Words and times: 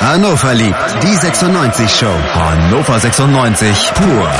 Hannover 0.00 0.54
liebt 0.54 1.02
die 1.02 1.14
96 1.14 1.90
Show. 1.90 2.06
Hannover 2.06 2.98
96 2.98 3.92
pur 3.92 4.30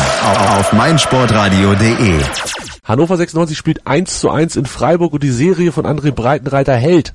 auf 0.59 0.73
meinsportradio.de. 0.73 2.19
Hannover 2.83 3.19
96 3.19 3.59
spielt 3.59 3.87
1 3.87 4.21
zu 4.21 4.31
1 4.31 4.57
in 4.57 4.65
Freiburg 4.65 5.13
und 5.13 5.23
die 5.23 5.31
Serie 5.31 5.71
von 5.71 5.85
André 5.85 6.13
Breitenreiter 6.13 6.75
hält. 6.75 7.13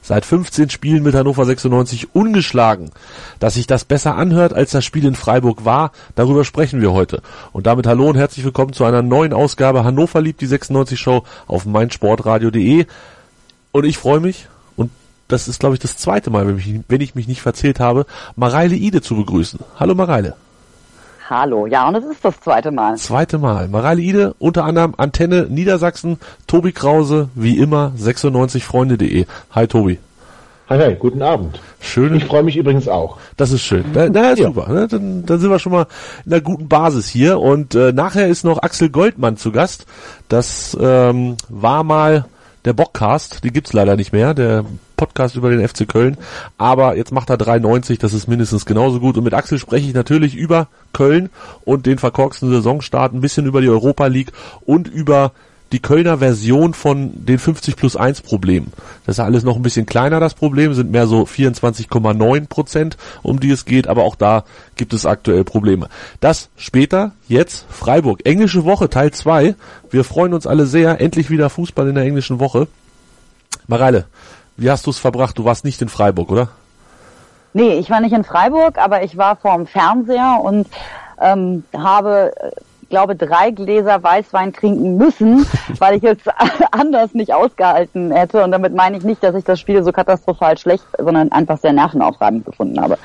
Seit 0.00 0.24
15 0.24 0.70
Spielen 0.70 1.02
mit 1.02 1.16
Hannover 1.16 1.44
96 1.44 2.14
ungeschlagen. 2.14 2.92
Dass 3.40 3.54
sich 3.54 3.66
das 3.66 3.84
besser 3.84 4.14
anhört, 4.14 4.52
als 4.52 4.70
das 4.70 4.84
Spiel 4.84 5.04
in 5.04 5.16
Freiburg 5.16 5.64
war, 5.64 5.90
darüber 6.14 6.44
sprechen 6.44 6.80
wir 6.80 6.92
heute. 6.92 7.20
Und 7.52 7.66
damit 7.66 7.88
hallo 7.88 8.06
und 8.08 8.16
herzlich 8.16 8.44
willkommen 8.44 8.74
zu 8.74 8.84
einer 8.84 9.02
neuen 9.02 9.32
Ausgabe 9.32 9.82
Hannover 9.82 10.20
liebt 10.20 10.40
die 10.40 10.46
96 10.46 11.00
Show 11.00 11.24
auf 11.48 11.66
meinsportradio.de. 11.66 12.86
Und 13.72 13.84
ich 13.84 13.98
freue 13.98 14.20
mich, 14.20 14.46
das 15.28 15.48
ist 15.48 15.60
glaube 15.60 15.74
ich 15.74 15.80
das 15.80 15.96
zweite 15.96 16.30
Mal, 16.30 16.46
wenn 16.46 16.58
ich, 16.58 16.80
wenn 16.88 17.00
ich 17.00 17.14
mich 17.14 17.28
nicht 17.28 17.42
verzählt 17.42 17.80
habe, 17.80 18.06
Mareile 18.36 18.74
Ide 18.74 19.02
zu 19.02 19.16
begrüßen. 19.16 19.60
Hallo 19.78 19.94
Mareile. 19.94 20.34
Hallo, 21.30 21.66
ja, 21.66 21.86
und 21.86 21.94
es 21.94 22.04
ist 22.06 22.24
das 22.24 22.40
zweite 22.40 22.70
Mal. 22.70 22.96
Zweite 22.96 23.36
Mal. 23.36 23.68
Mareile 23.68 24.00
Ide, 24.00 24.34
unter 24.38 24.64
anderem 24.64 24.94
Antenne 24.96 25.46
Niedersachsen, 25.48 26.18
Tobi 26.46 26.72
Krause, 26.72 27.28
wie 27.34 27.58
immer, 27.58 27.92
96freunde.de. 27.98 29.26
Hi 29.50 29.66
Tobi. 29.66 29.98
Hi, 30.70 30.78
hi, 30.78 30.94
guten 30.94 31.22
Abend. 31.22 31.60
Schön. 31.80 32.14
Ich 32.14 32.24
freue 32.26 32.42
mich 32.42 32.56
übrigens 32.56 32.88
auch. 32.88 33.18
Das 33.36 33.52
ist 33.52 33.62
schön. 33.62 33.84
Na, 33.94 34.08
na 34.08 34.34
ja. 34.34 34.46
super. 34.46 34.70
Ne? 34.70 34.86
Dann, 34.88 35.24
dann 35.24 35.38
sind 35.38 35.50
wir 35.50 35.58
schon 35.58 35.72
mal 35.72 35.86
in 36.26 36.32
einer 36.32 36.42
guten 36.42 36.68
Basis 36.68 37.08
hier. 37.08 37.40
Und 37.40 37.74
äh, 37.74 37.92
nachher 37.92 38.28
ist 38.28 38.44
noch 38.44 38.62
Axel 38.62 38.90
Goldmann 38.90 39.38
zu 39.38 39.50
Gast. 39.50 39.86
Das 40.28 40.76
ähm, 40.78 41.36
war 41.48 41.84
mal 41.84 42.26
der 42.66 42.74
Bockcast, 42.74 43.44
die 43.44 43.50
gibt's 43.50 43.72
leider 43.72 43.96
nicht 43.96 44.12
mehr, 44.12 44.34
der 44.34 44.64
Podcast 44.98 45.36
über 45.36 45.48
den 45.48 45.66
FC 45.66 45.88
Köln. 45.88 46.18
Aber 46.58 46.96
jetzt 46.98 47.12
macht 47.12 47.30
er 47.30 47.38
3,90, 47.38 47.98
das 47.98 48.12
ist 48.12 48.28
mindestens 48.28 48.66
genauso 48.66 49.00
gut. 49.00 49.16
Und 49.16 49.24
mit 49.24 49.32
Axel 49.32 49.58
spreche 49.58 49.88
ich 49.88 49.94
natürlich 49.94 50.34
über 50.34 50.68
Köln 50.92 51.30
und 51.64 51.86
den 51.86 51.96
verkorksten 51.96 52.50
Saisonstart, 52.50 53.14
ein 53.14 53.22
bisschen 53.22 53.46
über 53.46 53.62
die 53.62 53.70
Europa 53.70 54.06
League 54.06 54.32
und 54.66 54.88
über 54.88 55.32
die 55.72 55.80
Kölner 55.80 56.18
Version 56.18 56.72
von 56.72 57.12
den 57.14 57.38
50 57.38 57.76
plus 57.76 57.96
1 57.96 58.22
Problemen. 58.22 58.72
Das 59.04 59.14
ist 59.14 59.18
ja 59.18 59.24
alles 59.24 59.44
noch 59.44 59.56
ein 59.56 59.62
bisschen 59.62 59.86
kleiner, 59.86 60.20
das 60.20 60.34
Problem, 60.34 60.72
sind 60.74 60.90
mehr 60.90 61.06
so 61.06 61.22
24,9 61.22 62.48
Prozent, 62.48 62.96
um 63.22 63.38
die 63.38 63.50
es 63.50 63.64
geht, 63.64 63.86
aber 63.86 64.04
auch 64.04 64.14
da 64.14 64.44
gibt 64.76 64.94
es 64.94 65.04
aktuell 65.04 65.44
Probleme. 65.44 65.88
Das 66.20 66.48
später, 66.56 67.12
jetzt 67.28 67.66
Freiburg. 67.68 68.20
Englische 68.24 68.64
Woche, 68.64 68.88
Teil 68.88 69.10
2. 69.10 69.54
Wir 69.90 70.04
freuen 70.04 70.32
uns 70.32 70.46
alle 70.46 70.66
sehr, 70.66 71.00
endlich 71.00 71.30
wieder 71.30 71.50
Fußball 71.50 71.88
in 71.88 71.94
der 71.94 72.04
englischen 72.04 72.40
Woche. 72.40 72.66
Mareile, 73.66 74.06
wie 74.58 74.70
hast 74.70 74.86
du 74.86 74.90
es 74.90 74.98
verbracht? 74.98 75.38
Du 75.38 75.44
warst 75.44 75.64
nicht 75.64 75.80
in 75.80 75.88
Freiburg, 75.88 76.30
oder? 76.30 76.48
Nee, 77.54 77.74
ich 77.78 77.88
war 77.90 78.00
nicht 78.00 78.12
in 78.12 78.24
Freiburg, 78.24 78.76
aber 78.76 79.02
ich 79.02 79.16
war 79.16 79.36
vorm 79.36 79.66
Fernseher 79.66 80.40
und 80.42 80.66
ähm, 81.20 81.64
habe 81.72 82.32
äh, 82.36 82.50
glaube, 82.88 83.14
drei 83.14 83.50
Gläser 83.52 84.02
Weißwein 84.02 84.52
trinken 84.52 84.96
müssen, 84.96 85.46
weil 85.78 85.96
ich 85.96 86.04
es 86.04 86.18
anders 86.72 87.14
nicht 87.14 87.32
ausgehalten 87.32 88.10
hätte. 88.10 88.42
Und 88.42 88.50
damit 88.50 88.74
meine 88.74 88.98
ich 88.98 89.04
nicht, 89.04 89.22
dass 89.22 89.34
ich 89.34 89.44
das 89.44 89.60
Spiel 89.60 89.82
so 89.82 89.92
katastrophal 89.92 90.58
schlecht, 90.58 90.84
sondern 90.98 91.30
einfach 91.32 91.58
sehr 91.58 91.72
nervenaufreibend 91.72 92.44
gefunden 92.44 92.80
habe. 92.80 92.98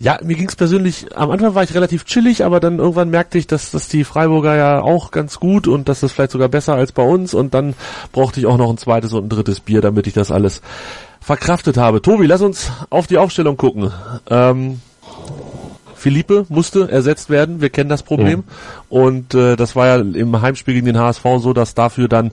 Ja, 0.00 0.18
mir 0.22 0.36
ging's 0.36 0.54
persönlich, 0.54 1.16
am 1.16 1.30
Anfang 1.32 1.56
war 1.56 1.64
ich 1.64 1.74
relativ 1.74 2.04
chillig, 2.04 2.44
aber 2.44 2.60
dann 2.60 2.78
irgendwann 2.78 3.10
merkte 3.10 3.36
ich, 3.36 3.48
dass, 3.48 3.72
dass 3.72 3.88
die 3.88 4.04
Freiburger 4.04 4.54
ja 4.54 4.80
auch 4.80 5.10
ganz 5.10 5.40
gut 5.40 5.66
und 5.66 5.88
dass 5.88 6.00
das 6.00 6.12
vielleicht 6.12 6.30
sogar 6.30 6.48
besser 6.48 6.74
als 6.74 6.92
bei 6.92 7.02
uns 7.02 7.34
und 7.34 7.52
dann 7.52 7.74
brauchte 8.12 8.38
ich 8.38 8.46
auch 8.46 8.58
noch 8.58 8.70
ein 8.70 8.78
zweites 8.78 9.12
und 9.12 9.24
ein 9.24 9.28
drittes 9.28 9.58
Bier, 9.58 9.80
damit 9.80 10.06
ich 10.06 10.14
das 10.14 10.30
alles 10.30 10.62
verkraftet 11.20 11.76
habe. 11.76 12.00
Tobi, 12.00 12.26
lass 12.26 12.42
uns 12.42 12.70
auf 12.90 13.08
die 13.08 13.18
Aufstellung 13.18 13.56
gucken. 13.56 13.90
Ähm, 14.30 14.80
Philippe 15.96 16.46
musste 16.48 16.90
ersetzt 16.90 17.28
werden. 17.28 17.60
Wir 17.60 17.70
kennen 17.70 17.90
das 17.90 18.04
Problem. 18.04 18.44
Ja. 18.46 18.54
Und 18.88 19.34
äh, 19.34 19.56
das 19.56 19.74
war 19.74 19.88
ja 19.88 19.96
im 19.96 20.40
Heimspiel 20.40 20.74
gegen 20.74 20.86
den 20.86 20.98
HSV 20.98 21.24
so, 21.38 21.52
dass 21.52 21.74
dafür 21.74 22.06
dann 22.08 22.30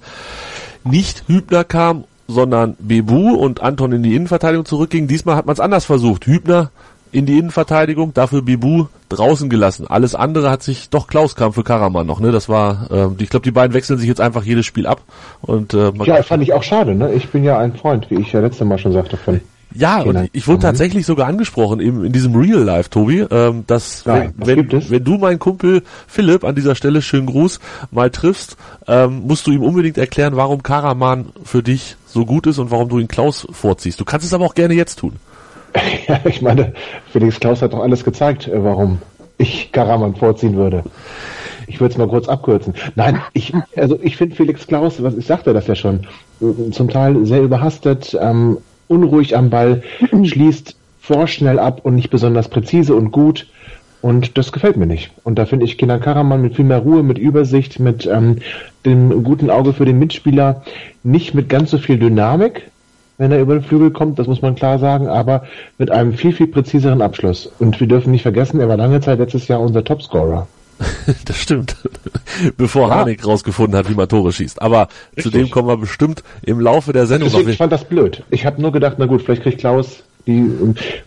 nicht 0.84 1.24
Hübner 1.28 1.64
kam, 1.64 2.04
sondern 2.28 2.76
Bebu 2.80 3.34
und 3.34 3.62
Anton 3.62 3.92
in 3.92 4.04
die 4.04 4.16
Innenverteidigung 4.16 4.66
zurückging. 4.66 5.08
Diesmal 5.08 5.36
hat 5.36 5.48
man 5.48 5.54
es 5.54 5.60
anders 5.60 5.86
versucht. 5.86 6.28
Hübner 6.28 6.70
in 7.16 7.26
die 7.26 7.38
Innenverteidigung, 7.38 8.14
dafür 8.14 8.42
Bibu 8.42 8.88
draußen 9.10 9.50
gelassen. 9.50 9.88
Alles 9.88 10.16
andere 10.16 10.52
hat 10.52 10.64
sich 10.64 10.90
doch 10.90 11.08
Klaus 11.08 11.36
kam 11.36 11.54
für 11.54 11.64
Karaman 11.64 12.06
noch, 12.06 12.20
ne? 12.20 12.32
Das 12.32 12.50
war, 12.50 12.92
äh, 12.92 13.24
ich 13.24 13.30
glaube, 13.30 13.44
die 13.44 13.52
beiden 13.52 13.74
wechseln 13.74 13.98
sich 13.98 14.08
jetzt 14.08 14.20
einfach 14.20 14.44
jedes 14.44 14.66
Spiel 14.66 14.86
ab. 14.86 15.02
Und 15.42 15.74
äh, 15.74 15.92
ja, 16.04 16.22
fand 16.24 16.44
ich 16.44 16.54
auch 16.54 16.64
schade. 16.64 16.94
Ne? 16.94 17.14
Ich 17.14 17.30
bin 17.30 17.44
ja 17.44 17.58
ein 17.58 17.74
Freund, 17.74 18.12
wie 18.12 18.16
ich 18.16 18.34
ja 18.34 18.42
letzte 18.42 18.66
Mal 18.66 18.78
schon 18.78 18.92
sagte 18.92 19.16
von 19.16 19.40
ja, 19.78 20.02
und 20.02 20.30
ich 20.32 20.48
wurde 20.48 20.60
tatsächlich 20.60 21.06
sogar 21.06 21.28
angesprochen 21.28 21.82
im, 21.82 22.06
in 22.06 22.14
diesem 22.14 22.34
Real 22.34 22.62
Life, 22.62 22.90
Tobi, 22.90 23.26
ähm, 23.30 23.66
dass 23.68 24.06
Nein, 24.06 24.34
wenn, 24.38 24.72
wenn, 24.72 24.90
wenn, 24.90 25.04
du 25.04 25.18
meinen 25.18 25.38
Kumpel 25.38 25.84
Philipp 26.08 26.46
an 26.46 26.56
dieser 26.56 26.76
Stelle 26.76 27.02
schönen 27.02 27.26
Gruß 27.26 27.60
mal 27.92 28.10
triffst, 28.10 28.56
ähm, 28.88 29.24
musst 29.28 29.48
du 29.48 29.52
ihm 29.52 29.64
unbedingt 29.64 29.98
erklären, 29.98 30.38
warum 30.38 30.64
Karaman 30.64 31.26
für 31.44 31.62
dich 31.62 31.98
so 32.06 32.26
gut 32.26 32.48
ist 32.48 32.58
und 32.58 32.72
warum 32.72 32.88
du 32.88 33.00
ihn 33.00 33.10
Klaus 33.10 33.46
vorziehst. 33.52 34.00
Du 34.00 34.06
kannst 34.06 34.26
es 34.26 34.34
aber 34.34 34.46
auch 34.46 34.56
gerne 34.56 34.76
jetzt 34.76 35.00
tun. 35.00 35.18
Ja, 36.08 36.20
ich 36.26 36.42
meine, 36.42 36.74
Felix 37.12 37.40
Klaus 37.40 37.62
hat 37.62 37.74
doch 37.74 37.82
alles 37.82 38.04
gezeigt, 38.04 38.48
äh, 38.48 38.64
warum 38.64 39.00
ich 39.38 39.72
Karaman 39.72 40.16
vorziehen 40.16 40.56
würde. 40.56 40.84
Ich 41.68 41.80
würde 41.82 41.94
es 41.94 41.98
mal 41.98 42.08
kurz 42.08 42.28
abkürzen. 42.30 42.76
Nein, 42.96 43.22
ich, 43.34 43.54
also 43.76 44.00
ich 44.02 44.18
finde 44.18 44.36
Felix 44.36 44.68
Klaus, 44.68 45.02
was 45.02 45.16
ich 45.16 45.26
sagte 45.26 45.54
das 45.54 45.68
ja 45.68 45.76
schon, 45.76 46.02
äh, 46.42 46.72
zum 46.72 46.90
Teil 46.90 47.26
sehr 47.26 47.42
überhastet, 47.42 48.18
ähm, 48.20 48.60
unruhig 48.88 49.36
am 49.36 49.50
Ball, 49.50 49.82
schließt 50.24 50.76
vorschnell 51.02 51.60
ab 51.60 51.82
und 51.84 51.96
nicht 51.96 52.10
besonders 52.10 52.50
präzise 52.50 52.96
und 52.96 53.12
gut. 53.12 53.48
Und 54.02 54.38
das 54.38 54.52
gefällt 54.52 54.78
mir 54.78 54.86
nicht. 54.86 55.10
Und 55.24 55.40
da 55.40 55.48
finde 55.48 55.66
ich 55.66 55.80
Kinder 55.80 55.98
Karaman 55.98 56.42
mit 56.42 56.56
viel 56.56 56.66
mehr 56.66 56.78
Ruhe, 56.78 57.02
mit 57.02 57.18
Übersicht, 57.18 57.80
mit 57.80 58.06
ähm, 58.06 58.38
dem 58.86 59.24
guten 59.24 59.50
Auge 59.50 59.74
für 59.74 59.86
den 59.86 59.98
Mitspieler, 59.98 60.62
nicht 61.02 61.34
mit 61.34 61.50
ganz 61.50 61.72
so 61.72 61.80
viel 61.80 61.98
Dynamik, 61.98 62.70
wenn 63.18 63.32
er 63.32 63.40
über 63.40 63.54
den 63.54 63.64
Flügel 63.64 63.92
kommt, 63.92 64.20
das 64.20 64.28
muss 64.28 64.42
man 64.42 64.56
klar 64.56 64.80
sagen, 64.80 65.08
aber 65.08 65.44
mit 65.78 65.92
einem 65.92 66.14
viel, 66.14 66.34
viel 66.34 66.48
präziseren 66.48 67.02
Abschluss. 67.02 67.50
Und 67.60 67.80
wir 67.80 67.88
dürfen 67.88 68.12
nicht 68.12 68.24
vergessen, 68.24 68.60
er 68.60 68.68
war 68.68 68.78
lange 68.78 69.00
Zeit 69.02 69.20
letztes 69.20 69.48
Jahr 69.48 69.62
unser 69.62 69.84
Topscorer. 69.84 70.48
das 71.26 71.38
stimmt. 71.38 71.78
Bevor 72.58 72.90
ja. 72.90 72.96
Hanik 72.96 73.26
rausgefunden 73.26 73.78
hat, 73.78 73.90
wie 73.90 73.96
man 73.96 74.10
Tore 74.10 74.34
schießt. 74.34 74.62
Aber 74.62 74.90
Richtig. 75.16 75.24
zu 75.24 75.30
dem 75.30 75.50
kommen 75.50 75.68
wir 75.70 75.78
bestimmt 75.78 76.24
im 76.44 76.60
Laufe 76.60 76.92
der 76.92 77.08
Sendung 77.08 77.30
Deswegen, 77.30 77.46
noch. 77.46 77.52
Ich 77.52 77.58
fand 77.58 77.72
das 77.72 77.86
blöd. 77.86 78.24
Ich 78.30 78.46
habe 78.46 78.62
nur 78.62 78.72
gedacht, 78.72 78.96
na 78.98 79.06
gut, 79.06 79.22
vielleicht 79.22 79.44
kriegt 79.44 79.60
Klaus 79.60 80.04
die 80.28 80.44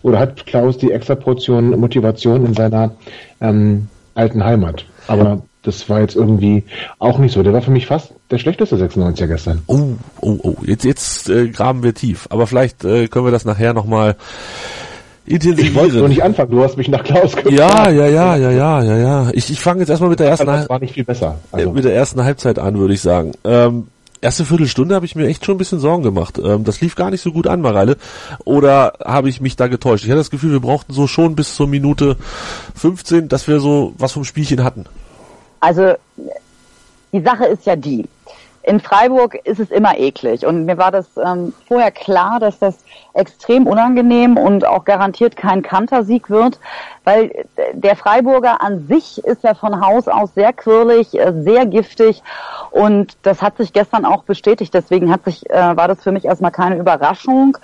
oder 0.02 0.18
hat 0.20 0.46
Klaus 0.46 0.78
die 0.78 0.92
extra 0.92 1.16
Portion 1.16 1.70
Motivation 1.78 2.46
in 2.46 2.54
seiner 2.54 2.92
ähm, 3.40 3.88
alten 4.14 4.44
Heimat. 4.44 4.84
Aber 5.06 5.42
das 5.68 5.88
war 5.88 6.00
jetzt 6.00 6.16
irgendwie 6.16 6.64
auch 6.98 7.18
nicht 7.18 7.32
so. 7.32 7.42
Der 7.42 7.52
war 7.52 7.62
für 7.62 7.70
mich 7.70 7.86
fast 7.86 8.14
der 8.30 8.38
schlechteste 8.38 8.76
96er 8.76 9.26
gestern. 9.26 9.62
Oh, 9.66 9.90
oh, 10.20 10.38
oh. 10.42 10.56
Jetzt, 10.64 10.84
jetzt 10.84 11.28
äh, 11.28 11.48
graben 11.48 11.82
wir 11.82 11.94
tief. 11.94 12.26
Aber 12.30 12.46
vielleicht 12.46 12.84
äh, 12.84 13.08
können 13.08 13.26
wir 13.26 13.32
das 13.32 13.44
nachher 13.44 13.74
nochmal 13.74 14.16
intensivieren. 15.26 15.72
Ich 15.72 15.74
wollte 15.74 15.96
nur 15.98 16.08
nicht 16.08 16.22
anfangen, 16.22 16.50
du 16.50 16.62
hast 16.62 16.76
mich 16.76 16.88
nach 16.88 17.04
Klaus 17.04 17.36
gefragt. 17.36 17.52
Ja, 17.52 17.90
ja, 17.90 18.06
ja, 18.06 18.36
ja, 18.36 18.50
ja, 18.50 18.82
ja, 18.82 18.96
ja. 18.96 19.30
Ich, 19.34 19.50
ich 19.50 19.60
fange 19.60 19.80
jetzt 19.80 19.90
erstmal 19.90 20.10
mit 20.10 20.20
der 20.20 20.28
ersten 20.28 20.46
das 20.46 20.68
war 20.68 20.78
nicht 20.78 20.94
viel 20.94 21.04
besser. 21.04 21.38
Also. 21.52 21.72
Mit 21.72 21.84
der 21.84 21.94
ersten 21.94 22.24
Halbzeit 22.24 22.58
an, 22.58 22.78
würde 22.78 22.94
ich 22.94 23.02
sagen. 23.02 23.32
Ähm, 23.44 23.88
erste 24.20 24.44
Viertelstunde 24.44 24.94
habe 24.94 25.06
ich 25.06 25.14
mir 25.14 25.26
echt 25.26 25.44
schon 25.44 25.56
ein 25.56 25.58
bisschen 25.58 25.80
Sorgen 25.80 26.02
gemacht. 26.02 26.38
Ähm, 26.42 26.64
das 26.64 26.80
lief 26.80 26.94
gar 26.94 27.10
nicht 27.10 27.20
so 27.20 27.32
gut 27.32 27.46
an, 27.46 27.60
Mareile. 27.60 27.96
Oder 28.44 28.94
habe 29.04 29.28
ich 29.28 29.40
mich 29.40 29.56
da 29.56 29.68
getäuscht? 29.68 30.04
Ich 30.04 30.10
hatte 30.10 30.20
das 30.20 30.30
Gefühl, 30.30 30.52
wir 30.52 30.60
brauchten 30.60 30.92
so 30.92 31.06
schon 31.06 31.36
bis 31.36 31.54
zur 31.54 31.66
Minute 31.66 32.16
15, 32.74 33.28
dass 33.28 33.48
wir 33.48 33.60
so 33.60 33.94
was 33.98 34.12
vom 34.12 34.24
Spielchen 34.24 34.64
hatten. 34.64 34.86
Also 35.60 35.94
die 37.12 37.20
Sache 37.20 37.46
ist 37.46 37.66
ja 37.66 37.76
die, 37.76 38.08
in 38.68 38.80
Freiburg 38.80 39.34
ist 39.46 39.60
es 39.60 39.70
immer 39.70 39.98
eklig. 39.98 40.44
Und 40.44 40.66
mir 40.66 40.76
war 40.76 40.90
das 40.90 41.06
ähm, 41.16 41.54
vorher 41.66 41.90
klar, 41.90 42.38
dass 42.38 42.58
das 42.58 42.76
extrem 43.14 43.66
unangenehm 43.66 44.36
und 44.36 44.66
auch 44.66 44.84
garantiert 44.84 45.36
kein 45.36 45.62
Kantersieg 45.62 46.28
wird, 46.28 46.60
weil 47.04 47.46
der 47.72 47.96
Freiburger 47.96 48.60
an 48.62 48.86
sich 48.86 49.24
ist 49.24 49.42
ja 49.42 49.54
von 49.54 49.80
Haus 49.80 50.06
aus 50.06 50.34
sehr 50.34 50.52
quirlig, 50.52 51.18
äh, 51.18 51.32
sehr 51.42 51.64
giftig 51.64 52.22
und 52.70 53.16
das 53.22 53.40
hat 53.40 53.56
sich 53.56 53.72
gestern 53.72 54.04
auch 54.04 54.24
bestätigt. 54.24 54.74
Deswegen 54.74 55.10
hat 55.10 55.24
sich, 55.24 55.48
äh, 55.48 55.74
war 55.74 55.88
das 55.88 56.02
für 56.02 56.12
mich 56.12 56.26
erstmal 56.26 56.52
keine 56.52 56.76
Überraschung, 56.76 57.56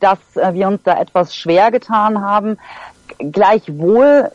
dass 0.00 0.18
äh, 0.34 0.54
wir 0.54 0.66
uns 0.66 0.82
da 0.82 1.00
etwas 1.00 1.36
schwer 1.36 1.70
getan 1.70 2.20
haben. 2.20 2.58
Gleichwohl 3.18 4.32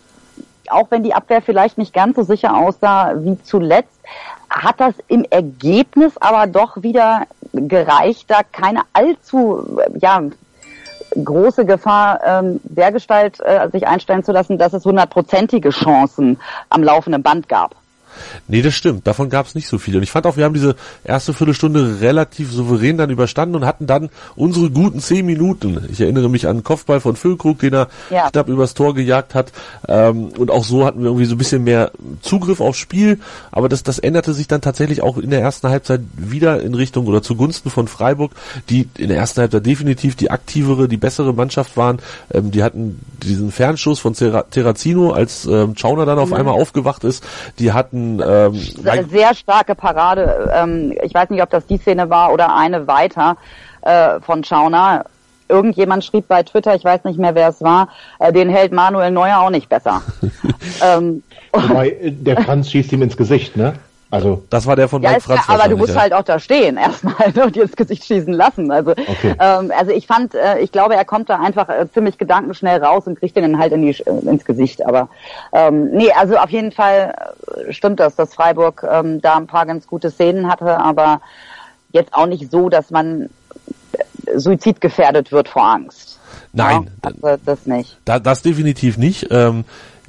auch 0.73 0.91
wenn 0.91 1.03
die 1.03 1.13
Abwehr 1.13 1.41
vielleicht 1.41 1.77
nicht 1.77 1.93
ganz 1.93 2.15
so 2.15 2.23
sicher 2.23 2.55
aussah 2.55 3.13
wie 3.17 3.41
zuletzt, 3.43 3.99
hat 4.49 4.79
das 4.79 4.93
im 5.07 5.25
Ergebnis 5.29 6.17
aber 6.17 6.47
doch 6.47 6.83
wieder 6.83 7.27
gereicht, 7.53 8.29
da 8.29 8.41
keine 8.43 8.81
allzu 8.93 9.79
ja, 9.99 10.21
große 11.23 11.65
Gefahr 11.65 12.19
ähm, 12.25 12.59
dergestalt 12.63 13.39
äh, 13.39 13.69
sich 13.71 13.87
einstellen 13.87 14.23
zu 14.23 14.31
lassen, 14.31 14.57
dass 14.57 14.73
es 14.73 14.85
hundertprozentige 14.85 15.69
Chancen 15.69 16.39
am 16.69 16.83
laufenden 16.83 17.23
Band 17.23 17.47
gab. 17.49 17.75
Nee, 18.47 18.61
das 18.61 18.73
stimmt. 18.73 19.07
Davon 19.07 19.29
gab 19.29 19.45
es 19.45 19.55
nicht 19.55 19.67
so 19.67 19.77
viel. 19.77 19.95
Und 19.95 20.03
ich 20.03 20.11
fand 20.11 20.25
auch, 20.25 20.37
wir 20.37 20.45
haben 20.45 20.53
diese 20.53 20.75
erste 21.03 21.33
Viertelstunde 21.33 22.01
relativ 22.01 22.51
souverän 22.51 22.97
dann 22.97 23.09
überstanden 23.09 23.55
und 23.55 23.65
hatten 23.65 23.87
dann 23.87 24.09
unsere 24.35 24.69
guten 24.69 24.99
zehn 24.99 25.25
Minuten. 25.25 25.85
Ich 25.91 26.01
erinnere 26.01 26.29
mich 26.29 26.47
an 26.47 26.57
den 26.57 26.63
Kopfball 26.63 26.99
von 26.99 27.15
Füllkrug, 27.15 27.59
den 27.59 27.73
er 27.73 27.87
ja. 28.09 28.29
knapp 28.29 28.49
übers 28.49 28.73
Tor 28.73 28.93
gejagt 28.93 29.35
hat. 29.35 29.51
Ähm, 29.87 30.27
und 30.37 30.51
auch 30.51 30.63
so 30.63 30.85
hatten 30.85 30.99
wir 30.99 31.07
irgendwie 31.07 31.25
so 31.25 31.35
ein 31.35 31.37
bisschen 31.37 31.63
mehr 31.63 31.91
Zugriff 32.21 32.61
aufs 32.61 32.79
Spiel. 32.79 33.19
Aber 33.51 33.69
das, 33.69 33.83
das 33.83 33.99
änderte 33.99 34.33
sich 34.33 34.47
dann 34.47 34.61
tatsächlich 34.61 35.01
auch 35.01 35.17
in 35.17 35.29
der 35.29 35.41
ersten 35.41 35.69
Halbzeit 35.69 36.01
wieder 36.15 36.61
in 36.61 36.73
Richtung 36.73 37.07
oder 37.07 37.21
zugunsten 37.21 37.69
von 37.69 37.87
Freiburg, 37.87 38.31
die 38.69 38.87
in 38.97 39.09
der 39.09 39.17
ersten 39.17 39.41
Halbzeit 39.41 39.65
definitiv 39.65 40.15
die 40.15 40.31
aktivere, 40.31 40.87
die 40.87 40.97
bessere 40.97 41.33
Mannschaft 41.33 41.77
waren. 41.77 41.99
Ähm, 42.33 42.51
die 42.51 42.63
hatten 42.63 42.99
diesen 43.23 43.51
Fernschuss 43.51 43.99
von 43.99 44.13
Terrazino, 44.13 45.11
als 45.11 45.45
ähm, 45.45 45.75
Schauner 45.77 46.05
dann 46.05 46.19
auf 46.19 46.29
mhm. 46.29 46.35
einmal 46.35 46.53
aufgewacht 46.53 47.03
ist. 47.03 47.23
Die 47.59 47.71
hatten 47.71 48.02
ähm, 48.21 48.53
sehr 49.09 49.33
starke 49.35 49.75
Parade. 49.75 50.51
Ähm, 50.53 50.93
ich 51.03 51.13
weiß 51.13 51.29
nicht, 51.29 51.41
ob 51.41 51.49
das 51.49 51.65
die 51.65 51.77
Szene 51.77 52.09
war 52.09 52.31
oder 52.33 52.55
eine 52.55 52.87
weiter 52.87 53.37
äh, 53.81 54.19
von 54.21 54.43
Schauner. 54.43 55.05
Irgendjemand 55.49 56.03
schrieb 56.03 56.27
bei 56.27 56.41
Twitter, 56.43 56.73
ich 56.73 56.83
weiß 56.83 57.03
nicht 57.03 57.19
mehr, 57.19 57.35
wer 57.35 57.49
es 57.49 57.61
war, 57.61 57.89
äh, 58.19 58.31
den 58.31 58.49
hält 58.49 58.71
Manuel 58.71 59.11
Neuer 59.11 59.39
auch 59.39 59.49
nicht 59.49 59.69
besser. 59.69 60.01
ähm, 60.81 61.23
Wobei, 61.51 61.89
äh, 61.89 62.11
der 62.11 62.41
Franz 62.41 62.71
schießt 62.71 62.91
ihm 62.93 63.01
ins 63.01 63.17
Gesicht, 63.17 63.55
ne? 63.57 63.73
Also 64.13 64.43
das 64.51 64.67
war 64.67 64.75
der 64.75 64.87
von 64.87 65.01
ja, 65.01 65.09
Mike 65.09 65.21
Franz. 65.21 65.47
Ja, 65.47 65.55
aber 65.55 65.67
du 65.67 65.75
musst 65.75 65.95
ja. 65.95 66.01
halt 66.01 66.13
auch 66.13 66.21
da 66.21 66.37
stehen 66.37 66.77
erstmal 66.77 67.31
ne, 67.33 67.45
und 67.45 67.55
dir 67.55 67.63
ins 67.63 67.75
Gesicht 67.75 68.05
schießen 68.05 68.31
lassen. 68.31 68.69
Also 68.69 68.91
okay. 68.91 69.33
ähm, 69.39 69.71
also 69.75 69.91
ich 69.91 70.05
fand, 70.05 70.35
äh, 70.35 70.59
ich 70.59 70.71
glaube, 70.71 70.95
er 70.95 71.03
kommt 71.03 71.29
da 71.29 71.39
einfach 71.39 71.67
äh, 71.67 71.87
ziemlich 71.91 72.19
gedankenschnell 72.19 72.83
raus 72.83 73.07
und 73.07 73.17
kriegt 73.17 73.35
den 73.35 73.41
dann 73.41 73.57
halt 73.57 73.73
in 73.73 73.81
die, 73.81 73.89
äh, 73.89 74.29
ins 74.29 74.45
Gesicht. 74.45 74.85
Aber 74.85 75.09
ähm, 75.51 75.89
nee, 75.89 76.11
also 76.11 76.37
auf 76.37 76.51
jeden 76.51 76.71
Fall 76.71 77.15
äh, 77.67 77.73
stimmt 77.73 77.99
das, 77.99 78.15
dass 78.15 78.35
Freiburg 78.35 78.85
ähm, 78.87 79.19
da 79.19 79.35
ein 79.35 79.47
paar 79.47 79.65
ganz 79.65 79.87
gute 79.87 80.11
Szenen 80.11 80.47
hatte, 80.47 80.77
aber 80.77 81.19
jetzt 81.91 82.13
auch 82.13 82.27
nicht 82.27 82.51
so, 82.51 82.69
dass 82.69 82.91
man 82.91 83.29
äh, 83.93 84.37
suizidgefährdet 84.37 85.31
wird 85.31 85.49
vor 85.49 85.63
Angst. 85.63 86.19
Nein, 86.51 86.91
ja, 87.03 87.11
also 87.23 87.41
das 87.43 87.65
nicht. 87.65 87.97
Da, 88.05 88.19
das 88.19 88.43
definitiv 88.43 88.99
nicht. 88.99 89.25
Ähm, 89.31 89.65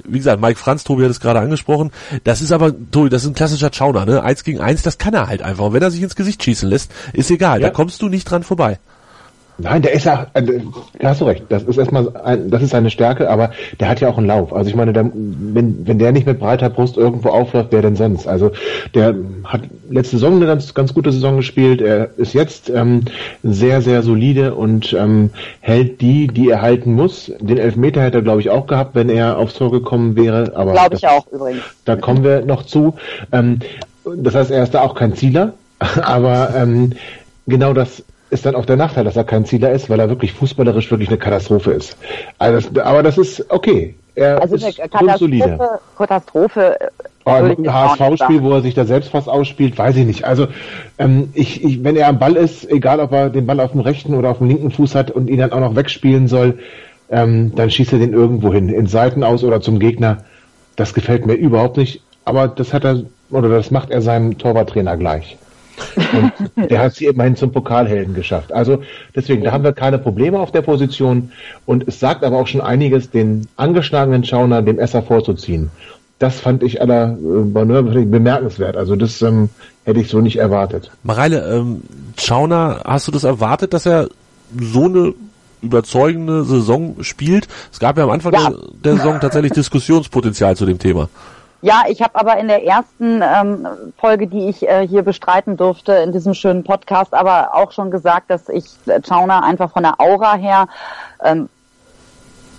wie 0.07 0.17
gesagt, 0.17 0.41
Mike 0.41 0.59
Franz, 0.59 0.83
Tobi 0.83 1.03
hat 1.03 1.11
es 1.11 1.19
gerade 1.19 1.39
angesprochen. 1.39 1.91
Das 2.23 2.41
ist 2.41 2.51
aber, 2.51 2.73
Tobi, 2.91 3.09
das 3.09 3.23
ist 3.23 3.29
ein 3.29 3.35
klassischer 3.35 3.71
Chauner, 3.73 4.05
ne? 4.05 4.23
Eins 4.23 4.43
gegen 4.43 4.59
eins, 4.59 4.81
das 4.81 4.97
kann 4.97 5.13
er 5.13 5.27
halt 5.27 5.41
einfach. 5.41 5.65
Und 5.65 5.73
wenn 5.73 5.81
er 5.81 5.91
sich 5.91 6.01
ins 6.01 6.15
Gesicht 6.15 6.43
schießen 6.43 6.69
lässt, 6.69 6.91
ist 7.13 7.31
egal, 7.31 7.61
ja. 7.61 7.67
da 7.67 7.73
kommst 7.73 8.01
du 8.01 8.09
nicht 8.09 8.25
dran 8.25 8.43
vorbei. 8.43 8.79
Nein, 9.57 9.81
der 9.81 9.93
ist 9.93 10.05
ja, 10.05 10.27
äh, 10.33 10.43
da 10.99 11.09
hast 11.09 11.21
du 11.21 11.25
recht, 11.25 11.45
das 11.47 11.63
ist 11.63 11.77
erstmal, 11.77 12.13
ein, 12.17 12.49
das 12.49 12.61
ist 12.61 12.71
seine 12.71 12.89
Stärke, 12.89 13.29
aber 13.29 13.51
der 13.79 13.87
hat 13.87 14.01
ja 14.01 14.09
auch 14.09 14.17
einen 14.17 14.27
Lauf. 14.27 14.53
Also 14.53 14.69
ich 14.69 14.75
meine, 14.75 14.91
der, 14.91 15.09
wenn, 15.13 15.87
wenn 15.87 15.97
der 15.97 16.11
nicht 16.11 16.25
mit 16.25 16.39
breiter 16.39 16.69
Brust 16.69 16.97
irgendwo 16.97 17.29
aufläuft, 17.29 17.69
wer 17.71 17.81
denn 17.81 17.95
sonst? 17.95 18.27
Also 18.27 18.51
der 18.93 19.15
hat 19.45 19.61
letzte 19.89 20.17
Saison 20.17 20.35
eine 20.35 20.45
ganz, 20.45 20.73
ganz 20.73 20.93
gute 20.93 21.11
Saison 21.11 21.37
gespielt, 21.37 21.81
er 21.81 22.09
ist 22.17 22.33
jetzt 22.33 22.69
ähm, 22.69 23.03
sehr, 23.43 23.81
sehr 23.81 24.03
solide 24.03 24.55
und 24.55 24.91
ähm, 24.93 25.29
hält 25.61 26.01
die, 26.01 26.27
die 26.27 26.49
er 26.49 26.61
halten 26.61 26.93
muss. 26.93 27.31
Den 27.39 27.57
Elfmeter 27.57 28.01
hätte 28.01 28.17
er, 28.17 28.23
glaube 28.23 28.41
ich, 28.41 28.49
auch 28.49 28.67
gehabt, 28.67 28.93
wenn 28.95 29.09
er 29.09 29.37
aufs 29.37 29.53
Tor 29.53 29.71
gekommen 29.71 30.17
wäre. 30.17 30.51
Aber 30.55 30.73
glaube 30.73 30.95
ich 30.95 31.07
auch 31.07 31.27
übrigens. 31.31 31.63
Da 31.85 31.95
kommen 31.95 32.25
wir 32.25 32.41
noch 32.41 32.63
zu. 32.63 32.95
Ähm, 33.31 33.59
das 34.17 34.35
heißt, 34.35 34.51
er 34.51 34.63
ist 34.63 34.73
da 34.73 34.81
auch 34.81 34.95
kein 34.95 35.15
Zieler, 35.15 35.53
aber 36.01 36.53
ähm, 36.55 36.91
genau 37.47 37.73
das 37.73 38.03
ist 38.29 38.45
dann 38.45 38.55
auch 38.55 38.65
der 38.65 38.75
Nachteil, 38.75 39.03
dass 39.03 39.15
er 39.15 39.23
kein 39.23 39.45
Zieler 39.45 39.71
ist, 39.71 39.89
weil 39.89 39.99
er 39.99 40.09
wirklich 40.09 40.33
fußballerisch 40.33 40.89
wirklich 40.91 41.09
eine 41.09 41.17
Katastrophe 41.17 41.71
ist. 41.71 41.97
Also 42.39 42.69
das, 42.69 42.85
aber 42.85 43.03
das 43.03 43.17
ist 43.17 43.45
okay. 43.49 43.95
Er 44.15 44.41
also 44.41 44.55
ist 44.55 44.77
Katastrophe, 44.77 45.79
Katastrophe 45.97 46.77
Oh, 47.27 47.31
Ein 47.31 47.73
HSV-Spiel, 47.73 48.43
wo 48.43 48.51
er 48.51 48.61
sich 48.61 48.75
da 48.75 48.85
selbst 48.85 49.09
fast 49.09 49.27
ausspielt, 49.27 49.75
weiß 49.75 49.95
ich 49.95 50.05
nicht. 50.05 50.25
Also 50.25 50.47
ähm, 50.99 51.29
ich, 51.33 51.63
ich, 51.63 51.83
wenn 51.83 51.95
er 51.95 52.07
am 52.07 52.19
Ball 52.19 52.35
ist, 52.35 52.69
egal 52.69 52.99
ob 52.99 53.11
er 53.13 53.31
den 53.31 53.47
Ball 53.47 53.59
auf 53.59 53.71
dem 53.71 53.79
rechten 53.79 54.13
oder 54.13 54.29
auf 54.29 54.37
dem 54.37 54.47
linken 54.47 54.69
Fuß 54.69 54.93
hat 54.93 55.09
und 55.09 55.27
ihn 55.27 55.39
dann 55.39 55.51
auch 55.51 55.59
noch 55.59 55.75
wegspielen 55.75 56.27
soll, 56.27 56.59
ähm, 57.09 57.53
dann 57.55 57.71
schießt 57.71 57.93
er 57.93 57.99
den 57.99 58.13
irgendwo 58.13 58.53
hin, 58.53 58.69
in 58.69 58.85
Seiten 58.85 59.23
aus 59.23 59.43
oder 59.43 59.59
zum 59.59 59.79
Gegner. 59.79 60.19
Das 60.75 60.93
gefällt 60.93 61.25
mir 61.25 61.33
überhaupt 61.33 61.77
nicht. 61.77 62.03
Aber 62.25 62.47
das 62.47 62.73
hat 62.73 62.85
er 62.85 63.01
oder 63.31 63.49
das 63.49 63.71
macht 63.71 63.89
er 63.89 64.03
seinem 64.03 64.37
Torwarttrainer 64.37 64.95
gleich. 64.95 65.35
Und 65.95 66.69
der 66.69 66.79
hat 66.79 66.95
sie 66.95 67.05
immerhin 67.05 67.35
zum 67.35 67.51
Pokalhelden 67.51 68.13
geschafft. 68.13 68.51
Also 68.51 68.83
deswegen, 69.15 69.43
da 69.43 69.51
haben 69.51 69.63
wir 69.63 69.73
keine 69.73 69.97
Probleme 69.97 70.39
auf 70.39 70.51
der 70.51 70.61
Position. 70.61 71.31
Und 71.65 71.87
es 71.87 71.99
sagt 71.99 72.23
aber 72.23 72.37
auch 72.37 72.47
schon 72.47 72.61
einiges, 72.61 73.09
den 73.09 73.47
angeschlagenen 73.57 74.23
Schauner 74.23 74.61
dem 74.61 74.79
Esser 74.79 75.01
vorzuziehen. 75.01 75.69
Das 76.19 76.39
fand 76.39 76.63
ich 76.63 76.81
aller 76.81 77.17
äh, 77.17 78.05
bemerkenswert. 78.05 78.77
Also 78.77 78.95
das 78.95 79.21
ähm, 79.21 79.49
hätte 79.83 79.99
ich 79.99 80.07
so 80.07 80.21
nicht 80.21 80.37
erwartet. 80.37 80.91
Mareile, 81.03 81.45
ähm, 81.53 81.81
Schauner, 82.17 82.81
hast 82.85 83.07
du 83.07 83.11
das 83.11 83.25
erwartet, 83.25 83.73
dass 83.73 83.85
er 83.85 84.07
so 84.57 84.85
eine 84.85 85.13
überzeugende 85.61 86.45
Saison 86.45 86.97
spielt? 87.01 87.47
Es 87.71 87.79
gab 87.79 87.97
ja 87.97 88.05
am 88.05 88.11
Anfang 88.11 88.33
ja. 88.33 88.49
Der, 88.49 88.59
der 88.83 88.95
Saison 88.97 89.19
tatsächlich 89.19 89.51
Diskussionspotenzial 89.51 90.55
zu 90.55 90.65
dem 90.65 90.79
Thema. 90.79 91.09
Ja, 91.65 91.85
ich 91.87 92.03
habe 92.03 92.13
aber 92.13 92.37
in 92.37 92.47
der 92.47 92.63
ersten 92.63 93.23
ähm, 93.23 93.67
Folge, 93.97 94.27
die 94.27 94.49
ich 94.49 94.69
äh, 94.69 94.87
hier 94.87 95.01
bestreiten 95.01 95.57
durfte, 95.57 95.93
in 95.93 96.11
diesem 96.11 96.35
schönen 96.35 96.63
Podcast, 96.63 97.11
aber 97.15 97.55
auch 97.55 97.71
schon 97.71 97.89
gesagt, 97.89 98.29
dass 98.29 98.49
ich 98.49 98.65
äh, 98.85 99.01
Chauner 99.01 99.43
einfach 99.43 99.71
von 99.71 99.81
der 99.81 99.99
Aura 99.99 100.35
her 100.35 100.67
ähm, 101.23 101.49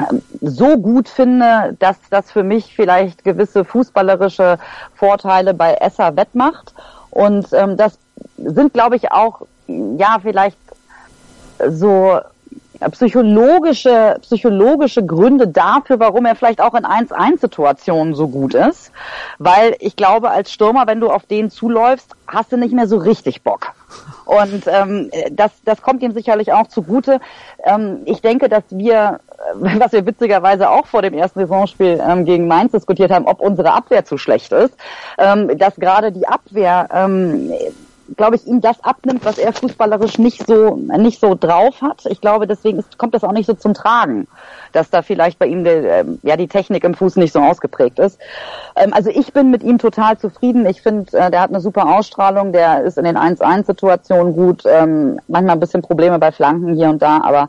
ähm, 0.01 0.23
so 0.41 0.77
gut 0.77 1.09
finde, 1.09 1.77
dass 1.79 1.99
das 2.11 2.33
für 2.33 2.43
mich 2.43 2.75
vielleicht 2.75 3.23
gewisse 3.23 3.65
fußballerische 3.65 4.59
Vorteile 4.97 5.55
bei 5.55 5.75
Esser 5.75 6.17
wettmacht. 6.17 6.75
Und 7.11 7.53
ähm, 7.53 7.77
das 7.77 8.01
sind, 8.39 8.73
glaube 8.73 8.97
ich, 8.97 9.13
auch, 9.13 9.43
ja, 9.69 10.17
vielleicht 10.21 10.59
so 11.69 12.19
psychologische, 12.91 14.19
psychologische 14.23 15.05
Gründe 15.05 15.49
dafür, 15.49 16.01
warum 16.01 16.27
er 16.27 16.37
vielleicht 16.37 16.61
auch 16.61 16.75
in 16.75 16.85
1-1-Situationen 16.85 18.15
so 18.15 18.29
gut 18.29 18.55
ist. 18.55 18.93
Weil 19.39 19.77
ich 19.81 19.97
glaube, 19.97 20.31
als 20.31 20.53
Stürmer, 20.53 20.87
wenn 20.87 21.01
du 21.01 21.11
auf 21.11 21.27
den 21.27 21.51
zuläufst, 21.51 22.15
hast 22.27 22.53
du 22.53 22.57
nicht 22.57 22.75
mehr 22.75 22.87
so 22.87 22.97
richtig 22.99 23.43
Bock. 23.43 23.73
Und 24.25 24.67
ähm, 24.67 25.11
das, 25.31 25.53
das 25.65 25.81
kommt 25.81 26.03
ihm 26.03 26.13
sicherlich 26.13 26.53
auch 26.53 26.67
zugute. 26.67 27.21
Ähm, 27.65 28.01
ich 28.05 28.21
denke, 28.21 28.49
dass 28.49 28.65
wir, 28.71 29.21
was 29.55 29.93
wir 29.93 30.05
witzigerweise 30.07 30.71
auch 30.71 30.87
vor 30.87 31.03
dem 31.03 31.15
ersten 31.15 31.41
Saisonspiel 31.41 32.03
ähm, 32.07 32.25
gegen 32.25 32.49
Mainz 32.49 32.73
diskutiert 32.73 33.13
haben, 33.13 33.27
ob 33.27 33.41
unsere 33.41 33.73
Abwehr 33.73 34.05
zu 34.05 34.19
schlecht 34.19 34.53
ist, 34.53 34.77
ähm, 35.19 35.57
dass 35.59 35.77
gerade 35.77 36.13
die 36.13 36.27
Abwehr 36.27 36.89
ähm, 36.93 37.53
glaube 38.17 38.37
ich, 38.37 38.47
ihm 38.47 38.61
das 38.61 38.83
abnimmt, 38.83 39.25
was 39.25 39.39
er 39.39 39.53
fußballerisch 39.53 40.19
nicht 40.19 40.47
so 40.47 40.77
nicht 40.77 41.21
so 41.21 41.35
drauf 41.35 41.81
hat. 41.83 42.07
Ich 42.07 42.21
glaube, 42.21 42.47
deswegen 42.47 42.79
ist, 42.79 42.99
kommt 42.99 43.15
das 43.15 43.25
auch 43.25 43.33
nicht 43.33 43.47
so 43.47 43.55
zum 43.55 43.75
Tragen, 43.75 44.27
dass 44.73 44.91
da 44.91 45.03
vielleicht 45.03 45.39
bei 45.39 45.47
ihm 45.47 45.65
der, 45.65 46.01
ähm, 46.01 46.19
ja 46.23 46.37
die 46.37 46.49
Technik 46.49 46.85
im 46.85 46.95
Fuß 46.95 47.17
nicht 47.17 47.33
so 47.33 47.41
ausgeprägt 47.41 47.99
ist. 47.99 48.19
Ähm, 48.77 48.93
also 48.93 49.11
ich 49.11 49.33
bin 49.33 49.51
mit 49.51 49.63
ihm 49.63 49.79
total 49.79 50.19
zufrieden. 50.19 50.67
Ich 50.67 50.83
finde, 50.83 51.17
äh, 51.17 51.31
der 51.31 51.41
hat 51.41 51.51
eine 51.51 51.61
super 51.61 51.95
Ausstrahlung, 51.97 52.53
der 52.53 52.83
ist 52.83 52.99
in 52.99 53.05
den 53.05 53.17
1-1-Situationen 53.17 54.35
gut, 54.35 54.63
ähm, 54.67 55.21
manchmal 55.29 55.57
ein 55.57 55.61
bisschen 55.61 55.83
Probleme 55.83 56.19
bei 56.19 56.33
Flanken 56.33 56.75
hier 56.75 56.91
und 56.91 57.03
da, 57.03 57.21
aber 57.23 57.49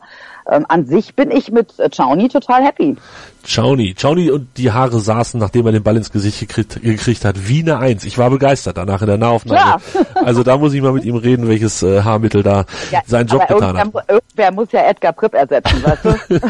ähm, 0.50 0.64
an 0.68 0.86
sich 0.86 1.14
bin 1.14 1.30
ich 1.30 1.50
mit 1.50 1.78
äh, 1.78 1.90
Chauni 1.90 2.28
total 2.28 2.64
happy. 2.64 2.96
Chauni, 3.44 3.94
Chauni 3.94 4.30
und 4.30 4.48
die 4.58 4.72
Haare 4.72 4.98
saßen, 4.98 5.40
nachdem 5.40 5.66
er 5.66 5.72
den 5.72 5.82
Ball 5.82 5.96
ins 5.96 6.12
Gesicht 6.12 6.40
gekriegt, 6.40 6.82
gekriegt 6.82 7.24
hat, 7.24 7.48
wie 7.48 7.60
eine 7.60 7.78
Eins. 7.78 8.04
Ich 8.04 8.18
war 8.18 8.28
begeistert 8.30 8.76
danach 8.76 9.00
in 9.00 9.06
der 9.06 9.16
Nahaufnahme. 9.16 9.80
Ja. 9.94 10.00
also 10.24 10.42
da 10.42 10.58
muss 10.58 10.74
ich 10.74 10.82
mal 10.82 10.92
mit 10.92 11.04
ihm 11.04 11.16
reden, 11.16 11.48
welches 11.48 11.82
äh, 11.82 12.02
Haarmittel 12.02 12.42
da 12.42 12.64
ja, 12.90 13.00
seinen 13.06 13.28
Job 13.28 13.46
getan 13.46 13.78
hat. 13.78 13.88
Irgendwer 14.08 14.52
muss 14.52 14.72
ja 14.72 14.88
Edgar 14.88 15.12
Pripp 15.12 15.34
ersetzen, 15.34 15.82
weißt 15.82 16.04
du? 16.04 16.40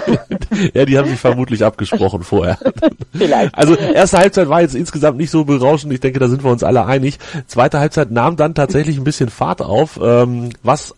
ja, 0.78 0.84
die 0.84 0.98
haben 0.98 1.08
sich 1.08 1.20
vermutlich 1.20 1.64
abgesprochen 1.64 2.22
vorher. 2.22 2.58
Vielleicht. 3.12 3.56
Also 3.56 3.74
erste 3.74 4.18
Halbzeit 4.18 4.48
war 4.48 4.60
jetzt 4.60 4.74
insgesamt 4.74 5.18
nicht 5.18 5.30
so 5.30 5.44
berauschend. 5.44 5.92
Ich 5.92 6.00
denke, 6.00 6.18
da 6.18 6.28
sind 6.28 6.42
wir 6.42 6.50
uns 6.50 6.64
alle 6.64 6.84
einig. 6.86 7.18
Zweite 7.46 7.78
Halbzeit 7.78 8.10
nahm 8.10 8.36
dann 8.36 8.54
tatsächlich 8.54 8.96
ein 8.96 9.04
bisschen 9.04 9.28
Fahrt 9.28 9.62
auf, 9.62 10.00
ähm, 10.02 10.50
was 10.62 10.94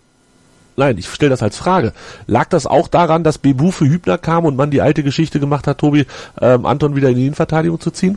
Nein, 0.80 0.96
ich 0.96 1.08
stelle 1.08 1.28
das 1.28 1.42
als 1.42 1.58
Frage. 1.58 1.92
Lag 2.26 2.48
das 2.48 2.66
auch 2.66 2.88
daran, 2.88 3.22
dass 3.22 3.36
Bebu 3.36 3.70
für 3.70 3.84
Hübner 3.84 4.16
kam 4.16 4.46
und 4.46 4.56
man 4.56 4.70
die 4.70 4.80
alte 4.80 5.02
Geschichte 5.02 5.38
gemacht 5.38 5.66
hat, 5.66 5.76
Tobi, 5.76 6.06
ähm, 6.40 6.64
Anton 6.64 6.96
wieder 6.96 7.10
in 7.10 7.16
die 7.16 7.26
Innenverteidigung 7.26 7.78
zu 7.78 7.90
ziehen? 7.90 8.16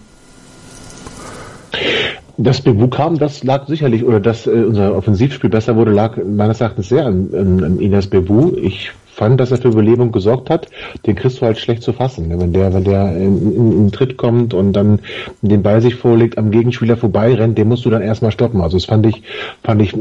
Dass 2.37 2.61
Bebu 2.61 2.87
kam, 2.87 3.19
das 3.19 3.43
lag 3.43 3.67
sicherlich, 3.67 4.05
oder 4.05 4.21
dass 4.21 4.47
äh, 4.47 4.51
unser 4.51 4.95
Offensivspiel 4.95 5.49
besser 5.49 5.75
wurde, 5.75 5.91
lag 5.91 6.15
meines 6.23 6.61
Erachtens 6.61 6.87
sehr 6.87 7.05
an, 7.05 7.31
an, 7.33 7.63
an 7.65 7.79
Ines 7.81 8.07
Bebu. 8.07 8.55
Ich 8.55 8.91
fand, 9.13 9.39
dass 9.39 9.51
er 9.51 9.57
für 9.57 9.69
Belebung 9.69 10.11
gesorgt 10.11 10.49
hat, 10.49 10.67
den 11.05 11.15
kriegst 11.15 11.41
du 11.41 11.45
halt 11.45 11.57
schlecht 11.57 11.83
zu 11.83 11.93
fassen. 11.93 12.27
Ne? 12.27 12.39
Wenn 12.39 12.53
der, 12.53 12.73
wenn 12.73 12.83
der 12.83 13.15
in, 13.15 13.55
in, 13.55 13.71
in 13.71 13.91
Tritt 13.91 14.17
kommt 14.17 14.53
und 14.53 14.73
dann 14.73 14.99
den 15.41 15.63
Ball 15.63 15.81
sich 15.81 15.95
vorlegt, 15.95 16.37
am 16.37 16.51
Gegenspieler 16.51 16.97
vorbei 16.97 17.33
rennt, 17.33 17.57
den 17.57 17.67
musst 17.67 17.85
du 17.85 17.89
dann 17.89 18.01
erstmal 18.01 18.31
stoppen. 18.31 18.61
Also 18.61 18.77
das 18.77 18.85
fand 18.85 19.05
ich, 19.05 19.21
fand 19.63 19.81
ich 19.81 19.95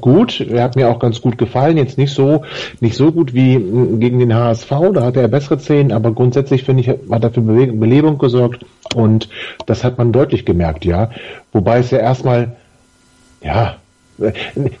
gut. 0.00 0.40
Er 0.40 0.64
hat 0.64 0.76
mir 0.76 0.88
auch 0.88 0.98
ganz 0.98 1.20
gut 1.20 1.38
gefallen. 1.38 1.76
Jetzt 1.76 1.98
nicht 1.98 2.12
so, 2.12 2.42
nicht 2.80 2.96
so 2.96 3.12
gut 3.12 3.34
wie 3.34 3.54
gegen 3.98 4.18
den 4.18 4.34
HSV, 4.34 4.70
da 4.92 5.04
hatte 5.04 5.20
er 5.20 5.28
bessere 5.28 5.58
Szenen, 5.58 5.92
aber 5.92 6.12
grundsätzlich 6.12 6.64
finde 6.64 6.82
ich, 6.82 6.88
hat 6.88 7.24
er 7.24 7.30
für 7.30 7.40
Belebung 7.40 8.18
gesorgt 8.18 8.64
und 8.94 9.28
das 9.66 9.84
hat 9.84 9.98
man 9.98 10.12
deutlich 10.12 10.44
gemerkt, 10.44 10.84
ja. 10.84 11.10
Wobei 11.52 11.78
es 11.78 11.90
ja 11.90 11.98
erstmal, 11.98 12.56
ja, 13.42 13.76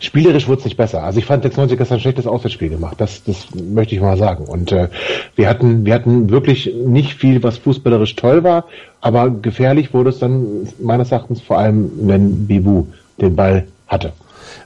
Spielerisch 0.00 0.48
wurde 0.48 0.58
es 0.58 0.64
nicht 0.64 0.76
besser. 0.76 1.04
Also 1.04 1.18
ich 1.18 1.24
fand 1.24 1.42
96 1.42 1.78
gestern 1.78 1.98
ein 1.98 2.00
schlechtes 2.00 2.26
Auswärtsspiel 2.26 2.70
gemacht. 2.70 2.96
Das, 2.98 3.22
das 3.22 3.46
möchte 3.54 3.94
ich 3.94 4.00
mal 4.00 4.16
sagen. 4.16 4.44
Und 4.44 4.72
äh, 4.72 4.88
wir 5.36 5.48
hatten, 5.48 5.84
wir 5.84 5.94
hatten 5.94 6.30
wirklich 6.30 6.72
nicht 6.74 7.14
viel, 7.14 7.42
was 7.42 7.58
fußballerisch 7.58 8.16
toll 8.16 8.42
war, 8.42 8.64
aber 9.00 9.30
gefährlich 9.30 9.94
wurde 9.94 10.10
es 10.10 10.18
dann 10.18 10.68
meines 10.80 11.12
Erachtens 11.12 11.40
vor 11.40 11.58
allem, 11.58 11.90
wenn 12.02 12.46
Bibu 12.46 12.86
den 13.20 13.36
Ball 13.36 13.68
hatte. 13.86 14.12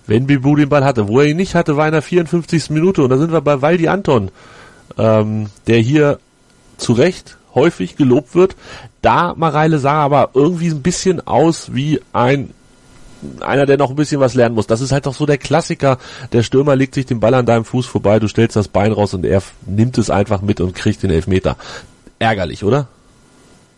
Wenn 0.06 0.26
Bibu 0.26 0.56
den 0.56 0.68
Ball 0.68 0.84
hatte, 0.84 1.08
wo 1.08 1.20
er 1.20 1.26
ihn 1.26 1.36
nicht 1.36 1.54
hatte, 1.54 1.76
war 1.76 1.86
in 1.86 1.92
der 1.92 2.02
54. 2.02 2.70
Minute 2.70 3.02
und 3.02 3.10
da 3.10 3.18
sind 3.18 3.32
wir 3.32 3.40
bei 3.40 3.60
Waldi 3.60 3.88
Anton, 3.88 4.30
ähm, 4.98 5.46
der 5.66 5.78
hier 5.78 6.18
zu 6.78 6.94
Recht 6.94 7.36
häufig 7.54 7.96
gelobt 7.96 8.34
wird. 8.34 8.56
Da 9.02 9.34
Mareile 9.36 9.78
sah 9.78 10.00
aber 10.02 10.30
irgendwie 10.34 10.68
ein 10.68 10.82
bisschen 10.82 11.26
aus 11.26 11.74
wie 11.74 12.00
ein 12.12 12.50
einer, 13.40 13.66
der 13.66 13.78
noch 13.78 13.90
ein 13.90 13.96
bisschen 13.96 14.20
was 14.20 14.34
lernen 14.34 14.54
muss. 14.54 14.66
Das 14.66 14.80
ist 14.80 14.92
halt 14.92 15.06
doch 15.06 15.14
so 15.14 15.26
der 15.26 15.38
Klassiker. 15.38 15.98
Der 16.32 16.42
Stürmer 16.42 16.76
legt 16.76 16.94
sich 16.94 17.06
den 17.06 17.20
Ball 17.20 17.34
an 17.34 17.46
deinem 17.46 17.64
Fuß 17.64 17.86
vorbei, 17.86 18.18
du 18.18 18.28
stellst 18.28 18.56
das 18.56 18.68
Bein 18.68 18.92
raus 18.92 19.14
und 19.14 19.24
er 19.24 19.42
nimmt 19.66 19.98
es 19.98 20.10
einfach 20.10 20.42
mit 20.42 20.60
und 20.60 20.74
kriegt 20.74 21.02
den 21.02 21.10
Elfmeter. 21.10 21.56
Ärgerlich, 22.18 22.64
oder? 22.64 22.86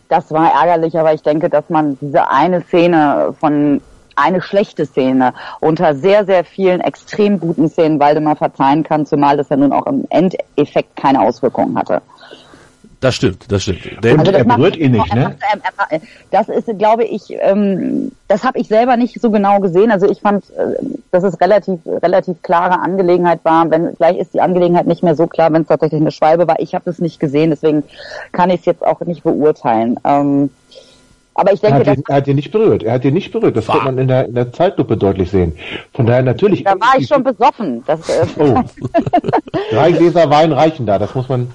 Das 0.09 0.31
war 0.31 0.53
ärgerlich, 0.53 0.99
aber 0.99 1.15
ich 1.15 1.23
denke, 1.23 1.49
dass 1.49 1.69
man 1.71 1.99
diese 2.01 2.31
eine 2.31 2.63
Szene 2.63 3.35
von 3.41 3.81
eine 4.17 4.41
schlechte 4.41 4.87
Szene 4.87 5.35
unter 5.61 5.95
sehr, 5.95 6.25
sehr 6.25 6.45
vielen 6.45 6.81
extrem 6.81 7.41
guten 7.41 7.69
Szenen 7.69 7.99
Waldemar 7.99 8.37
verzeihen 8.37 8.83
kann, 8.85 9.07
zumal 9.07 9.37
das 9.37 9.49
ja 9.49 9.57
nun 9.57 9.73
auch 9.73 9.87
im 9.87 10.07
Endeffekt 10.11 10.97
keine 10.97 11.21
Auswirkungen 11.21 11.77
hatte. 11.77 12.01
Das 13.05 13.17
stimmt, 13.17 13.53
das 13.53 13.65
stimmt. 13.65 14.03
Der 14.03 14.19
also 14.19 14.33
das 14.33 14.41
er 14.41 14.45
berührt 14.47 14.77
ihn 14.79 14.93
nicht, 14.93 15.15
ne? 15.15 15.37
Das 16.31 16.49
ist, 16.49 16.79
glaube 16.79 17.05
ich, 17.05 17.25
ähm, 17.39 18.13
das 18.29 18.45
habe 18.45 18.59
ich 18.59 18.69
selber 18.69 18.97
nicht 18.97 19.21
so 19.21 19.31
genau 19.31 19.61
gesehen. 19.61 19.91
Also 19.91 20.11
ich 20.11 20.23
fand, 20.23 20.49
äh, 20.49 20.77
dass 21.11 21.23
es 21.23 21.39
relativ, 21.39 21.81
relativ 21.85 22.41
klare 22.41 22.81
Angelegenheit 22.81 23.41
war. 23.43 23.71
Wenn 23.71 23.95
vielleicht 23.95 24.21
ist 24.21 24.33
die 24.33 24.41
Angelegenheit 24.41 24.87
nicht 24.87 25.03
mehr 25.03 25.17
so 25.17 25.27
klar, 25.27 25.53
wenn 25.53 25.63
es 25.63 25.69
tatsächlich 25.69 26.01
eine 26.01 26.13
Schwalbe 26.13 26.49
war. 26.49 26.61
Ich 26.61 26.75
habe 26.75 26.89
es 26.89 26.99
nicht 26.99 27.21
gesehen, 27.21 27.51
deswegen 27.51 27.83
kann 28.33 28.49
ich 28.49 28.61
es 28.61 28.65
jetzt 28.65 28.83
auch 28.83 29.01
nicht 29.01 29.23
beurteilen. 29.23 30.01
Ähm, 30.03 30.49
aber 31.35 31.53
ich 31.53 31.61
denke, 31.61 31.83
er 31.83 31.91
hat, 31.91 31.99
ihn, 31.99 32.05
er 32.07 32.17
hat 32.17 32.27
ihn 32.29 32.37
nicht 32.37 32.53
berührt. 32.53 32.83
Er 32.83 32.93
hat 32.95 33.05
ihn 33.05 33.15
nicht 33.15 33.33
berührt. 33.33 33.57
Das 33.57 33.67
kann 33.67 33.85
man 33.85 33.99
in 33.99 34.09
der, 34.09 34.27
in 34.27 34.35
der 34.35 34.53
Zeitlupe 34.53 34.97
deutlich 34.97 35.31
sehen. 35.31 35.57
Von 35.93 36.07
daher 36.07 36.23
natürlich. 36.23 36.63
Da 36.63 36.73
war 36.73 36.95
ich 36.97 37.09
schon 37.09 37.25
besoffen. 37.25 37.83
Das, 37.87 38.09
äh 38.09 38.27
oh. 38.39 38.63
Drei 39.71 39.93
Gläser 39.93 40.31
Wein 40.31 40.53
reichen 40.53 40.87
da. 40.87 40.99
Das 40.99 41.15
muss 41.15 41.29
man 41.29 41.51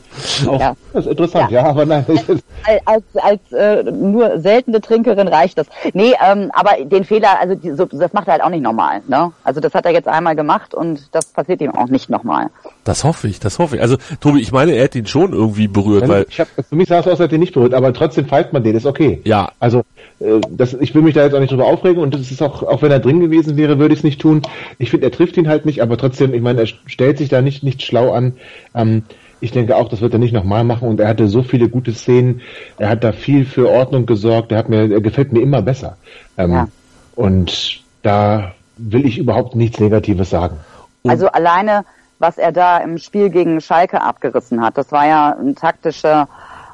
auch. 0.47 0.59
Ja. 0.59 0.75
Das 0.93 1.05
ist 1.05 1.11
interessant. 1.11 1.51
Ja, 1.51 1.63
ja 1.63 1.69
aber 1.69 1.85
nein. 1.85 2.05
Als, 2.07 2.81
als, 2.85 3.03
als 3.15 3.51
äh, 3.51 3.83
nur 3.83 4.39
seltene 4.39 4.81
Trinkerin 4.81 5.27
reicht 5.27 5.57
das. 5.57 5.67
Nee, 5.93 6.13
ähm, 6.25 6.51
aber 6.53 6.83
den 6.83 7.05
Fehler, 7.05 7.39
also 7.39 7.55
die, 7.55 7.71
so, 7.71 7.85
das 7.85 8.11
macht 8.11 8.27
er 8.27 8.33
halt 8.33 8.43
auch 8.43 8.49
nicht 8.49 8.63
normal. 8.63 9.01
Ne? 9.07 9.31
Also 9.43 9.61
das 9.61 9.73
hat 9.73 9.85
er 9.85 9.91
jetzt 9.91 10.07
einmal 10.07 10.35
gemacht 10.35 10.73
und 10.73 11.13
das 11.13 11.27
passiert 11.27 11.61
ihm 11.61 11.71
auch 11.71 11.87
nicht 11.87 12.09
nochmal. 12.09 12.49
Das 12.83 13.03
hoffe 13.03 13.27
ich, 13.27 13.39
das 13.39 13.59
hoffe 13.59 13.77
ich. 13.77 13.81
Also 13.81 13.97
Tobi, 14.19 14.41
ich 14.41 14.51
meine, 14.51 14.73
er 14.73 14.85
hat 14.85 14.95
ihn 14.95 15.05
schon 15.05 15.33
irgendwie 15.33 15.67
berührt, 15.67 16.01
Nein, 16.01 16.09
weil 16.09 16.25
ich 16.29 16.39
hab, 16.39 16.47
für 16.47 16.75
mich 16.75 16.89
sah 16.89 16.99
es 16.99 17.07
aus, 17.07 17.21
als 17.21 17.31
er 17.31 17.33
ihn 17.33 17.39
nicht 17.39 17.53
berührt, 17.53 17.73
aber 17.73 17.93
trotzdem 17.93 18.25
feilt 18.25 18.51
man 18.51 18.63
den, 18.63 18.75
ist 18.75 18.85
okay. 18.85 19.21
Ja. 19.23 19.51
Also 19.59 19.68
also 19.69 19.83
äh, 20.19 20.41
das, 20.49 20.73
ich 20.73 20.95
will 20.95 21.03
mich 21.03 21.13
da 21.13 21.23
jetzt 21.23 21.35
auch 21.35 21.39
nicht 21.39 21.51
drüber 21.51 21.65
aufregen 21.65 22.01
und 22.01 22.13
das 22.13 22.31
ist 22.31 22.41
auch, 22.41 22.63
auch 22.63 22.81
wenn 22.81 22.91
er 22.91 22.99
drin 22.99 23.19
gewesen 23.19 23.55
wäre, 23.55 23.79
würde 23.79 23.93
ich 23.93 23.99
es 23.99 24.03
nicht 24.03 24.19
tun. 24.19 24.41
Ich 24.79 24.89
finde, 24.89 25.05
er 25.05 25.11
trifft 25.11 25.37
ihn 25.37 25.47
halt 25.47 25.65
nicht, 25.65 25.81
aber 25.81 25.97
trotzdem, 25.97 26.33
ich 26.33 26.41
meine, 26.41 26.61
er 26.61 26.67
stellt 26.67 27.17
sich 27.17 27.29
da 27.29 27.41
nicht, 27.41 27.63
nicht 27.63 27.83
schlau 27.83 28.11
an. 28.11 28.33
Ähm, 28.73 29.03
ich 29.41 29.51
denke 29.51 29.77
auch, 29.77 29.87
das 29.87 30.01
wird 30.01 30.11
er 30.13 30.19
nicht 30.19 30.33
nochmal 30.33 30.63
machen 30.63 30.89
und 30.89 30.99
er 30.99 31.07
hatte 31.07 31.27
so 31.27 31.43
viele 31.43 31.69
gute 31.69 31.93
Szenen. 31.93 32.41
Er 32.77 32.89
hat 32.89 33.03
da 33.03 33.13
viel 33.13 33.45
für 33.45 33.69
Ordnung 33.69 34.05
gesorgt. 34.05 34.51
Er 34.51 34.57
hat 34.57 34.67
mir, 34.67 34.91
er 34.91 35.01
gefällt 35.01 35.31
mir 35.31 35.41
immer 35.41 35.61
besser. 35.61 35.97
Ähm, 36.37 36.51
ja. 36.51 36.67
Und 37.15 37.81
da 38.01 38.53
will 38.77 39.05
ich 39.05 39.17
überhaupt 39.17 39.55
nichts 39.55 39.79
Negatives 39.79 40.29
sagen. 40.29 40.57
Also 41.07 41.27
alleine, 41.27 41.85
was 42.17 42.37
er 42.37 42.51
da 42.51 42.79
im 42.79 42.97
Spiel 42.97 43.29
gegen 43.29 43.61
Schalke 43.61 44.01
abgerissen 44.01 44.61
hat, 44.61 44.77
das 44.77 44.91
war 44.91 45.07
ja 45.07 45.37
ein 45.39 45.55
taktischer 45.55 46.27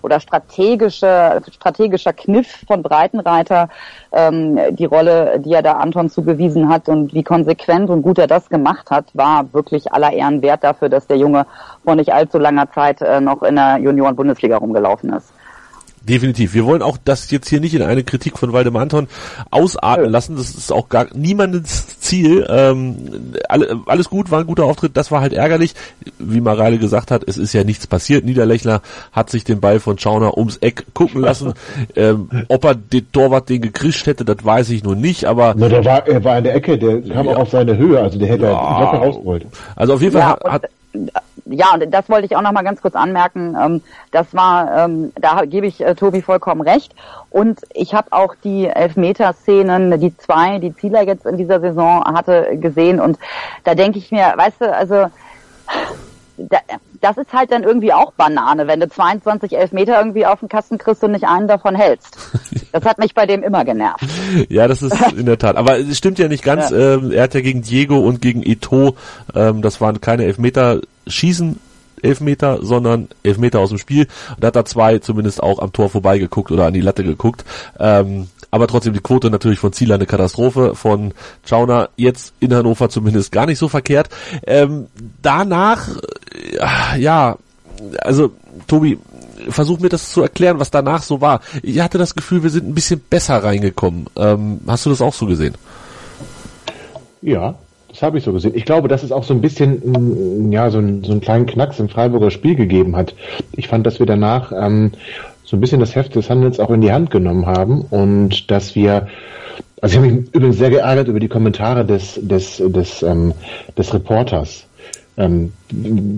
oder 0.06 0.20
strategische, 0.20 1.42
strategischer 1.52 2.14
Kniff 2.14 2.64
von 2.68 2.84
Breitenreiter, 2.84 3.70
ähm, 4.12 4.58
die 4.76 4.86
Rolle, 4.86 5.40
die 5.40 5.54
er 5.54 5.64
da 5.64 5.74
Anton 5.74 6.10
zugewiesen 6.10 6.70
hat 6.70 6.88
und 6.88 7.14
wie 7.14 7.24
konsequent 7.24 7.90
und 7.90 8.04
gut 8.04 8.20
er 8.20 8.28
das 8.28 8.48
gemacht 8.50 8.92
hat, 8.92 9.06
war 9.14 9.52
wirklich 9.52 9.92
aller 9.92 10.14
Ehren 10.14 10.42
wert 10.44 10.64
dafür, 10.64 10.90
dass 10.90 11.08
der 11.08 11.18
Junge 11.18 11.48
vor 11.84 11.96
nicht 11.96 12.14
allzu 12.14 12.38
langer 12.38 12.72
Zeit 12.72 13.02
äh, 13.02 13.20
noch 13.20 13.42
in 13.42 13.56
der 13.56 13.80
Junioren-Bundesliga 13.80 14.58
rumgelaufen 14.58 15.12
ist. 15.12 15.34
Definitiv. 16.08 16.54
Wir 16.54 16.66
wollen 16.66 16.84
auch 16.84 16.98
das 17.04 17.32
jetzt 17.32 17.50
hier 17.50 17.60
nicht 17.60 17.74
in 17.74 17.82
eine 17.82 18.04
Kritik 18.04 18.38
von 18.38 18.54
Waldemar 18.54 18.84
Anton 18.84 19.08
ausatmen 19.50 20.12
lassen. 20.12 20.36
Das 20.36 20.50
ist 20.52 20.72
auch 20.72 20.88
gar 20.90 21.08
niemandens 21.16 22.00
Ziel. 22.00 22.46
Ähm, 22.48 23.34
alle, 23.50 23.80
alles 23.88 24.10
gut, 24.10 24.30
war 24.30 24.40
ein 24.40 24.46
guter 24.46 24.66
Auftritt. 24.66 24.96
Das 24.96 25.10
war 25.10 25.22
halt 25.22 25.34
ärgerlich. 25.34 25.74
Wie 26.20 26.42
Mareile 26.42 26.78
gesagt 26.78 27.10
hat, 27.10 27.24
es 27.26 27.38
ist 27.38 27.54
ja 27.54 27.64
nichts 27.64 27.88
passiert. 27.88 28.24
Niederlechner 28.24 28.82
hat 29.12 29.32
sich 29.32 29.44
den 29.46 29.60
Ball 29.60 29.80
von 29.80 29.98
Schauner 29.98 30.38
ums 30.38 30.58
Eck 30.58 30.86
gucken 30.94 31.22
lassen. 31.22 31.54
ähm, 31.96 32.30
ob 32.50 32.66
er 32.66 32.76
den 32.76 33.12
Torwart 33.12 33.50
den 33.50 33.62
gekrischt 33.62 34.06
hätte, 34.06 34.26
das 34.26 34.38
weiß 34.44 34.70
ich 34.70 34.84
nur 34.84 34.96
nicht. 34.96 35.26
Aber 35.26 35.56
Na, 35.58 35.70
der 35.70 35.84
war, 35.84 36.08
er 36.08 36.24
war 36.24 36.38
in 36.38 36.44
der 36.44 36.56
Ecke. 36.56 36.78
Der 36.78 37.02
kam 37.02 37.26
ja. 37.26 37.34
auch 37.34 37.40
auf 37.40 37.50
seine 37.50 37.78
Höhe. 37.78 38.00
Also 38.00 38.20
der 38.20 38.28
hätte 38.28 38.46
ja. 38.46 38.80
locker 38.80 38.98
rausgeholt. 39.00 39.48
Also 39.76 39.94
auf 39.96 40.02
jeden 40.02 40.14
Fall 40.14 40.38
ja, 40.44 40.52
hat 40.52 40.70
ja, 41.46 41.78
das 41.78 42.10
wollte 42.10 42.26
ich 42.26 42.36
auch 42.36 42.42
noch 42.42 42.52
mal 42.52 42.64
ganz 42.64 42.82
kurz 42.82 42.96
anmerken. 42.96 43.56
Ähm, 43.60 43.82
das 44.12 44.34
war, 44.34 44.86
ähm, 44.86 45.12
da 45.20 45.46
gebe 45.46 45.68
ich 45.68 45.82
äh, 45.82 45.96
Tobi 45.96 46.22
vollkommen 46.22 46.62
recht. 46.62 46.96
Und 47.30 47.62
ich 47.74 47.94
habe 47.94 48.12
auch 48.12 48.36
die 48.44 48.68
Elfmeter-Szenen, 48.68 50.00
die 50.00 50.16
zwei, 50.18 50.60
die 50.60 50.76
Zieler 50.76 51.04
jetzt 51.04 51.26
in 51.26 51.38
dieser 51.38 51.60
Saison 51.60 52.04
hatte, 52.06 52.58
gesehen. 52.58 53.00
Und 53.00 53.20
da 53.64 53.76
denke 53.76 54.00
ich 54.00 54.12
mir, 54.12 54.34
weißt 54.36 54.62
du, 54.62 54.74
also 54.74 55.08
das 57.02 57.18
ist 57.18 57.34
halt 57.34 57.52
dann 57.52 57.64
irgendwie 57.64 57.94
auch 57.94 58.14
Banane, 58.14 58.68
wenn 58.68 58.80
du 58.80 58.90
22 58.90 59.58
Elfmeter 59.58 59.98
irgendwie 60.00 60.26
auf 60.26 60.40
den 60.40 60.50
Kasten 60.50 60.78
kriegst 60.78 61.04
und 61.04 61.12
nicht 61.12 61.26
einen 61.26 61.48
davon 61.48 61.76
hältst. 61.76 62.18
Das 62.72 62.84
hat 62.84 62.98
mich 62.98 63.14
bei 63.14 63.26
dem 63.26 63.42
immer 63.42 63.64
genervt. 63.64 64.04
Ja, 64.50 64.68
das 64.68 64.82
ist 64.82 64.94
in 65.18 65.26
der 65.26 65.38
Tat. 65.38 65.56
Aber 65.56 65.80
es 65.80 65.98
stimmt 65.98 66.20
ja 66.20 66.28
nicht 66.28 66.44
ganz. 66.44 66.72
Ja. 66.72 66.96
Ähm, 66.96 67.10
er 67.10 67.24
hat 67.24 67.34
ja 67.34 67.40
gegen 67.40 67.62
Diego 67.62 68.00
und 68.00 68.22
gegen 68.22 68.44
Eto, 68.44 68.98
ähm, 69.34 69.62
das 69.62 69.80
waren 69.80 70.02
keine 70.02 70.26
Elfmeter 70.26 70.82
schießen, 71.08 71.58
Elfmeter, 72.02 72.60
sondern 72.62 73.08
Elfmeter 73.24 73.60
aus 73.60 73.70
dem 73.70 73.78
Spiel. 73.78 74.08
Und 74.36 74.44
da 74.44 74.48
hat 74.48 74.58
er 74.58 74.66
zwei 74.66 75.00
zumindest 75.00 75.42
auch 75.42 75.60
am 75.60 75.72
Tor 75.72 75.90
vorbeigeguckt 75.90 76.52
oder 76.52 76.66
an 76.66 76.74
die 76.74 76.82
Latte 76.82 77.06
geguckt. 77.06 77.46
Ähm, 77.80 78.28
aber 78.56 78.68
trotzdem 78.68 78.94
die 78.94 79.02
Quote 79.02 79.30
natürlich 79.30 79.60
von 79.60 79.74
Zieler 79.74 79.96
eine 79.96 80.06
Katastrophe, 80.06 80.76
von 80.76 81.14
Schauner 81.44 81.90
jetzt 81.98 82.34
in 82.40 82.54
Hannover 82.54 82.88
zumindest 82.88 83.34
gar 83.34 83.46
nicht 83.48 83.60
so 83.60 83.68
verkehrt. 83.68 84.08
Ähm, 84.48 84.86
danach, 85.22 85.90
äh, 86.42 86.98
ja, 86.98 87.36
also 88.00 88.32
Tobi, 88.68 88.98
versuch 89.50 89.80
mir 89.80 89.90
das 89.90 90.10
zu 90.10 90.22
erklären, 90.22 90.58
was 90.58 90.72
danach 90.72 91.04
so 91.04 91.20
war. 91.20 91.42
Ich 91.64 91.82
hatte 91.82 91.98
das 91.98 92.16
Gefühl, 92.16 92.44
wir 92.44 92.50
sind 92.50 92.66
ein 92.66 92.74
bisschen 92.74 93.02
besser 93.02 93.44
reingekommen. 93.44 94.06
Ähm, 94.16 94.62
hast 94.68 94.86
du 94.86 94.90
das 94.90 95.02
auch 95.02 95.14
so 95.14 95.26
gesehen? 95.26 95.56
Ja, 97.22 97.56
das 97.90 98.02
habe 98.04 98.20
ich 98.20 98.24
so 98.24 98.32
gesehen. 98.32 98.54
Ich 98.56 98.64
glaube, 98.64 98.88
dass 98.88 99.04
es 99.04 99.12
auch 99.12 99.26
so 99.26 99.34
ein 99.34 99.42
bisschen, 99.42 100.50
ja, 100.50 100.72
so, 100.72 100.78
ein, 100.78 101.04
so 101.04 101.12
einen 101.12 101.20
kleinen 101.20 101.46
Knacks 101.46 101.78
im 101.80 101.90
Freiburger 101.90 102.32
Spiel 102.32 102.56
gegeben 102.56 102.96
hat. 102.96 103.16
Ich 103.52 103.68
fand, 103.68 103.86
dass 103.86 104.00
wir 104.00 104.06
danach 104.06 104.54
ähm, 104.58 104.94
so 105.46 105.56
ein 105.56 105.62
bisschen 105.62 105.80
das 105.80 105.96
Heft 105.96 106.16
des 106.16 106.30
Handels 106.30 106.60
auch 106.60 106.72
in 106.72 106.82
die 106.82 106.92
Hand 106.92 107.12
genommen 107.12 107.46
haben 107.46 107.82
und 107.82 108.50
dass 108.52 108.76
wir 108.76 109.08
also 109.82 109.94
ich 109.94 109.98
habe 110.02 110.12
mich 110.12 110.34
übrigens 110.34 110.58
sehr 110.58 110.70
geärgert 110.70 111.08
über 111.08 111.20
die 111.20 111.28
Kommentare 111.28 111.86
des 111.86 112.20
des 112.22 112.58
des 112.58 113.04
ähm, 113.04 113.34
des 113.78 113.94
Reporters, 113.94 114.66
ähm, 115.18 115.54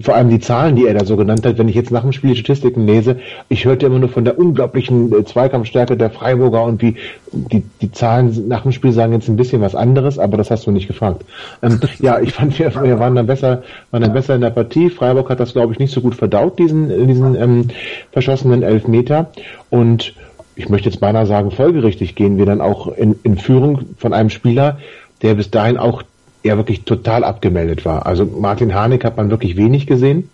vor 0.01 0.15
allem 0.15 0.29
die 0.29 0.39
Zahlen, 0.39 0.75
die 0.75 0.87
er 0.87 0.95
da 0.95 1.05
so 1.05 1.17
genannt 1.17 1.45
hat, 1.45 1.57
wenn 1.57 1.69
ich 1.69 1.75
jetzt 1.75 1.91
nach 1.91 2.01
dem 2.01 2.13
Spiel 2.13 2.31
die 2.31 2.39
Statistiken 2.39 2.87
lese, 2.87 3.17
ich 3.47 3.65
hörte 3.65 3.85
immer 3.85 3.99
nur 3.99 4.09
von 4.09 4.25
der 4.25 4.39
unglaublichen 4.39 5.13
äh, 5.13 5.23
Zweikampfstärke 5.23 5.95
der 5.95 6.09
Freiburger 6.09 6.63
und 6.63 6.81
wie 6.81 6.95
die, 7.31 7.63
die 7.81 7.91
Zahlen 7.91 8.47
nach 8.47 8.63
dem 8.63 8.71
Spiel 8.71 8.91
sagen 8.91 9.13
jetzt 9.13 9.27
ein 9.27 9.35
bisschen 9.35 9.61
was 9.61 9.75
anderes, 9.75 10.17
aber 10.17 10.37
das 10.37 10.49
hast 10.49 10.65
du 10.65 10.71
nicht 10.71 10.87
gefragt. 10.87 11.23
Ähm, 11.61 11.79
ja, 11.99 12.19
ich 12.19 12.33
fand, 12.33 12.57
wir, 12.57 12.73
wir 12.83 12.99
waren 12.99 13.15
dann 13.15 13.27
besser, 13.27 13.61
waren 13.91 14.01
dann 14.01 14.13
besser 14.13 14.35
in 14.35 14.41
der 14.41 14.49
Partie. 14.49 14.89
Freiburg 14.89 15.29
hat 15.29 15.39
das, 15.39 15.53
glaube 15.53 15.73
ich, 15.73 15.79
nicht 15.79 15.93
so 15.93 16.01
gut 16.01 16.15
verdaut, 16.15 16.57
diesen, 16.57 17.07
diesen 17.07 17.35
ähm, 17.35 17.67
verschossenen 18.11 18.63
Elfmeter. 18.63 19.29
Und 19.69 20.13
ich 20.55 20.69
möchte 20.69 20.89
jetzt 20.89 20.99
beinahe 20.99 21.27
sagen, 21.27 21.51
folgerichtig 21.51 22.15
gehen 22.15 22.37
wir 22.37 22.47
dann 22.47 22.61
auch 22.61 22.87
in, 22.87 23.15
in 23.21 23.37
Führung 23.37 23.81
von 23.97 24.13
einem 24.13 24.31
Spieler, 24.31 24.79
der 25.21 25.35
bis 25.35 25.51
dahin 25.51 25.77
auch 25.77 26.01
ja 26.47 26.57
wirklich 26.57 26.83
total 26.83 27.23
abgemeldet 27.23 27.85
war. 27.85 28.05
Also 28.05 28.25
Martin 28.25 28.73
Harnik 28.73 29.05
hat 29.05 29.17
man 29.17 29.29
wirklich 29.29 29.55
wenig 29.57 29.87
gesehen. 29.87 30.29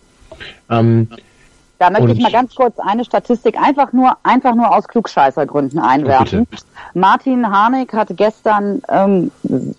Ähm, 0.69 1.09
da 1.79 1.89
möchte 1.89 2.13
ich 2.13 2.21
mal 2.21 2.31
ganz 2.31 2.55
kurz 2.55 2.79
eine 2.79 3.03
Statistik 3.03 3.57
einfach 3.59 3.91
nur, 3.91 4.15
einfach 4.23 4.55
nur 4.55 4.73
aus 4.73 4.87
Klugscheißergründen 4.87 5.79
einwerfen. 5.79 6.45
Bitte. 6.45 6.63
Martin 6.93 7.49
Harnik 7.49 7.93
hat 7.93 8.07
gestern 8.15 8.81
ähm, 8.89 9.31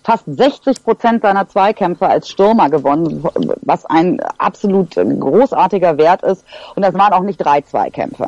fast 0.03 0.25
60 0.27 0.83
Prozent 0.83 1.23
seiner 1.23 1.47
Zweikämpfe 1.47 2.07
als 2.07 2.29
Stürmer 2.29 2.69
gewonnen, 2.69 3.23
was 3.61 3.85
ein 3.85 4.19
absolut 4.37 4.93
großartiger 4.93 5.97
Wert 5.97 6.21
ist. 6.21 6.45
Und 6.75 6.83
das 6.83 6.93
waren 6.93 7.13
auch 7.13 7.23
nicht 7.23 7.37
drei 7.37 7.61
Zweikämpfe. 7.61 8.27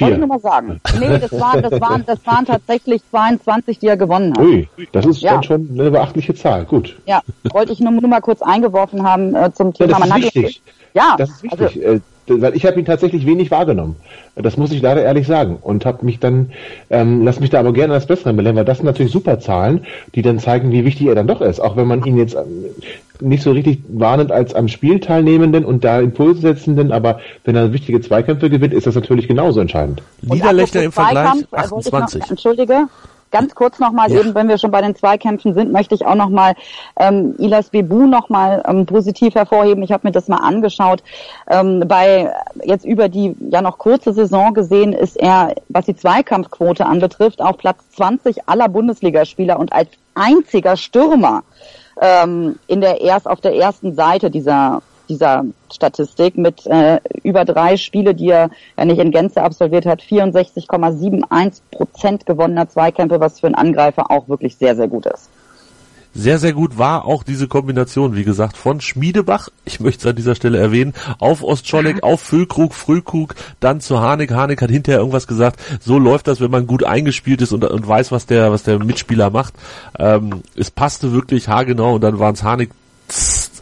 Vier. 0.00 0.06
Wollte 0.06 0.14
ich 0.14 0.26
nur 0.26 0.28
mal 0.28 0.40
sagen. 0.40 0.80
Nee, 0.98 1.18
das 1.18 1.38
waren, 1.38 1.62
das 1.62 1.78
waren, 1.78 2.04
das 2.06 2.26
waren 2.26 2.46
tatsächlich 2.46 3.02
22, 3.10 3.80
die 3.80 3.86
er 3.86 3.98
gewonnen 3.98 4.32
hat. 4.32 4.42
Ui, 4.42 4.66
das 4.92 5.04
ist 5.04 5.20
ja. 5.20 5.34
dann 5.34 5.42
schon 5.42 5.68
eine 5.74 5.90
beachtliche 5.90 6.34
Zahl. 6.34 6.64
Gut. 6.64 6.98
Ja, 7.04 7.20
wollte 7.52 7.74
ich 7.74 7.80
nur, 7.80 7.92
nur 7.92 8.08
mal 8.08 8.22
kurz 8.22 8.40
eingeworfen 8.40 9.02
haben 9.02 9.34
äh, 9.34 9.52
zum 9.52 9.74
Thema. 9.74 9.98
Ja, 9.98 10.06
das 10.06 10.08
ist 10.08 10.34
wichtig. 10.34 10.62
Ja, 10.94 11.14
das 11.18 11.28
ist 11.28 11.42
wichtig. 11.42 11.86
Also, 11.86 12.00
weil 12.26 12.54
ich 12.54 12.66
habe 12.66 12.78
ihn 12.78 12.84
tatsächlich 12.84 13.26
wenig 13.26 13.50
wahrgenommen. 13.50 13.96
Das 14.36 14.56
muss 14.56 14.72
ich 14.72 14.82
leider 14.82 15.02
ehrlich 15.02 15.26
sagen. 15.26 15.58
Und 15.60 15.84
habe 15.84 16.04
mich 16.04 16.18
dann, 16.18 16.50
ähm, 16.90 17.24
lass 17.24 17.40
mich 17.40 17.50
da 17.50 17.60
aber 17.60 17.72
gerne 17.72 17.94
als 17.94 18.06
Besseren 18.06 18.36
belehren, 18.36 18.56
weil 18.56 18.64
das 18.64 18.78
sind 18.78 18.86
natürlich 18.86 19.12
super 19.12 19.40
Zahlen, 19.40 19.86
die 20.14 20.22
dann 20.22 20.38
zeigen, 20.38 20.70
wie 20.72 20.84
wichtig 20.84 21.06
er 21.08 21.14
dann 21.14 21.26
doch 21.26 21.40
ist. 21.40 21.60
Auch 21.60 21.76
wenn 21.76 21.86
man 21.86 22.04
ihn 22.04 22.16
jetzt 22.16 22.34
ähm, 22.34 22.66
nicht 23.20 23.42
so 23.42 23.52
richtig 23.52 23.80
wahrnimmt 23.88 24.32
als 24.32 24.54
am 24.54 24.68
Spiel 24.68 25.00
teilnehmenden 25.00 25.64
und 25.64 25.84
da 25.84 26.00
Impulse 26.00 26.40
setzenden, 26.40 26.92
aber 26.92 27.20
wenn 27.44 27.56
er 27.56 27.72
wichtige 27.72 28.00
Zweikämpfe 28.00 28.50
gewinnt, 28.50 28.74
ist 28.74 28.86
das 28.86 28.94
natürlich 28.94 29.28
genauso 29.28 29.60
entscheidend. 29.60 30.02
Niederlechner 30.22 30.82
im 30.82 30.92
Vergleich 30.92 31.44
28. 31.52 32.20
Noch, 32.20 32.30
entschuldige, 32.30 32.88
Ganz 33.30 33.54
kurz 33.54 33.78
nochmal 33.78 34.10
ja. 34.10 34.20
eben, 34.20 34.34
wenn 34.34 34.48
wir 34.48 34.58
schon 34.58 34.72
bei 34.72 34.82
den 34.82 34.96
Zweikämpfen 34.96 35.54
sind, 35.54 35.72
möchte 35.72 35.94
ich 35.94 36.04
auch 36.04 36.16
nochmal 36.16 36.54
ähm, 36.98 37.34
Ilas 37.38 37.70
Bebu 37.70 38.06
nochmal 38.06 38.62
ähm, 38.66 38.86
positiv 38.86 39.34
hervorheben. 39.34 39.82
Ich 39.84 39.92
habe 39.92 40.06
mir 40.08 40.12
das 40.12 40.26
mal 40.26 40.38
angeschaut. 40.38 41.02
Ähm, 41.48 41.84
bei 41.86 42.32
jetzt 42.64 42.84
über 42.84 43.08
die 43.08 43.36
ja 43.50 43.62
noch 43.62 43.78
kurze 43.78 44.12
Saison 44.12 44.52
gesehen 44.52 44.92
ist 44.92 45.16
er, 45.16 45.54
was 45.68 45.86
die 45.86 45.94
Zweikampfquote 45.94 46.86
anbetrifft, 46.86 47.40
auf 47.40 47.56
Platz 47.56 47.78
20 47.96 48.48
aller 48.48 48.68
Bundesligaspieler 48.68 49.58
und 49.58 49.72
als 49.72 49.90
einziger 50.14 50.76
Stürmer 50.76 51.44
ähm, 52.00 52.58
in 52.66 52.80
der 52.80 53.00
erst 53.00 53.28
auf 53.28 53.40
der 53.40 53.54
ersten 53.54 53.94
Seite 53.94 54.30
dieser 54.30 54.82
dieser 55.10 55.44
Statistik 55.70 56.38
mit 56.38 56.66
äh, 56.66 57.00
über 57.22 57.44
drei 57.44 57.76
Spiele, 57.76 58.14
die 58.14 58.30
er 58.30 58.50
ja 58.78 58.84
nicht 58.84 58.98
in 58.98 59.10
Gänze 59.10 59.42
absolviert 59.42 59.84
hat, 59.84 60.00
64,71 60.00 61.60
Prozent 61.70 62.26
gewonnener 62.26 62.68
Zweikämpfe, 62.68 63.20
was 63.20 63.40
für 63.40 63.46
einen 63.48 63.56
Angreifer 63.56 64.10
auch 64.10 64.28
wirklich 64.28 64.56
sehr, 64.56 64.76
sehr 64.76 64.88
gut 64.88 65.06
ist. 65.06 65.28
Sehr, 66.12 66.40
sehr 66.40 66.52
gut 66.52 66.76
war 66.76 67.04
auch 67.04 67.22
diese 67.22 67.46
Kombination, 67.46 68.16
wie 68.16 68.24
gesagt, 68.24 68.56
von 68.56 68.80
Schmiedebach, 68.80 69.48
ich 69.64 69.78
möchte 69.78 70.00
es 70.00 70.10
an 70.10 70.16
dieser 70.16 70.34
Stelle 70.34 70.58
erwähnen, 70.58 70.92
auf 71.20 71.44
Ostscholleck, 71.44 72.02
auf 72.02 72.20
Füllkrug, 72.20 72.74
Frühkrug, 72.74 73.36
dann 73.60 73.80
zu 73.80 74.00
Harnik. 74.00 74.32
Harnik 74.32 74.60
hat 74.60 74.70
hinterher 74.70 74.98
irgendwas 74.98 75.28
gesagt, 75.28 75.60
so 75.80 76.00
läuft 76.00 76.26
das, 76.26 76.40
wenn 76.40 76.50
man 76.50 76.66
gut 76.66 76.82
eingespielt 76.82 77.42
ist 77.42 77.52
und, 77.52 77.64
und 77.64 77.86
weiß, 77.86 78.10
was 78.10 78.26
der, 78.26 78.50
was 78.50 78.64
der 78.64 78.80
Mitspieler 78.80 79.30
macht. 79.30 79.54
Ähm, 80.00 80.42
es 80.56 80.72
passte 80.72 81.12
wirklich 81.12 81.46
haargenau 81.46 81.94
und 81.94 82.00
dann 82.00 82.18
waren 82.18 82.34
es 82.34 82.42
Harnik 82.42 82.70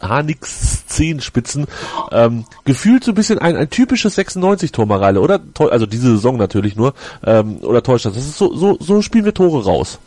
Hanix 0.00 0.67
Zehenspitzen. 0.88 1.66
Ähm, 2.10 2.44
gefühlt 2.64 3.04
so 3.04 3.12
ein 3.12 3.14
bisschen 3.14 3.38
ein, 3.38 3.56
ein 3.56 3.70
typisches 3.70 4.18
96-Tor, 4.18 4.86
Mareile, 4.86 5.20
oder? 5.20 5.40
Also 5.70 5.86
diese 5.86 6.10
Saison 6.10 6.36
natürlich 6.36 6.76
nur. 6.76 6.94
Ähm, 7.24 7.58
oder 7.62 7.82
täuscht 7.82 8.06
das? 8.06 8.14
Das 8.14 8.24
ist 8.24 8.38
so, 8.38 8.54
so, 8.54 8.76
so 8.80 9.02
spielen 9.02 9.24
wir 9.24 9.34
Tore 9.34 9.64
raus. 9.64 9.98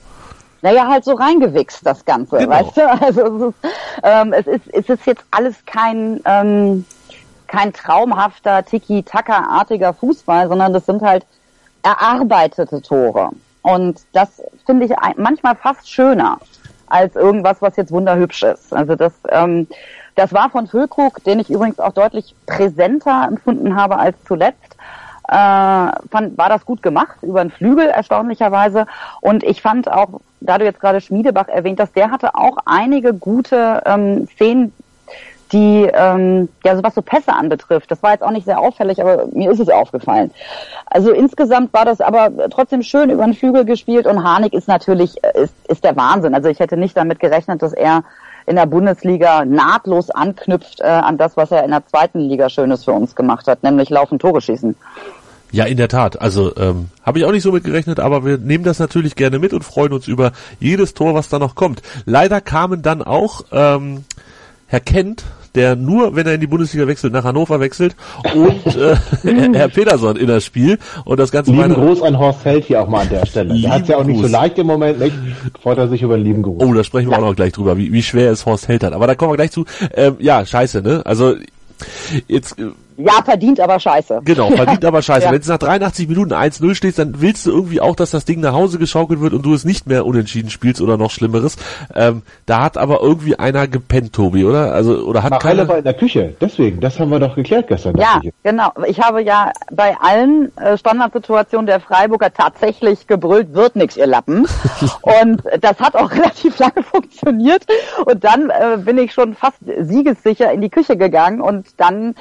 Naja, 0.62 0.88
halt 0.88 1.04
so 1.04 1.14
reingewichst, 1.14 1.86
das 1.86 2.06
Ganze, 2.06 2.38
genau. 2.38 2.52
weißt 2.52 2.78
du? 2.78 2.82
Also 3.02 3.22
es 3.26 3.42
ist, 3.50 3.72
ähm, 4.04 4.34
es 4.34 4.48
ist, 4.48 4.68
es 4.74 4.90
ist 4.90 5.06
jetzt 5.06 5.24
alles 5.32 5.56
kein, 5.66 6.22
ähm, 6.26 6.86
kein 7.48 7.74
traumhafter, 7.74 8.64
tiki-taka-artiger 8.64 9.94
Fußball, 9.94 10.48
sondern 10.48 10.74
das 10.74 10.86
sind 10.86 11.02
halt 11.02 11.26
erarbeitete 11.84 12.82
Tore. 12.82 13.32
Und 13.64 14.02
das 14.14 14.42
finde 14.66 14.86
ich 14.86 14.92
manchmal 15.18 15.56
fast 15.56 15.90
schöner 15.90 16.40
als 16.88 17.16
irgendwas, 17.16 17.62
was 17.62 17.76
jetzt 17.78 17.92
wunderhübsch 17.92 18.44
ist. 18.44 18.74
Also 18.74 18.96
das, 18.96 19.14
ähm, 19.30 19.68
das 20.15 20.34
war 20.34 20.50
von 20.50 20.68
Füllkrug, 20.68 21.24
den 21.24 21.39
ich 21.39 21.50
übrigens 21.50 21.80
auch 21.80 21.94
deutlich 21.94 22.36
präsenter 22.46 23.25
empfunden 23.27 23.75
habe 23.75 23.98
als 23.98 24.15
zuletzt. 24.25 24.75
Äh, 25.27 25.91
fand, 26.12 26.38
war 26.38 26.50
das 26.50 26.65
gut 26.65 26.84
gemacht, 26.84 27.18
über 27.22 27.41
den 27.41 27.51
Flügel 27.51 27.88
erstaunlicherweise. 27.88 28.86
Und 29.22 29.44
ich 29.44 29.62
fand 29.62 29.89
auch, 29.89 30.20
da 30.41 30.58
du 30.58 30.65
jetzt 30.65 30.82
gerade 30.82 31.00
Schmiedebach 31.00 31.48
erwähnt 31.48 31.80
hast, 31.80 31.96
der 31.96 32.12
hatte 32.12 32.36
auch 32.36 32.58
einige 32.65 33.13
gute 33.13 33.82
ähm, 33.86 34.27
Szenen, 34.27 34.74
die, 35.51 35.89
ähm, 35.94 36.50
ja, 36.63 36.75
so 36.75 36.84
was 36.84 36.96
so 36.96 37.01
Pässe 37.01 37.34
anbetrifft. 37.34 37.91
Das 37.91 38.01
war 38.03 38.12
jetzt 38.12 38.24
auch 38.24 38.32
nicht 38.32 38.46
sehr 38.46 38.60
auffällig, 38.60 39.01
aber 39.01 39.27
mir 39.34 39.51
ist 39.51 39.60
es 39.60 39.70
aufgefallen. 39.70 40.32
Also 40.86 41.12
insgesamt 41.12 41.74
war 41.74 41.86
das 41.86 42.01
aber 42.01 42.32
trotzdem 42.50 42.84
schön 42.84 43.10
über 43.10 43.24
den 43.24 43.34
Flügel 43.34 43.65
gespielt 43.65 44.08
und 44.08 44.24
Harnik 44.24 44.54
ist 44.54 44.67
natürlich, 44.67 45.24
äh, 45.24 45.43
ist, 45.43 45.54
ist 45.67 45.84
der 45.84 45.95
Wahnsinn. 45.95 46.36
Also 46.36 46.50
ich 46.50 46.60
hätte 46.60 46.78
nicht 46.78 46.95
damit 46.95 47.19
gerechnet, 47.19 47.62
dass 47.62 47.74
er 47.74 48.04
in 48.45 48.56
der 48.56 48.65
Bundesliga 48.65 49.45
nahtlos 49.45 50.10
anknüpft 50.10 50.82
äh, 50.82 50.86
an 50.86 51.17
das, 51.17 51.38
was 51.38 51.51
er 51.51 51.63
in 51.63 51.71
der 51.71 51.86
zweiten 51.86 52.19
Liga 52.19 52.49
Schönes 52.49 52.84
für 52.84 52.93
uns 52.93 53.15
gemacht 53.15 53.47
hat, 53.47 53.63
nämlich 53.63 53.89
laufen 53.89 54.19
Tore 54.19 54.41
schießen. 54.41 54.75
Ja, 55.51 55.65
in 55.65 55.77
der 55.77 55.89
Tat. 55.89 56.21
Also 56.21 56.56
ähm, 56.56 56.88
habe 57.04 57.19
ich 57.19 57.25
auch 57.25 57.32
nicht 57.32 57.43
so 57.43 57.51
mit 57.51 57.65
gerechnet, 57.65 57.99
aber 57.99 58.25
wir 58.25 58.38
nehmen 58.38 58.63
das 58.63 58.80
natürlich 58.80 59.15
gerne 59.15 59.38
mit 59.38 59.54
und 59.54 59.63
freuen 59.65 59.91
uns 59.91 60.08
über 60.08 60.32
jedes 60.60 60.93
Tor, 60.93 61.13
was 61.13 61.27
da 61.27 61.39
noch 61.39 61.56
kommt. 61.56 61.82
Leider 62.06 62.39
kamen 62.39 62.82
dann 62.82 63.01
auch 63.01 63.43
ähm, 63.51 64.06
Herr 64.67 64.80
Kent 64.80 65.25
der 65.56 65.76
nur, 65.76 66.16
wenn 66.16 66.28
er 66.28 66.36
in 66.36 66.42
die 66.42 66.48
Bundesliga 66.48 66.88
wechselt, 66.88 67.14
nach 67.14 67.24
Hannover 67.24 67.60
wechselt 67.60 67.96
und 68.34 68.76
äh, 68.76 68.96
Herr 69.54 69.68
Peterson 69.68 70.16
in 70.16 70.28
das 70.28 70.46
Spiel 70.46 70.78
und 71.06 71.20
das 71.20 71.32
Ganze 71.32 71.52
Lieben 71.52 71.74
Gruß 71.74 72.02
an 72.02 72.18
Horst 72.18 72.46
Held 72.46 72.66
hier 72.66 72.82
auch 72.82 72.88
mal 72.88 73.02
an 73.02 73.10
der 73.10 73.26
Stelle. 73.26 73.60
Der 73.60 73.72
hat 73.72 73.88
ja 73.88 73.98
auch 73.98 74.04
nicht 74.04 74.22
so 74.22 74.28
leicht 74.28 74.58
im 74.58 74.68
Moment, 74.68 75.00
nicht? 75.00 75.16
Freut 75.62 75.78
er 75.78 75.88
sich 75.88 76.02
über 76.02 76.18
den 76.18 76.26
lieben 76.26 76.42
Gruß. 76.42 76.62
Oh, 76.64 76.74
da 76.74 76.84
sprechen 76.84 77.10
wir 77.10 77.18
auch 77.18 77.22
noch 77.22 77.36
gleich 77.36 77.54
drüber, 77.54 77.78
wie, 77.78 77.92
wie 77.92 78.04
schwer 78.04 78.32
es 78.32 78.46
Horst 78.46 78.68
Held 78.68 78.84
hat. 78.84 78.94
Aber 78.94 79.08
da 79.08 79.16
kommen 79.16 79.32
wir 79.32 79.38
gleich 79.38 79.52
zu. 79.52 79.66
Ähm, 79.94 80.16
ja, 80.20 80.46
scheiße, 80.46 80.82
ne? 80.82 81.02
Also 81.06 81.36
jetzt 82.28 82.60
äh, 82.60 82.72
ja, 83.06 83.24
verdient 83.24 83.60
aber 83.60 83.80
scheiße. 83.80 84.22
Genau, 84.24 84.50
verdient 84.50 84.86
aber 84.86 85.02
scheiße. 85.02 85.26
ja. 85.26 85.32
Wenn 85.32 85.42
es 85.42 85.48
nach 85.48 85.58
83 85.58 86.08
Minuten 86.08 86.34
1-0 86.34 86.76
steht, 86.76 86.98
dann 86.98 87.22
willst 87.22 87.46
du 87.46 87.52
irgendwie 87.52 87.82
auch, 87.82 87.96
dass 87.96 88.12
das 88.12 88.26
Ding 88.26 88.40
nach 88.40 88.54
Hause 88.54 88.80
geschaukelt 88.80 89.22
wird 89.22 89.34
und 89.34 89.46
du 89.46 89.54
es 89.54 89.66
nicht 89.66 89.88
mehr 89.88 90.06
unentschieden 90.06 90.50
spielst 90.50 90.82
oder 90.82 90.98
noch 90.98 91.12
Schlimmeres. 91.12 91.58
Ähm, 91.96 92.22
da 92.46 92.64
hat 92.64 92.78
aber 92.78 93.02
irgendwie 93.02 93.38
einer 93.38 93.68
gepennt, 93.68 94.14
Tobi, 94.14 94.46
oder? 94.46 94.74
Also, 94.74 95.06
oder 95.06 95.24
hat 95.24 95.42
keiner... 95.42 95.68
war 95.68 95.78
in 95.78 95.84
der 95.84 95.94
Küche, 95.94 96.36
deswegen, 96.40 96.80
das 96.80 97.00
haben 97.00 97.10
wir 97.12 97.20
doch 97.20 97.36
geklärt 97.36 97.68
gestern. 97.68 97.98
Ja, 97.98 98.22
genau. 98.44 98.72
Ich 98.88 99.02
habe 99.02 99.22
ja 99.24 99.52
bei 99.72 99.96
allen 100.00 100.56
äh, 100.58 100.78
Standardsituationen 100.78 101.66
der 101.66 101.80
Freiburger 101.80 102.34
tatsächlich 102.34 103.08
gebrüllt, 103.08 103.54
wird 103.54 103.76
nix, 103.76 103.98
ihr 103.98 104.08
Lappen. 104.08 104.48
und 105.02 105.44
das 105.60 105.80
hat 105.80 105.96
auch 105.96 106.12
relativ 106.12 106.58
lange 106.60 106.84
funktioniert. 106.84 107.66
Und 108.06 108.24
dann 108.24 108.50
äh, 108.50 108.78
bin 108.78 108.98
ich 108.98 109.14
schon 109.14 109.36
fast 109.36 109.58
siegessicher 109.80 110.52
in 110.52 110.62
die 110.62 110.70
Küche 110.70 110.98
gegangen 110.98 111.42
und 111.42 111.68
dann 111.78 112.16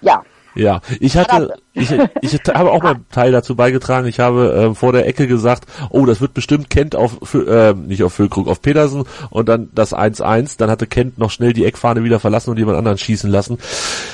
ja. 0.00 0.22
Ja, 0.56 0.80
ich 1.00 1.18
hatte, 1.18 1.52
ich, 1.74 1.92
ich 2.22 2.40
habe 2.54 2.70
auch 2.70 2.82
meinen 2.82 3.04
Teil 3.10 3.30
dazu 3.30 3.54
beigetragen. 3.54 4.06
Ich 4.06 4.20
habe 4.20 4.70
äh, 4.70 4.74
vor 4.74 4.92
der 4.92 5.06
Ecke 5.06 5.26
gesagt, 5.26 5.66
oh, 5.90 6.06
das 6.06 6.22
wird 6.22 6.32
bestimmt 6.32 6.70
Kent 6.70 6.96
auf, 6.96 7.34
äh, 7.34 7.74
nicht 7.74 8.02
auf 8.02 8.14
Füllkrug, 8.14 8.48
auf 8.48 8.62
Petersen 8.62 9.04
und 9.28 9.50
dann 9.50 9.68
das 9.74 9.94
1-1. 9.94 10.56
Dann 10.56 10.70
hatte 10.70 10.86
Kent 10.86 11.18
noch 11.18 11.30
schnell 11.30 11.52
die 11.52 11.66
Eckfahne 11.66 12.04
wieder 12.04 12.20
verlassen 12.20 12.50
und 12.50 12.58
jemand 12.58 12.78
anderen 12.78 12.96
schießen 12.96 13.30
lassen. 13.30 13.58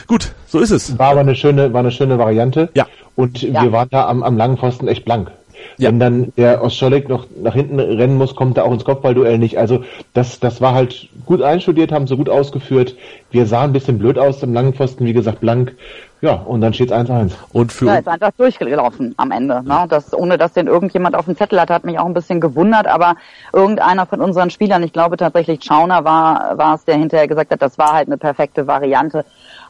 Gut, 0.09 0.33
so 0.49 0.59
ist 0.59 0.73
es. 0.73 0.99
War 0.99 1.13
aber 1.13 1.21
eine 1.21 1.37
schöne, 1.37 1.73
war 1.73 1.81
eine 1.81 1.93
schöne 1.93 2.19
Variante. 2.19 2.71
Ja. 2.75 2.89
Und 3.15 3.43
ja. 3.43 3.63
wir 3.63 3.71
waren 3.71 3.89
da 3.91 4.09
am, 4.09 4.25
am 4.25 4.37
langen 4.37 4.59
Pfosten 4.59 4.89
echt 4.89 5.05
blank. 5.05 5.31
Ja. 5.79 5.89
Wenn 5.89 6.01
dann 6.01 6.33
der 6.37 6.63
Ostscholek 6.63 7.09
noch 7.09 7.27
nach 7.41 7.55
hinten 7.55 7.81
rennen 7.81 8.17
muss, 8.17 8.35
kommt 8.35 8.57
er 8.57 8.65
auch 8.65 8.73
ins 8.73 8.85
Kopfballduell 8.85 9.39
nicht. 9.39 9.59
Also 9.59 9.85
das, 10.15 10.41
das 10.41 10.61
war 10.61 10.75
halt 10.75 11.09
gut 11.27 11.43
einstudiert, 11.43 11.93
haben 11.93 12.07
sie 12.07 12.17
gut 12.17 12.29
ausgeführt. 12.29 12.97
Wir 13.31 13.47
sahen 13.47 13.71
ein 13.71 13.73
bisschen 13.73 13.99
blöd 13.99 14.19
aus 14.19 14.43
am 14.43 14.53
langen 14.53 14.75
Pfosten, 14.75 15.05
wie 15.05 15.13
gesagt, 15.13 15.41
blank. 15.41 15.75
Ja, 16.23 16.35
und 16.35 16.61
dann 16.61 16.73
steht 16.73 16.93
es 16.93 16.97
1-1. 16.97 17.33
Und 17.53 17.73
für 17.73 17.87
ja, 17.87 17.97
ist 17.97 18.07
einfach 18.07 18.31
durchgelaufen 18.37 19.13
am 19.17 19.33
Ende. 19.33 19.61
Ne? 19.65 19.87
Das, 19.89 20.15
ohne 20.15 20.39
dass 20.39 20.53
den 20.53 20.69
irgendjemand 20.69 21.17
auf 21.17 21.25
dem 21.25 21.37
Zettel 21.37 21.61
hat, 21.61 21.69
hat 21.69 21.85
mich 21.85 21.99
auch 21.99 22.07
ein 22.07 22.15
bisschen 22.15 22.41
gewundert, 22.41 22.87
aber 22.87 23.17
irgendeiner 23.53 24.07
von 24.07 24.21
unseren 24.21 24.51
Spielern, 24.51 24.85
ich 24.85 24.93
glaube 24.93 25.17
tatsächlich 25.17 25.65
Schauner 25.65 26.05
war, 26.05 26.57
war 26.57 26.77
es, 26.77 26.85
der 26.85 26.97
hinterher 26.97 27.27
gesagt 27.27 27.51
hat, 27.51 27.61
das 27.61 27.77
war 27.77 27.93
halt 27.93 28.07
eine 28.07 28.19
perfekte 28.19 28.69
Variante. 28.69 29.25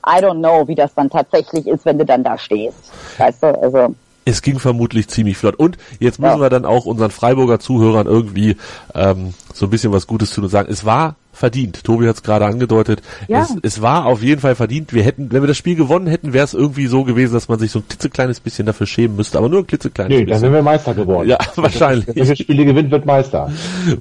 I 0.07 0.22
don't 0.22 0.40
know, 0.40 0.68
wie 0.68 0.74
das 0.74 0.94
dann 0.94 1.09
tatsächlich 1.09 1.66
ist, 1.66 1.87
wenn 1.87 1.96
du 1.96 2.05
dann 2.05 2.22
da 2.22 2.37
stehst. 2.37 2.92
Weißt 3.18 3.44
du, 3.44 3.59
also 3.59 3.94
es 4.24 4.42
ging 4.42 4.58
vermutlich 4.58 5.08
ziemlich 5.08 5.37
flott. 5.37 5.56
Und 5.56 5.76
jetzt 5.98 6.18
müssen 6.18 6.37
ja. 6.37 6.40
wir 6.40 6.50
dann 6.50 6.64
auch 6.64 6.87
unseren 6.87 7.11
Freiburger 7.11 7.58
Zuhörern 7.58 8.06
irgendwie 8.06 8.56
ähm, 8.94 9.35
so 9.52 9.66
ein 9.66 9.70
bisschen 9.70 9.92
was 9.92 10.06
Gutes 10.06 10.30
tun 10.30 10.44
und 10.44 10.50
sagen, 10.50 10.68
es 10.70 10.85
war 10.85 11.16
verdient. 11.32 11.82
Tobi 11.82 12.06
hat 12.06 12.16
es 12.16 12.22
gerade 12.22 12.44
angedeutet. 12.44 13.02
Ja. 13.26 13.42
Es, 13.42 13.56
es 13.62 13.82
war 13.82 14.06
auf 14.06 14.22
jeden 14.22 14.40
Fall 14.40 14.54
verdient. 14.54 14.92
Wir 14.92 15.02
hätten, 15.02 15.32
wenn 15.32 15.42
wir 15.42 15.48
das 15.48 15.56
Spiel 15.56 15.74
gewonnen 15.74 16.06
hätten, 16.06 16.32
wäre 16.32 16.44
es 16.44 16.54
irgendwie 16.54 16.87
so 16.87 17.04
gewesen, 17.04 17.32
dass 17.32 17.48
man 17.48 17.58
sich 17.58 17.70
so 17.70 17.80
ein 17.80 17.88
klitzekleines 17.88 18.40
bisschen 18.40 18.66
dafür 18.66 18.87
schämen 18.87 19.16
müsste, 19.16 19.38
aber 19.38 19.48
nur 19.48 19.61
ein 19.61 19.66
klitzekleines 19.66 20.11
nee, 20.11 20.24
bisschen. 20.24 20.30
dann 20.30 20.40
sind 20.40 20.52
wir 20.52 20.62
Meister 20.62 20.94
geworden. 20.94 21.28
Ja, 21.28 21.38
wahrscheinlich. 21.56 22.06
Wer 22.14 22.37
Spiele 22.37 22.64
gewinnt, 22.64 22.90
wird 22.90 23.06
Meister. 23.06 23.50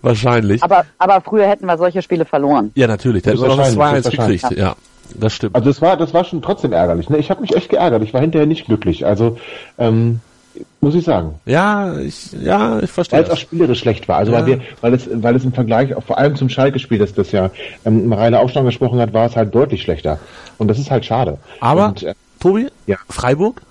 wahrscheinlich. 0.02 0.62
Aber, 0.62 0.86
aber 0.98 1.22
früher 1.22 1.48
hätten 1.48 1.66
wir 1.66 1.78
solche 1.78 2.02
Spiele 2.02 2.26
verloren. 2.26 2.72
Ja, 2.76 2.88
natürlich. 2.88 3.24
Da 3.24 3.32
hätten 3.32 3.42
wir 3.42 3.48
noch 3.48 3.60
ein 3.60 3.74
2-1 3.74 4.12
gekriegt, 4.12 4.52
ja. 4.58 4.76
Das 5.20 5.34
stimmt. 5.34 5.56
Also 5.56 5.70
das 5.70 5.82
war, 5.82 5.98
das 5.98 6.14
war 6.14 6.24
schon 6.24 6.42
trotzdem 6.42 6.74
ärgerlich. 6.74 7.10
Ne? 7.10 7.18
Ich 7.18 7.30
habe 7.30 7.42
mich 7.42 7.56
echt 7.56 7.70
geärgert. 7.70 8.04
Ich 8.04 8.14
war 8.14 8.22
hinterher 8.22 8.48
nicht 8.48 8.66
glücklich. 8.66 9.06
Also 9.06 9.38
ähm, 9.78 10.20
muss 10.80 10.96
ich 10.96 11.06
sagen. 11.06 11.36
Ja, 11.46 11.98
ich, 12.00 12.32
ja, 12.34 12.80
ich 12.80 12.92
verstehe. 12.92 13.20
Weil 13.20 13.26
es 13.26 13.32
auch 13.32 13.38
spielerisch 13.38 13.80
schlecht 13.80 14.08
war. 14.08 14.18
Also 14.18 14.32
ja. 14.32 14.40
weil 14.40 14.46
wir, 14.48 14.62
weil 14.82 14.94
es, 14.94 15.08
weil 15.12 15.36
es 15.36 15.44
im 15.44 15.54
Vergleich 15.54 15.96
auch 15.96 16.04
vor 16.04 16.18
allem 16.18 16.36
zum 16.36 16.50
Schalke-Spiel, 16.50 16.98
das 16.98 17.14
das 17.14 17.32
ja 17.32 17.52
ähm, 17.86 18.08
Mareile 18.08 18.40
auch 18.40 18.50
schon 18.50 18.66
gesprochen 18.66 19.00
hat, 19.00 19.14
war 19.14 19.26
es 19.26 19.36
halt 19.36 19.54
deutlich 19.54 19.82
schlechter. 19.82 20.20
Und 20.58 20.68
das 20.68 20.80
ist 20.80 20.92
halt 20.92 21.06
schade. 21.06 21.38
Aber 21.60 21.90
Und, 21.90 22.04
äh, 22.04 22.14
Tobi, 22.40 22.68
ja. 22.88 22.98
Freiburg 23.10 23.62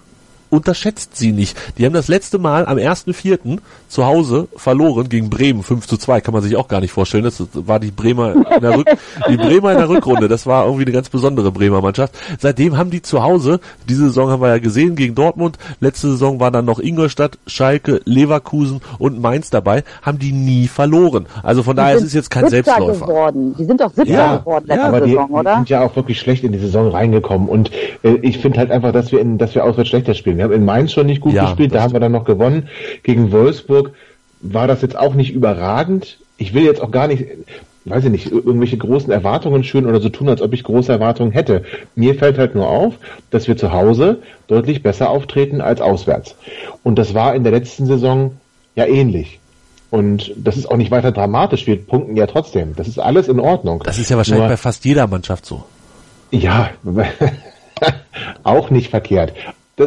unterschätzt 0.50 1.16
sie 1.16 1.32
nicht. 1.32 1.56
Die 1.78 1.86
haben 1.86 1.92
das 1.92 2.08
letzte 2.08 2.38
Mal 2.38 2.66
am 2.66 2.76
1.4. 2.76 3.58
zu 3.88 4.04
Hause 4.04 4.48
verloren 4.56 5.08
gegen 5.08 5.30
Bremen 5.30 5.62
5 5.62 5.86
zu 5.86 5.96
2. 5.96 6.20
Kann 6.20 6.34
man 6.34 6.42
sich 6.42 6.56
auch 6.56 6.68
gar 6.68 6.80
nicht 6.80 6.92
vorstellen. 6.92 7.24
Das 7.24 7.42
war 7.54 7.80
die 7.80 7.90
Bremer 7.90 8.34
in 8.34 8.60
der, 8.60 8.76
Rück 8.76 8.88
die 9.28 9.36
Bremer 9.36 9.72
in 9.72 9.78
der 9.78 9.88
Rückrunde. 9.88 10.28
Das 10.28 10.46
war 10.46 10.64
irgendwie 10.64 10.84
eine 10.84 10.92
ganz 10.92 11.08
besondere 11.08 11.52
Bremer 11.52 11.80
Mannschaft. 11.80 12.14
Seitdem 12.38 12.76
haben 12.76 12.90
die 12.90 13.02
zu 13.02 13.22
Hause, 13.22 13.60
diese 13.88 14.04
Saison 14.04 14.30
haben 14.30 14.42
wir 14.42 14.48
ja 14.48 14.58
gesehen 14.58 14.96
gegen 14.96 15.14
Dortmund, 15.14 15.58
letzte 15.80 16.08
Saison 16.08 16.40
war 16.40 16.50
dann 16.50 16.64
noch 16.64 16.78
Ingolstadt, 16.78 17.38
Schalke, 17.46 18.00
Leverkusen 18.04 18.80
und 18.98 19.20
Mainz 19.20 19.50
dabei, 19.50 19.84
haben 20.02 20.18
die 20.18 20.32
nie 20.32 20.68
verloren. 20.68 21.26
Also 21.42 21.62
von 21.62 21.76
die 21.76 21.82
daher 21.82 21.96
ist 21.96 22.04
es 22.04 22.14
jetzt 22.14 22.30
kein 22.30 22.48
Siebter 22.48 22.72
Selbstläufer. 22.72 23.06
Geworden. 23.06 23.54
Die 23.58 23.64
sind 23.64 23.80
doch 23.80 23.92
Siebter 23.92 24.12
ja, 24.12 24.36
geworden 24.36 24.64
letzte 24.66 24.82
ja, 24.82 24.88
aber 24.88 25.00
Saison, 25.06 25.28
die, 25.28 25.32
oder? 25.32 25.50
Die 25.50 25.56
sind 25.56 25.70
ja 25.70 25.82
auch 25.82 25.96
wirklich 25.96 26.18
schlecht 26.18 26.44
in 26.44 26.52
die 26.52 26.58
Saison 26.58 26.88
reingekommen 26.88 27.48
und 27.48 27.70
äh, 28.02 28.14
ich 28.22 28.38
finde 28.38 28.58
halt 28.58 28.70
einfach, 28.70 28.92
dass 28.92 29.12
wir 29.12 29.20
in, 29.20 29.38
dass 29.38 29.54
wir 29.54 29.64
auswärts 29.64 29.90
schlechter 29.90 30.14
spielen. 30.14 30.38
Wir 30.40 30.44
haben 30.44 30.55
in 30.55 30.64
Mainz 30.64 30.92
schon 30.92 31.05
nicht 31.05 31.20
gut 31.20 31.35
ja, 31.35 31.44
gespielt, 31.44 31.74
da 31.74 31.83
haben 31.83 31.92
wir 31.92 32.00
dann 32.00 32.12
noch 32.12 32.24
gewonnen. 32.24 32.70
Gegen 33.03 33.31
Wolfsburg 33.31 33.92
war 34.40 34.66
das 34.66 34.81
jetzt 34.81 34.96
auch 34.96 35.12
nicht 35.12 35.35
überragend. 35.35 36.16
Ich 36.38 36.55
will 36.55 36.64
jetzt 36.64 36.81
auch 36.81 36.90
gar 36.90 37.09
nicht, 37.09 37.26
weiß 37.85 38.05
ich 38.05 38.11
nicht, 38.11 38.33
irgendwelche 38.33 38.79
großen 38.79 39.12
Erwartungen 39.12 39.64
schön 39.64 39.85
oder 39.85 40.00
so 40.00 40.09
tun, 40.09 40.31
als 40.31 40.40
ob 40.40 40.55
ich 40.55 40.64
große 40.64 40.90
Erwartungen 40.90 41.33
hätte. 41.33 41.64
Mir 41.94 42.14
fällt 42.14 42.38
halt 42.38 42.55
nur 42.55 42.70
auf, 42.70 42.94
dass 43.29 43.48
wir 43.48 43.59
zu 43.59 43.70
Hause 43.70 44.22
deutlich 44.46 44.83
besser 44.83 45.11
auftreten 45.11 45.61
als 45.61 45.83
auswärts. 45.83 46.37
Und 46.83 46.98
das 46.98 47.12
war 47.12 47.35
in 47.35 47.42
der 47.42 47.53
letzten 47.53 47.85
Saison 47.85 48.38
ja 48.76 48.87
ähnlich. 48.87 49.40
Und 49.90 50.33
das 50.38 50.57
ist 50.57 50.70
auch 50.70 50.79
nicht 50.79 50.90
weiter 50.90 51.12
dramatisch. 51.12 51.66
Wir 51.66 51.76
punkten 51.76 52.16
ja 52.16 52.26
trotzdem. 52.26 52.74
Das 52.76 52.88
ist 52.88 52.98
alles 52.98 53.29
in 53.29 53.40
Ordnung. 53.40 53.83
Das 53.85 53.98
ist 53.98 54.09
ja 54.09 54.16
wahrscheinlich 54.16 54.40
Nur, 54.40 54.48
bei 54.48 54.57
fast 54.57 54.87
jeder 54.87 55.07
Mannschaft 55.07 55.44
so. 55.44 55.64
Ja, 56.31 56.70
auch 58.42 58.70
nicht 58.70 58.88
verkehrt 58.88 59.35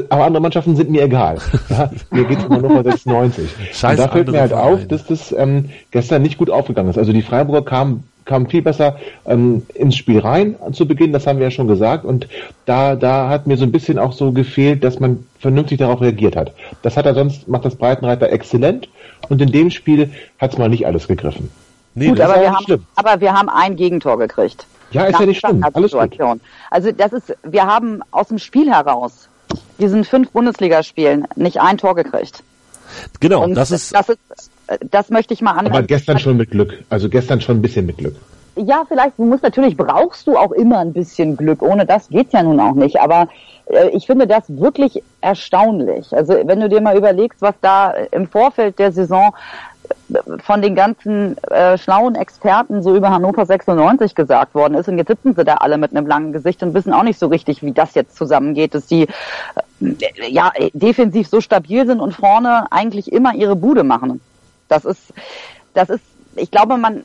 aber 0.09 0.25
andere 0.25 0.41
Mannschaften 0.41 0.75
sind 0.75 0.89
mir 0.89 1.03
egal. 1.03 1.37
Ja, 1.69 1.89
mir 2.11 2.25
geht's 2.25 2.43
immer 2.43 2.59
nur 2.59 2.71
mal 2.71 2.83
96. 2.83 3.49
Scheiße, 3.71 3.87
und 3.87 3.99
da 3.99 4.07
fällt 4.11 4.31
mir 4.31 4.39
halt 4.41 4.51
Vereine. 4.51 4.75
auf, 4.75 4.87
dass 4.87 5.05
das 5.05 5.31
ähm, 5.31 5.69
gestern 5.91 6.21
nicht 6.21 6.37
gut 6.37 6.49
aufgegangen 6.49 6.89
ist. 6.89 6.97
Also 6.97 7.13
die 7.13 7.21
Freiburger 7.21 7.63
kamen 7.63 8.03
kam 8.25 8.47
viel 8.47 8.61
besser 8.61 8.97
ähm, 9.25 9.63
ins 9.73 9.95
Spiel 9.95 10.19
rein 10.19 10.55
zu 10.71 10.87
Beginn, 10.87 11.11
das 11.11 11.27
haben 11.27 11.39
wir 11.39 11.45
ja 11.45 11.51
schon 11.51 11.67
gesagt. 11.67 12.05
Und 12.05 12.27
da, 12.65 12.95
da 12.95 13.29
hat 13.29 13.47
mir 13.47 13.57
so 13.57 13.63
ein 13.63 13.71
bisschen 13.71 13.99
auch 13.99 14.13
so 14.13 14.31
gefehlt, 14.31 14.83
dass 14.83 14.99
man 14.99 15.25
vernünftig 15.39 15.79
darauf 15.79 16.01
reagiert 16.01 16.35
hat. 16.35 16.53
Das 16.81 16.97
hat 16.97 17.05
er 17.05 17.15
sonst, 17.15 17.47
macht 17.47 17.65
das 17.65 17.75
Breitenreiter 17.75 18.31
exzellent. 18.31 18.87
Und 19.29 19.41
in 19.41 19.51
dem 19.51 19.71
Spiel 19.71 20.11
hat's 20.39 20.57
mal 20.57 20.69
nicht 20.69 20.85
alles 20.85 21.07
gegriffen. 21.07 21.49
Nee, 21.95 22.07
Gut, 22.07 22.21
aber 22.21 22.41
wir, 22.41 22.51
haben, 22.51 22.85
aber 22.95 23.21
wir 23.21 23.33
haben 23.33 23.49
ein 23.49 23.75
Gegentor 23.75 24.17
gekriegt. 24.17 24.65
Ja, 24.91 25.05
ist 25.05 25.19
ja 25.19 25.25
nicht 25.25 25.39
schlimm. 25.39 25.63
Alles 25.73 25.91
gut. 25.91 26.19
Also 26.69 26.91
das 26.91 27.13
ist, 27.13 27.35
wir 27.43 27.65
haben 27.65 28.01
aus 28.11 28.27
dem 28.27 28.39
Spiel 28.39 28.71
heraus 28.71 29.27
diesen 29.79 30.03
fünf 30.03 30.31
Bundesligaspielen 30.31 31.27
nicht 31.35 31.59
ein 31.59 31.77
Tor 31.77 31.95
gekriegt. 31.95 32.43
Genau, 33.19 33.43
Und 33.43 33.55
das 33.55 33.71
ist, 33.71 33.93
das 33.93 34.09
ist, 34.09 34.19
das 34.89 35.09
möchte 35.09 35.33
ich 35.33 35.41
mal 35.41 35.53
an. 35.53 35.67
Aber 35.67 35.83
gestern 35.83 36.19
schon 36.19 36.37
mit 36.37 36.51
Glück. 36.51 36.83
Also 36.89 37.09
gestern 37.09 37.41
schon 37.41 37.57
ein 37.57 37.61
bisschen 37.61 37.85
mit 37.85 37.97
Glück. 37.97 38.15
Ja, 38.55 38.83
vielleicht, 38.87 39.17
du 39.17 39.25
musst 39.25 39.41
natürlich, 39.41 39.75
brauchst 39.75 40.27
du 40.27 40.37
auch 40.37 40.51
immer 40.51 40.79
ein 40.79 40.93
bisschen 40.93 41.35
Glück. 41.35 41.63
Ohne 41.63 41.85
das 41.85 42.09
geht's 42.09 42.33
ja 42.33 42.43
nun 42.43 42.59
auch 42.59 42.75
nicht. 42.75 42.99
Aber 42.99 43.27
äh, 43.65 43.89
ich 43.89 44.05
finde 44.05 44.27
das 44.27 44.43
wirklich 44.47 45.01
erstaunlich. 45.21 46.15
Also 46.15 46.35
wenn 46.45 46.59
du 46.59 46.69
dir 46.69 46.81
mal 46.81 46.95
überlegst, 46.95 47.41
was 47.41 47.55
da 47.61 47.91
im 48.11 48.27
Vorfeld 48.27 48.77
der 48.77 48.91
Saison 48.91 49.33
von 50.43 50.61
den 50.61 50.75
ganzen 50.75 51.37
äh, 51.43 51.77
schlauen 51.77 52.15
Experten 52.15 52.83
so 52.83 52.95
über 52.95 53.09
Hannover 53.09 53.45
96 53.45 54.15
gesagt 54.15 54.53
worden 54.53 54.75
ist. 54.75 54.87
Und 54.87 54.97
jetzt 54.97 55.07
sitzen 55.07 55.33
sie 55.35 55.43
da 55.43 55.55
alle 55.55 55.77
mit 55.77 55.95
einem 55.95 56.07
langen 56.07 56.33
Gesicht 56.33 56.61
und 56.63 56.73
wissen 56.73 56.93
auch 56.93 57.03
nicht 57.03 57.19
so 57.19 57.27
richtig, 57.27 57.63
wie 57.63 57.71
das 57.71 57.95
jetzt 57.95 58.15
zusammengeht, 58.15 58.75
dass 58.75 58.87
sie 58.87 59.03
äh, 59.03 60.29
ja 60.29 60.51
defensiv 60.73 61.27
so 61.27 61.41
stabil 61.41 61.85
sind 61.85 61.99
und 61.99 62.13
vorne 62.13 62.71
eigentlich 62.71 63.11
immer 63.11 63.33
ihre 63.33 63.55
Bude 63.55 63.83
machen. 63.83 64.21
Das 64.67 64.85
ist, 64.85 65.13
das 65.73 65.89
ist, 65.89 66.03
ich 66.35 66.51
glaube, 66.51 66.77
man, 66.77 67.03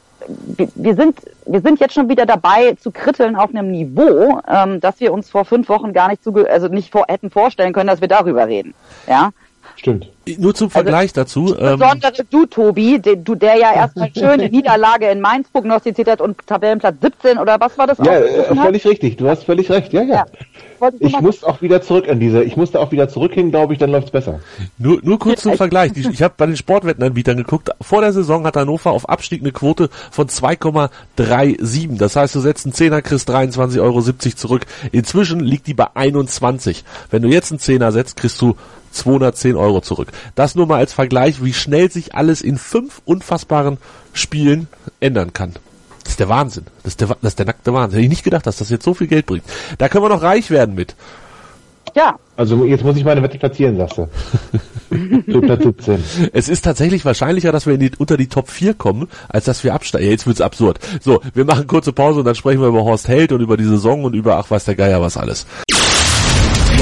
wir 0.74 0.94
sind, 0.94 1.20
wir 1.46 1.60
sind 1.60 1.80
jetzt 1.80 1.94
schon 1.94 2.08
wieder 2.08 2.26
dabei 2.26 2.74
zu 2.74 2.90
kritteln 2.90 3.36
auf 3.36 3.50
einem 3.50 3.70
Niveau, 3.70 4.40
ähm, 4.46 4.80
dass 4.80 5.00
wir 5.00 5.12
uns 5.12 5.30
vor 5.30 5.44
fünf 5.44 5.68
Wochen 5.68 5.92
gar 5.92 6.08
nicht 6.08 6.22
zu, 6.22 6.34
also 6.34 6.68
nicht 6.68 6.90
vor, 6.92 7.06
hätten 7.08 7.30
vorstellen 7.30 7.72
können, 7.72 7.88
dass 7.88 8.00
wir 8.00 8.08
darüber 8.08 8.46
reden. 8.46 8.74
Ja. 9.06 9.30
Stimmt. 9.78 10.10
Nur 10.38 10.54
zum 10.54 10.66
also 10.66 10.72
Vergleich 10.80 11.16
also, 11.16 11.20
dazu. 11.20 11.46
Insbesondere 11.54 12.12
ähm, 12.18 12.26
du, 12.30 12.46
Tobi, 12.46 12.98
de, 12.98 13.16
du, 13.16 13.36
der 13.36 13.56
ja 13.56 13.72
erstmal 13.72 14.10
schöne 14.12 14.48
Niederlage 14.50 15.06
in 15.06 15.20
Mainz 15.20 15.48
prognostiziert 15.48 16.08
hat 16.08 16.20
und 16.20 16.36
Tabellenplatz 16.46 16.96
17 17.00 17.38
oder 17.38 17.60
was 17.60 17.78
war 17.78 17.86
das? 17.86 17.98
Ja, 17.98 18.18
äh, 18.18 18.54
völlig 18.56 18.84
richtig. 18.84 19.16
Du 19.16 19.28
hast 19.28 19.44
völlig 19.44 19.70
recht. 19.70 19.92
Ja, 19.92 20.02
ja. 20.02 20.26
ja. 20.80 20.90
Ich 20.98 21.20
muss 21.20 21.44
auch 21.44 21.62
wieder 21.62 21.80
zurück 21.80 22.06
in 22.06 22.20
diese, 22.20 22.42
ich 22.42 22.56
musste 22.56 22.78
auch 22.80 22.92
wieder 22.92 23.08
zurückgehen, 23.08 23.50
glaube 23.50 23.72
ich, 23.72 23.78
dann 23.78 23.90
läuft's 23.90 24.10
besser. 24.10 24.40
Nur, 24.78 25.00
nur 25.02 25.18
kurz 25.18 25.42
zum 25.42 25.54
Vergleich. 25.54 25.92
Ich 25.96 26.22
habe 26.22 26.34
bei 26.36 26.46
den 26.46 26.56
Sportwettenanbietern 26.56 27.36
geguckt. 27.36 27.70
Vor 27.80 28.00
der 28.00 28.12
Saison 28.12 28.44
hat 28.46 28.56
Hannover 28.56 28.90
auf 28.90 29.08
Abstieg 29.08 29.42
eine 29.42 29.52
Quote 29.52 29.88
von 30.10 30.28
2,37. 30.28 31.98
Das 31.98 32.16
heißt, 32.16 32.34
du 32.34 32.40
setzt 32.40 32.66
einen 32.66 32.74
Zehner, 32.74 33.02
kriegst 33.02 33.30
23,70 33.30 33.80
Euro 33.80 34.02
zurück. 34.02 34.66
Inzwischen 34.92 35.40
liegt 35.40 35.66
die 35.66 35.74
bei 35.74 35.86
21. 35.94 36.84
Wenn 37.10 37.22
du 37.22 37.28
jetzt 37.28 37.50
einen 37.50 37.60
Zehner 37.60 37.92
setzt, 37.92 38.16
kriegst 38.16 38.40
du 38.40 38.56
210 38.90 39.56
Euro 39.56 39.80
zurück. 39.80 40.08
Das 40.34 40.54
nur 40.54 40.66
mal 40.66 40.78
als 40.78 40.92
Vergleich, 40.92 41.42
wie 41.42 41.52
schnell 41.52 41.90
sich 41.90 42.14
alles 42.14 42.42
in 42.42 42.58
fünf 42.58 43.00
unfassbaren 43.04 43.78
Spielen 44.12 44.68
ändern 45.00 45.32
kann. 45.32 45.54
Das 46.02 46.12
ist 46.12 46.20
der 46.20 46.28
Wahnsinn. 46.28 46.64
Das 46.82 46.92
ist 46.92 47.00
der, 47.00 47.08
das 47.08 47.32
ist 47.32 47.38
der 47.38 47.46
nackte 47.46 47.72
Wahnsinn. 47.74 47.98
Hätte 47.98 48.04
ich 48.04 48.10
nicht 48.10 48.24
gedacht, 48.24 48.46
dass 48.46 48.56
das 48.56 48.70
jetzt 48.70 48.84
so 48.84 48.94
viel 48.94 49.08
Geld 49.08 49.26
bringt. 49.26 49.44
Da 49.76 49.88
können 49.88 50.04
wir 50.04 50.08
noch 50.08 50.22
reich 50.22 50.50
werden 50.50 50.74
mit. 50.74 50.96
Ja. 51.94 52.18
Also 52.36 52.64
jetzt 52.64 52.84
muss 52.84 52.96
ich 52.96 53.04
meine 53.04 53.22
Wette 53.22 53.38
platzieren, 53.38 53.76
sagst 53.76 53.98
du. 53.98 54.08
Platz 55.40 55.62
17. 55.62 56.04
Es 56.32 56.48
ist 56.48 56.64
tatsächlich 56.64 57.04
wahrscheinlicher, 57.04 57.52
dass 57.52 57.66
wir 57.66 57.74
in 57.74 57.80
die, 57.80 57.90
unter 57.98 58.16
die 58.16 58.28
Top 58.28 58.48
4 58.48 58.74
kommen, 58.74 59.08
als 59.28 59.44
dass 59.44 59.64
wir 59.64 59.74
absteigen. 59.74 60.06
Ja, 60.06 60.12
jetzt 60.12 60.26
wird's 60.26 60.40
absurd. 60.40 60.78
So, 61.00 61.20
wir 61.34 61.44
machen 61.44 61.66
kurze 61.66 61.92
Pause 61.92 62.20
und 62.20 62.24
dann 62.24 62.36
sprechen 62.36 62.60
wir 62.60 62.68
über 62.68 62.84
Horst 62.84 63.08
Held 63.08 63.32
und 63.32 63.40
über 63.40 63.56
die 63.56 63.64
Saison 63.64 64.04
und 64.04 64.14
über 64.14 64.36
ach 64.36 64.50
weiß 64.50 64.64
der 64.64 64.76
Geier 64.76 65.00
was 65.00 65.16
alles. 65.16 65.46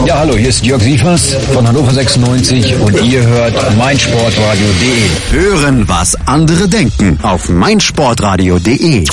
Ja, 0.04 0.18
hallo, 0.18 0.36
hier 0.36 0.50
ist 0.50 0.64
Jörg 0.64 0.82
Sievers 0.82 1.34
von 1.52 1.66
Hannover 1.66 1.90
96 1.90 2.76
und 2.80 3.02
ihr 3.02 3.26
hört 3.26 3.76
meinsportradio.de. 3.76 5.40
Hören, 5.40 5.88
was 5.88 6.14
andere 6.26 6.68
denken 6.68 7.18
auf 7.22 7.48
meinsportradio.de. 7.48 9.04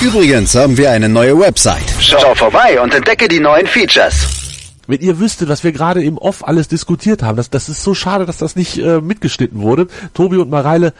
Übrigens 0.00 0.54
haben 0.54 0.76
wir 0.76 0.90
eine 0.90 1.08
neue 1.08 1.38
Website. 1.38 1.84
Schau 2.00 2.34
vorbei 2.34 2.80
und 2.80 2.94
entdecke 2.94 3.28
die 3.28 3.40
neuen 3.40 3.66
Features. 3.66 4.26
Wenn 4.86 5.00
ihr 5.00 5.18
wüsstet, 5.20 5.48
was 5.48 5.62
wir 5.62 5.72
gerade 5.72 6.02
im 6.02 6.18
Off 6.18 6.46
alles 6.46 6.66
diskutiert 6.66 7.22
haben, 7.22 7.36
das, 7.36 7.50
das 7.50 7.68
ist 7.68 7.82
so 7.82 7.94
schade, 7.94 8.26
dass 8.26 8.38
das 8.38 8.56
nicht 8.56 8.78
äh, 8.78 9.00
mitgeschnitten 9.00 9.60
wurde. 9.60 9.86
Tobi 10.14 10.38
und 10.38 10.50
Mareile 10.50 10.92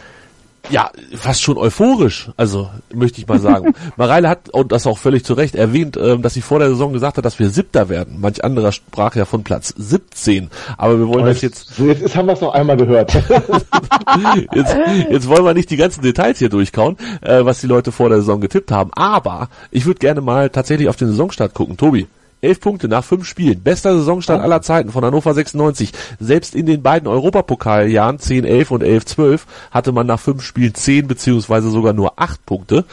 ja, 0.70 0.90
fast 1.14 1.42
schon 1.42 1.58
euphorisch, 1.58 2.30
also 2.36 2.70
möchte 2.94 3.20
ich 3.20 3.26
mal 3.26 3.40
sagen. 3.40 3.74
Mareile 3.96 4.28
hat, 4.28 4.48
und 4.50 4.72
das 4.72 4.86
auch 4.86 4.98
völlig 4.98 5.24
zu 5.24 5.34
Recht, 5.34 5.54
erwähnt, 5.54 5.96
ähm, 5.96 6.22
dass 6.22 6.34
sie 6.34 6.40
vor 6.40 6.58
der 6.58 6.68
Saison 6.68 6.92
gesagt 6.92 7.16
hat, 7.18 7.24
dass 7.24 7.38
wir 7.38 7.50
Siebter 7.50 7.88
werden. 7.88 8.20
Manch 8.20 8.44
anderer 8.44 8.72
sprach 8.72 9.16
ja 9.16 9.24
von 9.24 9.42
Platz 9.42 9.74
17. 9.76 10.50
Aber 10.78 10.98
wir 10.98 11.08
wollen 11.08 11.26
jetzt, 11.26 11.42
das 11.42 11.78
jetzt... 11.78 12.00
Jetzt 12.00 12.16
haben 12.16 12.26
wir 12.26 12.34
es 12.34 12.40
noch 12.40 12.54
einmal 12.54 12.76
gehört. 12.76 13.12
jetzt, 14.54 14.76
jetzt 15.10 15.28
wollen 15.28 15.44
wir 15.44 15.54
nicht 15.54 15.70
die 15.70 15.76
ganzen 15.76 16.02
Details 16.02 16.38
hier 16.38 16.48
durchkauen, 16.48 16.96
äh, 17.20 17.44
was 17.44 17.60
die 17.60 17.66
Leute 17.66 17.92
vor 17.92 18.08
der 18.08 18.18
Saison 18.18 18.40
getippt 18.40 18.70
haben. 18.70 18.90
Aber 18.94 19.48
ich 19.70 19.84
würde 19.86 19.98
gerne 19.98 20.20
mal 20.20 20.50
tatsächlich 20.50 20.88
auf 20.88 20.96
den 20.96 21.08
Saisonstart 21.08 21.54
gucken. 21.54 21.76
Tobi, 21.76 22.06
Elf 22.42 22.60
Punkte 22.60 22.88
nach 22.88 23.04
fünf 23.04 23.26
Spielen. 23.26 23.62
Bester 23.62 23.96
Saisonstand 23.96 24.42
aller 24.42 24.62
Zeiten 24.62 24.90
von 24.90 25.04
Hannover 25.04 25.32
96. 25.32 25.92
Selbst 26.18 26.56
in 26.56 26.66
den 26.66 26.82
beiden 26.82 27.06
Europapokaljahren 27.06 28.18
10-11 28.18 28.68
und 28.70 28.82
11-12 28.82 29.40
hatte 29.70 29.92
man 29.92 30.08
nach 30.08 30.18
fünf 30.18 30.42
Spielen 30.42 30.74
zehn 30.74 31.06
beziehungsweise 31.06 31.70
sogar 31.70 31.92
nur 31.92 32.20
acht 32.20 32.44
Punkte. 32.44 32.84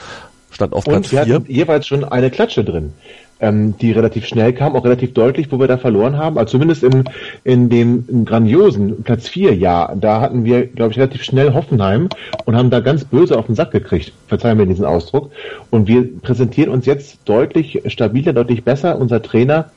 Stand 0.51 0.73
auf 0.73 0.83
Platz 0.85 1.11
und 1.11 1.27
wir 1.27 1.41
jeweils 1.47 1.87
schon 1.87 2.03
eine 2.03 2.29
Klatsche 2.29 2.63
drin 2.63 2.93
ähm, 3.39 3.77
die 3.77 3.91
relativ 3.91 4.25
schnell 4.25 4.53
kam, 4.53 4.75
auch 4.75 4.83
relativ 4.83 5.13
deutlich, 5.13 5.51
wo 5.51 5.59
wir 5.59 5.67
da 5.67 5.77
verloren 5.77 6.17
haben. 6.17 6.37
Also 6.37 6.51
zumindest 6.51 6.83
im, 6.83 7.03
in 7.43 7.69
dem 7.69 8.05
im 8.07 8.25
grandiosen 8.25 9.03
Platz 9.03 9.27
4 9.29 9.55
Jahr, 9.55 9.95
da 9.95 10.21
hatten 10.21 10.43
wir, 10.43 10.67
glaube 10.67 10.91
ich, 10.91 10.97
relativ 10.97 11.23
schnell 11.23 11.53
Hoffenheim 11.53 12.09
und 12.45 12.55
haben 12.55 12.69
da 12.69 12.79
ganz 12.79 13.05
böse 13.05 13.37
auf 13.37 13.45
den 13.45 13.55
Sack 13.55 13.71
gekriegt. 13.71 14.13
Verzeihen 14.27 14.57
mir 14.57 14.65
diesen 14.65 14.85
Ausdruck. 14.85 15.31
Und 15.69 15.87
wir 15.87 16.19
präsentieren 16.21 16.71
uns 16.71 16.85
jetzt 16.85 17.19
deutlich 17.25 17.81
stabiler, 17.87 18.33
deutlich 18.33 18.63
besser. 18.63 18.99
Unser 18.99 19.21
Trainer 19.21 19.71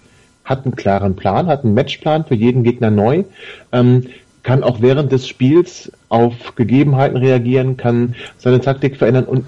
hat 0.45 0.65
einen 0.65 0.75
klaren 0.75 1.15
Plan, 1.15 1.47
hat 1.47 1.65
einen 1.65 1.75
Matchplan 1.75 2.25
für 2.25 2.35
jeden 2.35 2.65
Gegner 2.65 2.91
neu. 2.91 3.25
Ähm, 3.71 4.07
kann 4.43 4.65
auch 4.65 4.81
während 4.81 5.13
des 5.13 5.29
Spiels 5.29 5.93
auf 6.09 6.57
Gegebenheiten 6.57 7.17
reagieren, 7.17 7.77
kann 7.77 8.17
seine 8.39 8.61
Taktik 8.61 8.97
verändern 8.97 9.25
und 9.25 9.45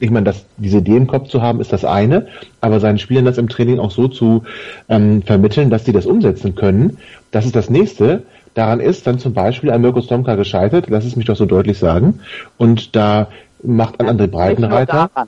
ich 0.00 0.10
meine, 0.10 0.24
dass 0.24 0.44
diese 0.56 0.78
Idee 0.78 0.96
im 0.96 1.06
Kopf 1.06 1.28
zu 1.28 1.42
haben, 1.42 1.60
ist 1.60 1.72
das 1.72 1.84
eine, 1.84 2.26
aber 2.60 2.80
seinen 2.80 2.98
Spielern 2.98 3.24
das 3.24 3.38
im 3.38 3.48
Training 3.48 3.78
auch 3.78 3.90
so 3.90 4.08
zu 4.08 4.44
ähm, 4.88 5.22
vermitteln, 5.22 5.70
dass 5.70 5.84
sie 5.84 5.92
das 5.92 6.06
umsetzen 6.06 6.54
können, 6.54 6.98
das 7.30 7.46
ist 7.46 7.56
das 7.56 7.70
nächste. 7.70 8.22
Daran 8.54 8.80
ist 8.80 9.06
dann 9.06 9.18
zum 9.18 9.34
Beispiel 9.34 9.70
ein 9.70 9.80
Mirko 9.80 10.00
Stomka 10.00 10.34
gescheitert, 10.34 10.86
lass 10.88 11.04
es 11.04 11.16
mich 11.16 11.26
doch 11.26 11.36
so 11.36 11.46
deutlich 11.46 11.78
sagen. 11.78 12.20
Und 12.56 12.96
da 12.96 13.28
macht 13.62 14.00
ein 14.00 14.06
André 14.06 14.26
Breitenreiter. 14.26 15.10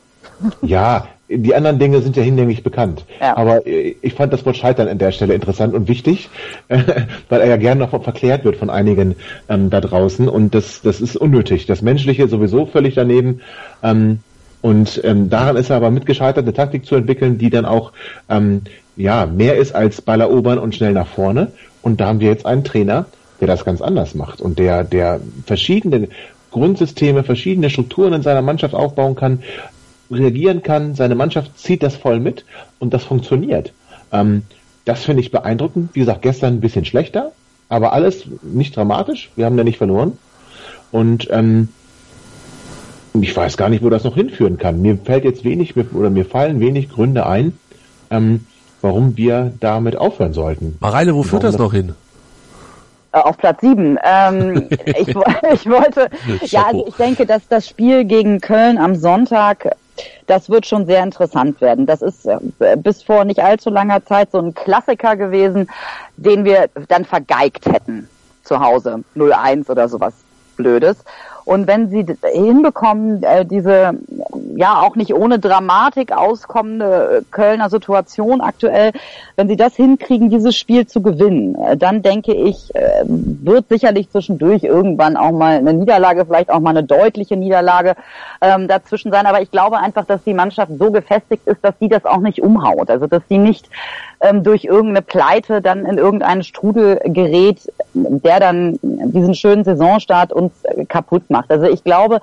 Ja, 0.62 1.06
die 1.28 1.54
anderen 1.54 1.78
Dinge 1.78 2.00
sind 2.00 2.16
ja 2.16 2.22
hinlänglich 2.22 2.62
bekannt. 2.62 3.04
Ja. 3.20 3.36
Aber 3.36 3.66
ich 3.66 4.14
fand 4.14 4.32
das 4.32 4.44
Wort 4.44 4.56
Scheitern 4.56 4.88
an 4.88 4.98
der 4.98 5.12
Stelle 5.12 5.34
interessant 5.34 5.74
und 5.74 5.86
wichtig, 5.86 6.28
weil 6.68 7.40
er 7.40 7.46
ja 7.46 7.56
gerne 7.56 7.80
noch 7.80 8.02
verklärt 8.02 8.44
wird 8.44 8.56
von 8.56 8.68
einigen 8.68 9.14
ähm, 9.48 9.70
da 9.70 9.80
draußen. 9.80 10.28
Und 10.28 10.54
das, 10.54 10.82
das 10.82 11.00
ist 11.00 11.16
unnötig. 11.16 11.66
Das 11.66 11.82
Menschliche 11.82 12.26
sowieso 12.26 12.66
völlig 12.66 12.94
daneben. 12.94 13.42
Ähm, 13.82 14.20
und 14.62 15.00
ähm, 15.04 15.30
daran 15.30 15.56
ist 15.56 15.70
er 15.70 15.76
aber 15.76 15.90
mitgescheitert, 15.90 16.44
eine 16.44 16.52
Taktik 16.52 16.84
zu 16.84 16.94
entwickeln, 16.94 17.38
die 17.38 17.50
dann 17.50 17.64
auch 17.64 17.92
ähm, 18.28 18.62
ja 18.96 19.26
mehr 19.26 19.56
ist 19.56 19.74
als 19.74 20.02
Ball 20.02 20.20
erobern 20.20 20.58
und 20.58 20.74
schnell 20.74 20.92
nach 20.92 21.06
vorne. 21.06 21.52
Und 21.82 22.00
da 22.00 22.08
haben 22.08 22.20
wir 22.20 22.28
jetzt 22.28 22.44
einen 22.44 22.64
Trainer, 22.64 23.06
der 23.40 23.46
das 23.48 23.64
ganz 23.64 23.80
anders 23.80 24.14
macht 24.14 24.40
und 24.40 24.58
der, 24.58 24.84
der 24.84 25.20
verschiedene 25.46 26.08
Grundsysteme, 26.50 27.22
verschiedene 27.22 27.70
Strukturen 27.70 28.12
in 28.12 28.22
seiner 28.22 28.42
Mannschaft 28.42 28.74
aufbauen 28.74 29.14
kann, 29.14 29.42
reagieren 30.10 30.62
kann, 30.62 30.94
seine 30.94 31.14
Mannschaft 31.14 31.58
zieht 31.58 31.82
das 31.82 31.96
voll 31.96 32.20
mit 32.20 32.44
und 32.78 32.92
das 32.92 33.04
funktioniert. 33.04 33.72
Ähm, 34.12 34.42
das 34.84 35.04
finde 35.04 35.22
ich 35.22 35.30
beeindruckend. 35.30 35.90
Wie 35.94 36.00
gesagt, 36.00 36.22
gestern 36.22 36.54
ein 36.54 36.60
bisschen 36.60 36.84
schlechter, 36.84 37.32
aber 37.68 37.92
alles 37.92 38.24
nicht 38.42 38.76
dramatisch. 38.76 39.30
Wir 39.36 39.46
haben 39.46 39.56
ja 39.56 39.64
nicht 39.64 39.78
verloren. 39.78 40.18
Und 40.90 41.28
ähm, 41.30 41.68
ich 43.14 43.36
weiß 43.36 43.56
gar 43.56 43.68
nicht, 43.68 43.82
wo 43.82 43.90
das 43.90 44.04
noch 44.04 44.14
hinführen 44.14 44.58
kann. 44.58 44.80
Mir 44.82 44.96
fällt 44.96 45.24
jetzt 45.24 45.44
wenig 45.44 45.74
oder 45.76 46.10
mir 46.10 46.24
fallen 46.24 46.60
wenig 46.60 46.90
Gründe 46.90 47.26
ein, 47.26 47.58
ähm, 48.10 48.46
warum 48.80 49.16
wir 49.16 49.52
damit 49.60 49.96
aufhören 49.96 50.32
sollten. 50.32 50.76
Mareile, 50.80 51.14
wo 51.14 51.22
führt 51.22 51.44
das 51.44 51.58
noch 51.58 51.72
hin? 51.72 51.94
Äh, 53.12 53.18
auf 53.18 53.36
Platz 53.38 53.60
sieben. 53.60 53.98
Ähm, 54.02 54.68
ich, 54.84 55.08
ich 55.52 55.68
wollte, 55.68 56.08
ja, 56.42 56.66
also 56.66 56.86
ich 56.86 56.94
denke, 56.94 57.26
dass 57.26 57.46
das 57.48 57.68
Spiel 57.68 58.04
gegen 58.04 58.40
Köln 58.40 58.78
am 58.78 58.94
Sonntag, 58.94 59.76
das 60.26 60.48
wird 60.48 60.66
schon 60.66 60.86
sehr 60.86 61.02
interessant 61.02 61.60
werden. 61.60 61.86
Das 61.86 62.02
ist 62.02 62.26
äh, 62.26 62.76
bis 62.76 63.02
vor 63.02 63.24
nicht 63.24 63.40
allzu 63.40 63.70
langer 63.70 64.04
Zeit 64.04 64.30
so 64.30 64.38
ein 64.38 64.54
Klassiker 64.54 65.16
gewesen, 65.16 65.68
den 66.16 66.44
wir 66.44 66.68
dann 66.88 67.04
vergeigt 67.04 67.66
hätten 67.66 68.08
zu 68.44 68.60
Hause. 68.60 69.02
0-1 69.16 69.68
oder 69.70 69.88
sowas 69.88 70.14
Blödes. 70.56 70.96
Und 71.50 71.66
wenn 71.66 71.90
sie 71.90 72.06
hinbekommen, 72.32 73.24
äh, 73.24 73.44
diese 73.44 73.90
ja 74.60 74.82
auch 74.82 74.94
nicht 74.94 75.14
ohne 75.14 75.38
Dramatik 75.38 76.12
auskommende 76.12 77.24
Kölner 77.30 77.70
Situation 77.70 78.42
aktuell, 78.42 78.92
wenn 79.36 79.48
sie 79.48 79.56
das 79.56 79.74
hinkriegen, 79.74 80.28
dieses 80.28 80.54
Spiel 80.54 80.86
zu 80.86 81.00
gewinnen, 81.00 81.54
äh, 81.54 81.78
dann 81.78 82.02
denke 82.02 82.34
ich, 82.34 82.74
äh, 82.74 83.02
wird 83.06 83.68
sicherlich 83.70 84.10
zwischendurch 84.10 84.62
irgendwann 84.62 85.16
auch 85.16 85.32
mal 85.32 85.56
eine 85.56 85.72
Niederlage, 85.72 86.26
vielleicht 86.26 86.50
auch 86.50 86.60
mal 86.60 86.70
eine 86.70 86.84
deutliche 86.84 87.38
Niederlage 87.38 87.96
ähm, 88.42 88.68
dazwischen 88.68 89.10
sein. 89.10 89.24
Aber 89.24 89.40
ich 89.40 89.50
glaube 89.50 89.78
einfach, 89.78 90.04
dass 90.04 90.22
die 90.24 90.34
Mannschaft 90.34 90.72
so 90.78 90.90
gefestigt 90.90 91.46
ist, 91.46 91.64
dass 91.64 91.74
sie 91.80 91.88
das 91.88 92.04
auch 92.04 92.20
nicht 92.20 92.42
umhaut. 92.42 92.90
Also 92.90 93.06
dass 93.06 93.22
sie 93.30 93.38
nicht 93.38 93.66
ähm, 94.20 94.42
durch 94.42 94.64
irgendeine 94.64 95.00
Pleite 95.00 95.62
dann 95.62 95.86
in 95.86 95.96
irgendeinen 95.96 96.42
Strudel 96.42 97.00
gerät, 97.04 97.72
der 97.94 98.40
dann 98.40 98.78
diesen 98.82 99.34
schönen 99.34 99.64
Saisonstart 99.64 100.34
uns 100.34 100.52
kaputt 100.88 101.30
macht. 101.30 101.50
Also 101.50 101.64
ich 101.64 101.82
glaube, 101.82 102.20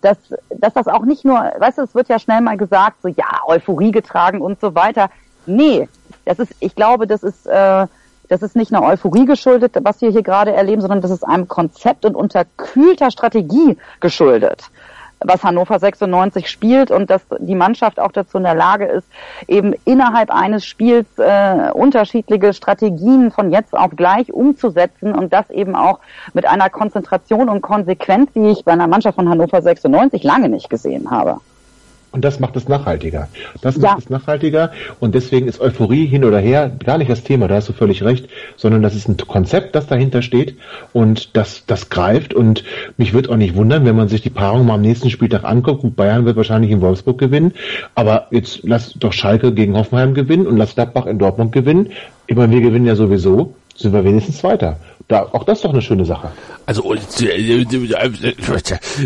dass, 0.00 0.16
dass 0.50 0.74
das 0.74 0.88
auch 0.88 1.04
nicht 1.04 1.24
nur, 1.24 1.36
weißt 1.36 1.78
du, 1.78 1.82
es 1.82 1.94
wird 1.94 2.08
ja 2.08 2.18
schnell 2.18 2.40
mal 2.40 2.56
gesagt, 2.56 3.02
so 3.02 3.08
ja, 3.08 3.42
Euphorie 3.46 3.90
getragen 3.90 4.40
und 4.40 4.60
so 4.60 4.74
weiter. 4.74 5.10
Nee, 5.46 5.88
das 6.24 6.38
ist, 6.38 6.54
ich 6.60 6.74
glaube, 6.74 7.06
das 7.06 7.22
ist, 7.22 7.46
äh, 7.46 7.86
das 8.28 8.42
ist 8.42 8.56
nicht 8.56 8.72
einer 8.72 8.86
Euphorie 8.86 9.24
geschuldet, 9.24 9.74
was 9.82 10.00
wir 10.00 10.10
hier 10.10 10.22
gerade 10.22 10.52
erleben, 10.52 10.80
sondern 10.80 11.00
das 11.00 11.10
ist 11.10 11.24
einem 11.24 11.48
Konzept 11.48 12.04
und 12.04 12.14
unterkühlter 12.14 13.10
Strategie 13.10 13.78
geschuldet 14.00 14.70
was 15.20 15.42
Hannover 15.42 15.78
96 15.78 16.48
spielt 16.48 16.90
und 16.90 17.10
dass 17.10 17.22
die 17.38 17.54
Mannschaft 17.54 17.98
auch 18.00 18.12
dazu 18.12 18.38
in 18.38 18.44
der 18.44 18.54
Lage 18.54 18.86
ist, 18.86 19.06
eben 19.46 19.74
innerhalb 19.84 20.30
eines 20.30 20.64
Spiels 20.64 21.06
äh, 21.18 21.70
unterschiedliche 21.72 22.52
Strategien 22.52 23.30
von 23.30 23.50
jetzt 23.50 23.74
auf 23.74 23.90
gleich 23.96 24.32
umzusetzen 24.32 25.14
und 25.14 25.32
das 25.32 25.50
eben 25.50 25.74
auch 25.74 26.00
mit 26.34 26.46
einer 26.46 26.70
Konzentration 26.70 27.48
und 27.48 27.60
Konsequenz, 27.60 28.32
die 28.34 28.48
ich 28.48 28.64
bei 28.64 28.72
einer 28.72 28.86
Mannschaft 28.86 29.16
von 29.16 29.28
Hannover 29.28 29.60
96 29.62 30.22
lange 30.22 30.48
nicht 30.48 30.70
gesehen 30.70 31.10
habe. 31.10 31.40
Und 32.10 32.24
das 32.24 32.40
macht 32.40 32.56
es 32.56 32.68
nachhaltiger. 32.68 33.28
Das 33.60 33.76
ja. 33.76 33.82
macht 33.82 33.98
es 33.98 34.10
nachhaltiger 34.10 34.72
und 34.98 35.14
deswegen 35.14 35.46
ist 35.46 35.60
Euphorie 35.60 36.06
hin 36.06 36.24
oder 36.24 36.38
her 36.38 36.70
gar 36.84 36.96
nicht 36.96 37.10
das 37.10 37.22
Thema, 37.22 37.48
da 37.48 37.56
hast 37.56 37.68
du 37.68 37.74
völlig 37.74 38.02
recht, 38.02 38.28
sondern 38.56 38.82
das 38.82 38.94
ist 38.94 39.08
ein 39.08 39.16
Konzept, 39.18 39.74
das 39.74 39.86
dahinter 39.86 40.22
steht 40.22 40.56
und 40.92 41.36
das, 41.36 41.64
das 41.66 41.90
greift 41.90 42.32
und 42.32 42.64
mich 42.96 43.12
wird 43.12 43.28
auch 43.28 43.36
nicht 43.36 43.54
wundern, 43.56 43.84
wenn 43.84 43.96
man 43.96 44.08
sich 44.08 44.22
die 44.22 44.30
Paarung 44.30 44.66
mal 44.66 44.74
am 44.74 44.80
nächsten 44.80 45.10
Spieltag 45.10 45.44
anguckt 45.44 45.84
und 45.84 45.96
Bayern 45.96 46.24
wird 46.24 46.36
wahrscheinlich 46.36 46.70
in 46.70 46.80
Wolfsburg 46.80 47.18
gewinnen, 47.18 47.52
aber 47.94 48.28
jetzt 48.30 48.60
lass 48.62 48.94
doch 48.94 49.12
Schalke 49.12 49.52
gegen 49.52 49.76
Hoffenheim 49.76 50.14
gewinnen 50.14 50.46
und 50.46 50.56
lass 50.56 50.74
Gladbach 50.74 51.06
in 51.06 51.18
Dortmund 51.18 51.52
gewinnen. 51.52 51.90
Immer 52.26 52.50
wir 52.50 52.60
gewinnen 52.60 52.86
ja 52.86 52.96
sowieso, 52.96 53.54
sind 53.78 53.92
wir 53.92 54.04
wenigstens 54.04 54.38
Zweiter 54.38 54.76
da, 55.08 55.26
auch 55.32 55.42
das 55.44 55.58
ist 55.58 55.64
doch 55.64 55.72
eine 55.72 55.80
schöne 55.80 56.04
Sache. 56.04 56.30
Also 56.66 56.82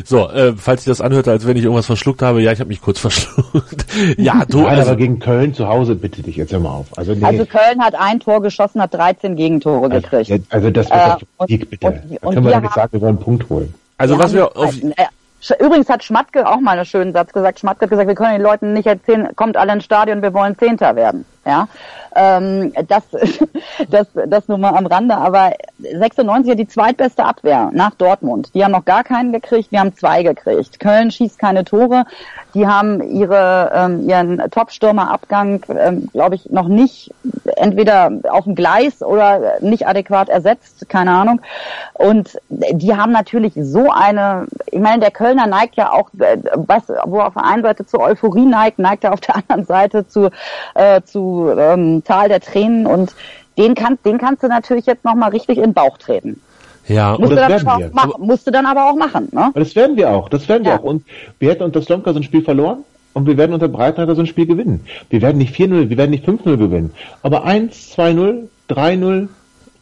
so, 0.05 0.29
äh, 0.31 0.53
falls 0.57 0.85
ihr 0.85 0.91
das 0.91 1.01
anhört, 1.01 1.29
als 1.29 1.47
wenn 1.47 1.57
ich 1.57 1.63
irgendwas 1.63 1.87
verschluckt 1.87 2.23
habe, 2.23 2.43
ja, 2.43 2.51
ich 2.51 2.59
habe 2.59 2.67
mich 2.69 2.83
kurz 2.83 2.99
verschluckt. 3.03 3.87
ja, 4.19 4.43
du. 4.49 4.63
Nein, 4.63 4.79
also, 4.79 4.91
aber 4.91 4.97
gegen 4.99 5.21
Köln 5.21 5.55
zu 5.55 5.69
Hause, 5.69 5.95
bitte 5.95 6.23
dich 6.23 6.35
jetzt 6.37 6.53
hör 6.53 6.59
mal 6.59 6.71
auf. 6.71 6.87
Also, 6.97 7.15
nee. 7.15 7.25
also 7.25 7.47
Köln 7.47 7.81
hat 7.81 7.95
ein 7.95 8.19
Tor 8.19 8.43
geschossen, 8.43 8.83
hat 8.83 8.93
13 8.93 9.37
Gegentore 9.37 9.85
also, 9.85 10.01
gekriegt. 10.01 10.45
Also 10.51 10.71
das 10.71 10.91
wird 10.91 11.23
äh, 11.39 11.47
Sieg, 11.47 11.71
bitte. 11.71 11.87
Und, 11.87 11.95
da 12.11 12.29
können 12.31 12.45
wir 12.47 12.53
doch 12.53 12.61
nicht 12.63 12.75
sagen, 12.75 12.93
wir 12.93 13.01
wollen 13.01 13.17
einen 13.17 13.25
Punkt 13.25 13.49
holen. 13.49 13.73
Also 13.99 14.19
was 14.19 14.35
wir 14.35 14.57
auf 14.57 14.75
Übrigens 15.59 15.89
hat 15.89 16.05
Schmatke 16.05 16.49
auch 16.49 16.61
mal 16.61 16.77
einen 16.77 16.85
schönen 16.85 17.13
Satz 17.13 17.33
gesagt. 17.33 17.59
Schmatke 17.59 17.83
hat 17.83 17.91
gesagt, 17.91 18.07
wir 18.09 18.15
können 18.15 18.35
den 18.35 18.43
Leuten 18.43 18.75
nicht 18.75 18.87
erzählen, 18.87 19.29
kommt 19.35 19.57
alle 19.57 19.73
ins 19.73 19.85
Stadion, 19.85 20.23
wir 20.23 20.33
wollen 20.35 20.57
Zehnter 20.57 20.95
werden. 20.95 21.25
Ja, 21.45 21.67
ähm, 22.15 22.73
das, 22.89 23.03
das, 23.89 24.07
das 24.27 24.49
nur 24.49 24.59
mal 24.59 24.75
am 24.75 24.87
Rande. 24.87 25.17
Aber 25.17 25.53
96 25.79 26.53
hat 26.53 26.59
die 26.59 26.69
zweitbeste 26.69 27.25
Abwehr 27.25 27.71
nach 27.73 27.95
Dortmund. 27.95 28.51
Die 28.55 28.65
haben 28.65 28.73
noch 28.73 28.85
gar 28.85 29.03
keinen 29.05 29.33
gekriegt, 29.33 29.73
wir 29.73 29.81
haben 29.81 29.97
zwei 29.97 30.23
gekriegt. 30.23 30.79
Köln 30.79 31.11
schießt 31.11 31.39
keine 31.39 31.65
Tore. 31.65 32.05
Die 32.55 32.67
haben 32.67 33.03
ihre, 33.03 33.73
ähm, 33.75 34.09
ihren 34.09 34.39
Top-Stürmer-Abgang, 34.51 35.63
ähm, 35.69 36.09
glaube 36.13 36.35
ich, 36.35 36.51
noch 36.51 36.69
nicht 36.69 37.13
entweder 37.57 38.13
auf 38.31 38.45
dem 38.45 38.55
Gleis 38.55 39.03
oder 39.03 39.61
nicht 39.61 39.87
adäquat 39.87 40.29
ersetzt, 40.29 40.89
keine 40.89 41.13
Ahnung. 41.13 41.41
Und 41.95 42.39
die 42.51 42.95
haben 42.95 43.13
natürlich 43.13 43.55
so 43.57 43.91
eine, 43.91 44.47
ich 44.67 44.81
meine, 44.81 45.01
der 45.01 45.11
Kölner 45.11 45.47
neigt 45.47 45.77
ja 45.77 45.93
auch, 45.93 46.11
äh, 46.19 46.39
was, 46.55 46.83
wo 47.07 47.21
auf 47.21 47.35
der 47.35 47.45
einen 47.45 47.63
Seite 47.63 47.87
zu 47.87 48.01
Euphorie 48.01 48.47
neigt, 48.47 48.79
neigt 48.79 49.05
er 49.05 49.15
auf 49.15 49.21
der 49.21 49.37
anderen 49.49 49.65
Seite 49.65 50.07
zu, 50.07 50.31
äh, 50.75 51.01
zu 51.03 51.32
ähm, 51.51 52.03
Tal 52.05 52.29
der 52.29 52.41
Tränen 52.41 52.87
und 52.87 53.15
den 53.59 53.75
kannst, 53.75 54.05
den 54.05 54.19
kannst 54.19 54.43
du 54.43 54.49
natürlich 54.49 54.87
jetzt 54.87 55.05
nochmal 55.05 55.31
richtig 55.31 55.59
in 55.59 55.65
den 55.65 55.75
Bauch 55.75 55.99
treten. 55.99 56.41
Ja, 56.89 57.17
musste 57.19 57.27
und 57.29 57.37
das 57.37 57.49
werden 57.49 57.79
wir. 57.79 57.91
Machen, 57.93 58.13
musste 58.19 58.51
dann 58.51 58.67
aber 58.67 58.91
auch 58.91 58.97
machen. 58.97 59.29
Ne? 59.33 59.51
Das 59.55 59.77
werden 59.77 59.97
wir 59.97 60.11
auch, 60.11 60.29
das 60.29 60.49
werden 60.49 60.65
wir 60.65 60.75
auch. 60.75 60.83
Und 60.83 61.05
wir 61.39 61.51
hätten 61.51 61.63
unter 61.63 61.83
Slomka 61.83 62.13
so 62.13 62.19
ein 62.19 62.25
Spiel 62.25 62.43
verloren 62.43 62.85
und 63.13 63.27
wir 63.27 63.37
werden 63.37 63.53
unter 63.53 63.69
Breitenreiter 63.69 64.15
so 64.15 64.23
ein 64.23 64.27
Spiel 64.27 64.47
gewinnen. 64.47 64.85
Wir 65.11 65.23
werden 65.23 65.39
nicht 65.39 65.55
4-0, 65.55 65.91
wir 65.91 65.97
werden 65.97 66.11
nicht 66.11 66.27
5-0 66.27 66.57
gewinnen. 66.57 66.93
Aber 67.23 67.45
1, 67.45 67.97
2-0, 67.97 68.49
3-0, 68.69 69.29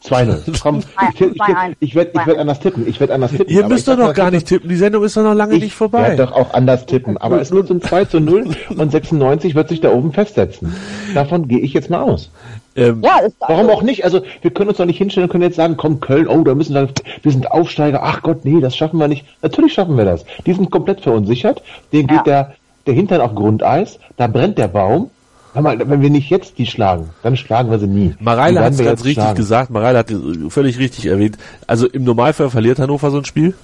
2-0. 0.05 0.59
Komm, 0.63 0.79
ich, 0.79 1.21
ich, 1.21 1.37
ich 1.81 1.95
werde 1.95 2.11
ich 2.15 2.27
werd 2.27 2.39
anders 2.39 2.61
tippen. 2.61 2.87
Ich 2.87 3.01
werde 3.01 3.15
anders 3.15 3.33
tippen. 3.33 3.49
Ihr 3.49 3.67
müsst 3.67 3.89
doch 3.89 3.97
noch 3.97 4.15
gar 4.15 4.31
nicht 4.31 4.47
tippen. 4.47 4.69
Die 4.69 4.77
Sendung 4.77 5.05
ist 5.05 5.17
doch 5.17 5.23
noch 5.23 5.35
lange 5.35 5.59
nicht 5.59 5.75
vorbei. 5.75 6.13
Ich 6.13 6.19
werde 6.19 6.27
doch 6.27 6.33
auch 6.33 6.55
anders 6.55 6.87
tippen. 6.87 7.19
Aber 7.19 7.41
es 7.41 7.51
wird 7.51 7.69
so 7.69 7.75
ein 7.75 7.83
2 7.83 8.05
zu 8.07 8.21
0 8.21 8.55
und 8.77 8.93
96 8.93 9.55
wird 9.55 9.69
sich 9.69 9.81
da 9.81 9.93
oben 9.93 10.13
festsetzen. 10.13 10.75
Davon 11.15 11.49
gehe 11.49 11.61
ich 11.61 11.73
jetzt 11.73 11.91
mal 11.91 12.03
aus. 12.03 12.31
Ähm, 12.77 13.03
ja, 13.03 13.19
ist 13.19 13.37
warum 13.41 13.69
auch 13.69 13.83
nicht? 13.83 14.05
Also 14.05 14.23
wir 14.43 14.51
können 14.53 14.69
uns 14.69 14.79
doch 14.79 14.85
nicht 14.87 14.99
hinstellen 14.99 15.29
und 15.29 15.33
können 15.33 15.43
jetzt 15.43 15.57
sagen, 15.57 15.77
komm 15.77 16.01
Köln, 16.01 16.29
oh, 16.29 16.43
da 16.45 16.55
müssen 16.55 16.75
wir, 16.75 16.89
wir 17.23 17.33
sind 17.33 17.51
Aufsteiger. 17.51 18.01
Ach 18.03 18.23
Gott, 18.23 18.45
nee, 18.45 18.61
das 18.61 18.77
schaffen 18.77 18.99
wir 18.99 19.09
nicht. 19.09 19.27
Natürlich 19.43 19.73
schaffen 19.73 19.97
wir 19.97 20.05
das. 20.05 20.25
Die 20.47 20.53
sind 20.53 20.71
komplett 20.71 21.01
verunsichert. 21.01 21.63
Denen 21.93 22.09
ja. 22.09 22.17
geht 22.17 22.27
der 22.27 22.55
der 22.87 22.95
Hintern 22.95 23.21
auf 23.21 23.35
Grundeis. 23.35 23.99
Da 24.17 24.27
brennt 24.27 24.59
der 24.59 24.69
Baum. 24.69 25.11
Mal, 25.55 25.79
wenn 25.89 26.01
wir 26.01 26.11
nicht 26.11 26.31
jetzt 26.31 26.59
die 26.59 26.67
schlagen, 26.67 27.11
dann 27.23 27.37
schlagen 27.37 27.71
wir 27.71 27.79
sie 27.79 27.87
nie. 27.87 28.15
Mareile 28.21 28.61
hat 28.61 28.73
es 28.73 28.79
ganz 28.79 29.05
richtig 29.05 29.23
schlagen. 29.23 29.37
gesagt. 29.37 29.71
Mareile 29.71 29.99
hat 29.99 30.13
völlig 30.49 30.79
richtig 30.79 31.07
erwähnt. 31.07 31.39
Also 31.67 31.89
im 31.89 32.05
Normalfall 32.05 32.51
verliert 32.51 32.79
Hannover 32.79 33.11
so 33.11 33.19
ein 33.19 33.25
Spiel. 33.25 33.55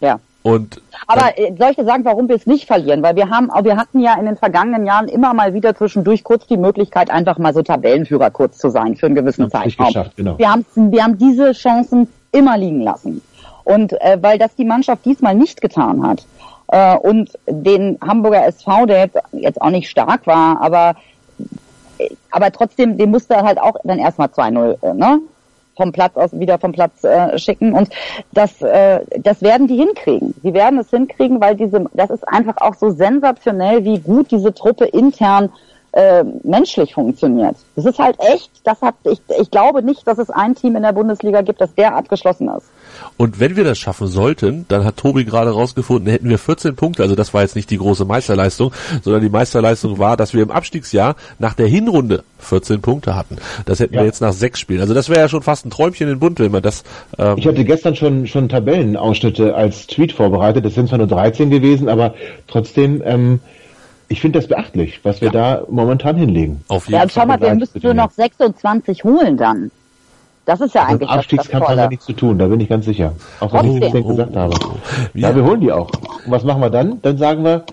Ja. 0.00 0.20
Und 0.42 0.80
aber 1.06 1.36
äh, 1.36 1.52
soll 1.58 1.70
ich 1.70 1.76
dir 1.76 1.84
sagen, 1.84 2.04
warum 2.04 2.28
wir 2.28 2.36
es 2.36 2.46
nicht 2.46 2.66
verlieren? 2.66 3.02
Weil 3.02 3.16
wir 3.16 3.28
haben, 3.28 3.50
wir 3.62 3.76
hatten 3.76 4.00
ja 4.00 4.14
in 4.18 4.24
den 4.24 4.36
vergangenen 4.36 4.86
Jahren 4.86 5.08
immer 5.08 5.34
mal 5.34 5.52
wieder 5.52 5.74
zwischendurch 5.74 6.24
kurz 6.24 6.46
die 6.46 6.56
Möglichkeit, 6.56 7.10
einfach 7.10 7.38
mal 7.38 7.52
so 7.52 7.62
Tabellenführer 7.62 8.30
kurz 8.30 8.58
zu 8.58 8.70
sein 8.70 8.96
für 8.96 9.06
einen 9.06 9.14
gewissen 9.14 9.50
Zeitraum. 9.50 9.88
Geschafft, 9.88 10.16
genau. 10.16 10.38
Wir 10.38 10.50
haben, 10.50 10.64
wir 10.74 11.02
haben 11.02 11.18
diese 11.18 11.52
Chancen 11.52 12.08
immer 12.32 12.56
liegen 12.56 12.80
lassen. 12.80 13.20
Und 13.64 13.92
äh, 14.00 14.16
weil 14.20 14.38
das 14.38 14.54
die 14.54 14.64
Mannschaft 14.64 15.04
diesmal 15.04 15.34
nicht 15.34 15.60
getan 15.60 16.06
hat, 16.06 16.24
äh, 16.68 16.96
und 16.96 17.30
den 17.46 17.98
Hamburger 18.00 18.46
SV, 18.46 18.86
der 18.86 18.98
jetzt, 19.00 19.18
jetzt 19.32 19.60
auch 19.60 19.70
nicht 19.70 19.88
stark 19.88 20.26
war, 20.26 20.60
aber 20.60 20.94
aber 22.30 22.52
trotzdem, 22.52 22.96
den 22.96 23.14
er 23.28 23.42
halt 23.42 23.60
auch 23.60 23.76
dann 23.84 23.98
erstmal 23.98 24.28
2-0, 24.28 24.82
äh, 24.82 24.94
ne? 24.94 25.20
vom 25.78 25.92
Platz 25.92 26.16
aus 26.16 26.38
wieder 26.38 26.58
vom 26.58 26.72
Platz 26.72 27.04
äh, 27.04 27.38
schicken 27.38 27.72
und 27.72 27.88
das 28.32 28.60
äh, 28.60 29.00
das 29.20 29.40
werden 29.42 29.68
die 29.68 29.76
hinkriegen. 29.76 30.34
Sie 30.42 30.52
werden 30.52 30.78
es 30.80 30.90
hinkriegen, 30.90 31.40
weil 31.40 31.54
diese 31.54 31.86
das 31.94 32.10
ist 32.10 32.26
einfach 32.28 32.56
auch 32.58 32.74
so 32.74 32.90
sensationell, 32.90 33.84
wie 33.84 34.00
gut 34.00 34.30
diese 34.32 34.52
Truppe 34.52 34.86
intern 34.86 35.50
äh, 35.92 36.24
menschlich 36.42 36.94
funktioniert. 36.94 37.56
Das 37.76 37.86
ist 37.86 37.98
halt 37.98 38.18
echt, 38.20 38.50
das 38.64 38.82
hat 38.82 38.96
ich 39.04 39.20
ich 39.40 39.50
glaube 39.50 39.82
nicht, 39.82 40.06
dass 40.06 40.18
es 40.18 40.30
ein 40.30 40.54
Team 40.56 40.76
in 40.76 40.82
der 40.82 40.92
Bundesliga 40.92 41.42
gibt, 41.42 41.60
das 41.60 41.74
derart 41.74 42.08
geschlossen 42.08 42.48
ist. 42.48 42.66
Und 43.16 43.40
wenn 43.40 43.56
wir 43.56 43.64
das 43.64 43.78
schaffen 43.78 44.06
sollten, 44.06 44.64
dann 44.68 44.84
hat 44.84 44.96
Tobi 44.96 45.24
gerade 45.24 45.50
rausgefunden, 45.50 46.10
hätten 46.10 46.28
wir 46.28 46.38
14 46.38 46.76
Punkte. 46.76 47.02
Also 47.02 47.14
das 47.14 47.34
war 47.34 47.42
jetzt 47.42 47.56
nicht 47.56 47.70
die 47.70 47.78
große 47.78 48.04
Meisterleistung, 48.04 48.72
sondern 49.02 49.22
die 49.22 49.28
Meisterleistung 49.28 49.98
war, 49.98 50.16
dass 50.16 50.34
wir 50.34 50.42
im 50.42 50.50
Abstiegsjahr 50.50 51.16
nach 51.38 51.54
der 51.54 51.66
Hinrunde 51.66 52.24
14 52.38 52.80
Punkte 52.80 53.16
hatten. 53.16 53.36
Das 53.66 53.80
hätten 53.80 53.94
ja. 53.94 54.00
wir 54.00 54.06
jetzt 54.06 54.20
nach 54.20 54.32
sechs 54.32 54.60
Spielen. 54.60 54.80
Also 54.80 54.94
das 54.94 55.08
wäre 55.08 55.20
ja 55.20 55.28
schon 55.28 55.42
fast 55.42 55.66
ein 55.66 55.70
Träumchen 55.70 56.08
in 56.08 56.18
Bund, 56.18 56.38
wenn 56.40 56.52
man 56.52 56.62
das. 56.62 56.84
Ähm 57.18 57.36
ich 57.38 57.46
hatte 57.46 57.64
gestern 57.64 57.96
schon 57.96 58.26
schon 58.26 58.48
Tabellenausschnitte 58.48 59.54
als 59.54 59.86
Tweet 59.86 60.12
vorbereitet. 60.12 60.64
Das 60.64 60.74
sind 60.74 60.88
zwar 60.88 60.98
nur 60.98 61.06
13 61.08 61.50
gewesen, 61.50 61.88
aber 61.88 62.14
trotzdem. 62.46 63.02
Ähm, 63.04 63.40
ich 64.10 64.22
finde 64.22 64.38
das 64.38 64.48
beachtlich, 64.48 65.00
was 65.02 65.20
wir 65.20 65.30
ja. 65.30 65.32
da 65.32 65.62
momentan 65.68 66.16
hinlegen. 66.16 66.62
Auf 66.68 66.88
jeden 66.88 66.98
ja, 66.98 67.08
schau 67.08 67.26
mal, 67.26 67.38
wir 67.40 67.54
müssten 67.54 67.80
nur 67.82 67.92
noch 67.92 68.10
26 68.10 69.04
holen 69.04 69.36
dann. 69.36 69.70
Das 70.48 70.62
ist 70.62 70.74
ja 70.74 70.84
also 70.84 70.94
eigentlich 70.94 71.10
Abstiegskampf 71.10 71.50
das, 71.50 71.60
das 71.60 71.68
haben 71.68 71.76
wir 71.76 71.88
nichts 71.90 72.06
zu 72.06 72.14
tun, 72.14 72.38
da 72.38 72.46
bin 72.46 72.58
ich 72.58 72.70
ganz 72.70 72.86
sicher. 72.86 73.12
Auch 73.38 73.52
was 73.52 73.66
ich 73.66 73.80
gesagt 73.92 74.34
habe. 74.34 74.54
Ja, 75.12 75.36
wir 75.36 75.44
holen 75.44 75.60
die 75.60 75.70
auch. 75.70 75.90
Und 76.24 76.30
was 76.32 76.42
machen 76.42 76.62
wir 76.62 76.70
dann? 76.70 77.02
Dann 77.02 77.18
sagen 77.18 77.44
wir, 77.44 77.64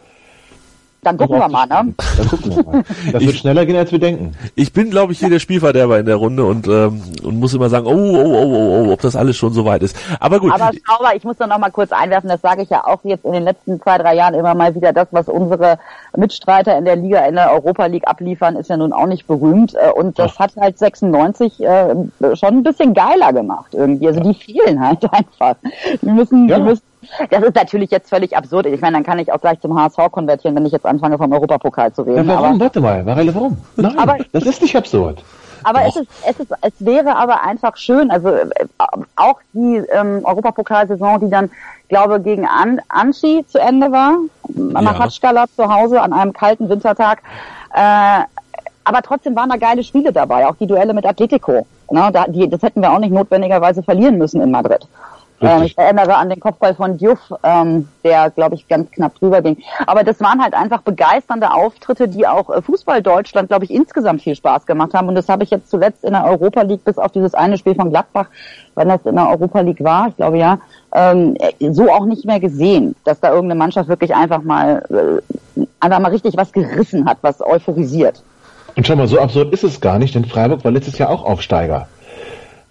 dann 1.06 1.18
gucken 1.18 1.40
wir 1.40 1.48
mal, 1.48 1.68
ne? 1.68 1.94
Dann 2.18 2.28
gucken 2.28 2.56
wir 2.56 2.64
mal. 2.64 2.84
Das 3.12 3.22
ich, 3.22 3.28
wird 3.28 3.38
schneller 3.38 3.66
gehen, 3.66 3.76
als 3.76 3.92
wir 3.92 4.00
denken. 4.00 4.34
Ich 4.56 4.74
bin, 4.74 4.90
glaube 4.90 5.14
ich, 5.14 5.20
hier 5.20 5.30
der 5.30 5.40
Spielverderber 5.40 6.00
in 6.00 6.06
der 6.06 6.16
Runde 6.16 6.46
und, 6.46 6.68
ähm, 6.68 7.02
und 7.24 7.40
muss 7.40 7.54
immer 7.54 7.70
sagen, 7.70 7.86
oh, 7.86 7.92
oh, 7.92 8.26
oh, 8.26 8.56
oh, 8.56 8.88
oh, 8.88 8.94
ob 8.94 9.02
das 9.02 9.16
alles 9.16 9.38
schon 9.38 9.54
so 9.54 9.66
weit 9.66 9.84
ist. 9.84 9.96
Aber 10.20 10.40
gut. 10.40 10.52
Aber 10.52 10.72
schau 10.86 11.04
mal, 11.04 11.16
ich 11.16 11.24
muss 11.24 11.38
da 11.38 11.48
noch 11.48 11.60
mal 11.60 11.70
kurz 11.70 11.92
einwerfen, 11.92 12.30
das 12.30 12.42
sage 12.42 12.64
ich 12.64 12.70
ja 12.70 12.86
auch 12.86 13.00
jetzt 13.04 13.26
in 13.26 13.34
den 13.34 13.44
letzten 13.44 13.80
zwei, 13.80 13.98
drei 13.98 14.16
Jahren 14.16 14.34
immer 14.34 14.56
mal 14.56 14.74
wieder, 14.74 14.94
das, 14.94 15.08
was 15.12 15.28
unsere 15.28 15.78
Mitstreiter 16.18 16.78
in 16.78 16.86
der 16.86 16.96
Liga, 16.96 17.26
in 17.26 17.36
der 17.36 17.52
Europa 17.52 17.86
League 17.86 18.08
abliefern, 18.08 18.56
ist 18.56 18.70
ja 18.70 18.78
nun 18.78 18.94
auch 18.94 19.08
nicht 19.08 19.28
berühmt. 19.28 19.76
Äh, 19.76 19.92
und 19.92 20.18
das 20.18 20.34
Ach. 20.36 20.40
hat 20.40 20.56
halt 20.58 20.80
96 20.80 21.62
äh, 21.62 21.96
schon 22.34 22.50
ein 22.50 22.64
bisschen 22.64 22.94
geiler 22.94 23.32
gemacht 23.34 23.74
irgendwie. 23.74 24.08
Also 24.08 24.22
die 24.22 24.34
fehlen 24.34 24.80
halt 24.80 25.04
einfach. 25.12 25.56
Die 26.02 26.10
müssen, 26.10 26.50
ja. 26.50 26.58
die 26.58 26.64
müssen 26.64 26.84
das 27.30 27.44
ist 27.44 27.56
natürlich 27.56 27.92
jetzt 27.92 28.10
völlig 28.10 28.36
absurd. 28.36 28.66
Ich 28.68 28.82
meine, 28.82 28.98
dann 28.98 29.04
kann 29.04 29.20
ich 29.20 29.32
auch 29.32 29.42
gleich 29.42 29.60
zum 29.60 29.80
HSV 29.80 30.12
konvertieren, 30.12 30.56
wenn 30.56 30.66
ich 30.66 30.72
jetzt 30.72 30.86
anfange, 30.86 31.18
vom 31.18 31.32
Europapokal 31.32 31.94
zu 31.94 32.04
reden. 32.04 32.28
Ja, 32.28 32.28
warum? 32.28 32.56
Aber, 32.56 32.60
Warte 32.60 32.82
mal, 32.82 33.06
Varele, 33.06 33.34
warum? 33.36 33.58
Nein, 33.76 33.98
aber, 33.98 34.18
das 34.32 34.46
ist 34.46 34.62
nicht 34.62 34.76
absurd. 34.76 35.24
Aber 35.64 35.84
es 35.88 35.96
ist, 35.96 36.08
es 36.28 36.40
ist, 36.40 36.52
es 36.62 36.74
wäre 36.80 37.16
aber 37.16 37.44
einfach 37.44 37.76
schön, 37.76 38.12
also 38.12 38.30
äh, 38.30 38.50
auch 39.16 39.40
die 39.54 39.78
ähm, 39.92 40.22
Europapokalsaison, 40.24 41.22
die 41.22 41.30
dann, 41.30 41.50
glaube 41.88 42.22
gegen 42.22 42.46
An 42.46 42.80
Anschi 42.88 43.44
zu 43.48 43.60
Ende 43.60 43.92
war, 43.92 44.18
ja. 44.50 44.82
Machatschkala 44.82 45.46
zu 45.56 45.74
Hause 45.74 46.02
an 46.02 46.14
einem 46.14 46.34
kalten 46.34 46.70
Wintertag. 46.70 47.24
Äh, 47.74 48.26
aber 48.84 49.02
trotzdem 49.02 49.36
waren 49.36 49.50
da 49.50 49.58
geile 49.58 49.84
Spiele 49.84 50.14
dabei, 50.14 50.48
auch 50.48 50.56
die 50.56 50.68
Duelle 50.68 50.94
mit 50.94 51.06
Atletico. 51.06 51.66
Ne, 51.90 52.10
da, 52.14 52.26
die, 52.28 52.48
das 52.48 52.62
hätten 52.62 52.82
wir 52.82 52.92
auch 52.92 53.00
nicht 53.00 53.14
notwendigerweise 53.14 53.84
verlieren 53.84 54.18
müssen 54.18 54.42
in 54.42 54.52
Madrid. 54.52 54.88
Ähm, 55.46 55.64
ich 55.64 55.78
erinnere 55.78 56.16
an 56.16 56.30
den 56.30 56.40
Kopfball 56.40 56.76
von 56.76 56.98
Diouf, 56.98 57.20
ähm, 57.44 57.88
der, 58.04 58.30
glaube 58.30 58.56
ich, 58.56 58.68
ganz 58.68 58.92
knapp 58.92 59.16
drüber 59.20 59.42
ging. 59.42 59.58
Aber 59.88 60.04
das 60.04 60.20
waren 60.20 60.42
halt 60.42 60.54
einfach 60.54 60.82
begeisternde 60.82 61.52
Auftritte, 61.54 62.08
die 62.08 62.28
auch 62.28 62.50
äh, 62.50 62.62
Fußball 62.62 63.02
Deutschland, 63.02 63.50
glaube 63.50 63.66
ich, 63.66 63.72
insgesamt 63.72 64.22
viel 64.22 64.36
Spaß 64.36 64.66
gemacht 64.66 64.94
haben. 64.94 65.08
Und 65.08 65.16
das 65.16 65.30
habe 65.30 65.44
ich 65.44 65.50
jetzt 65.50 65.70
zuletzt 65.70 66.04
in 66.04 66.14
der 66.14 66.26
Europa 66.26 66.62
League, 66.62 66.84
bis 66.84 66.98
auf 66.98 67.12
dieses 67.12 67.34
eine 67.34 67.58
Spiel 67.58 67.76
von 67.76 67.90
Gladbach, 67.90 68.28
wenn 68.76 68.90
das 68.90 69.06
in 69.06 69.16
der 69.16 69.30
Europa 69.30 69.62
League 69.62 69.84
war, 69.84 70.10
ich 70.10 70.18
glaube 70.18 70.38
ja, 70.38 70.60
ähm, 70.94 71.38
so 71.72 71.90
auch 71.92 72.06
nicht 72.06 72.26
mehr 72.26 72.40
gesehen, 72.40 72.96
dass 73.04 73.20
da 73.20 73.30
irgendeine 73.30 73.58
Mannschaft 73.58 73.90
wirklich 73.90 74.14
einfach 74.14 74.42
mal, 74.42 74.84
äh, 75.56 75.66
einfach 75.80 76.00
mal 76.00 76.12
richtig 76.12 76.36
was 76.38 76.52
gerissen 76.52 77.06
hat, 77.06 77.18
was 77.22 77.42
euphorisiert. 77.42 78.22
Und 78.76 78.86
schau 78.86 78.96
mal, 78.96 79.08
so 79.08 79.20
absurd 79.20 79.54
ist 79.54 79.64
es 79.64 79.80
gar 79.80 80.00
nicht, 80.00 80.16
denn 80.16 80.26
Freiburg 80.26 80.64
war 80.64 80.72
letztes 80.72 80.98
Jahr 80.98 81.10
auch 81.10 81.24
Aufsteiger. 81.24 81.88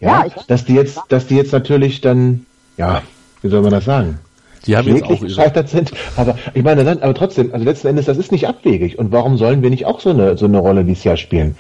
Ja, 0.01 0.25
ja 0.25 0.33
dass 0.49 0.65
die 0.65 0.75
jetzt, 0.75 1.01
dass 1.09 1.27
die 1.27 1.37
jetzt 1.37 1.53
natürlich 1.53 2.01
dann 2.01 2.47
ja, 2.77 3.03
wie 3.43 3.49
soll 3.49 3.63
man 3.63 3.71
das 3.71 3.85
sagen? 3.85 4.19
Die 4.67 4.77
haben 4.77 4.89
jetzt 4.89 5.05
auch 5.05 5.21
gescheitert 5.21 5.69
sind, 5.69 5.93
aber 6.17 6.37
ich 6.55 6.63
meine, 6.63 6.85
dann, 6.85 7.03
aber 7.03 7.15
trotzdem, 7.15 7.53
also 7.53 7.65
letzten 7.65 7.89
Endes, 7.89 8.07
das 8.07 8.17
ist 8.17 8.33
nicht 8.33 8.49
abwegig. 8.49 8.99
Und 8.99 9.13
warum 9.13 9.37
sollen 9.37 9.63
wir 9.63 9.69
nicht 9.69 9.85
auch 9.85 10.01
so 10.01 10.11
eine 10.11 10.39
so 10.39 10.47
eine 10.47 10.59
Rolle 10.59 10.85
dieses 10.85 11.05
Jahr 11.05 11.19
spielen? 11.19 11.57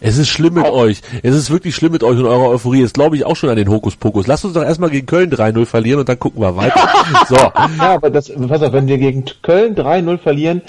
Es 0.00 0.16
ist 0.16 0.28
schlimm 0.28 0.54
mit 0.54 0.66
euch. 0.66 1.00
Es 1.22 1.34
ist 1.34 1.50
wirklich 1.50 1.74
schlimm 1.74 1.92
mit 1.92 2.04
euch 2.04 2.18
und 2.18 2.26
eurer 2.26 2.50
Euphorie. 2.50 2.80
Jetzt 2.80 2.94
glaube 2.94 3.16
ich 3.16 3.24
auch 3.24 3.34
schon 3.34 3.50
an 3.50 3.56
den 3.56 3.68
Hokuspokus. 3.68 4.26
Lasst 4.28 4.44
uns 4.44 4.54
doch 4.54 4.62
erstmal 4.62 4.90
gegen 4.90 5.06
Köln 5.06 5.30
3-0 5.30 5.66
verlieren 5.66 6.00
und 6.00 6.08
dann 6.08 6.18
gucken 6.18 6.40
wir 6.40 6.56
weiter. 6.56 6.88
so. 7.28 7.34
Ja, 7.34 7.94
aber 7.94 8.10
das, 8.10 8.30
pass 8.48 8.62
auf, 8.62 8.72
wenn 8.72 8.86
wir 8.86 8.98
gegen 8.98 9.24
Köln 9.42 9.74
3-0 9.74 10.18
verlieren, 10.18 10.62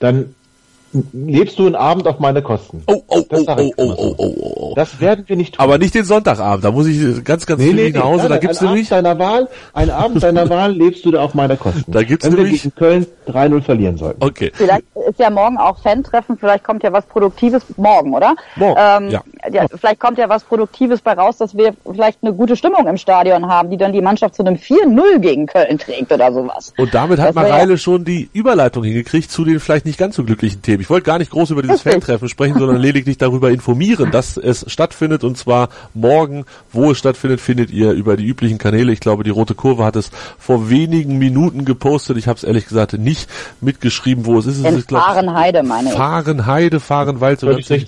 dann 0.00 0.34
lebst 1.12 1.58
du 1.58 1.66
einen 1.66 1.74
Abend 1.74 2.06
auf 2.06 2.18
meine 2.18 2.42
Kosten. 2.42 2.82
Oh, 2.86 3.02
oh, 3.06 3.22
oh, 3.28 3.44
oh, 3.46 3.72
oh, 3.76 3.94
oh, 3.96 4.14
oh, 4.18 4.54
oh, 4.60 4.72
Das 4.76 5.00
werden 5.00 5.24
wir 5.26 5.36
nicht 5.36 5.54
tun. 5.54 5.64
Aber 5.64 5.78
nicht 5.78 5.94
den 5.94 6.04
Sonntagabend, 6.04 6.64
da 6.64 6.70
muss 6.70 6.86
ich 6.86 7.24
ganz, 7.24 7.46
ganz 7.46 7.60
nee, 7.60 7.68
viel 7.68 7.74
nee, 7.74 7.90
nach 7.90 8.04
Hause, 8.04 8.22
nein, 8.22 8.30
da 8.30 8.38
gibt's 8.38 8.60
nämlich... 8.60 8.92
Abend 8.92 9.06
deiner 9.06 9.18
Wahl, 9.18 9.48
einen 9.72 9.90
Abend 9.90 10.22
deiner 10.22 10.48
Wahl 10.50 10.72
lebst 10.72 11.04
du 11.04 11.10
da 11.10 11.22
auf 11.22 11.34
meiner 11.34 11.56
Kosten. 11.56 11.90
Da 11.90 12.02
gibt's 12.02 12.26
Wenn 12.26 12.34
nämlich... 12.34 12.64
wir 12.64 12.70
gegen 12.70 12.74
Köln 12.74 13.06
3-0 13.28 13.62
verlieren 13.62 13.96
sollten. 13.96 14.22
Okay. 14.22 14.52
Vielleicht 14.54 14.84
ist 15.08 15.18
ja 15.18 15.30
morgen 15.30 15.56
auch 15.56 15.78
Fan-Treffen, 15.78 16.36
vielleicht 16.38 16.64
kommt 16.64 16.82
ja 16.82 16.92
was 16.92 17.06
Produktives, 17.06 17.64
morgen, 17.76 18.14
oder? 18.14 18.34
Morgen, 18.56 18.80
ähm, 18.80 19.10
ja. 19.10 19.22
ja. 19.50 19.66
Vielleicht 19.74 20.00
kommt 20.00 20.18
ja 20.18 20.28
was 20.28 20.44
Produktives 20.44 21.00
bei 21.00 21.12
raus, 21.12 21.38
dass 21.38 21.56
wir 21.56 21.74
vielleicht 21.90 22.18
eine 22.22 22.34
gute 22.34 22.56
Stimmung 22.56 22.86
im 22.86 22.96
Stadion 22.96 23.48
haben, 23.48 23.70
die 23.70 23.76
dann 23.76 23.92
die 23.92 24.02
Mannschaft 24.02 24.34
zu 24.34 24.44
einem 24.44 24.56
4-0 24.56 25.18
gegen 25.20 25.46
Köln 25.46 25.78
trägt 25.78 26.12
oder 26.12 26.32
sowas. 26.32 26.72
Und 26.76 26.92
damit 26.94 27.18
hat 27.18 27.34
Mareile 27.34 27.72
ja 27.72 27.76
schon 27.78 28.04
die 28.04 28.28
Überleitung 28.32 28.84
hingekriegt 28.84 29.30
zu 29.30 29.44
den 29.44 29.60
vielleicht 29.60 29.86
nicht 29.86 29.98
ganz 29.98 30.16
so 30.16 30.24
glücklichen 30.24 30.62
Themen. 30.62 30.81
Ich 30.82 30.90
wollte 30.90 31.04
gar 31.04 31.18
nicht 31.18 31.30
groß 31.30 31.50
über 31.50 31.62
dieses 31.62 31.82
Fan-Treffen 31.82 32.28
sprechen, 32.28 32.58
sondern 32.58 32.76
lediglich 32.78 33.16
darüber 33.16 33.52
informieren, 33.52 34.10
dass 34.10 34.36
es 34.36 34.64
stattfindet 34.66 35.22
und 35.22 35.38
zwar 35.38 35.68
morgen. 35.94 36.44
Wo 36.72 36.90
es 36.90 36.98
stattfindet, 36.98 37.40
findet 37.40 37.70
ihr 37.70 37.92
über 37.92 38.16
die 38.16 38.26
üblichen 38.26 38.58
Kanäle. 38.58 38.92
Ich 38.92 38.98
glaube, 38.98 39.22
die 39.22 39.30
Rote 39.30 39.54
Kurve 39.54 39.84
hat 39.84 39.94
es 39.94 40.10
vor 40.40 40.70
wenigen 40.70 41.18
Minuten 41.18 41.64
gepostet. 41.64 42.16
Ich 42.16 42.26
habe 42.26 42.36
es 42.36 42.42
ehrlich 42.42 42.66
gesagt 42.66 42.94
nicht 42.94 43.30
mitgeschrieben, 43.60 44.26
wo 44.26 44.40
es 44.40 44.46
ist. 44.46 44.64
In 44.64 44.82
Fahrenheide, 44.82 45.62
meine 45.62 45.90
ich. 45.90 45.94
Fahrenheide, 45.94 46.80
Fahrenwald. 46.80 47.38
So 47.38 47.46
richtig. 47.46 47.86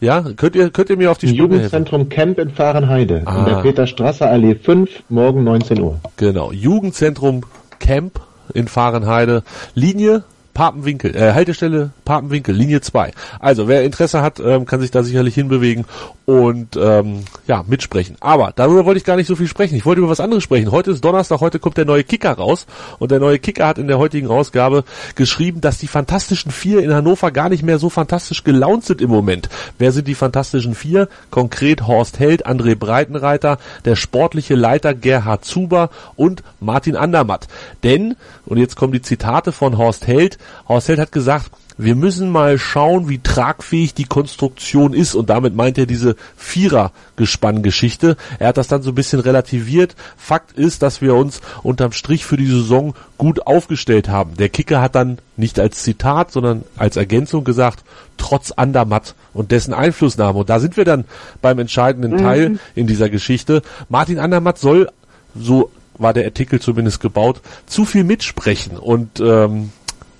Ja, 0.00 0.24
könnt 0.34 0.56
ihr, 0.56 0.70
könnt 0.70 0.88
ihr 0.88 0.96
mir 0.96 1.10
auf 1.10 1.18
die 1.18 1.28
Sprünge 1.28 1.56
Jugendzentrum 1.56 2.08
Camp 2.08 2.38
in 2.38 2.50
Fahrenheide. 2.50 3.22
Ah. 3.26 3.40
In 3.40 3.44
der 3.44 3.56
Peterstrasser 3.56 4.30
Allee 4.30 4.54
5, 4.54 4.88
morgen 5.10 5.44
19 5.44 5.78
Uhr. 5.78 6.00
Genau. 6.16 6.52
Jugendzentrum 6.52 7.42
Camp 7.80 8.18
in 8.54 8.66
Fahrenheide. 8.66 9.42
Linie 9.74 10.24
Papenwinkel, 10.54 11.16
äh, 11.16 11.32
Haltestelle 11.32 11.90
Papenwinkel, 12.04 12.54
Linie 12.54 12.80
2. 12.80 13.12
Also 13.38 13.68
wer 13.68 13.84
Interesse 13.84 14.22
hat, 14.22 14.40
ähm, 14.40 14.66
kann 14.66 14.80
sich 14.80 14.90
da 14.90 15.02
sicherlich 15.02 15.34
hinbewegen 15.34 15.84
und 16.30 16.76
ähm, 16.76 17.24
ja, 17.48 17.64
mitsprechen. 17.66 18.14
Aber 18.20 18.52
darüber 18.54 18.84
wollte 18.84 18.98
ich 18.98 19.04
gar 19.04 19.16
nicht 19.16 19.26
so 19.26 19.34
viel 19.34 19.48
sprechen. 19.48 19.74
Ich 19.74 19.84
wollte 19.84 20.00
über 20.00 20.10
was 20.10 20.20
anderes 20.20 20.44
sprechen. 20.44 20.70
Heute 20.70 20.92
ist 20.92 21.04
Donnerstag, 21.04 21.40
heute 21.40 21.58
kommt 21.58 21.76
der 21.76 21.86
neue 21.86 22.04
Kicker 22.04 22.30
raus 22.30 22.66
und 23.00 23.10
der 23.10 23.18
neue 23.18 23.40
Kicker 23.40 23.66
hat 23.66 23.78
in 23.78 23.88
der 23.88 23.98
heutigen 23.98 24.28
Ausgabe 24.28 24.84
geschrieben, 25.16 25.60
dass 25.60 25.78
die 25.78 25.88
Fantastischen 25.88 26.52
Vier 26.52 26.84
in 26.84 26.94
Hannover 26.94 27.32
gar 27.32 27.48
nicht 27.48 27.64
mehr 27.64 27.80
so 27.80 27.90
fantastisch 27.90 28.44
gelaunt 28.44 28.84
sind 28.84 29.00
im 29.00 29.10
Moment. 29.10 29.48
Wer 29.78 29.90
sind 29.90 30.06
die 30.06 30.14
Fantastischen 30.14 30.76
Vier? 30.76 31.08
Konkret 31.32 31.88
Horst 31.88 32.20
Held, 32.20 32.46
André 32.46 32.76
Breitenreiter, 32.76 33.58
der 33.84 33.96
sportliche 33.96 34.54
Leiter 34.54 34.94
Gerhard 34.94 35.44
Zuber 35.44 35.90
und 36.14 36.44
Martin 36.60 36.94
Andermatt. 36.94 37.48
Denn, 37.82 38.14
und 38.46 38.58
jetzt 38.58 38.76
kommen 38.76 38.92
die 38.92 39.02
Zitate 39.02 39.50
von 39.50 39.76
Horst 39.76 40.06
Held, 40.06 40.38
Horst 40.68 40.86
Held 40.86 41.00
hat 41.00 41.10
gesagt, 41.10 41.50
wir 41.82 41.94
müssen 41.94 42.30
mal 42.30 42.58
schauen, 42.58 43.08
wie 43.08 43.18
tragfähig 43.18 43.94
die 43.94 44.04
Konstruktion 44.04 44.92
ist. 44.92 45.14
Und 45.14 45.30
damit 45.30 45.54
meint 45.54 45.78
er 45.78 45.86
diese 45.86 46.16
Vierer-Gespann-Geschichte. 46.36 48.16
Er 48.38 48.48
hat 48.48 48.56
das 48.56 48.68
dann 48.68 48.82
so 48.82 48.90
ein 48.90 48.94
bisschen 48.94 49.20
relativiert. 49.20 49.96
Fakt 50.16 50.52
ist, 50.58 50.82
dass 50.82 51.00
wir 51.00 51.14
uns 51.14 51.40
unterm 51.62 51.92
Strich 51.92 52.24
für 52.24 52.36
die 52.36 52.46
Saison 52.46 52.94
gut 53.18 53.46
aufgestellt 53.46 54.08
haben. 54.08 54.36
Der 54.36 54.48
Kicker 54.48 54.80
hat 54.80 54.94
dann 54.94 55.18
nicht 55.36 55.58
als 55.58 55.82
Zitat, 55.82 56.32
sondern 56.32 56.64
als 56.76 56.96
Ergänzung 56.96 57.44
gesagt, 57.44 57.84
trotz 58.16 58.52
Andermatt 58.52 59.14
und 59.32 59.50
dessen 59.50 59.72
Einflussnahme. 59.72 60.40
Und 60.40 60.50
da 60.50 60.60
sind 60.60 60.76
wir 60.76 60.84
dann 60.84 61.04
beim 61.40 61.58
entscheidenden 61.58 62.12
mhm. 62.12 62.18
Teil 62.18 62.58
in 62.74 62.86
dieser 62.86 63.08
Geschichte. 63.08 63.62
Martin 63.88 64.18
Andermatt 64.18 64.58
soll, 64.58 64.90
so 65.34 65.70
war 65.96 66.12
der 66.12 66.24
Artikel 66.24 66.60
zumindest 66.60 67.00
gebaut, 67.00 67.40
zu 67.66 67.84
viel 67.84 68.04
mitsprechen. 68.04 68.76
Und 68.76 69.20
ähm, 69.20 69.70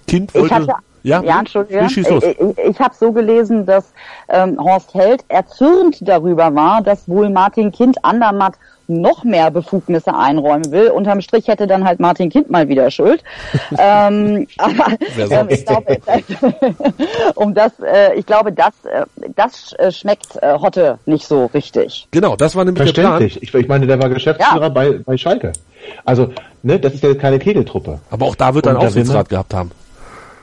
Kind 0.07 0.35
wollte 0.35 0.66
Ja, 1.03 1.23
ja 1.23 1.39
Entschuldigung. 1.39 1.87
Ich, 1.87 1.97
ich, 1.97 2.59
ich 2.59 2.81
habe 2.81 2.94
so 2.94 3.13
gelesen, 3.13 3.67
dass 3.67 3.92
ähm, 4.29 4.59
Horst 4.59 4.94
Held 4.94 5.25
erzürnt 5.29 5.96
darüber 6.01 6.55
war, 6.55 6.83
dass 6.83 7.09
wohl 7.09 7.31
Martin 7.31 7.73
Kind 7.73 8.05
Andermatt 8.05 8.55
noch 8.90 9.25
mehr 9.25 9.51
Befugnisse 9.51 10.15
einräumen 10.15 10.73
will. 10.73 10.88
Unterm 10.88 11.21
Strich 11.21 11.48
hätte 11.48 11.67
dann 11.67 11.85
halt 11.85 12.01
Martin 12.01 12.29
Kind 12.29 12.51
mal 12.51 12.69
wieder 12.69 12.90
Schuld. 12.90 13.23
ähm, 13.79 14.46
aber 14.59 14.87
ähm, 15.17 15.48
ich 15.48 15.65
glaube, 15.65 15.98
um 17.37 17.55
das, 17.55 17.73
äh, 17.81 18.15
ich 18.17 18.27
glaube, 18.27 18.53
das, 18.53 18.73
äh, 18.85 19.07
das 19.37 19.73
äh, 19.79 19.92
schmeckt 19.92 20.37
äh, 20.42 20.59
Hotte 20.59 20.98
nicht 21.07 21.27
so 21.27 21.46
richtig. 21.55 22.09
Genau, 22.11 22.37
das 22.37 22.57
war 22.57 22.65
nämlich 22.65 22.92
der 22.92 23.01
Plan. 23.01 23.23
Ich, 23.23 23.55
ich 23.55 23.69
meine, 23.69 23.87
der 23.87 24.03
war 24.03 24.09
Geschäftsführer 24.09 24.63
ja. 24.63 24.69
bei, 24.69 24.98
bei 25.05 25.17
Schalke. 25.17 25.53
Also, 26.05 26.33
ne, 26.63 26.79
das 26.79 26.94
ist 26.94 27.03
ja 27.03 27.15
keine 27.15 27.38
Kegeltruppe. 27.38 28.01
Aber 28.11 28.27
auch 28.27 28.35
da 28.35 28.55
wird 28.55 28.67
er 28.67 28.77
einen 28.77 28.87
Aufsichtsrat 28.87 29.29
gehabt 29.29 29.55
haben. 29.55 29.71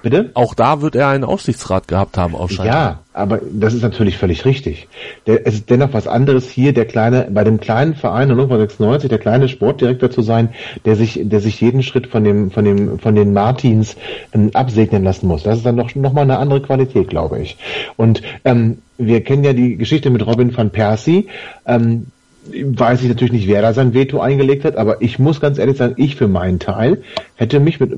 Bitte? 0.09 0.31
Auch 0.35 0.53
da 0.53 0.81
wird 0.81 0.95
er 0.95 1.09
einen 1.09 1.25
Aufsichtsrat 1.25 1.89
gehabt 1.89 2.17
haben 2.17 2.33
auf 2.33 2.49
Schalke. 2.49 2.71
Ja, 2.71 2.99
aber 3.11 3.41
das 3.51 3.73
ist 3.73 3.81
natürlich 3.81 4.17
völlig 4.17 4.45
richtig. 4.45 4.87
Der, 5.25 5.45
es 5.45 5.55
ist 5.55 5.69
dennoch 5.69 5.91
was 5.91 6.07
anderes 6.07 6.49
hier, 6.49 6.71
der 6.71 6.85
kleine, 6.85 7.27
bei 7.29 7.43
dem 7.43 7.59
kleinen 7.59 7.93
Verein 7.93 8.31
Hannover 8.31 8.57
96, 8.57 9.09
der 9.09 9.19
kleine 9.19 9.49
Sportdirektor 9.49 10.09
zu 10.09 10.21
sein, 10.21 10.53
der 10.85 10.95
sich, 10.95 11.19
der 11.21 11.41
sich 11.41 11.59
jeden 11.59 11.83
Schritt 11.83 12.07
von 12.07 12.23
dem, 12.23 12.51
von 12.51 12.63
dem, 12.63 12.99
von 12.99 13.15
den 13.15 13.33
Martins 13.33 13.97
ähm, 14.31 14.51
absegnen 14.53 15.03
lassen 15.03 15.27
muss. 15.27 15.43
Das 15.43 15.57
ist 15.57 15.65
dann 15.65 15.75
noch, 15.75 15.93
noch 15.95 16.13
mal 16.13 16.21
eine 16.21 16.37
andere 16.37 16.61
Qualität, 16.61 17.09
glaube 17.09 17.39
ich. 17.39 17.57
Und 17.97 18.21
ähm, 18.45 18.77
wir 18.97 19.21
kennen 19.25 19.43
ja 19.43 19.51
die 19.51 19.75
Geschichte 19.75 20.09
mit 20.09 20.25
Robin 20.25 20.55
van 20.55 20.69
Persie. 20.69 21.27
Ähm, 21.65 22.05
weiß 22.51 23.01
ich 23.01 23.09
natürlich 23.09 23.33
nicht, 23.33 23.47
wer 23.47 23.61
da 23.61 23.73
sein 23.73 23.93
Veto 23.93 24.19
eingelegt 24.19 24.65
hat, 24.65 24.75
aber 24.75 25.01
ich 25.01 25.19
muss 25.19 25.39
ganz 25.39 25.57
ehrlich 25.57 25.77
sagen, 25.77 25.93
ich 25.97 26.15
für 26.15 26.27
meinen 26.27 26.59
Teil 26.59 27.03
hätte 27.35 27.59
mich 27.59 27.79
mit, 27.79 27.91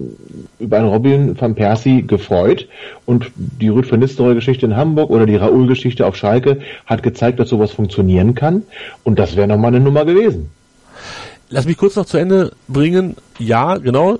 über 0.59 0.77
einen 0.77 0.87
Robin 0.87 1.39
van 1.39 1.55
Persie 1.55 2.01
gefreut 2.01 2.67
und 3.05 3.31
die 3.35 3.69
Ruth 3.69 3.91
van 3.91 3.99
Nistelrooy 3.99 4.35
Geschichte 4.35 4.65
in 4.65 4.75
Hamburg 4.75 5.09
oder 5.09 5.25
die 5.25 5.35
Raoul 5.35 5.67
Geschichte 5.67 6.05
auf 6.05 6.15
Schalke 6.15 6.59
hat 6.85 7.03
gezeigt, 7.03 7.39
dass 7.39 7.49
sowas 7.49 7.71
funktionieren 7.71 8.35
kann 8.35 8.63
und 9.03 9.19
das 9.19 9.35
wäre 9.35 9.47
nochmal 9.47 9.73
eine 9.73 9.83
Nummer 9.83 10.05
gewesen. 10.05 10.49
Lass 11.49 11.65
mich 11.65 11.77
kurz 11.77 11.95
noch 11.95 12.05
zu 12.05 12.17
Ende 12.17 12.51
bringen. 12.67 13.15
Ja, 13.39 13.77
genau. 13.77 14.19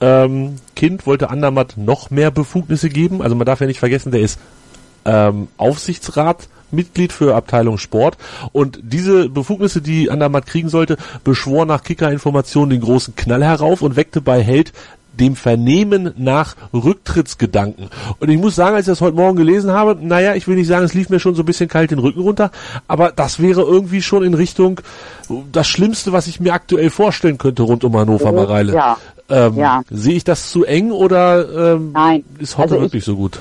Ähm, 0.00 0.56
kind 0.74 1.06
wollte 1.06 1.30
Andermatt 1.30 1.74
noch 1.76 2.10
mehr 2.10 2.30
Befugnisse 2.30 2.88
geben. 2.88 3.22
Also 3.22 3.36
man 3.36 3.46
darf 3.46 3.60
ja 3.60 3.66
nicht 3.66 3.78
vergessen, 3.78 4.10
der 4.12 4.20
ist 4.20 4.40
ähm, 5.04 5.48
Aufsichtsrat 5.56 6.48
Mitglied 6.70 7.12
für 7.12 7.34
Abteilung 7.34 7.78
Sport. 7.78 8.16
Und 8.52 8.78
diese 8.82 9.28
Befugnisse, 9.28 9.80
die 9.80 10.10
Andermatt 10.10 10.46
kriegen 10.46 10.68
sollte, 10.68 10.96
beschwor 11.24 11.66
nach 11.66 11.82
Kicker-Informationen 11.82 12.70
den 12.70 12.80
großen 12.80 13.16
Knall 13.16 13.44
herauf 13.44 13.82
und 13.82 13.96
weckte 13.96 14.20
bei 14.20 14.42
Held 14.42 14.72
dem 15.18 15.36
Vernehmen 15.36 16.14
nach 16.16 16.56
Rücktrittsgedanken. 16.72 17.90
Und 18.20 18.28
ich 18.28 18.38
muss 18.38 18.54
sagen, 18.54 18.76
als 18.76 18.86
ich 18.86 18.92
das 18.92 19.00
heute 19.00 19.16
Morgen 19.16 19.36
gelesen 19.36 19.72
habe, 19.72 19.96
naja, 20.00 20.34
ich 20.34 20.46
will 20.46 20.56
nicht 20.56 20.68
sagen, 20.68 20.84
es 20.84 20.94
lief 20.94 21.10
mir 21.10 21.20
schon 21.20 21.34
so 21.34 21.42
ein 21.42 21.46
bisschen 21.46 21.68
kalt 21.68 21.90
den 21.90 21.98
Rücken 21.98 22.20
runter, 22.20 22.50
aber 22.86 23.12
das 23.12 23.40
wäre 23.40 23.62
irgendwie 23.62 24.02
schon 24.02 24.22
in 24.22 24.34
Richtung 24.34 24.80
das 25.52 25.66
Schlimmste, 25.66 26.12
was 26.12 26.26
ich 26.26 26.40
mir 26.40 26.54
aktuell 26.54 26.90
vorstellen 26.90 27.38
könnte 27.38 27.62
rund 27.62 27.84
um 27.84 27.96
Hannover 27.96 28.32
Mareile. 28.32 28.74
Ja. 28.74 28.96
Ähm, 29.30 29.56
ja. 29.56 29.82
Sehe 29.90 30.14
ich 30.14 30.24
das 30.24 30.50
zu 30.50 30.64
eng 30.64 30.90
oder 30.90 31.74
ähm, 31.74 31.92
Nein. 31.92 32.24
ist 32.38 32.56
heute 32.56 32.74
also 32.74 32.84
wirklich 32.84 33.00
ich, 33.00 33.04
so 33.04 33.16
gut? 33.16 33.38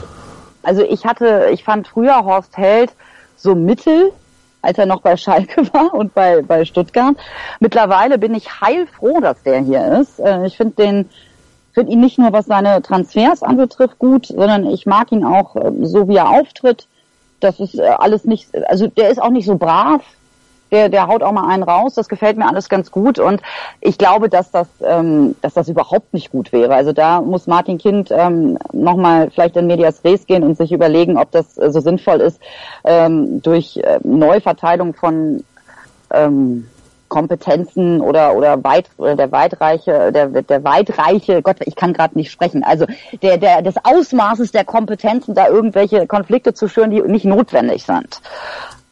Also 0.63 0.81
ich 0.83 1.05
hatte, 1.05 1.47
ich 1.53 1.63
fand 1.63 1.87
früher 1.87 2.25
Horst 2.25 2.57
Held 2.57 2.91
so 3.37 3.55
mittel, 3.55 4.11
als 4.61 4.77
er 4.77 4.85
noch 4.85 5.01
bei 5.01 5.15
Schalke 5.15 5.61
war 5.73 5.93
und 5.93 6.13
bei, 6.13 6.41
bei 6.41 6.65
Stuttgart. 6.65 7.15
Mittlerweile 7.59 8.17
bin 8.17 8.33
ich 8.35 8.61
heilfroh, 8.61 9.21
dass 9.21 9.41
der 9.43 9.61
hier 9.61 9.99
ist. 9.99 10.19
Äh, 10.19 10.45
ich 10.45 10.57
finde 10.57 10.75
den, 10.75 11.09
finde 11.73 11.93
ihn 11.93 12.01
nicht 12.01 12.17
nur 12.17 12.33
was 12.33 12.47
seine 12.47 12.81
Transfers 12.81 13.43
anbetrifft 13.43 13.99
gut, 13.99 14.27
sondern 14.27 14.65
ich 14.65 14.85
mag 14.85 15.11
ihn 15.11 15.23
auch 15.23 15.55
äh, 15.55 15.71
so, 15.83 16.07
wie 16.09 16.17
er 16.17 16.29
auftritt. 16.29 16.87
Das 17.39 17.59
ist 17.59 17.75
äh, 17.75 17.83
alles 17.83 18.25
nicht, 18.25 18.49
also 18.67 18.87
der 18.87 19.09
ist 19.09 19.21
auch 19.21 19.29
nicht 19.29 19.45
so 19.45 19.57
brav, 19.57 20.01
der, 20.71 20.89
der 20.89 21.07
haut 21.07 21.23
auch 21.23 21.31
mal 21.31 21.47
einen 21.47 21.63
raus. 21.63 21.93
Das 21.93 22.07
gefällt 22.07 22.37
mir 22.37 22.47
alles 22.47 22.69
ganz 22.69 22.91
gut 22.91 23.19
und 23.19 23.41
ich 23.81 23.97
glaube, 23.97 24.29
dass 24.29 24.51
das, 24.51 24.67
ähm, 24.83 25.35
dass 25.41 25.53
das 25.53 25.69
überhaupt 25.69 26.13
nicht 26.13 26.31
gut 26.31 26.51
wäre. 26.51 26.73
Also 26.73 26.93
da 26.93 27.21
muss 27.21 27.47
Martin 27.47 27.77
Kind 27.77 28.09
ähm, 28.11 28.57
nochmal 28.71 29.29
vielleicht 29.31 29.55
in 29.57 29.67
Medias 29.67 30.03
Res 30.03 30.25
gehen 30.25 30.43
und 30.43 30.57
sich 30.57 30.71
überlegen, 30.71 31.17
ob 31.17 31.31
das 31.31 31.57
äh, 31.57 31.71
so 31.71 31.79
sinnvoll 31.79 32.21
ist, 32.21 32.39
ähm, 32.83 33.41
durch 33.41 33.77
äh, 33.77 33.99
Neuverteilung 34.03 34.93
von 34.93 35.43
ähm, 36.11 36.67
Kompetenzen 37.09 38.01
oder 38.01 38.35
oder 38.35 38.63
weit 38.63 38.89
oder 38.97 39.15
der 39.15 39.31
weitreiche 39.31 40.11
der 40.11 40.27
der 40.27 40.63
weitreiche 40.63 41.41
Gott 41.41 41.57
ich 41.61 41.75
kann 41.75 41.93
gerade 41.93 42.17
nicht 42.17 42.31
sprechen 42.31 42.63
also 42.63 42.85
der 43.21 43.37
der 43.37 43.61
des 43.61 43.75
Ausmaßes 43.81 44.51
der 44.51 44.65
Kompetenzen 44.65 45.33
da 45.33 45.47
irgendwelche 45.47 46.05
Konflikte 46.05 46.53
zu 46.53 46.67
führen 46.67 46.91
die 46.91 47.01
nicht 47.01 47.25
notwendig 47.25 47.85
sind 47.85 48.19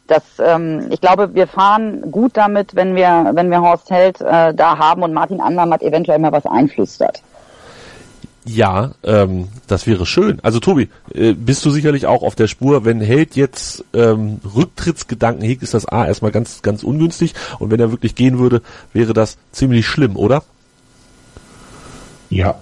das, 0.08 0.24
ähm, 0.40 0.88
ich 0.92 1.02
glaube, 1.02 1.34
wir 1.34 1.48
fahren 1.48 2.12
gut 2.12 2.38
damit, 2.38 2.76
wenn 2.76 2.96
wir, 2.96 3.32
wenn 3.34 3.50
wir 3.50 3.62
Horst 3.62 3.90
Held 3.90 4.22
äh, 4.22 4.54
da 4.54 4.78
haben 4.78 5.04
und 5.04 5.14
Martin 5.14 5.42
Andermatt 5.42 5.82
eventuell 5.82 6.20
mal 6.20 6.32
was 6.32 6.46
einflüstert. 6.46 7.22
Ja, 8.48 8.92
ähm, 9.04 9.48
das 9.66 9.88
wäre 9.88 10.06
schön. 10.06 10.40
Also 10.44 10.60
Tobi, 10.60 10.90
äh, 11.16 11.34
bist 11.34 11.66
du 11.66 11.72
sicherlich 11.72 12.06
auch 12.06 12.22
auf 12.22 12.36
der 12.36 12.48
Spur, 12.48 12.86
wenn 12.86 13.02
Held 13.02 13.36
jetzt 13.36 13.84
ähm, 13.94 14.40
Rücktrittsgedanken 14.56 15.44
hegt, 15.44 15.64
ist 15.64 15.74
das 15.74 15.88
A 15.88 16.06
erstmal 16.06 16.32
ganz, 16.32 16.62
ganz 16.62 16.84
ungünstig 16.84 17.34
und 17.58 17.72
wenn 17.72 17.80
er 17.80 17.90
wirklich 17.90 18.14
gehen 18.14 18.38
würde, 18.38 18.62
wäre 18.94 19.14
das 19.14 19.38
ziemlich 19.52 19.88
schlimm, 19.88 20.16
oder? 20.16 20.44
Ja, 22.30 22.60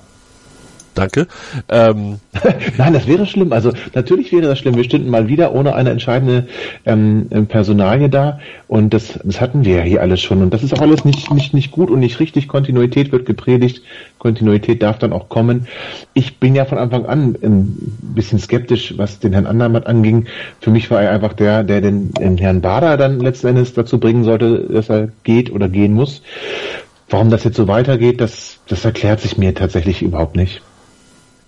Danke. 0.96 1.28
Ähm. 1.70 2.20
Nein, 2.78 2.94
das 2.94 3.08
wäre 3.08 3.26
schlimm. 3.26 3.52
Also 3.52 3.72
natürlich 3.94 4.32
wäre 4.32 4.44
das 4.44 4.60
schlimm. 4.60 4.76
Wir 4.76 4.84
stünden 4.84 5.10
mal 5.10 5.28
wieder 5.28 5.54
ohne 5.54 5.76
eine 5.76 5.90
entscheidende 5.90 6.48
ähm, 6.86 7.28
Personalie 7.48 8.10
da 8.10 8.40
und 8.68 8.94
das, 8.94 9.20
das 9.24 9.42
hatten 9.42 9.66
wir 9.66 9.78
ja 9.78 9.84
hier 9.84 10.02
alles 10.02 10.22
schon 10.22 10.42
und 10.42 10.54
das 10.54 10.64
ist 10.64 10.74
auch 10.74 10.82
alles 10.82 11.06
nicht, 11.06 11.32
nicht, 11.34 11.54
nicht 11.54 11.72
gut 11.72 11.90
und 11.90 12.00
nicht 12.00 12.20
richtig. 12.20 12.48
Kontinuität 12.48 13.12
wird 13.12 13.26
gepredigt. 13.26 13.84
Kontinuität 14.20 14.82
darf 14.82 15.00
dann 15.00 15.14
auch 15.14 15.30
kommen. 15.30 15.68
Ich 16.14 16.38
bin 16.40 16.56
ja 16.56 16.66
von 16.66 16.78
Anfang 16.78 17.06
an 17.06 17.36
ein 17.42 17.78
bisschen 18.16 18.40
skeptisch, 18.40 18.94
was 18.98 19.20
den 19.20 19.34
Herrn 19.34 19.48
Andermatt 19.48 19.88
anging. 19.88 20.28
Für 20.62 20.72
mich 20.72 20.90
war 20.92 21.02
er 21.02 21.12
einfach 21.12 21.34
der, 21.34 21.64
der 21.64 21.82
den, 21.82 22.12
den 22.14 22.38
Herrn 22.38 22.62
Bader 22.62 22.98
dann 22.98 23.20
letzten 23.20 23.48
Endes 23.48 23.74
dazu 23.74 24.00
bringen 24.00 24.24
sollte, 24.24 24.68
dass 24.72 24.90
er 24.90 25.10
geht 25.24 25.52
oder 25.52 25.70
gehen 25.70 25.94
muss. 25.94 26.22
Warum 27.10 27.30
das 27.30 27.44
jetzt 27.44 27.58
so 27.58 27.68
weitergeht, 27.68 28.22
das, 28.22 28.60
das 28.68 28.86
erklärt 28.86 29.20
sich 29.20 29.38
mir 29.38 29.54
tatsächlich 29.54 30.02
überhaupt 30.02 30.36
nicht. 30.36 30.62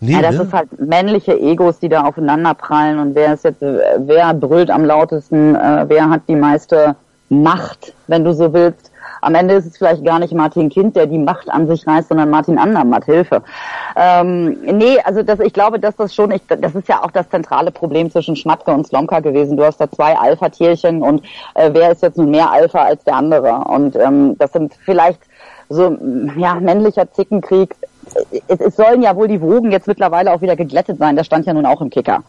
Nee, 0.06 0.14
ja, 0.14 0.22
das 0.22 0.36
ne? 0.36 0.44
ist 0.44 0.54
halt 0.54 0.80
männliche 0.80 1.40
Egos, 1.40 1.80
die 1.80 1.90
da 1.90 2.04
aufeinander 2.04 2.54
prallen 2.54 3.00
und 3.00 3.16
wer 3.16 3.34
ist 3.34 3.44
jetzt, 3.44 3.62
wer 3.62 4.34
brüllt 4.34 4.70
am 4.70 4.86
lautesten, 4.86 5.56
äh, 5.56 5.86
wer 5.88 6.10
hat 6.10 6.22
die 6.28 6.36
meiste 6.36 6.96
Macht, 7.30 7.94
wenn 8.08 8.24
du 8.24 8.34
so 8.34 8.54
willst. 8.54 8.92
Am 9.22 9.34
Ende 9.34 9.56
ist 9.56 9.66
es 9.66 9.78
vielleicht 9.78 10.06
gar 10.06 10.20
nicht 10.20 10.34
Martin 10.34 10.70
Kind, 10.70 10.96
der 10.96 11.08
die 11.08 11.18
Macht 11.18 11.50
an 11.50 11.66
sich 11.66 11.88
reißt, 11.88 12.10
sondern 12.10 12.30
Martin 12.30 12.60
Andermatt, 12.60 13.06
Hilfe. 13.06 13.42
Ähm, 13.96 14.58
nee, 14.62 15.00
also 15.04 15.24
das, 15.24 15.40
ich 15.40 15.54
glaube, 15.54 15.80
dass 15.80 15.96
das 15.96 16.14
schon, 16.14 16.30
ich, 16.30 16.44
das 16.48 16.76
ist 16.76 16.88
ja 16.88 17.02
auch 17.04 17.10
das 17.10 17.28
zentrale 17.30 17.72
Problem 17.72 18.12
zwischen 18.12 18.36
Schmatke 18.36 18.72
und 18.72 18.86
Slomka 18.86 19.22
gewesen. 19.22 19.58
Du 19.58 19.66
hast 19.66 19.82
da 19.82 19.90
zwei 19.90 20.16
Alpha-Tierchen 20.16 21.02
und 21.02 21.24
äh, 21.56 21.72
wer 21.74 21.92
ist 21.92 22.04
jetzt 22.04 22.18
nun 22.18 22.30
mehr 22.30 22.52
Alpha 22.52 22.84
als 22.84 23.04
der 23.04 23.16
andere? 23.16 23.64
Und 23.68 23.96
ähm, 23.96 24.38
das 24.38 24.52
sind 24.52 24.76
vielleicht 24.76 25.22
so 25.70 25.98
ja 26.38 26.56
männlicher 26.56 27.12
Zickenkrieg 27.12 27.76
es, 28.48 28.60
es 28.60 28.76
sollen 28.76 29.02
ja 29.02 29.16
wohl 29.16 29.28
die 29.28 29.42
Wogen 29.42 29.72
jetzt 29.72 29.88
mittlerweile 29.88 30.32
auch 30.32 30.42
wieder 30.42 30.56
geglättet 30.56 30.98
sein. 31.00 31.16
Das 31.16 31.26
stand 31.26 31.46
ja 31.46 31.54
nun 31.54 31.66
auch 31.66 31.82
im 31.82 31.90
Kicker. 31.90 32.24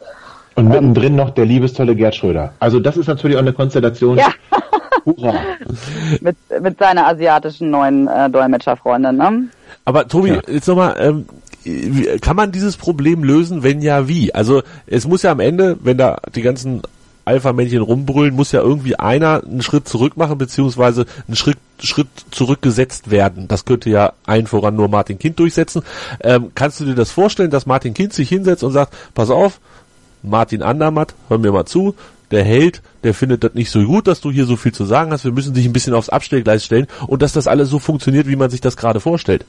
Und 0.55 0.69
mittendrin 0.69 1.13
ähm, 1.13 1.17
noch 1.17 1.31
der 1.31 1.45
liebestolle 1.45 1.95
Gerd 1.95 2.15
Schröder. 2.15 2.53
Also 2.59 2.81
das 2.81 2.97
ist 2.97 3.07
natürlich 3.07 3.37
auch 3.37 3.43
eine 3.43 3.53
Konstellation. 3.53 4.17
Ja. 4.17 4.29
Hurra. 5.05 5.35
mit, 6.21 6.37
mit 6.61 6.79
seiner 6.79 7.07
asiatischen 7.07 7.71
neuen 7.71 8.09
äh, 8.09 8.29
Dolmetscherfreundin. 8.31 9.17
Ne? 9.17 9.49
Aber 9.85 10.09
Tobi, 10.09 10.31
ja. 10.31 10.41
jetzt 10.49 10.67
nochmal, 10.67 10.97
ähm, 10.99 11.27
kann 12.21 12.37
man 12.37 12.53
dieses 12.53 12.77
Problem 12.77 13.23
lösen, 13.23 13.63
wenn 13.63 13.83
ja 13.83 14.09
wie? 14.09 14.35
Also 14.35 14.63
es 14.87 15.07
muss 15.07 15.23
ja 15.23 15.33
am 15.33 15.41
Ende, 15.41 15.77
wenn 15.83 15.99
da 15.99 16.19
die 16.35 16.43
ganzen 16.43 16.83
Alpha-Männchen 17.27 17.83
rumbrüllen, 17.83 18.35
muss 18.35 18.53
ja 18.53 18.61
irgendwie 18.61 18.97
einer 18.97 19.43
einen 19.45 19.63
Schritt 19.63 19.89
zurück 19.89 20.17
machen, 20.17 20.39
beziehungsweise 20.39 21.07
einen 21.27 21.37
Schritt, 21.37 21.59
Schritt 21.81 22.09
zurückgesetzt 22.31 23.11
werden. 23.11 23.49
Das 23.49 23.65
könnte 23.65 23.91
ja 23.91 24.13
allen 24.25 24.47
voran 24.47 24.77
nur 24.77 24.89
Martin 24.89 25.19
Kind 25.19 25.39
durchsetzen. 25.39 25.83
Ähm, 26.21 26.53
kannst 26.55 26.81
du 26.81 26.85
dir 26.85 26.95
das 26.95 27.11
vorstellen, 27.11 27.51
dass 27.51 27.67
Martin 27.67 27.95
Kind 27.95 28.13
sich 28.13 28.29
hinsetzt 28.29 28.65
und 28.65 28.73
sagt, 28.73 28.95
pass 29.15 29.31
auf, 29.31 29.61
Martin 30.23 30.63
Andermatt, 30.63 31.15
hör 31.29 31.39
mir 31.39 31.53
mal 31.53 31.67
zu, 31.67 31.95
der 32.31 32.45
Held, 32.45 32.81
der 33.05 33.15
findet 33.15 33.45
das 33.45 33.55
nicht 33.55 33.71
so 33.71 33.83
gut, 33.85 34.07
dass 34.07 34.21
du 34.21 34.31
hier 34.31 34.47
so 34.47 34.57
viel 34.57 34.73
zu 34.73 34.85
sagen 34.85 35.13
hast, 35.13 35.25
wir 35.25 35.33
müssen 35.33 35.55
dich 35.55 35.67
ein 35.67 35.73
bisschen 35.73 35.95
aufs 35.95 36.09
Abstellgleis 36.09 36.65
stellen 36.65 36.87
und 37.07 37.23
dass 37.23 37.33
das 37.33 37.47
alles 37.47 37.69
so 37.69 37.79
funktioniert, 37.79 38.27
wie 38.27 38.37
man 38.37 38.51
sich 38.51 38.61
das 38.61 38.77
gerade 38.77 39.01
vorstellt 39.01 39.45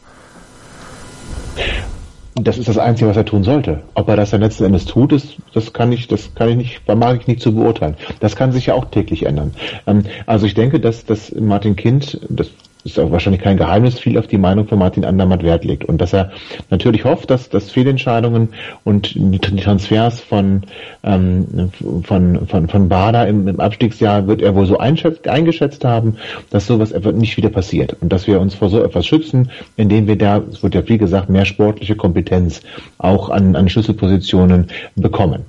das 2.41 2.57
ist 2.57 2.67
das 2.67 2.77
Einzige, 2.77 3.09
was 3.09 3.17
er 3.17 3.25
tun 3.25 3.43
sollte. 3.43 3.81
Ob 3.93 4.09
er 4.09 4.15
das 4.15 4.31
dann 4.31 4.41
letzten 4.41 4.65
Endes 4.65 4.85
tut, 4.85 5.11
ist, 5.11 5.37
das 5.53 5.73
kann 5.73 5.91
ich, 5.91 6.07
das 6.07 6.33
kann 6.35 6.49
ich 6.49 6.55
nicht, 6.55 6.87
mag 6.87 7.19
ich 7.21 7.27
nicht 7.27 7.41
zu 7.41 7.53
beurteilen. 7.53 7.95
Das 8.19 8.35
kann 8.35 8.51
sich 8.51 8.67
ja 8.67 8.73
auch 8.73 8.85
täglich 8.85 9.25
ändern. 9.25 9.53
Ähm, 9.85 10.03
also 10.25 10.45
ich 10.45 10.53
denke, 10.53 10.79
dass, 10.79 11.05
dass 11.05 11.33
Martin 11.33 11.75
Kind, 11.75 12.19
das 12.29 12.49
ist 12.87 12.99
auch 12.99 13.11
wahrscheinlich 13.11 13.41
kein 13.41 13.57
Geheimnis, 13.57 13.99
viel 13.99 14.17
auf 14.17 14.27
die 14.27 14.37
Meinung 14.37 14.67
von 14.67 14.79
Martin 14.79 15.05
Andermatt 15.05 15.43
Wert 15.43 15.65
legt. 15.65 15.85
Und 15.85 15.99
dass 15.99 16.13
er 16.13 16.31
natürlich 16.69 17.03
hofft, 17.03 17.29
dass, 17.29 17.49
dass 17.49 17.69
Fehlentscheidungen 17.69 18.49
und 18.83 19.13
die 19.15 19.39
Transfers 19.39 20.21
von, 20.21 20.63
ähm, 21.03 21.71
von, 22.03 22.47
von, 22.47 22.67
von 22.67 22.89
Bader 22.89 23.27
im, 23.27 23.47
im 23.47 23.59
Abstiegsjahr 23.59 24.27
wird 24.27 24.41
er 24.41 24.55
wohl 24.55 24.65
so 24.65 24.77
eingeschätzt 24.77 25.83
haben, 25.83 26.17
dass 26.49 26.67
sowas 26.67 26.93
nicht 27.13 27.37
wieder 27.37 27.49
passiert. 27.49 27.97
Und 28.01 28.13
dass 28.13 28.25
wir 28.25 28.39
uns 28.39 28.55
vor 28.55 28.69
so 28.69 28.81
etwas 28.81 29.05
schützen, 29.05 29.51
indem 29.75 30.07
wir 30.07 30.17
da, 30.17 30.41
es 30.49 30.63
wird 30.63 30.73
ja 30.73 30.81
viel 30.81 30.97
gesagt, 30.97 31.29
mehr 31.29 31.45
sportliche 31.45 31.95
Kompetenz 31.95 32.61
auch 32.97 33.29
an, 33.29 33.55
an 33.55 33.67
Schlüsselpositionen 33.67 34.67
bekommen. 34.95 35.45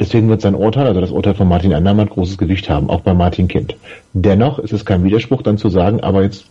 Deswegen 0.00 0.30
wird 0.30 0.40
sein 0.40 0.54
Urteil, 0.54 0.86
also 0.86 1.00
das 1.00 1.10
Urteil 1.10 1.34
von 1.34 1.46
Martin 1.46 1.74
Andermann, 1.74 2.08
großes 2.08 2.38
Gewicht 2.38 2.70
haben, 2.70 2.88
auch 2.88 3.02
bei 3.02 3.12
Martin 3.12 3.48
Kind. 3.48 3.76
Dennoch 4.14 4.58
ist 4.58 4.72
es 4.72 4.86
kein 4.86 5.04
Widerspruch 5.04 5.42
dann 5.42 5.58
zu 5.58 5.68
sagen, 5.68 6.00
aber 6.00 6.22
jetzt, 6.22 6.46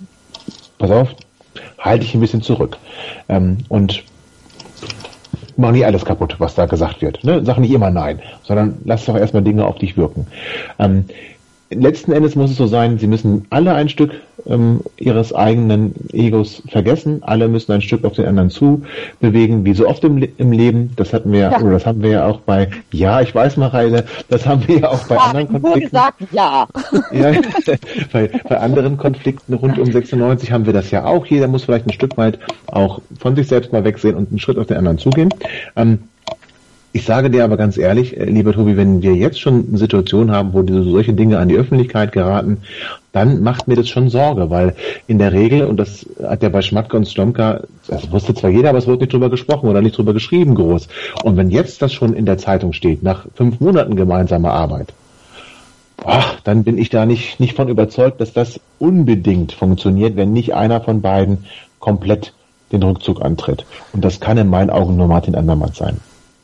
pass 0.77 0.91
auf, 0.91 1.15
halte 1.79 2.05
ich 2.05 2.13
ein 2.13 2.21
bisschen 2.21 2.43
zurück. 2.43 2.77
Ähm, 3.27 3.57
und 3.67 4.03
mach 5.57 5.71
nicht 5.71 5.85
alles 5.85 6.05
kaputt, 6.05 6.35
was 6.37 6.53
da 6.53 6.67
gesagt 6.67 7.01
wird. 7.01 7.23
Ne? 7.23 7.43
Sag 7.43 7.57
nicht 7.57 7.71
immer 7.71 7.89
nein, 7.89 8.19
sondern 8.43 8.77
lass 8.85 9.05
doch 9.05 9.17
erstmal 9.17 9.43
Dinge 9.43 9.65
auf 9.65 9.79
dich 9.79 9.97
wirken. 9.97 10.27
Ähm, 10.77 11.05
letzten 11.69 12.11
Endes 12.11 12.35
muss 12.35 12.51
es 12.51 12.57
so 12.57 12.67
sein, 12.67 12.97
sie 12.97 13.07
müssen 13.07 13.45
alle 13.49 13.73
ein 13.73 13.89
Stück 13.89 14.11
ähm, 14.47 14.81
ihres 14.97 15.33
eigenen 15.33 15.93
Egos 16.11 16.63
vergessen, 16.67 17.21
alle 17.21 17.47
müssen 17.47 17.71
ein 17.71 17.81
Stück 17.81 18.03
auf 18.05 18.13
den 18.13 18.25
anderen 18.25 18.49
zu 18.49 18.83
bewegen, 19.19 19.65
wie 19.65 19.73
so 19.73 19.87
oft 19.87 20.03
im, 20.03 20.27
im 20.37 20.51
Leben. 20.51 20.91
Das 20.95 21.13
hatten 21.13 21.31
wir, 21.31 21.39
ja. 21.39 21.61
oder 21.61 21.73
das 21.73 21.85
haben 21.85 22.01
wir 22.01 22.09
ja 22.09 22.25
auch 22.25 22.39
bei, 22.41 22.69
ja, 22.91 23.21
ich 23.21 23.35
weiß, 23.35 23.57
Mareile, 23.57 24.05
das 24.29 24.45
haben 24.45 24.67
wir 24.67 24.79
ja 24.79 24.89
auch 24.89 25.05
bei 25.07 25.15
ja, 25.15 25.21
anderen 25.21 25.47
Konflikten. 25.49 25.81
gesagt, 25.81 26.21
ja. 26.31 26.67
ja 27.11 27.31
bei, 28.13 28.29
bei 28.47 28.57
anderen 28.57 28.97
Konflikten 28.97 29.53
rund 29.53 29.77
um 29.77 29.91
96 29.91 30.51
haben 30.51 30.65
wir 30.65 30.73
das 30.73 30.89
ja 30.91 31.05
auch. 31.05 31.25
Jeder 31.25 31.47
muss 31.47 31.65
vielleicht 31.65 31.85
ein 31.85 31.93
Stück 31.93 32.17
weit 32.17 32.39
auch 32.67 33.01
von 33.19 33.35
sich 33.35 33.47
selbst 33.47 33.71
mal 33.71 33.83
wegsehen 33.83 34.15
und 34.15 34.29
einen 34.29 34.39
Schritt 34.39 34.57
auf 34.57 34.67
den 34.67 34.77
anderen 34.77 34.97
zugehen. 34.97 35.29
Ähm, 35.75 35.99
ich 36.91 37.05
sage 37.05 37.29
dir 37.29 37.43
aber 37.43 37.57
ganz 37.57 37.77
ehrlich, 37.77 38.17
äh, 38.17 38.25
lieber 38.25 38.53
Tobi, 38.53 38.75
wenn 38.75 39.01
wir 39.01 39.13
jetzt 39.13 39.39
schon 39.39 39.67
eine 39.67 39.77
Situation 39.77 40.31
haben, 40.31 40.53
wo 40.53 40.63
diese, 40.63 40.83
solche 40.83 41.13
Dinge 41.13 41.37
an 41.37 41.47
die 41.47 41.55
Öffentlichkeit 41.55 42.11
geraten, 42.11 42.57
dann 43.11 43.41
macht 43.41 43.67
mir 43.67 43.75
das 43.75 43.89
schon 43.89 44.09
Sorge, 44.09 44.49
weil 44.49 44.75
in 45.07 45.19
der 45.19 45.33
Regel, 45.33 45.65
und 45.65 45.77
das 45.77 46.05
hat 46.23 46.43
ja 46.43 46.49
bei 46.49 46.61
Schmatke 46.61 46.97
und 46.97 47.07
Stomka, 47.07 47.61
das 47.87 48.11
wusste 48.11 48.33
zwar 48.33 48.49
jeder, 48.49 48.69
aber 48.69 48.77
es 48.77 48.87
wurde 48.87 49.01
nicht 49.01 49.13
drüber 49.13 49.29
gesprochen 49.29 49.69
oder 49.69 49.81
nicht 49.81 49.97
drüber 49.97 50.13
geschrieben 50.13 50.55
groß. 50.55 50.87
Und 51.23 51.37
wenn 51.37 51.49
jetzt 51.49 51.81
das 51.81 51.93
schon 51.93 52.13
in 52.13 52.25
der 52.25 52.37
Zeitung 52.37 52.73
steht, 52.73 53.03
nach 53.03 53.25
fünf 53.35 53.59
Monaten 53.59 53.95
gemeinsamer 53.95 54.53
Arbeit, 54.53 54.93
ach, 56.05 56.39
dann 56.41 56.63
bin 56.63 56.77
ich 56.77 56.89
da 56.89 57.05
nicht, 57.05 57.39
nicht 57.39 57.55
von 57.55 57.67
überzeugt, 57.67 58.21
dass 58.21 58.33
das 58.33 58.59
unbedingt 58.77 59.51
funktioniert, 59.51 60.15
wenn 60.15 60.33
nicht 60.33 60.53
einer 60.53 60.81
von 60.81 61.01
beiden 61.01 61.45
komplett 61.79 62.33
den 62.71 62.83
Rückzug 62.83 63.23
antritt. 63.23 63.65
Und 63.93 64.05
das 64.05 64.19
kann 64.19 64.37
in 64.37 64.49
meinen 64.49 64.69
Augen 64.69 64.95
nur 64.95 65.07
Martin 65.07 65.35
Andermann 65.35 65.73
sein. 65.73 65.99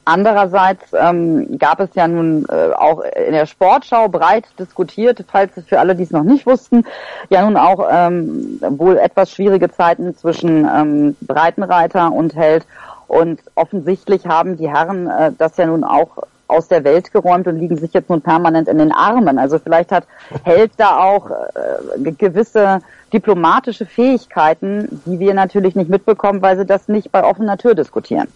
Andererseits 0.05 0.93
ähm, 0.93 1.57
gab 1.57 1.79
es 1.79 1.89
ja 1.95 2.07
nun 2.07 2.45
äh, 2.49 2.73
auch 2.73 3.01
in 3.01 3.33
der 3.33 3.47
Sportschau 3.47 4.07
breit 4.07 4.45
diskutiert, 4.59 5.25
falls 5.27 5.57
es 5.57 5.65
für 5.65 5.79
alle, 5.79 5.95
die 5.95 6.03
es 6.03 6.11
noch 6.11 6.23
nicht 6.23 6.45
wussten, 6.45 6.85
ja 7.29 7.43
nun 7.43 7.57
auch 7.57 7.87
ähm, 7.91 8.59
wohl 8.61 8.97
etwas 8.97 9.31
schwierige 9.31 9.71
Zeiten 9.71 10.15
zwischen 10.15 10.69
ähm, 10.71 11.15
Breitenreiter 11.21 12.11
und 12.11 12.35
Held. 12.35 12.65
Und 13.07 13.41
offensichtlich 13.55 14.27
haben 14.27 14.57
die 14.57 14.69
Herren 14.69 15.07
äh, 15.07 15.31
das 15.35 15.57
ja 15.57 15.65
nun 15.65 15.83
auch 15.83 16.17
aus 16.47 16.67
der 16.67 16.83
Welt 16.83 17.11
geräumt 17.11 17.47
und 17.47 17.57
liegen 17.57 17.77
sich 17.77 17.93
jetzt 17.93 18.09
nun 18.09 18.21
permanent 18.21 18.67
in 18.67 18.77
den 18.77 18.91
Armen. 18.91 19.39
Also 19.39 19.59
vielleicht 19.59 19.91
hat 19.91 20.05
Held 20.43 20.71
da 20.77 20.99
auch 20.99 21.29
äh, 21.29 22.11
gewisse 22.11 22.79
diplomatische 23.13 23.85
Fähigkeiten, 23.85 25.01
die 25.05 25.19
wir 25.19 25.33
natürlich 25.33 25.75
nicht 25.75 25.89
mitbekommen, 25.89 26.41
weil 26.41 26.57
sie 26.57 26.65
das 26.65 26.87
nicht 26.87 27.11
bei 27.11 27.23
offener 27.23 27.57
Tür 27.57 27.75
diskutieren. 27.75 28.27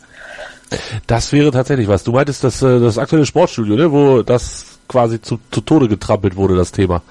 Das 1.07 1.32
wäre 1.34 1.51
tatsächlich 1.51 1.88
was. 1.88 2.03
Du 2.03 2.12
meintest 2.12 2.43
das, 2.43 2.62
äh, 2.62 2.80
das 2.80 2.97
aktuelle 2.97 3.26
Sportstudio, 3.26 3.76
ne, 3.76 3.91
wo 3.91 4.22
das 4.22 4.80
quasi 4.88 5.22
zu, 5.22 5.39
zu 5.51 5.62
Tode 5.62 5.88
getrampelt 5.88 6.36
wurde, 6.36 6.55
das 6.55 6.72
Thema. 6.72 7.01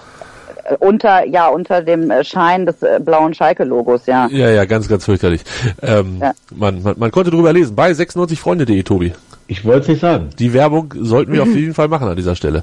Äh, 0.64 0.76
unter, 0.78 1.26
ja, 1.26 1.48
unter 1.48 1.82
dem 1.82 2.10
äh, 2.10 2.24
Schein 2.24 2.66
des 2.66 2.76
blauen 3.00 3.34
Schalke-Logos, 3.34 4.06
ja. 4.06 4.28
Ja, 4.28 4.50
ja, 4.50 4.64
ganz, 4.64 4.88
ganz 4.88 5.04
fürchterlich. 5.04 5.42
Ähm, 5.82 6.18
ja. 6.20 6.32
man, 6.54 6.82
man, 6.82 6.94
man 6.98 7.10
konnte 7.10 7.30
drüber 7.30 7.52
lesen. 7.52 7.74
Bei 7.74 7.90
96freunde.de, 7.90 8.82
Tobi. 8.82 9.12
Ich 9.48 9.64
wollte 9.64 9.80
es 9.80 9.88
nicht 9.88 10.00
sagen. 10.00 10.30
Die 10.38 10.52
Werbung 10.52 10.94
sollten 10.96 11.32
wir 11.32 11.42
auf 11.42 11.48
jeden 11.54 11.74
Fall 11.74 11.88
machen 11.88 12.06
an 12.06 12.16
dieser 12.16 12.36
Stelle. 12.36 12.62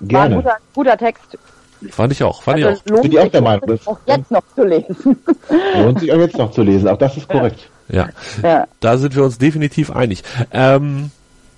Gerne. 0.00 0.36
War 0.36 0.38
ein 0.38 0.42
guter, 0.42 0.56
guter 0.74 0.96
Text. 0.96 1.38
Fand 1.90 2.12
ich 2.12 2.22
auch, 2.22 2.42
fand 2.42 2.62
also 2.62 2.70
ich 2.70 2.76
auch. 2.76 2.86
Lohnt 2.90 3.02
Bin 3.02 3.12
ich 3.12 3.18
auch 3.18 3.28
der 3.28 3.42
Meinung. 3.42 3.80
Auch 3.84 3.98
jetzt 4.06 4.30
noch 4.30 4.42
zu 4.54 4.64
lesen. 4.64 4.96
Lohnt 5.76 6.00
sich 6.00 6.12
auch 6.12 6.18
jetzt 6.18 6.36
noch 6.36 6.50
zu 6.50 6.62
lesen, 6.62 6.88
auch 6.88 6.98
das 6.98 7.16
ist 7.16 7.28
korrekt. 7.28 7.70
Ja, 7.88 8.08
ja. 8.42 8.66
da 8.80 8.98
sind 8.98 9.16
wir 9.16 9.24
uns 9.24 9.38
definitiv 9.38 9.90
einig. 9.90 10.22
Ähm, 10.52 11.10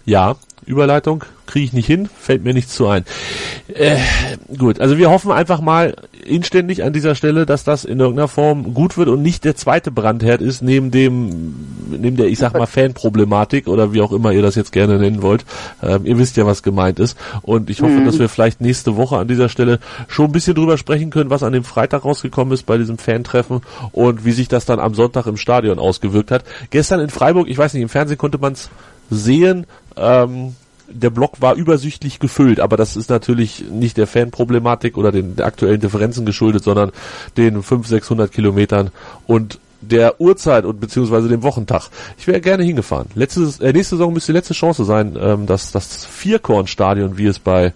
ja, 0.04 0.36
Überleitung 0.70 1.24
kriege 1.50 1.64
ich 1.64 1.72
nicht 1.72 1.86
hin, 1.86 2.08
fällt 2.18 2.44
mir 2.44 2.54
nichts 2.54 2.74
zu 2.74 2.86
ein. 2.86 3.04
Äh, 3.74 3.96
gut, 4.56 4.80
also 4.80 4.98
wir 4.98 5.10
hoffen 5.10 5.32
einfach 5.32 5.60
mal 5.60 5.94
inständig 6.24 6.84
an 6.84 6.92
dieser 6.92 7.14
Stelle, 7.14 7.44
dass 7.44 7.64
das 7.64 7.84
in 7.84 7.98
irgendeiner 7.98 8.28
Form 8.28 8.72
gut 8.72 8.96
wird 8.96 9.08
und 9.08 9.22
nicht 9.22 9.44
der 9.44 9.56
zweite 9.56 9.90
Brandherd 9.90 10.40
ist, 10.42 10.62
neben 10.62 10.90
dem, 10.90 11.54
neben 11.90 12.16
der, 12.16 12.26
ich 12.28 12.38
sag 12.38 12.54
mal, 12.54 12.66
Fanproblematik 12.66 13.66
oder 13.66 13.92
wie 13.92 14.00
auch 14.00 14.12
immer 14.12 14.32
ihr 14.32 14.42
das 14.42 14.54
jetzt 14.54 14.70
gerne 14.72 14.98
nennen 14.98 15.22
wollt. 15.22 15.44
Ähm, 15.82 16.06
ihr 16.06 16.18
wisst 16.18 16.36
ja, 16.36 16.46
was 16.46 16.62
gemeint 16.62 17.00
ist. 17.00 17.16
Und 17.42 17.68
ich 17.68 17.82
hoffe, 17.82 17.94
mhm. 17.94 18.04
dass 18.04 18.18
wir 18.18 18.28
vielleicht 18.28 18.60
nächste 18.60 18.96
Woche 18.96 19.18
an 19.18 19.28
dieser 19.28 19.48
Stelle 19.48 19.80
schon 20.08 20.26
ein 20.26 20.32
bisschen 20.32 20.54
drüber 20.54 20.78
sprechen 20.78 21.10
können, 21.10 21.30
was 21.30 21.42
an 21.42 21.52
dem 21.52 21.64
Freitag 21.64 22.04
rausgekommen 22.04 22.54
ist 22.54 22.64
bei 22.64 22.78
diesem 22.78 22.98
Fantreffen 22.98 23.60
und 23.92 24.24
wie 24.24 24.32
sich 24.32 24.48
das 24.48 24.66
dann 24.66 24.78
am 24.78 24.94
Sonntag 24.94 25.26
im 25.26 25.36
Stadion 25.36 25.78
ausgewirkt 25.78 26.30
hat. 26.30 26.44
Gestern 26.70 27.00
in 27.00 27.10
Freiburg, 27.10 27.48
ich 27.48 27.58
weiß 27.58 27.74
nicht, 27.74 27.82
im 27.82 27.88
Fernsehen 27.88 28.18
konnte 28.18 28.38
man 28.38 28.52
es 28.52 28.70
sehen, 29.10 29.66
ähm, 29.96 30.54
der 30.88 31.10
Block 31.10 31.40
war 31.40 31.54
übersichtlich 31.54 32.18
gefüllt, 32.18 32.60
aber 32.60 32.76
das 32.76 32.96
ist 32.96 33.10
natürlich 33.10 33.64
nicht 33.70 33.96
der 33.96 34.06
Fanproblematik 34.06 34.96
oder 34.96 35.12
den 35.12 35.40
aktuellen 35.40 35.80
Differenzen 35.80 36.26
geschuldet, 36.26 36.64
sondern 36.64 36.90
den 37.36 37.62
500, 37.62 37.86
600 37.86 38.32
Kilometern 38.32 38.90
und 39.26 39.60
der 39.80 40.20
Uhrzeit 40.20 40.64
und 40.64 40.80
beziehungsweise 40.80 41.28
dem 41.28 41.42
Wochentag. 41.42 41.88
Ich 42.18 42.26
wäre 42.26 42.40
gerne 42.40 42.64
hingefahren. 42.64 43.06
Letztes, 43.14 43.60
äh, 43.60 43.72
nächste 43.72 43.96
Saison 43.96 44.12
müsste 44.12 44.32
die 44.32 44.36
letzte 44.36 44.54
Chance 44.54 44.84
sein, 44.84 45.16
ähm, 45.18 45.46
das, 45.46 45.72
das 45.72 46.04
Vierkorn-Stadion, 46.04 47.16
wie 47.16 47.26
es 47.26 47.38
bei 47.38 47.72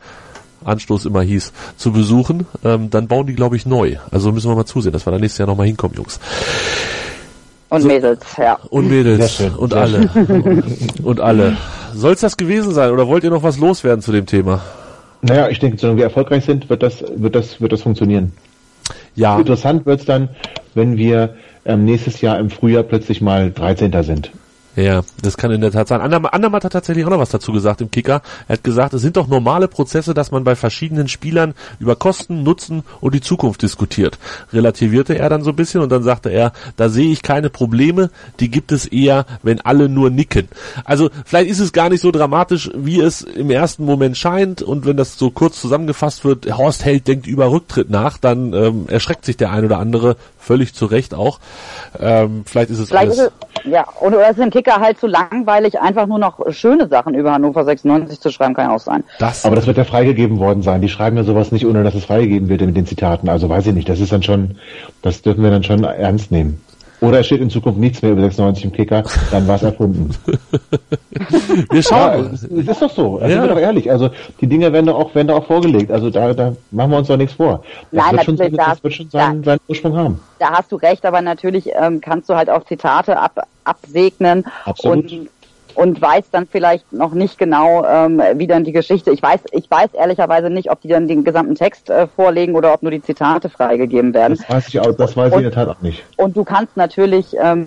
Anstoß 0.64 1.06
immer 1.06 1.22
hieß, 1.22 1.52
zu 1.76 1.92
besuchen. 1.92 2.46
Ähm, 2.62 2.90
dann 2.90 3.08
bauen 3.08 3.26
die, 3.26 3.34
glaube 3.34 3.56
ich, 3.56 3.64
neu. 3.64 3.96
Also 4.10 4.32
müssen 4.32 4.50
wir 4.50 4.56
mal 4.56 4.66
zusehen, 4.66 4.92
dass 4.92 5.06
wir 5.06 5.12
da 5.12 5.18
nächstes 5.18 5.38
Jahr 5.38 5.48
nochmal 5.48 5.66
hinkommen, 5.66 5.96
Jungs. 5.96 6.20
Und 7.68 7.82
so, 7.82 7.88
Mädels, 7.88 8.20
ja. 8.38 8.58
Und 8.70 8.88
Mädels. 8.88 9.40
Und 9.56 9.74
alle. 9.74 10.08
und 11.02 11.20
alle. 11.20 11.56
Soll 11.94 12.12
es 12.12 12.20
das 12.20 12.36
gewesen 12.36 12.72
sein 12.72 12.90
oder 12.90 13.08
wollt 13.08 13.24
ihr 13.24 13.30
noch 13.30 13.42
was 13.42 13.58
loswerden 13.58 14.02
zu 14.02 14.12
dem 14.12 14.26
Thema? 14.26 14.62
Naja, 15.22 15.48
ich 15.48 15.58
denke, 15.58 15.78
solange 15.78 15.98
wir 15.98 16.04
erfolgreich 16.04 16.44
sind, 16.44 16.68
wird 16.68 16.82
das, 16.82 17.04
wird 17.16 17.34
das, 17.34 17.60
wird 17.60 17.72
das 17.72 17.82
funktionieren. 17.82 18.32
Ja. 19.14 19.38
Interessant 19.38 19.86
wird 19.86 20.00
es 20.00 20.06
dann, 20.06 20.28
wenn 20.74 20.96
wir 20.96 21.36
ähm, 21.64 21.84
nächstes 21.84 22.20
Jahr 22.20 22.38
im 22.38 22.50
Frühjahr 22.50 22.82
plötzlich 22.82 23.20
mal 23.20 23.50
13. 23.50 24.02
sind. 24.02 24.30
Ja, 24.76 25.02
das 25.22 25.36
kann 25.36 25.52
in 25.52 25.60
der 25.60 25.70
Tat 25.70 25.86
sein. 25.86 26.00
Andermatt 26.00 26.64
hat 26.64 26.72
tatsächlich 26.72 27.04
auch 27.04 27.10
noch 27.10 27.20
was 27.20 27.30
dazu 27.30 27.52
gesagt 27.52 27.80
im 27.80 27.90
Kicker. 27.90 28.22
Er 28.48 28.54
hat 28.54 28.64
gesagt, 28.64 28.92
es 28.94 29.02
sind 29.02 29.16
doch 29.16 29.28
normale 29.28 29.68
Prozesse, 29.68 30.14
dass 30.14 30.32
man 30.32 30.42
bei 30.42 30.56
verschiedenen 30.56 31.06
Spielern 31.06 31.54
über 31.78 31.94
Kosten, 31.94 32.42
Nutzen 32.42 32.82
und 33.00 33.14
die 33.14 33.20
Zukunft 33.20 33.62
diskutiert. 33.62 34.18
Relativierte 34.52 35.16
er 35.16 35.28
dann 35.28 35.44
so 35.44 35.50
ein 35.50 35.56
bisschen 35.56 35.80
und 35.80 35.92
dann 35.92 36.02
sagte 36.02 36.30
er, 36.30 36.52
da 36.76 36.88
sehe 36.88 37.12
ich 37.12 37.22
keine 37.22 37.50
Probleme, 37.50 38.10
die 38.40 38.50
gibt 38.50 38.72
es 38.72 38.86
eher, 38.86 39.26
wenn 39.44 39.60
alle 39.60 39.88
nur 39.88 40.10
nicken. 40.10 40.48
Also 40.84 41.10
vielleicht 41.24 41.50
ist 41.50 41.60
es 41.60 41.72
gar 41.72 41.88
nicht 41.88 42.00
so 42.00 42.10
dramatisch, 42.10 42.70
wie 42.74 43.00
es 43.00 43.22
im 43.22 43.50
ersten 43.50 43.84
Moment 43.84 44.16
scheint 44.16 44.60
und 44.60 44.86
wenn 44.86 44.96
das 44.96 45.16
so 45.16 45.30
kurz 45.30 45.60
zusammengefasst 45.60 46.24
wird, 46.24 46.46
Horst 46.56 46.84
Held 46.84 47.06
denkt 47.06 47.28
über 47.28 47.50
Rücktritt 47.50 47.90
nach, 47.90 48.18
dann 48.18 48.52
ähm, 48.52 48.86
erschreckt 48.88 49.24
sich 49.24 49.36
der 49.36 49.52
ein 49.52 49.64
oder 49.64 49.78
andere 49.78 50.16
völlig 50.44 50.74
zu 50.74 50.86
Recht 50.86 51.14
auch. 51.14 51.40
Ähm, 51.98 52.44
vielleicht 52.46 52.70
ist 52.70 52.78
es 52.78 52.88
vielleicht 52.88 53.12
alles... 53.12 53.18
Ist 53.18 53.32
es, 53.64 53.70
ja, 53.72 53.86
und 54.00 54.14
oder 54.14 54.24
es 54.28 54.36
ist 54.36 54.44
im 54.44 54.50
Kicker 54.50 54.76
halt 54.76 54.98
zu 54.98 55.06
langweilig, 55.06 55.80
einfach 55.80 56.06
nur 56.06 56.18
noch 56.18 56.40
schöne 56.52 56.88
Sachen 56.88 57.14
über 57.14 57.32
Hannover 57.32 57.64
96 57.64 58.20
zu 58.20 58.30
schreiben, 58.30 58.54
kann 58.54 58.68
ja 58.68 58.76
auch 58.76 58.80
sein. 58.80 59.04
Das, 59.18 59.44
aber 59.44 59.56
das 59.56 59.66
wird 59.66 59.78
ja 59.78 59.84
freigegeben 59.84 60.38
worden 60.38 60.62
sein. 60.62 60.80
Die 60.80 60.88
schreiben 60.88 61.16
ja 61.16 61.24
sowas 61.24 61.50
nicht, 61.50 61.66
ohne 61.66 61.82
dass 61.82 61.94
es 61.94 62.04
freigegeben 62.04 62.48
wird 62.48 62.60
mit 62.60 62.76
den 62.76 62.86
Zitaten. 62.86 63.28
Also 63.28 63.48
weiß 63.48 63.66
ich 63.66 63.74
nicht, 63.74 63.88
das 63.88 64.00
ist 64.00 64.12
dann 64.12 64.22
schon, 64.22 64.58
das 65.02 65.22
dürfen 65.22 65.42
wir 65.42 65.50
dann 65.50 65.64
schon 65.64 65.82
ernst 65.84 66.30
nehmen. 66.30 66.60
Oder 67.04 67.20
es 67.20 67.26
steht 67.26 67.40
in 67.40 67.50
Zukunft 67.50 67.78
nichts 67.78 68.02
mehr 68.02 68.12
über 68.12 68.22
96 68.22 68.64
im 68.64 68.72
Kicker, 68.72 69.02
dann 69.30 69.46
war 69.46 69.56
es 69.56 69.62
erfunden. 69.62 70.10
wir 71.70 71.82
schauen. 71.82 72.24
Ja, 72.24 72.30
es, 72.32 72.42
es 72.44 72.68
ist 72.68 72.82
doch 72.82 72.90
so. 72.90 73.18
Also 73.18 73.26
ja. 73.26 73.40
Sind 73.40 73.42
wir 73.42 73.54
doch 73.54 73.60
ehrlich. 73.60 73.90
Also 73.90 74.10
die 74.40 74.46
Dinge 74.46 74.72
werden 74.72 74.86
doch 74.86 74.98
auch, 74.98 75.14
werden 75.14 75.28
doch 75.28 75.36
auch 75.36 75.46
vorgelegt. 75.46 75.90
Also 75.90 76.10
da, 76.10 76.32
da 76.32 76.56
machen 76.70 76.90
wir 76.90 76.98
uns 76.98 77.08
doch 77.08 77.16
nichts 77.16 77.34
vor. 77.34 77.62
Das 77.92 78.04
Nein, 78.04 78.12
wird 78.12 78.24
schon, 78.24 78.36
das, 78.36 78.50
das 78.52 78.84
wird 78.84 78.94
schon 78.94 79.10
seinen, 79.10 79.42
da, 79.42 79.52
seinen 79.52 79.60
Ursprung 79.68 79.96
haben. 79.96 80.20
Da 80.38 80.50
hast 80.52 80.72
du 80.72 80.76
recht, 80.76 81.04
aber 81.04 81.20
natürlich 81.20 81.70
ähm, 81.74 82.00
kannst 82.00 82.28
du 82.28 82.34
halt 82.34 82.50
auch 82.50 82.64
Zitate 82.64 83.18
ab, 83.18 83.46
absegnen. 83.64 84.44
Absolut. 84.64 85.12
Und 85.12 85.28
und 85.74 86.00
weiß 86.00 86.30
dann 86.30 86.46
vielleicht 86.46 86.92
noch 86.92 87.12
nicht 87.12 87.38
genau, 87.38 87.84
ähm, 87.84 88.22
wie 88.34 88.46
dann 88.46 88.64
die 88.64 88.72
Geschichte. 88.72 89.10
Ich 89.10 89.22
weiß, 89.22 89.40
ich 89.52 89.70
weiß 89.70 89.94
ehrlicherweise 89.94 90.50
nicht, 90.50 90.70
ob 90.70 90.80
die 90.80 90.88
dann 90.88 91.08
den 91.08 91.24
gesamten 91.24 91.54
Text 91.54 91.90
äh, 91.90 92.06
vorlegen 92.06 92.54
oder 92.54 92.72
ob 92.72 92.82
nur 92.82 92.90
die 92.90 93.02
Zitate 93.02 93.48
freigegeben 93.48 94.14
werden. 94.14 94.36
Das 94.36 94.48
weiß 94.48 94.68
ich 94.68 94.80
auch, 94.80 94.94
das 94.94 95.16
weiß 95.16 95.32
ich 95.32 95.38
in 95.38 95.42
der 95.44 95.52
Tat 95.52 95.68
auch 95.68 95.80
nicht. 95.80 96.04
Und 96.16 96.36
du 96.36 96.44
kannst 96.44 96.76
natürlich 96.76 97.36
ähm, 97.40 97.66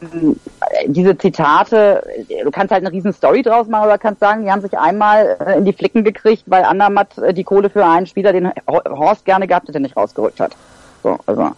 diese 0.88 1.18
Zitate, 1.18 2.04
du 2.44 2.52
kannst 2.52 2.72
halt 2.72 2.86
eine 2.86 2.94
riesen 2.94 3.14
Story 3.14 3.42
draus 3.42 3.68
machen 3.68 3.86
oder 3.86 3.98
kannst 3.98 4.20
sagen, 4.20 4.44
die 4.44 4.52
haben 4.52 4.62
sich 4.62 4.78
einmal 4.78 5.38
äh, 5.46 5.58
in 5.58 5.66
die 5.66 5.74
Flicken 5.74 6.04
gekriegt, 6.04 6.44
weil 6.48 6.64
Andermatt 6.64 7.18
äh, 7.18 7.34
die 7.34 7.44
Kohle 7.44 7.70
für 7.70 7.86
einen 7.86 8.06
Spieler, 8.06 8.34
den 8.34 8.52
Horst 8.68 9.26
gerne 9.26 9.48
gehabt 9.48 9.68
hätte, 9.68 9.80
nicht 9.80 9.98
rausgerückt 9.98 10.40
hat. 10.40 10.52
So, 11.04 11.18
also 11.26 11.52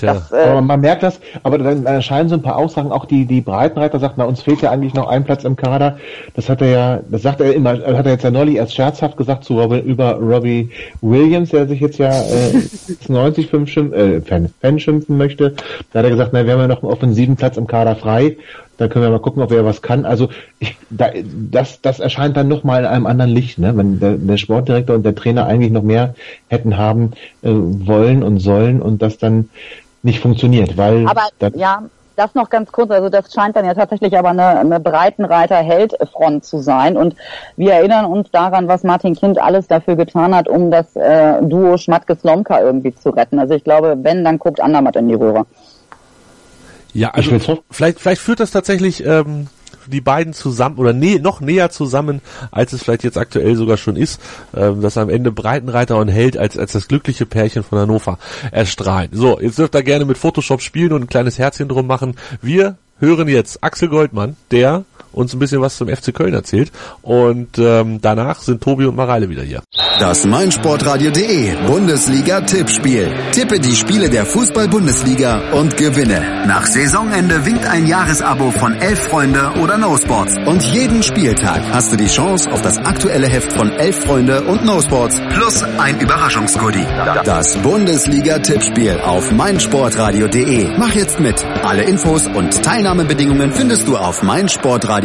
Tja. 0.00 0.14
Das, 0.14 0.32
äh, 0.32 0.48
aber 0.48 0.62
man 0.62 0.80
merkt 0.80 1.02
das, 1.02 1.20
aber 1.42 1.58
dann 1.58 1.84
erscheinen 1.84 2.30
so 2.30 2.34
ein 2.34 2.42
paar 2.42 2.56
Aussagen, 2.56 2.90
auch 2.90 3.04
die, 3.04 3.26
die 3.26 3.42
Breitenreiter 3.42 3.98
sagt, 3.98 4.14
na, 4.16 4.24
uns 4.24 4.40
fehlt 4.42 4.62
ja 4.62 4.70
eigentlich 4.70 4.94
noch 4.94 5.08
ein 5.08 5.24
Platz 5.24 5.44
im 5.44 5.56
Kader. 5.56 5.98
Das 6.34 6.48
hat 6.48 6.62
er 6.62 6.68
ja, 6.68 7.00
das 7.10 7.22
sagt 7.22 7.42
er 7.42 7.54
immer, 7.54 7.72
hat 7.72 8.06
er 8.06 8.12
jetzt 8.12 8.24
ja 8.24 8.30
neulich 8.30 8.56
erst 8.56 8.74
scherzhaft 8.74 9.18
gesagt 9.18 9.44
zu 9.44 9.60
Robin, 9.60 9.84
über 9.84 10.14
Robbie 10.14 10.70
Williams, 11.02 11.50
der 11.50 11.68
sich 11.68 11.80
jetzt 11.80 11.98
ja 11.98 12.10
äh, 12.22 12.62
90 13.08 13.50
Fan, 13.50 13.92
äh, 13.92 14.20
Fan, 14.22 14.48
Fan 14.62 14.80
schimpfen 14.80 15.18
möchte. 15.18 15.54
Da 15.92 15.98
hat 15.98 16.06
er 16.06 16.10
gesagt, 16.10 16.30
na, 16.32 16.46
wir 16.46 16.54
haben 16.54 16.60
ja 16.60 16.68
noch 16.68 16.82
einen 16.82 16.92
offensiven 16.92 17.36
Platz 17.36 17.58
im 17.58 17.66
Kader 17.66 17.94
frei. 17.94 18.36
Da 18.80 18.88
können 18.88 19.04
wir 19.04 19.10
mal 19.10 19.18
gucken, 19.18 19.42
ob 19.42 19.52
er 19.52 19.66
was 19.66 19.82
kann. 19.82 20.06
Also 20.06 20.30
ich, 20.58 20.74
da, 20.88 21.10
das, 21.50 21.82
das 21.82 22.00
erscheint 22.00 22.38
dann 22.38 22.48
noch 22.48 22.64
mal 22.64 22.80
in 22.80 22.86
einem 22.86 23.04
anderen 23.04 23.30
Licht, 23.30 23.58
ne? 23.58 23.76
wenn 23.76 24.00
der, 24.00 24.16
der 24.16 24.38
Sportdirektor 24.38 24.96
und 24.96 25.02
der 25.02 25.14
Trainer 25.14 25.44
eigentlich 25.44 25.70
noch 25.70 25.82
mehr 25.82 26.14
hätten 26.48 26.78
haben 26.78 27.10
äh, 27.42 27.50
wollen 27.50 28.22
und 28.22 28.38
sollen 28.38 28.80
und 28.80 29.02
das 29.02 29.18
dann 29.18 29.50
nicht 30.02 30.20
funktioniert, 30.20 30.76
weil 30.76 31.06
aber 31.06 31.28
ja, 31.54 31.82
das 32.20 32.34
noch 32.34 32.50
ganz 32.50 32.70
kurz, 32.70 32.90
also 32.90 33.08
das 33.08 33.32
scheint 33.32 33.56
dann 33.56 33.64
ja 33.64 33.74
tatsächlich 33.74 34.16
aber 34.16 34.28
eine, 34.30 34.58
eine 34.58 34.78
Breitenreiter-Held-Front 34.78 36.44
zu 36.44 36.58
sein. 36.58 36.96
Und 36.96 37.16
wir 37.56 37.72
erinnern 37.72 38.04
uns 38.04 38.30
daran, 38.30 38.68
was 38.68 38.82
Martin 38.82 39.14
Kind 39.14 39.38
alles 39.38 39.66
dafür 39.68 39.96
getan 39.96 40.34
hat, 40.34 40.46
um 40.46 40.70
das 40.70 40.94
äh, 40.96 41.42
Duo 41.42 41.78
Schmatke-Slomka 41.78 42.60
irgendwie 42.60 42.94
zu 42.94 43.10
retten. 43.10 43.38
Also 43.38 43.54
ich 43.54 43.64
glaube, 43.64 43.96
wenn, 44.02 44.22
dann 44.22 44.38
guckt 44.38 44.60
Andermatt 44.60 44.96
in 44.96 45.08
die 45.08 45.14
Röhre. 45.14 45.46
Ja, 46.92 47.10
also 47.10 47.38
vielleicht, 47.70 48.00
vielleicht 48.00 48.20
führt 48.20 48.40
das 48.40 48.50
tatsächlich 48.50 49.04
ähm, 49.06 49.46
die 49.86 50.00
beiden 50.00 50.32
zusammen 50.32 50.76
oder 50.78 50.92
nee, 50.92 51.18
noch 51.18 51.40
näher 51.40 51.70
zusammen, 51.70 52.20
als 52.50 52.72
es 52.72 52.82
vielleicht 52.82 53.04
jetzt 53.04 53.18
aktuell 53.18 53.56
sogar 53.56 53.76
schon 53.76 53.96
ist, 53.96 54.20
ähm, 54.54 54.80
dass 54.80 54.96
am 54.96 55.08
Ende 55.08 55.32
Breitenreiter 55.32 55.98
und 55.98 56.08
Held 56.08 56.36
als, 56.36 56.56
als 56.56 56.72
das 56.72 56.88
glückliche 56.88 57.26
Pärchen 57.26 57.62
von 57.62 57.78
Hannover 57.78 58.18
erstrahlen. 58.50 59.10
So, 59.12 59.40
jetzt 59.40 59.58
dürft 59.58 59.74
ihr 59.74 59.82
gerne 59.82 60.04
mit 60.04 60.18
Photoshop 60.18 60.60
spielen 60.60 60.92
und 60.92 61.02
ein 61.02 61.08
kleines 61.08 61.38
Herzchen 61.38 61.68
drum 61.68 61.86
machen. 61.86 62.16
Wir 62.42 62.76
hören 62.98 63.28
jetzt 63.28 63.64
Axel 63.64 63.88
Goldmann, 63.88 64.36
der 64.50 64.84
uns 65.12 65.32
ein 65.32 65.38
bisschen 65.38 65.60
was 65.60 65.76
zum 65.76 65.88
FC 65.88 66.14
Köln 66.14 66.34
erzählt. 66.34 66.70
Und 67.02 67.58
ähm, 67.58 68.00
danach 68.00 68.40
sind 68.40 68.62
Tobi 68.62 68.86
und 68.86 68.96
Mareile 68.96 69.28
wieder 69.28 69.42
hier. 69.42 69.62
Das 69.98 70.24
meinsportradio.de 70.24 71.54
Bundesliga-Tippspiel. 71.66 73.08
Tippe 73.32 73.60
die 73.60 73.74
Spiele 73.74 74.08
der 74.08 74.24
Fußball-Bundesliga 74.24 75.52
und 75.52 75.76
gewinne. 75.76 76.46
Nach 76.46 76.66
Saisonende 76.66 77.44
winkt 77.44 77.66
ein 77.66 77.86
Jahresabo 77.86 78.50
von 78.50 78.74
Elf 78.74 79.08
Freunde 79.08 79.52
oder 79.62 79.76
No 79.78 79.96
Sports. 79.96 80.36
Und 80.46 80.62
jeden 80.64 81.02
Spieltag 81.02 81.62
hast 81.72 81.92
du 81.92 81.96
die 81.96 82.06
Chance 82.06 82.50
auf 82.50 82.62
das 82.62 82.78
aktuelle 82.78 83.28
Heft 83.28 83.52
von 83.52 83.70
Elf 83.72 84.04
Freunde 84.04 84.42
und 84.42 84.64
No 84.64 84.80
Sports 84.80 85.20
plus 85.30 85.62
ein 85.78 86.00
Überraschungsgoodie. 86.00 86.86
Das 87.24 87.56
Bundesliga-Tippspiel 87.58 89.00
auf 89.00 89.32
meinsportradio.de. 89.32 90.78
Mach 90.78 90.94
jetzt 90.94 91.20
mit. 91.20 91.44
Alle 91.62 91.82
Infos 91.82 92.26
und 92.26 92.62
Teilnahmebedingungen 92.62 93.52
findest 93.52 93.86
du 93.88 93.96
auf 93.96 94.22
meinsportradio.de 94.22 94.99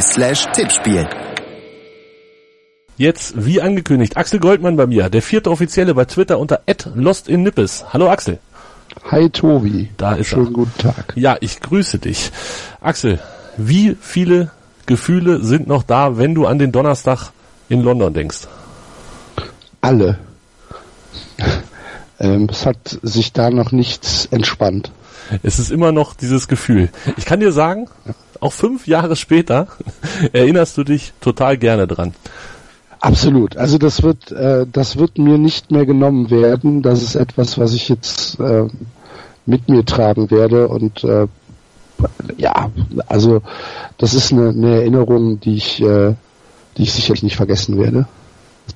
slash 0.00 0.46
Tippspiel. 0.52 1.08
Jetzt, 2.96 3.34
wie 3.36 3.60
angekündigt, 3.60 4.16
Axel 4.16 4.38
Goldmann 4.38 4.76
bei 4.76 4.86
mir, 4.86 5.08
der 5.08 5.22
vierte 5.22 5.50
Offizielle 5.50 5.94
bei 5.94 6.04
Twitter 6.04 6.38
unter 6.38 6.60
@lostinnippes. 6.94 7.86
Hallo 7.92 8.08
Axel. 8.08 8.38
Hi 9.10 9.28
Tobi. 9.30 9.90
Da 9.96 10.14
ist 10.14 10.28
Schönen 10.28 10.46
er. 10.46 10.52
guten 10.52 10.78
Tag. 10.78 11.12
Ja, 11.16 11.36
ich 11.40 11.60
grüße 11.60 11.98
dich. 11.98 12.30
Axel, 12.80 13.18
wie 13.56 13.96
viele 14.00 14.50
Gefühle 14.86 15.42
sind 15.42 15.66
noch 15.66 15.82
da, 15.82 16.18
wenn 16.18 16.34
du 16.34 16.46
an 16.46 16.58
den 16.58 16.70
Donnerstag 16.70 17.32
in 17.68 17.82
London 17.82 18.14
denkst? 18.14 18.46
Alle. 19.80 20.18
ähm, 22.20 22.48
es 22.48 22.64
hat 22.64 22.98
sich 23.02 23.32
da 23.32 23.50
noch 23.50 23.72
nichts 23.72 24.26
entspannt. 24.30 24.92
Es 25.42 25.58
ist 25.58 25.70
immer 25.70 25.92
noch 25.92 26.14
dieses 26.14 26.48
Gefühl. 26.48 26.90
Ich 27.16 27.24
kann 27.24 27.40
dir 27.40 27.52
sagen, 27.52 27.88
auch 28.40 28.52
fünf 28.52 28.86
Jahre 28.86 29.16
später 29.16 29.68
erinnerst 30.32 30.76
du 30.76 30.84
dich 30.84 31.12
total 31.20 31.56
gerne 31.56 31.86
dran. 31.86 32.14
Absolut. 33.00 33.56
Also 33.56 33.78
das 33.78 34.02
wird, 34.02 34.30
äh, 34.30 34.66
das 34.70 34.96
wird 34.96 35.18
mir 35.18 35.38
nicht 35.38 35.70
mehr 35.70 35.86
genommen 35.86 36.30
werden. 36.30 36.82
Das 36.82 37.02
ist 37.02 37.16
etwas, 37.16 37.58
was 37.58 37.72
ich 37.74 37.88
jetzt 37.88 38.38
äh, 38.38 38.66
mit 39.44 39.68
mir 39.68 39.84
tragen 39.84 40.30
werde 40.30 40.68
und 40.68 41.02
äh, 41.02 41.26
ja, 42.36 42.70
also 43.06 43.42
das 43.98 44.14
ist 44.14 44.32
eine, 44.32 44.50
eine 44.50 44.76
Erinnerung, 44.76 45.40
die 45.40 45.54
ich, 45.54 45.80
äh, 45.82 46.14
die 46.76 46.82
ich 46.82 46.92
sicherlich 46.92 47.22
nicht 47.22 47.36
vergessen 47.36 47.78
werde. 47.78 48.06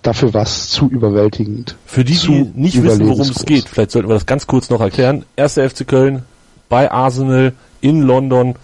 Dafür 0.03 0.35
war 0.35 0.43
es 0.43 0.69
zu 0.69 0.89
überwältigend. 0.89 1.77
Für 1.87 2.05
die, 2.05 2.17
die 2.17 2.51
nicht 2.55 2.83
wissen, 2.83 3.09
worum 3.09 3.21
es 3.21 3.45
geht, 3.45 3.69
vielleicht 3.69 3.93
sollten 3.93 4.09
wir 4.09 4.15
das 4.15 4.27
ganz 4.27 4.47
kurz 4.47 4.71
noch 4.71 4.81
erklären. 4.81 5.25
Erster 5.37 5.69
FC 5.69 5.87
Köln 5.87 6.25
bei 6.69 6.91
Arsenal 6.91 7.53
in 7.81 8.03
London 8.03 8.55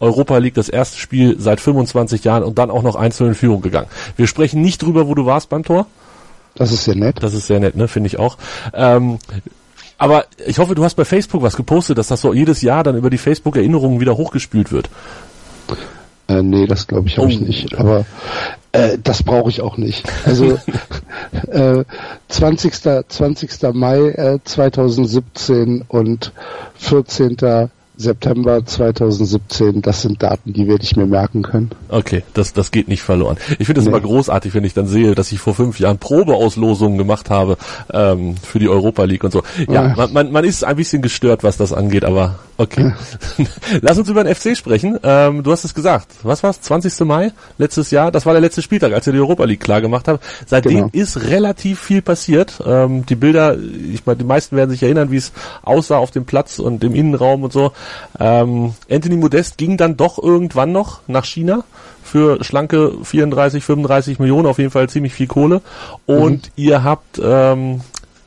Europa 0.00 0.36
League 0.38 0.54
das 0.54 0.68
erste 0.68 0.98
Spiel 0.98 1.36
seit 1.38 1.60
25 1.60 2.24
Jahren 2.24 2.42
und 2.42 2.58
dann 2.58 2.70
auch 2.70 2.82
noch 2.82 2.96
einzeln 2.96 3.28
in 3.28 3.34
Führung 3.34 3.62
gegangen. 3.62 3.88
Wir 4.16 4.26
sprechen 4.26 4.60
nicht 4.60 4.82
drüber, 4.82 5.06
wo 5.06 5.14
du 5.14 5.26
warst 5.26 5.48
beim 5.48 5.62
Tor. 5.62 5.86
Das 6.54 6.72
ist 6.72 6.84
sehr 6.84 6.96
nett. 6.96 7.22
Das 7.22 7.34
ist 7.34 7.46
sehr 7.46 7.60
nett, 7.60 7.76
ne, 7.76 7.88
finde 7.88 8.08
ich 8.08 8.18
auch. 8.18 8.36
Ähm, 8.74 9.18
aber 9.98 10.24
ich 10.44 10.58
hoffe, 10.58 10.74
du 10.74 10.84
hast 10.84 10.94
bei 10.94 11.04
Facebook 11.04 11.42
was 11.42 11.56
gepostet, 11.56 11.96
dass 11.96 12.08
das 12.08 12.20
so 12.20 12.34
jedes 12.34 12.60
Jahr 12.62 12.82
dann 12.82 12.96
über 12.96 13.08
die 13.08 13.18
Facebook-Erinnerungen 13.18 14.00
wieder 14.00 14.16
hochgespült 14.16 14.72
wird. 14.72 14.90
Äh, 16.32 16.42
nee, 16.42 16.66
das 16.66 16.86
glaube 16.86 17.08
ich 17.08 17.18
habe 17.18 17.28
oh. 17.28 17.30
ich 17.30 17.40
nicht. 17.40 17.78
Aber 17.78 18.04
äh, 18.72 18.98
das 19.02 19.22
brauche 19.22 19.50
ich 19.50 19.60
auch 19.60 19.76
nicht. 19.76 20.04
Also 20.24 20.58
äh, 21.50 21.84
20. 22.28 22.74
20. 23.08 23.62
Mai 23.74 23.98
äh, 23.98 24.38
2017 24.44 25.84
und 25.88 26.32
14. 26.76 27.70
September 27.94 28.64
2017, 28.64 29.82
das 29.82 30.02
sind 30.02 30.22
Daten, 30.22 30.52
die 30.52 30.66
werde 30.66 30.82
ich 30.82 30.96
mir 30.96 31.06
merken 31.06 31.42
können. 31.42 31.70
Okay, 31.88 32.24
das, 32.32 32.52
das 32.52 32.70
geht 32.70 32.88
nicht 32.88 33.02
verloren. 33.02 33.36
Ich 33.58 33.66
finde 33.66 33.80
es 33.80 33.86
nee. 33.86 33.92
immer 33.92 34.00
großartig, 34.00 34.54
wenn 34.54 34.64
ich 34.64 34.72
dann 34.74 34.86
sehe, 34.86 35.14
dass 35.14 35.30
ich 35.30 35.38
vor 35.38 35.54
fünf 35.54 35.78
Jahren 35.78 35.98
Probeauslosungen 35.98 36.96
gemacht 36.96 37.30
habe 37.30 37.58
ähm, 37.92 38.34
für 38.42 38.58
die 38.58 38.68
Europa 38.68 39.04
League 39.04 39.24
und 39.24 39.32
so. 39.32 39.42
Ja, 39.68 39.88
ja. 39.88 39.94
Man, 39.94 40.12
man, 40.12 40.32
man 40.32 40.44
ist 40.44 40.64
ein 40.64 40.76
bisschen 40.76 41.02
gestört, 41.02 41.44
was 41.44 41.58
das 41.58 41.72
angeht, 41.72 42.04
aber 42.04 42.38
okay. 42.62 42.92
Lass 43.80 43.98
uns 43.98 44.08
über 44.08 44.24
den 44.24 44.34
FC 44.34 44.56
sprechen. 44.56 44.98
Ähm, 45.02 45.42
du 45.42 45.52
hast 45.52 45.64
es 45.64 45.74
gesagt. 45.74 46.08
Was 46.22 46.42
war's? 46.42 46.60
20. 46.60 47.00
Mai 47.00 47.32
letztes 47.58 47.90
Jahr? 47.90 48.10
Das 48.10 48.26
war 48.26 48.32
der 48.32 48.40
letzte 48.40 48.62
Spieltag, 48.62 48.92
als 48.92 49.06
ihr 49.06 49.12
die 49.12 49.18
Europa 49.18 49.44
League 49.44 49.60
klar 49.60 49.80
gemacht 49.80 50.08
habt. 50.08 50.24
Seitdem 50.46 50.74
genau. 50.74 50.90
ist 50.92 51.28
relativ 51.28 51.80
viel 51.80 52.02
passiert. 52.02 52.62
Ähm, 52.64 53.04
die 53.06 53.16
Bilder, 53.16 53.56
ich 53.58 54.06
meine, 54.06 54.18
die 54.18 54.24
meisten 54.24 54.56
werden 54.56 54.70
sich 54.70 54.82
erinnern, 54.82 55.10
wie 55.10 55.16
es 55.16 55.32
aussah 55.62 55.98
auf 55.98 56.10
dem 56.10 56.24
Platz 56.24 56.58
und 56.58 56.82
im 56.84 56.94
Innenraum 56.94 57.42
und 57.42 57.52
so. 57.52 57.72
Ähm, 58.18 58.74
Anthony 58.90 59.16
Modest 59.16 59.58
ging 59.58 59.76
dann 59.76 59.96
doch 59.96 60.22
irgendwann 60.22 60.72
noch 60.72 61.00
nach 61.06 61.24
China 61.24 61.64
für 62.02 62.42
schlanke 62.44 62.92
34, 63.02 63.64
35 63.64 64.18
Millionen, 64.18 64.46
auf 64.46 64.58
jeden 64.58 64.70
Fall 64.70 64.88
ziemlich 64.88 65.14
viel 65.14 65.26
Kohle. 65.26 65.62
Und 66.06 66.46
mhm. 66.46 66.52
ihr 66.56 66.84
habt 66.84 67.20
ähm, 67.22 67.80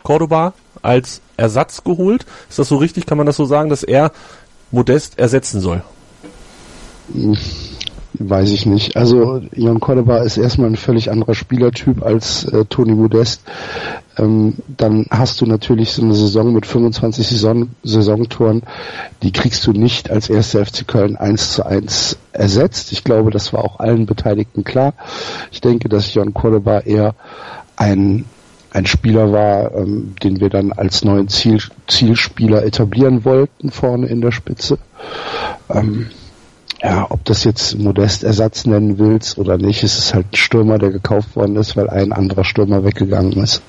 Cordoba 0.04 0.54
als 0.82 1.22
Ersatz 1.38 1.84
geholt. 1.84 2.26
Ist 2.50 2.60
das 2.60 2.70
so 2.70 2.78
richtig? 2.78 3.06
Kann 3.06 3.18
man 3.18 3.28
das 3.28 3.38
so 3.38 3.46
sagen, 3.46 3.70
dass 3.70 3.84
er 3.84 4.12
Modest 4.72 5.20
ersetzen 5.20 5.62
soll? 5.62 5.84
Weiß 8.18 8.52
ich 8.52 8.66
nicht. 8.66 8.96
Also 8.96 9.42
Jan 9.54 9.80
Cordoba 9.80 10.20
ist 10.20 10.38
erstmal 10.38 10.70
ein 10.70 10.78
völlig 10.78 11.12
anderer 11.12 11.36
Spielertyp 11.36 12.04
als 12.04 12.46
äh, 12.46 12.64
Toni 12.66 12.94
Modest. 12.94 13.42
Ähm, 14.18 14.56
dann 14.68 15.06
hast 15.10 15.42
du 15.42 15.46
natürlich 15.46 15.92
so 15.92 16.02
eine 16.02 16.14
Saison 16.14 16.54
mit 16.54 16.66
25 16.66 17.28
Saison 17.28 17.70
Saisontoren, 17.84 18.64
die 19.22 19.34
kriegst 19.34 19.68
du 19.68 19.74
nicht 19.74 20.10
als 20.10 20.30
erster 20.30 20.66
FC 20.66 20.88
Köln 20.88 21.18
eins 21.18 21.52
zu 21.52 21.66
eins 21.66 22.18
ersetzt. 22.32 22.94
Ich 22.94 23.04
glaube, 23.04 23.32
das 23.32 23.52
war 23.52 23.66
auch 23.66 23.80
allen 23.80 24.06
Beteiligten 24.06 24.64
klar. 24.64 24.94
Ich 25.52 25.60
denke, 25.60 25.90
dass 25.90 26.14
Jan 26.14 26.34
Cordoba 26.34 26.80
eher 26.80 27.16
ein 27.76 28.24
ein 28.76 28.86
Spieler 28.86 29.32
war, 29.32 29.74
ähm, 29.74 30.16
den 30.22 30.42
wir 30.42 30.50
dann 30.50 30.74
als 30.74 31.06
neuen 31.06 31.30
Ziel, 31.30 31.62
Zielspieler 31.88 32.66
etablieren 32.66 33.24
wollten 33.24 33.72
vorne 33.72 34.08
in 34.08 34.20
der 34.20 34.32
Spitze. 34.32 34.78
Ähm, 35.70 36.08
ja, 36.84 37.08
ob 37.10 37.24
das 37.24 37.46
jetzt 37.46 37.80
Modest 37.80 38.26
Ersatz 38.26 38.66
nennen 38.66 39.00
willst 39.00 39.38
oder 39.38 39.58
nicht, 39.58 39.84
ist 39.84 39.98
es 39.98 40.14
halt 40.14 40.28
ein 40.34 40.36
Stürmer, 40.36 40.78
der 40.78 40.92
gekauft 40.92 41.38
worden 41.38 41.56
ist, 41.56 41.78
weil 41.78 41.90
ein 41.90 42.12
anderer 42.12 42.44
Stürmer 42.44 42.84
weggegangen 42.84 43.32
ist. 43.42 43.62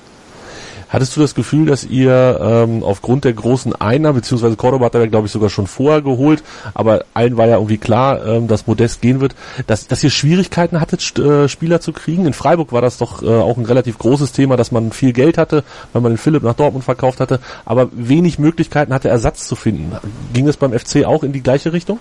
Hattest 0.89 1.15
du 1.15 1.21
das 1.21 1.35
Gefühl, 1.35 1.65
dass 1.65 1.83
ihr 1.83 2.39
ähm, 2.41 2.83
aufgrund 2.83 3.25
der 3.25 3.33
großen 3.33 3.75
Einnahmen, 3.75 4.15
beziehungsweise 4.15 4.55
Cordoba 4.55 4.85
hat 4.85 4.95
er, 4.95 5.07
glaube 5.07 5.27
ich, 5.27 5.33
sogar 5.33 5.49
schon 5.49 5.67
vorher 5.67 6.01
geholt, 6.01 6.43
aber 6.73 7.03
allen 7.13 7.37
war 7.37 7.47
ja 7.47 7.55
irgendwie 7.55 7.77
klar, 7.77 8.25
ähm, 8.25 8.47
dass 8.47 8.67
Modest 8.67 9.01
gehen 9.01 9.19
wird, 9.19 9.35
dass, 9.67 9.87
dass 9.87 10.03
ihr 10.03 10.09
Schwierigkeiten 10.09 10.79
hattet, 10.79 11.17
äh, 11.19 11.49
Spieler 11.49 11.81
zu 11.81 11.91
kriegen? 11.91 12.25
In 12.25 12.33
Freiburg 12.33 12.71
war 12.71 12.81
das 12.81 12.97
doch 12.97 13.21
äh, 13.21 13.27
auch 13.27 13.57
ein 13.57 13.65
relativ 13.65 13.97
großes 13.97 14.31
Thema, 14.31 14.55
dass 14.55 14.71
man 14.71 14.91
viel 14.91 15.13
Geld 15.13 15.37
hatte, 15.37 15.63
weil 15.93 16.01
man 16.01 16.13
den 16.13 16.17
Philipp 16.17 16.43
nach 16.43 16.53
Dortmund 16.53 16.85
verkauft 16.85 17.19
hatte, 17.19 17.39
aber 17.65 17.89
wenig 17.91 18.39
Möglichkeiten 18.39 18.93
hatte, 18.93 19.09
Ersatz 19.09 19.47
zu 19.47 19.55
finden. 19.55 19.91
Ging 20.33 20.47
es 20.47 20.57
beim 20.57 20.71
FC 20.77 21.05
auch 21.05 21.23
in 21.23 21.33
die 21.33 21.43
gleiche 21.43 21.73
Richtung? 21.73 21.99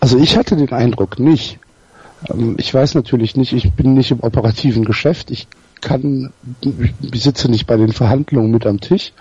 Also 0.00 0.18
ich 0.18 0.36
hatte 0.36 0.56
den 0.56 0.72
Eindruck 0.72 1.18
nicht. 1.18 1.58
Ähm, 2.28 2.56
ich 2.58 2.72
weiß 2.72 2.94
natürlich 2.94 3.36
nicht, 3.36 3.52
ich 3.52 3.72
bin 3.72 3.94
nicht 3.94 4.10
im 4.10 4.20
operativen 4.20 4.84
Geschäft. 4.84 5.30
Ich 5.30 5.46
kann, 5.80 6.32
ich 7.12 7.22
sitze 7.22 7.50
nicht 7.50 7.66
bei 7.66 7.76
den 7.76 7.92
Verhandlungen 7.92 8.50
mit 8.50 8.66
am 8.66 8.80
Tisch 8.80 9.12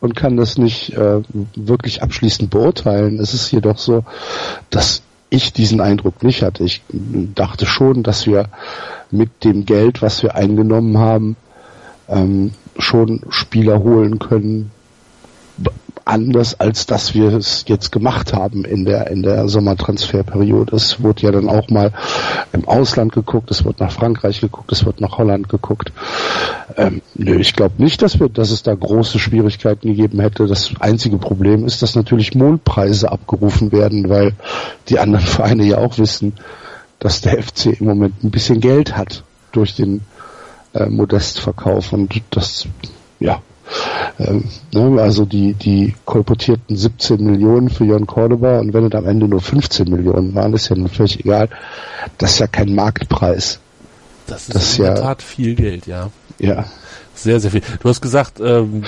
und 0.00 0.16
kann 0.16 0.36
das 0.36 0.58
nicht 0.58 0.92
äh, 0.94 1.22
wirklich 1.54 2.02
abschließend 2.02 2.50
beurteilen. 2.50 3.18
Es 3.18 3.34
ist 3.34 3.50
jedoch 3.50 3.78
so, 3.78 4.04
dass 4.70 5.02
ich 5.30 5.52
diesen 5.52 5.80
Eindruck 5.80 6.22
nicht 6.22 6.42
hatte. 6.42 6.64
Ich 6.64 6.82
dachte 6.90 7.66
schon, 7.66 8.02
dass 8.02 8.26
wir 8.26 8.46
mit 9.10 9.44
dem 9.44 9.64
Geld, 9.64 10.02
was 10.02 10.22
wir 10.22 10.34
eingenommen 10.34 10.98
haben, 10.98 11.36
ähm, 12.08 12.52
schon 12.78 13.22
Spieler 13.30 13.80
holen 13.80 14.18
können, 14.18 14.70
anders 16.10 16.58
als 16.58 16.86
dass 16.86 17.14
wir 17.14 17.32
es 17.32 17.64
jetzt 17.68 17.92
gemacht 17.92 18.34
haben 18.34 18.64
in 18.64 18.84
der 18.84 19.10
in 19.10 19.22
der 19.22 19.48
Sommertransferperiode. 19.48 20.74
Es 20.76 21.02
wurde 21.02 21.22
ja 21.22 21.30
dann 21.30 21.48
auch 21.48 21.70
mal 21.70 21.92
im 22.52 22.66
Ausland 22.68 23.12
geguckt, 23.12 23.50
es 23.50 23.64
wird 23.64 23.80
nach 23.80 23.92
Frankreich 23.92 24.40
geguckt, 24.40 24.72
es 24.72 24.84
wird 24.84 25.00
nach 25.00 25.18
Holland 25.18 25.48
geguckt. 25.48 25.92
Ähm, 26.76 27.00
nö, 27.14 27.38
ich 27.38 27.54
glaube 27.54 27.82
nicht, 27.82 28.02
dass 28.02 28.20
wir, 28.20 28.28
dass 28.28 28.50
es 28.50 28.62
da 28.62 28.74
große 28.74 29.18
Schwierigkeiten 29.18 29.88
gegeben 29.88 30.20
hätte. 30.20 30.46
Das 30.46 30.72
einzige 30.80 31.18
Problem 31.18 31.64
ist, 31.64 31.82
dass 31.82 31.94
natürlich 31.94 32.34
Mondpreise 32.34 33.10
abgerufen 33.10 33.72
werden, 33.72 34.08
weil 34.08 34.34
die 34.88 34.98
anderen 34.98 35.26
Vereine 35.26 35.64
ja 35.64 35.78
auch 35.78 35.98
wissen, 35.98 36.34
dass 36.98 37.20
der 37.20 37.42
FC 37.42 37.80
im 37.80 37.86
Moment 37.86 38.22
ein 38.22 38.30
bisschen 38.30 38.60
Geld 38.60 38.96
hat 38.96 39.22
durch 39.52 39.74
den 39.74 40.02
äh, 40.74 40.86
Modestverkauf 40.86 41.92
und 41.92 42.20
das 42.30 42.66
ja 43.18 43.40
ähm, 44.18 44.44
ne, 44.72 45.00
also 45.00 45.24
die, 45.24 45.54
die 45.54 45.94
kolportierten 46.04 46.76
17 46.76 47.22
Millionen 47.22 47.70
für 47.70 47.84
Jon 47.84 48.06
Cordoba 48.06 48.58
und 48.58 48.72
wenn 48.72 48.86
es 48.86 48.94
am 48.94 49.06
Ende 49.06 49.28
nur 49.28 49.40
15 49.40 49.88
Millionen 49.88 50.34
waren, 50.34 50.52
ist 50.54 50.68
ja 50.68 50.76
nun 50.76 50.88
völlig 50.88 51.20
egal. 51.20 51.48
Das 52.18 52.32
ist 52.32 52.38
ja 52.40 52.46
kein 52.46 52.74
Marktpreis. 52.74 53.60
Das 54.26 54.48
ist, 54.48 54.54
das 54.54 54.78
in 54.78 54.84
der 54.84 54.94
ja, 54.94 55.00
Tat 55.00 55.22
viel 55.22 55.54
Geld, 55.54 55.86
ja. 55.86 56.10
Ja. 56.38 56.64
Sehr, 57.14 57.40
sehr 57.40 57.50
viel. 57.50 57.62
Du 57.82 57.88
hast 57.88 58.00
gesagt, 58.00 58.40
ähm, 58.40 58.82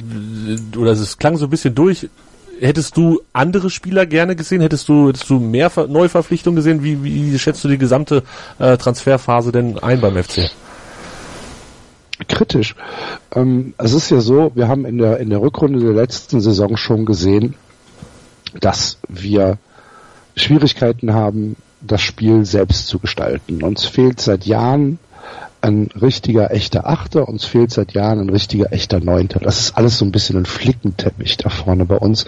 oder 0.77 0.93
es 0.93 1.19
klang 1.19 1.37
so 1.37 1.47
ein 1.47 1.51
bisschen 1.51 1.75
durch, 1.75 2.09
hättest 2.61 2.97
du 2.97 3.21
andere 3.33 3.69
Spieler 3.71 4.07
gerne 4.07 4.37
gesehen? 4.37 4.61
Hättest 4.61 4.89
du, 4.89 5.09
hättest 5.09 5.29
du 5.29 5.39
mehr 5.39 5.71
Neuverpflichtungen 5.89 6.57
gesehen? 6.57 6.83
Wie, 6.83 7.03
wie 7.03 7.39
schätzt 7.39 7.63
du 7.65 7.69
die 7.69 7.79
gesamte 7.79 8.23
äh, 8.59 8.77
Transferphase 8.77 9.53
denn 9.53 9.79
ein 9.79 10.01
beim 10.01 10.23
FC? 10.23 10.51
Kritisch. 12.25 12.75
Ähm, 13.35 13.75
es 13.79 13.93
ist 13.93 14.11
ja 14.11 14.21
so, 14.21 14.53
wir 14.55 14.69
haben 14.69 14.85
in 14.85 14.99
der, 14.99 15.19
in 15.19 15.31
der 15.31 15.41
Rückrunde 15.41 15.81
der 15.81 15.93
letzten 15.93 16.41
Saison 16.41 16.77
schon 16.77 17.05
gesehen, 17.05 17.55
dass 18.61 18.99
wir 19.09 19.59
Schwierigkeiten 20.37 21.13
haben, 21.15 21.57
das 21.81 22.01
Spiel 22.01 22.45
selbst 22.45 22.87
zu 22.87 22.99
gestalten. 22.99 23.63
Uns 23.63 23.85
fehlt 23.85 24.21
seit 24.21 24.47
Jahren 24.47 24.99
ein 25.63 25.89
richtiger 26.01 26.51
echter 26.51 26.89
Achter, 26.89 27.29
uns 27.29 27.45
fehlt 27.45 27.71
seit 27.71 27.93
Jahren 27.93 28.19
ein 28.19 28.29
richtiger 28.29 28.73
echter 28.73 29.01
Neunter. 29.01 29.39
Das 29.41 29.61
ist 29.61 29.77
alles 29.77 29.99
so 29.99 30.05
ein 30.05 30.13
bisschen 30.13 30.37
ein 30.37 30.45
Flickenteppich 30.45 31.37
da 31.37 31.51
vorne 31.51 31.85
bei 31.85 31.97
uns, 31.97 32.27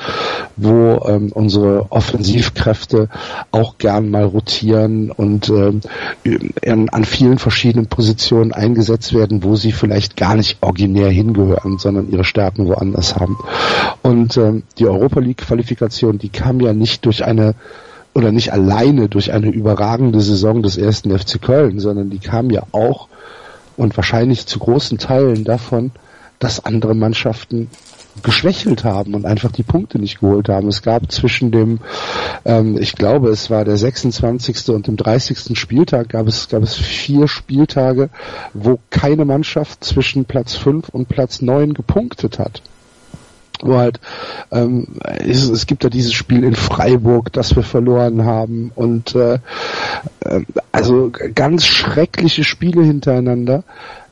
wo 0.57 1.05
ähm, 1.07 1.33
unsere 1.33 1.91
Offensivkräfte 1.91 3.09
auch 3.51 3.79
gern 3.79 4.11
mal 4.11 4.25
rotieren 4.25 5.11
und 5.11 5.49
ähm, 5.49 5.81
an 6.91 7.05
vielen 7.05 7.39
verschiedenen 7.39 7.87
Positionen 7.87 8.53
eingesetzt 8.53 9.13
werden, 9.15 9.43
wo 9.43 9.57
sie 9.57 9.73
vielleicht 9.73 10.17
gar 10.17 10.37
nicht 10.37 10.59
originär 10.63 11.11
hingehören, 11.11 11.79
sondern 11.79 12.11
ihre 12.11 12.25
Stärken 12.25 12.69
woanders 12.69 13.17
haben. 13.17 13.37
Und 14.03 14.37
ähm, 14.37 14.63
die 14.79 14.87
Europa 14.87 15.19
League 15.21 15.39
Qualifikation, 15.39 16.19
die 16.19 16.29
kam 16.29 16.61
ja 16.61 16.73
nicht 16.73 17.05
durch 17.05 17.25
eine 17.25 17.55
oder 18.15 18.31
nicht 18.31 18.53
alleine 18.53 19.09
durch 19.09 19.33
eine 19.33 19.49
überragende 19.49 20.21
Saison 20.21 20.63
des 20.63 20.77
ersten 20.77 21.17
FC 21.19 21.43
Köln, 21.43 21.81
sondern 21.81 22.11
die 22.11 22.21
kam 22.21 22.51
ja 22.51 22.63
auch 22.71 23.09
und 23.77 23.97
wahrscheinlich 23.97 24.47
zu 24.47 24.59
großen 24.59 24.99
Teilen 24.99 25.45
davon, 25.45 25.93
dass 26.39 26.65
andere 26.65 26.95
Mannschaften 26.95 27.71
geschwächelt 28.23 28.85
haben 28.85 29.15
und 29.15 29.27
einfach 29.27 29.51
die 29.51 29.63
Punkte 29.63 29.99
nicht 29.99 30.21
geholt 30.21 30.49
haben. 30.49 30.69
Es 30.69 30.83
gab 30.83 31.11
zwischen 31.11 31.51
dem, 31.51 31.81
ähm, 32.45 32.79
ich 32.79 32.95
glaube, 32.95 33.31
es 33.31 33.51
war 33.51 33.65
der 33.65 33.77
26. 33.77 34.69
und 34.69 34.87
dem 34.87 34.97
30. 34.97 35.59
Spieltag, 35.59 36.11
gab 36.11 36.29
es, 36.29 36.49
gab 36.49 36.63
es 36.63 36.75
vier 36.75 37.27
Spieltage, 37.27 38.11
wo 38.53 38.79
keine 38.91 39.25
Mannschaft 39.25 39.83
zwischen 39.83 40.27
Platz 40.27 40.55
5 40.55 40.91
und 40.91 41.09
Platz 41.09 41.43
9 41.43 41.75
gepunktet 41.75 42.39
hat 42.39 42.63
wo 43.63 43.77
halt 43.77 44.01
ähm, 44.51 44.87
es, 45.03 45.49
es 45.49 45.67
gibt 45.67 45.85
ja 45.85 45.91
dieses 45.91 46.13
Spiel 46.13 46.45
in 46.45 46.55
Freiburg, 46.55 47.33
das 47.33 47.55
wir 47.57 47.63
verloren 47.63 48.25
haben 48.25 48.73
und 48.75 49.15
äh, 49.15 49.39
äh, 50.21 50.41
also 50.73 51.13
ganz 51.35 51.65
schreckliche 51.65 52.45
Spiele 52.45 52.83
hintereinander, 52.83 53.65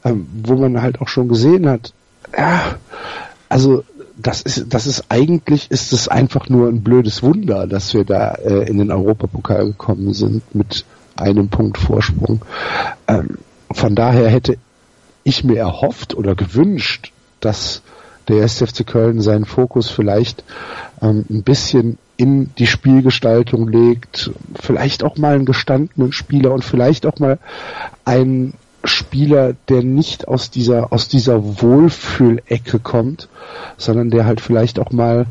äh, 0.05 0.13
wo 0.45 0.55
man 0.55 0.83
halt 0.83 1.01
auch 1.01 1.09
schon 1.09 1.29
gesehen 1.29 1.69
hat, 1.69 1.93
ja, 2.37 2.77
also 3.49 3.85
das 4.17 4.43
ist, 4.43 4.73
das 4.73 4.87
ist 4.87 5.07
eigentlich 5.09 5.71
ist 5.71 5.93
es 5.93 6.09
einfach 6.09 6.49
nur 6.49 6.69
ein 6.69 6.83
blödes 6.83 7.23
Wunder, 7.23 7.67
dass 7.67 7.95
wir 7.95 8.05
da 8.05 8.33
äh, 8.35 8.69
in 8.69 8.79
den 8.79 8.91
Europapokal 8.91 9.67
gekommen 9.67 10.15
sind 10.15 10.55
mit 10.55 10.85
einem 11.17 11.49
Punkt 11.49 11.79
Vorsprung. 11.79 12.43
Ähm, 13.09 13.39
von 13.71 13.95
daher 13.95 14.29
hätte 14.29 14.59
ich 15.25 15.45
mir 15.45 15.59
erhofft 15.59 16.15
oder 16.15 16.35
gewünscht, 16.35 17.13
dass 17.41 17.83
der 18.33 18.45
SFC 18.45 18.87
Köln 18.87 19.21
seinen 19.21 19.45
Fokus 19.45 19.91
vielleicht 19.91 20.45
ähm, 21.01 21.25
ein 21.31 21.43
bisschen 21.43 21.99
in 22.17 22.55
die 22.57 22.67
Spielgestaltung 22.67 23.69
legt, 23.69 24.31
vielleicht 24.55 25.03
auch 25.03 25.17
mal 25.17 25.35
einen 25.35 25.45
gestandenen 25.45 26.13
Spieler 26.13 26.53
und 26.53 26.65
vielleicht 26.65 27.07
auch 27.07 27.19
mal 27.19 27.39
einen 28.05 28.55
Spieler, 28.85 29.55
der 29.69 29.83
nicht 29.83 30.29
aus 30.29 30.51
dieser 30.51 30.93
aus 30.93 31.09
dieser 31.09 31.63
Wohlfühlecke 31.63 32.79
kommt, 32.81 33.29
sondern 33.77 34.11
der 34.11 34.25
halt 34.25 34.41
vielleicht 34.41 34.79
auch 34.79 34.91
mal 34.91 35.27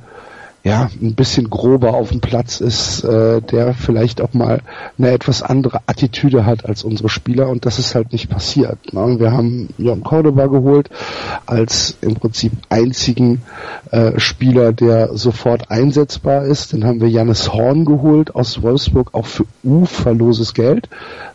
ja, 0.63 0.91
ein 1.01 1.15
bisschen 1.15 1.49
grober 1.49 1.95
auf 1.95 2.09
dem 2.09 2.21
Platz 2.21 2.61
ist, 2.61 3.03
äh, 3.03 3.41
der 3.41 3.73
vielleicht 3.73 4.21
auch 4.21 4.33
mal 4.33 4.61
eine 4.97 5.09
etwas 5.09 5.41
andere 5.41 5.81
Attitüde 5.87 6.45
hat 6.45 6.65
als 6.65 6.83
unsere 6.83 7.09
Spieler 7.09 7.49
und 7.49 7.65
das 7.65 7.79
ist 7.79 7.95
halt 7.95 8.11
nicht 8.11 8.29
passiert. 8.29 8.93
Ne? 8.93 9.19
Wir 9.19 9.31
haben 9.31 9.69
Jon 9.79 10.03
Cordoba 10.03 10.45
geholt 10.45 10.89
als 11.47 11.97
im 12.01 12.13
Prinzip 12.13 12.51
einzigen 12.69 13.41
äh, 13.89 14.19
Spieler, 14.19 14.71
der 14.71 15.17
sofort 15.17 15.71
einsetzbar 15.71 16.45
ist. 16.45 16.73
Dann 16.73 16.85
haben 16.85 17.01
wir 17.01 17.09
Jannis 17.09 17.51
Horn 17.51 17.83
geholt 17.83 18.35
aus 18.35 18.61
Wolfsburg, 18.61 19.15
auch 19.15 19.25
für 19.25 19.45
uferloses 19.63 20.53
Geld, 20.53 20.89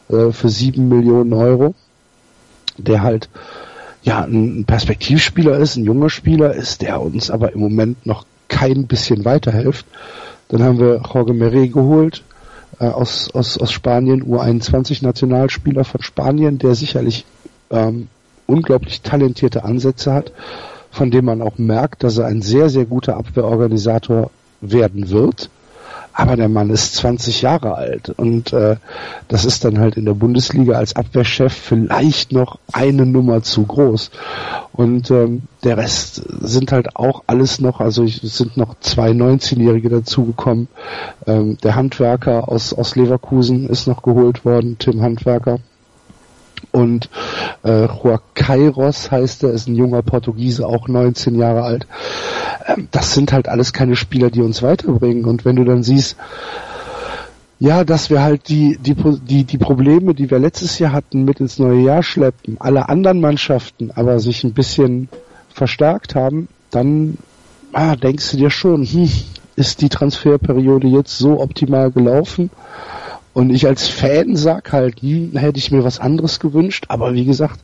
äh, 0.09 0.31
für 0.31 0.49
sieben 0.49 0.89
Millionen 0.89 1.33
Euro, 1.33 1.75
der 2.79 3.03
halt 3.03 3.29
ja, 4.05 4.23
ein 4.23 4.67
Perspektivspieler 4.67 5.59
ist, 5.59 5.75
ein 5.75 5.85
junger 5.85 6.11
Spieler 6.11 6.55
ist, 6.55 6.83
der 6.83 7.01
uns 7.01 7.29
aber 7.29 7.53
im 7.53 7.59
Moment 7.59 8.07
noch 8.07 8.25
kein 8.57 8.87
bisschen 8.87 9.25
weiterhilft. 9.27 9.85
Dann 10.49 10.63
haben 10.63 10.79
wir 10.79 11.03
Jorge 11.13 11.35
Meret 11.35 11.73
geholt 11.75 12.23
äh, 12.81 12.87
aus, 12.87 13.31
aus, 13.35 13.59
aus 13.59 13.71
Spanien, 13.71 14.25
U21-Nationalspieler 14.25 15.85
von 15.85 16.03
Spanien, 16.03 16.59
der 16.59 16.75
sicherlich 16.75 17.27
ähm, 17.71 18.09
unglaublich 18.47 19.03
talentierte 19.03 19.65
Ansätze 19.65 20.13
hat, 20.15 20.33
von 20.91 21.11
dem 21.11 21.27
man 21.27 21.43
auch 21.43 21.59
merkt, 21.59 22.03
dass 22.03 22.17
er 22.17 22.27
ein 22.27 22.41
sehr, 22.41 22.71
sehr 22.71 22.87
guter 22.87 23.19
Abwehrorganisator 23.19 24.31
werden 24.63 25.11
wird 25.11 25.51
aber 26.19 26.37
der 26.37 26.49
Mann 26.49 26.71
ist 26.71 26.95
20 26.95 27.43
Jahre 27.43 27.75
alt 27.75 28.09
und 28.09 28.51
äh, 28.55 28.77
das 29.29 29.45
ist 29.45 29.67
dann 29.67 29.79
halt 29.79 29.99
in 29.99 30.07
der 30.07 30.15
Bundesliga 30.15 30.79
als 30.79 30.97
Abwehrchef 30.97 31.53
vielleicht 31.53 32.33
noch 32.33 32.59
eine 32.73 33.05
Nummer 33.05 33.43
zu 33.43 33.65
groß. 33.65 34.11
Und 34.73 35.11
ähm, 35.11 35.43
der 35.63 35.77
Rest 35.77 36.23
sind 36.41 36.73
halt 36.73 36.97
auch 36.97 37.25
alles 37.27 37.61
noch, 37.61 37.81
also 37.81 38.05
es 38.05 38.21
sind 38.23 38.57
noch 38.57 38.81
zwei 38.81 39.11
19-Jährige 39.11 39.91
dazugekommen. 39.91 40.69
Ähm, 41.27 41.59
der 41.63 41.75
Handwerker 41.75 42.49
aus, 42.49 42.73
aus 42.73 42.97
Leverkusen 42.97 43.69
ist 43.69 43.87
noch 43.87 44.03
geholt 44.03 44.47
worden, 44.47 44.79
Tim 44.79 45.03
Handwerker. 45.03 45.59
Und 46.73 47.09
äh, 47.65 47.87
Juan 47.87 48.21
Kairos 48.35 49.11
heißt 49.11 49.45
er, 49.45 49.51
ist 49.51 49.69
ein 49.69 49.77
junger 49.77 50.03
Portugiese, 50.03 50.67
auch 50.67 50.89
19 50.89 51.37
Jahre 51.37 51.63
alt. 51.63 51.87
Ähm, 52.67 52.89
das 52.91 53.15
sind 53.15 53.33
halt 53.33 53.49
alles 53.49 53.73
keine 53.73 53.97
Spieler, 53.97 54.31
die 54.31 54.43
uns 54.43 54.63
weiterbringen. 54.63 55.25
Und 55.25 55.45
wenn 55.45 55.57
du 55.57 55.65
dann 55.65 55.83
siehst, 55.83 56.17
Ja, 57.59 57.85
dass 57.85 58.11
wir 58.11 58.23
halt 58.23 58.49
die, 58.51 58.77
die, 58.79 58.95
die, 58.95 59.45
die 59.45 59.59
Probleme, 59.59 60.13
die 60.15 60.31
wir 60.31 60.39
letztes 60.39 60.79
Jahr 60.79 60.93
hatten, 60.93 61.25
mit 61.25 61.41
ins 61.41 61.59
neue 61.59 61.81
Jahr 61.81 62.03
schleppen, 62.03 62.57
alle 62.61 62.91
anderen 62.91 63.21
Mannschaften 63.21 63.91
aber 63.95 64.21
sich 64.21 64.45
ein 64.45 64.53
bisschen 64.53 65.09
verstärkt 65.55 66.15
haben, 66.15 66.49
dann 66.71 67.17
ah, 67.73 67.97
denkst 67.97 68.31
du 68.33 68.37
dir 68.37 68.51
schon, 68.51 68.85
hm, 68.85 69.11
ist 69.57 69.81
die 69.81 69.89
Transferperiode 69.89 70.87
jetzt 70.87 71.17
so 71.17 71.41
optimal 71.41 71.91
gelaufen? 71.91 72.51
Und 73.37 73.51
ich 73.51 73.67
als 73.67 73.87
Fan 73.87 74.35
sag 74.35 74.73
halt, 74.73 75.03
hm, 75.03 75.33
hätte 75.37 75.59
ich 75.59 75.71
mir 75.71 75.85
was 75.85 76.01
anderes 76.01 76.41
gewünscht, 76.41 76.87
aber 76.89 77.13
wie 77.13 77.27
gesagt, 77.27 77.61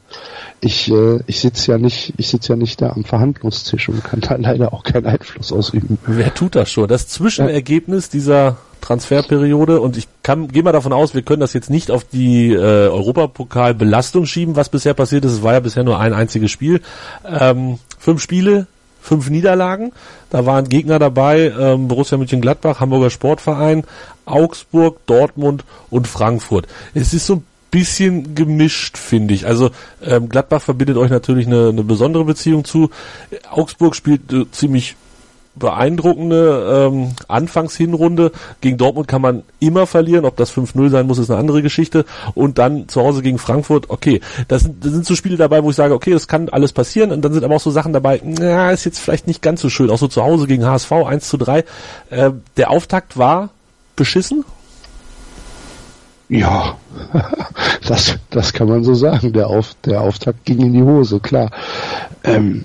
ich, 0.61 0.93
äh, 0.93 1.21
ich 1.27 1.41
sitze 1.41 1.73
ja 1.73 1.79
nicht, 1.79 2.13
ich 2.19 2.29
sitze 2.29 2.53
ja 2.53 2.57
nicht 2.57 2.83
da 2.83 2.91
am 2.91 3.05
Verhandlungstisch 3.05 3.89
und 3.89 4.05
kann 4.05 4.21
da 4.21 4.37
leider 4.39 4.75
auch 4.75 4.83
keinen 4.83 5.07
Einfluss 5.07 5.51
ausüben. 5.51 5.97
Wer 6.07 6.35
tut 6.35 6.57
das 6.57 6.71
schon? 6.71 6.89
Das 6.89 7.09
Zwischenergebnis 7.09 8.11
dieser 8.11 8.59
Transferperiode 8.83 9.81
und 9.81 9.97
ich 9.97 10.09
kann 10.23 10.49
gehe 10.49 10.63
mal 10.63 10.73
davon 10.73 10.93
aus, 10.93 11.15
wir 11.15 11.23
können 11.23 11.41
das 11.41 11.55
jetzt 11.55 11.71
nicht 11.71 11.91
auf 11.91 12.05
die 12.05 12.53
äh, 12.53 12.59
Europapokal-Belastung 12.59 14.27
schieben, 14.27 14.57
was 14.57 14.69
bisher 14.69 14.93
passiert 14.93 15.25
ist. 15.25 15.33
Es 15.33 15.43
war 15.43 15.55
ja 15.55 15.61
bisher 15.61 15.85
nur 15.85 15.99
ein 15.99 16.13
einziges 16.13 16.51
Spiel. 16.51 16.83
Ähm, 17.27 17.79
fünf 17.99 18.21
Spiele, 18.21 18.67
fünf 19.03 19.29
Niederlagen. 19.29 19.93
Da 20.31 20.47
waren 20.47 20.69
Gegner 20.69 20.99
dabei, 20.99 21.53
ähm, 21.59 21.89
Borussia 21.89 22.17
Mönchengladbach, 22.17 22.81
Hamburger 22.81 23.11
Sportverein, 23.11 23.85
Augsburg, 24.25 25.05
Dortmund 25.07 25.65
und 25.91 26.07
Frankfurt. 26.09 26.67
Es 26.95 27.13
ist 27.13 27.27
so 27.27 27.37
ein 27.37 27.45
bisschen 27.71 28.35
gemischt, 28.35 28.97
finde 28.97 29.35
ich. 29.35 29.47
Also 29.47 29.71
ähm, 30.05 30.29
Gladbach 30.29 30.63
verbindet 30.63 30.97
euch 30.97 31.11
natürlich 31.11 31.47
eine, 31.47 31.71
eine 31.71 31.83
besondere 31.83 32.25
Beziehung 32.25 32.65
zu. 32.65 32.91
Augsburg 33.51 33.97
spielt 33.97 34.33
äh, 34.33 34.49
ziemlich 34.53 34.97
beeindruckende 35.55 36.91
ähm, 36.91 37.11
Anfangshinrunde. 37.29 38.33
Gegen 38.61 38.79
Dortmund 38.79 39.09
kann 39.09 39.23
man 39.23 39.43
immer 39.61 39.87
verlieren. 39.87 40.25
Ob 40.25 40.37
das 40.37 40.53
5-0 40.55 40.91
sein 40.91 41.07
muss, 41.07 41.19
ist 41.19 41.31
eine 41.31 41.39
andere 41.39 41.63
Geschichte. 41.63 42.05
Und 42.35 42.59
dann 42.59 42.89
zu 42.89 43.03
Hause 43.03 43.23
gegen 43.23 43.39
Frankfurt, 43.39 43.91
okay. 43.91 44.21
Das 44.49 44.63
sind, 44.63 44.85
das 44.85 44.93
sind 44.93 45.05
so 45.05 45.15
Spiele 45.15 45.37
dabei, 45.37 45.63
wo 45.63 45.71
ich 45.71 45.77
sage, 45.77 45.95
okay, 45.95 46.13
das 46.13 46.29
kann 46.29 46.49
alles 46.49 46.73
passieren. 46.73 47.13
Und 47.13 47.23
dann 47.23 47.33
sind 47.33 47.45
aber 47.45 47.57
auch 47.57 47.61
so 47.61 47.71
Sachen 47.71 47.93
dabei, 47.93 48.21
na, 48.25 48.71
ist 48.71 48.85
jetzt 48.85 48.99
vielleicht 48.99 49.27
nicht 49.27 49.43
ganz 49.43 49.61
so 49.61 49.69
schön. 49.69 49.91
Auch 49.91 49.99
so 49.99 50.09
zu 50.09 50.23
Hause 50.23 50.47
gegen 50.47 50.65
HSV 50.67 50.93
1 50.93 51.29
zu 51.29 51.37
3. 51.37 51.65
Äh, 52.11 52.31
der 52.57 52.71
Auftakt 52.71 53.19
war 53.19 53.51
beschissen. 53.97 54.45
Ja, 56.29 56.77
das, 57.87 58.17
das 58.31 58.55
kann 58.55 58.69
man 58.69 58.85
so 58.85 58.95
sagen. 58.95 59.35
Der, 59.35 59.49
Auf, 59.49 59.75
der 59.85 60.01
Auftakt 60.01 60.47
ging 60.47 60.61
in 60.61 60.73
die 60.73 60.83
Hose, 60.83 61.21
klar. 61.21 61.51
Ähm, 62.25 62.65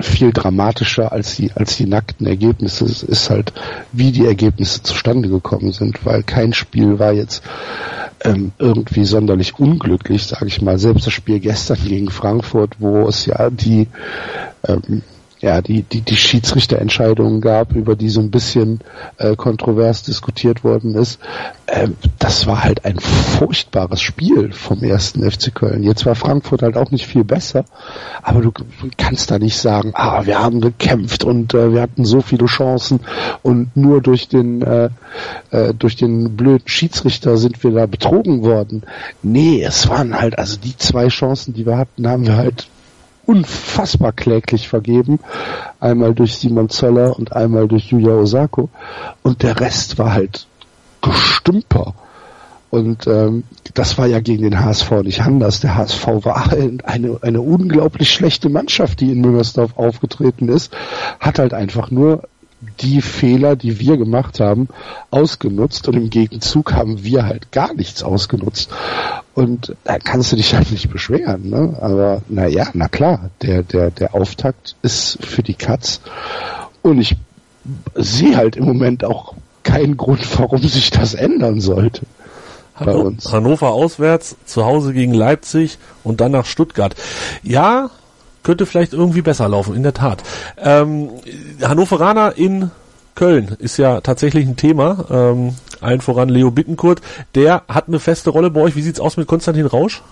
viel 0.00 0.32
dramatischer 0.32 1.12
als 1.12 1.36
die, 1.36 1.50
als 1.54 1.76
die 1.76 1.86
nackten 1.86 2.26
Ergebnisse 2.26 2.84
es 2.84 3.02
ist 3.02 3.30
halt, 3.30 3.52
wie 3.92 4.12
die 4.12 4.26
Ergebnisse 4.26 4.82
zustande 4.82 5.28
gekommen 5.28 5.72
sind, 5.72 6.04
weil 6.04 6.22
kein 6.22 6.52
Spiel 6.52 6.98
war 6.98 7.12
jetzt 7.12 7.42
ähm, 8.24 8.52
irgendwie 8.58 9.04
sonderlich 9.04 9.58
unglücklich, 9.58 10.26
sage 10.26 10.46
ich 10.46 10.62
mal. 10.62 10.78
Selbst 10.78 11.06
das 11.06 11.12
Spiel 11.12 11.40
gestern 11.40 11.78
gegen 11.84 12.10
Frankfurt, 12.10 12.76
wo 12.78 13.08
es 13.08 13.26
ja 13.26 13.50
die 13.50 13.88
ähm, 14.66 15.02
ja, 15.40 15.62
die, 15.62 15.82
die, 15.82 16.00
die 16.00 16.16
Schiedsrichterentscheidungen 16.16 17.40
gab, 17.40 17.74
über 17.74 17.94
die 17.96 18.08
so 18.08 18.20
ein 18.20 18.30
bisschen 18.30 18.80
äh, 19.18 19.36
kontrovers 19.36 20.02
diskutiert 20.02 20.64
worden 20.64 20.94
ist. 20.94 21.20
Äh, 21.66 21.88
das 22.18 22.46
war 22.46 22.64
halt 22.64 22.84
ein 22.84 22.98
furchtbares 22.98 24.00
Spiel 24.00 24.52
vom 24.52 24.82
ersten 24.82 25.28
FC 25.28 25.54
Köln. 25.54 25.82
Jetzt 25.82 26.06
war 26.06 26.14
Frankfurt 26.14 26.62
halt 26.62 26.76
auch 26.76 26.90
nicht 26.90 27.06
viel 27.06 27.24
besser, 27.24 27.64
aber 28.22 28.40
du 28.40 28.52
kannst 28.96 29.30
da 29.30 29.38
nicht 29.38 29.58
sagen, 29.58 29.92
ah, 29.94 30.26
wir 30.26 30.40
haben 30.40 30.60
gekämpft 30.60 31.24
und 31.24 31.54
äh, 31.54 31.72
wir 31.72 31.82
hatten 31.82 32.04
so 32.04 32.20
viele 32.20 32.46
Chancen 32.46 33.00
und 33.42 33.76
nur 33.76 34.00
durch 34.00 34.28
den 34.28 34.62
äh, 34.62 34.90
äh, 35.50 35.74
durch 35.74 35.96
den 35.96 36.36
blöden 36.36 36.66
Schiedsrichter 36.66 37.36
sind 37.36 37.62
wir 37.62 37.70
da 37.72 37.86
betrogen 37.86 38.42
worden. 38.42 38.82
Nee, 39.22 39.62
es 39.62 39.88
waren 39.88 40.18
halt, 40.18 40.38
also 40.38 40.56
die 40.58 40.76
zwei 40.76 41.08
Chancen, 41.08 41.54
die 41.54 41.66
wir 41.66 41.76
hatten, 41.76 42.08
haben 42.08 42.26
wir 42.26 42.36
halt 42.36 42.68
unfassbar 43.28 44.12
kläglich 44.12 44.68
vergeben. 44.68 45.20
Einmal 45.80 46.14
durch 46.14 46.38
Simon 46.38 46.70
Zoller 46.70 47.16
und 47.18 47.34
einmal 47.34 47.68
durch 47.68 47.92
Yuya 47.92 48.14
Osako. 48.14 48.70
Und 49.22 49.42
der 49.42 49.60
Rest 49.60 49.98
war 49.98 50.14
halt 50.14 50.46
Gestümper. 51.02 51.94
Und 52.70 53.06
ähm, 53.06 53.44
das 53.74 53.98
war 53.98 54.06
ja 54.06 54.20
gegen 54.20 54.42
den 54.44 54.64
HSV 54.64 54.90
nicht 55.02 55.20
anders. 55.20 55.60
Der 55.60 55.76
HSV 55.76 56.06
war 56.24 56.52
eine, 56.84 57.18
eine 57.20 57.40
unglaublich 57.40 58.10
schlechte 58.10 58.48
Mannschaft, 58.48 59.00
die 59.00 59.12
in 59.12 59.20
Müngersdorf 59.20 59.76
aufgetreten 59.76 60.48
ist, 60.48 60.74
hat 61.20 61.38
halt 61.38 61.52
einfach 61.52 61.90
nur 61.90 62.22
die 62.80 63.00
Fehler, 63.02 63.56
die 63.56 63.78
wir 63.78 63.96
gemacht 63.96 64.40
haben, 64.40 64.68
ausgenutzt 65.10 65.88
und 65.88 65.94
im 65.94 66.10
Gegenzug 66.10 66.72
haben 66.72 67.04
wir 67.04 67.24
halt 67.24 67.52
gar 67.52 67.74
nichts 67.74 68.02
ausgenutzt. 68.02 68.70
Und 69.34 69.76
da 69.84 69.98
kannst 69.98 70.32
du 70.32 70.36
dich 70.36 70.54
halt 70.54 70.72
nicht 70.72 70.90
beschweren, 70.90 71.48
ne? 71.48 71.76
Aber 71.80 72.22
naja, 72.28 72.68
na 72.74 72.88
klar, 72.88 73.30
der, 73.42 73.62
der, 73.62 73.90
der 73.90 74.14
Auftakt 74.14 74.74
ist 74.82 75.18
für 75.24 75.42
die 75.42 75.54
Katz. 75.54 76.00
Und 76.82 77.00
ich 77.00 77.16
sehe 77.94 78.36
halt 78.36 78.56
im 78.56 78.64
Moment 78.64 79.04
auch 79.04 79.34
keinen 79.62 79.96
Grund, 79.96 80.26
warum 80.38 80.66
sich 80.66 80.90
das 80.90 81.14
ändern 81.14 81.60
sollte. 81.60 82.02
Bei 82.80 82.94
uns. 82.94 83.32
Hannover 83.32 83.72
auswärts, 83.72 84.36
zu 84.44 84.64
Hause 84.64 84.92
gegen 84.92 85.12
Leipzig 85.12 85.78
und 86.04 86.20
dann 86.20 86.32
nach 86.32 86.46
Stuttgart. 86.46 86.94
Ja, 87.42 87.90
könnte 88.48 88.64
vielleicht 88.64 88.94
irgendwie 88.94 89.20
besser 89.20 89.46
laufen, 89.46 89.76
in 89.76 89.82
der 89.82 89.92
Tat. 89.92 90.22
Ähm, 90.56 91.10
Hannoveraner 91.60 92.38
in 92.38 92.70
Köln 93.14 93.54
ist 93.58 93.76
ja 93.76 94.00
tatsächlich 94.00 94.46
ein 94.46 94.56
Thema. 94.56 95.04
Ähm, 95.10 95.54
allen 95.82 96.00
voran 96.00 96.30
Leo 96.30 96.50
Bittenkurt. 96.50 97.02
Der 97.34 97.64
hat 97.68 97.88
eine 97.88 98.00
feste 98.00 98.30
Rolle 98.30 98.48
bei 98.48 98.62
euch. 98.62 98.74
Wie 98.74 98.80
sieht's 98.80 99.00
aus 99.00 99.18
mit 99.18 99.26
Konstantin 99.26 99.66
Rausch? 99.66 100.02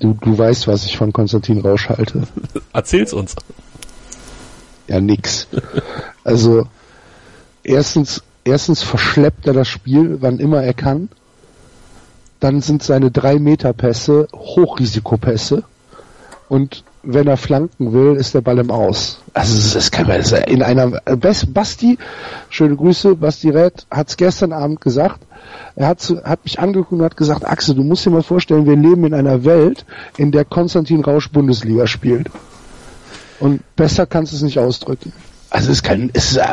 Du, 0.00 0.18
du 0.20 0.36
weißt, 0.36 0.66
was 0.66 0.84
ich 0.84 0.96
von 0.96 1.12
Konstantin 1.12 1.60
Rausch 1.60 1.88
halte. 1.88 2.24
Erzähl's 2.72 3.12
uns. 3.12 3.36
Ja, 4.88 5.00
nix. 5.00 5.46
Also, 6.24 6.66
erstens, 7.62 8.24
erstens 8.42 8.82
verschleppt 8.82 9.46
er 9.46 9.52
das 9.52 9.68
Spiel, 9.68 10.16
wann 10.22 10.40
immer 10.40 10.60
er 10.60 10.74
kann 10.74 11.08
dann 12.40 12.60
sind 12.60 12.82
seine 12.82 13.10
drei 13.10 13.38
Meter 13.38 13.72
Pässe 13.72 14.28
Hochrisikopässe 14.32 15.64
und 16.48 16.84
wenn 17.02 17.26
er 17.26 17.36
flanken 17.36 17.92
will, 17.92 18.16
ist 18.16 18.34
der 18.34 18.40
Ball 18.40 18.58
im 18.58 18.70
Aus. 18.70 19.20
Also 19.32 19.74
das 19.74 19.90
kann 19.90 20.08
man 20.08 20.20
in 20.46 20.62
einer 20.62 21.00
Basti, 21.16 21.98
schöne 22.50 22.76
Grüße, 22.76 23.14
Basti 23.14 23.50
Red 23.50 23.86
hat 23.90 24.08
es 24.08 24.16
gestern 24.16 24.52
Abend 24.52 24.80
gesagt. 24.80 25.20
Er 25.76 25.86
hat, 25.86 26.02
hat 26.24 26.44
mich 26.44 26.58
angeguckt 26.58 26.92
und 26.92 27.02
hat 27.02 27.16
gesagt, 27.16 27.46
Axel, 27.46 27.74
du 27.74 27.82
musst 27.82 28.04
dir 28.04 28.10
mal 28.10 28.22
vorstellen, 28.22 28.66
wir 28.66 28.76
leben 28.76 29.04
in 29.04 29.14
einer 29.14 29.44
Welt, 29.44 29.84
in 30.16 30.32
der 30.32 30.44
Konstantin 30.44 31.02
Rausch 31.04 31.30
Bundesliga 31.30 31.86
spielt. 31.86 32.28
Und 33.40 33.62
besser 33.76 34.06
kannst 34.06 34.32
du 34.32 34.36
es 34.36 34.42
nicht 34.42 34.58
ausdrücken. 34.58 35.12
Also 35.50 35.70
es 35.70 35.82
kann, 35.82 36.10
es 36.12 36.36
äh, 36.36 36.44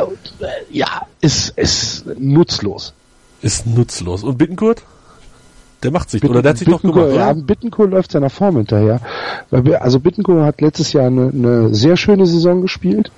ja, 0.71 1.07
ist, 1.19 1.57
ist 1.57 2.05
nutzlos. 2.19 2.93
Ist 3.41 3.65
nutzlos. 3.65 4.23
Und 4.23 4.37
Bittenkurt? 4.37 4.83
Der 5.85 5.91
macht 5.91 6.09
sich, 6.09 6.19
Bitten, 6.19 6.33
oder 6.33 6.41
der 6.41 6.49
hat 6.49 6.57
sich 6.57 6.67
doch 6.67 6.81
gemacht, 6.81 7.13
Ja, 7.13 7.31
Bittencourt 7.33 7.91
läuft 7.91 8.11
seiner 8.11 8.31
Form 8.31 8.57
hinterher. 8.57 9.01
Also 9.79 9.99
Bittencourt 9.99 10.43
hat 10.43 10.59
letztes 10.59 10.93
Jahr 10.93 11.05
eine, 11.05 11.29
eine 11.29 11.75
sehr 11.75 11.95
schöne 11.95 12.25
Saison 12.25 12.63
gespielt. 12.63 13.11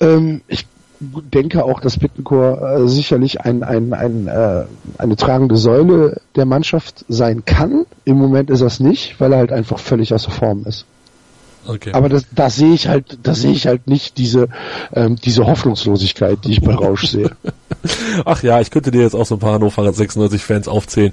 Ähm, 0.00 0.40
ich 0.48 0.66
denke 0.98 1.64
auch, 1.64 1.78
dass 1.78 1.96
Bittencourt 1.96 2.60
äh, 2.60 2.88
sicherlich 2.88 3.42
ein, 3.42 3.62
ein, 3.62 3.92
ein, 3.92 4.26
äh, 4.26 4.64
eine 4.98 5.14
tragende 5.14 5.56
Säule 5.56 6.20
der 6.34 6.44
Mannschaft 6.44 7.04
sein 7.08 7.44
kann. 7.44 7.86
Im 8.04 8.16
Moment 8.16 8.50
ist 8.50 8.62
es 8.62 8.80
nicht, 8.80 9.20
weil 9.20 9.32
er 9.32 9.38
halt 9.38 9.52
einfach 9.52 9.78
völlig 9.78 10.12
außer 10.12 10.32
Form 10.32 10.64
ist. 10.66 10.86
Okay. 11.68 11.92
Aber 11.92 12.08
das, 12.08 12.24
das 12.34 12.56
sehe 12.56 12.72
ich 12.72 12.88
halt, 12.88 13.18
das 13.22 13.42
sehe 13.42 13.52
ich 13.52 13.66
halt 13.66 13.86
nicht 13.86 14.16
diese 14.16 14.48
ähm, 14.94 15.16
diese 15.16 15.46
Hoffnungslosigkeit, 15.46 16.38
die 16.44 16.52
ich 16.52 16.62
bei 16.62 16.74
Rausch 16.74 17.06
sehe. 17.06 17.30
Ach 18.24 18.42
ja, 18.42 18.60
ich 18.60 18.70
könnte 18.70 18.90
dir 18.90 19.02
jetzt 19.02 19.14
auch 19.14 19.26
so 19.26 19.36
ein 19.36 19.38
paar 19.38 19.52
Hannover 19.52 19.92
96 19.92 20.42
Fans 20.42 20.66
aufzählen, 20.66 21.12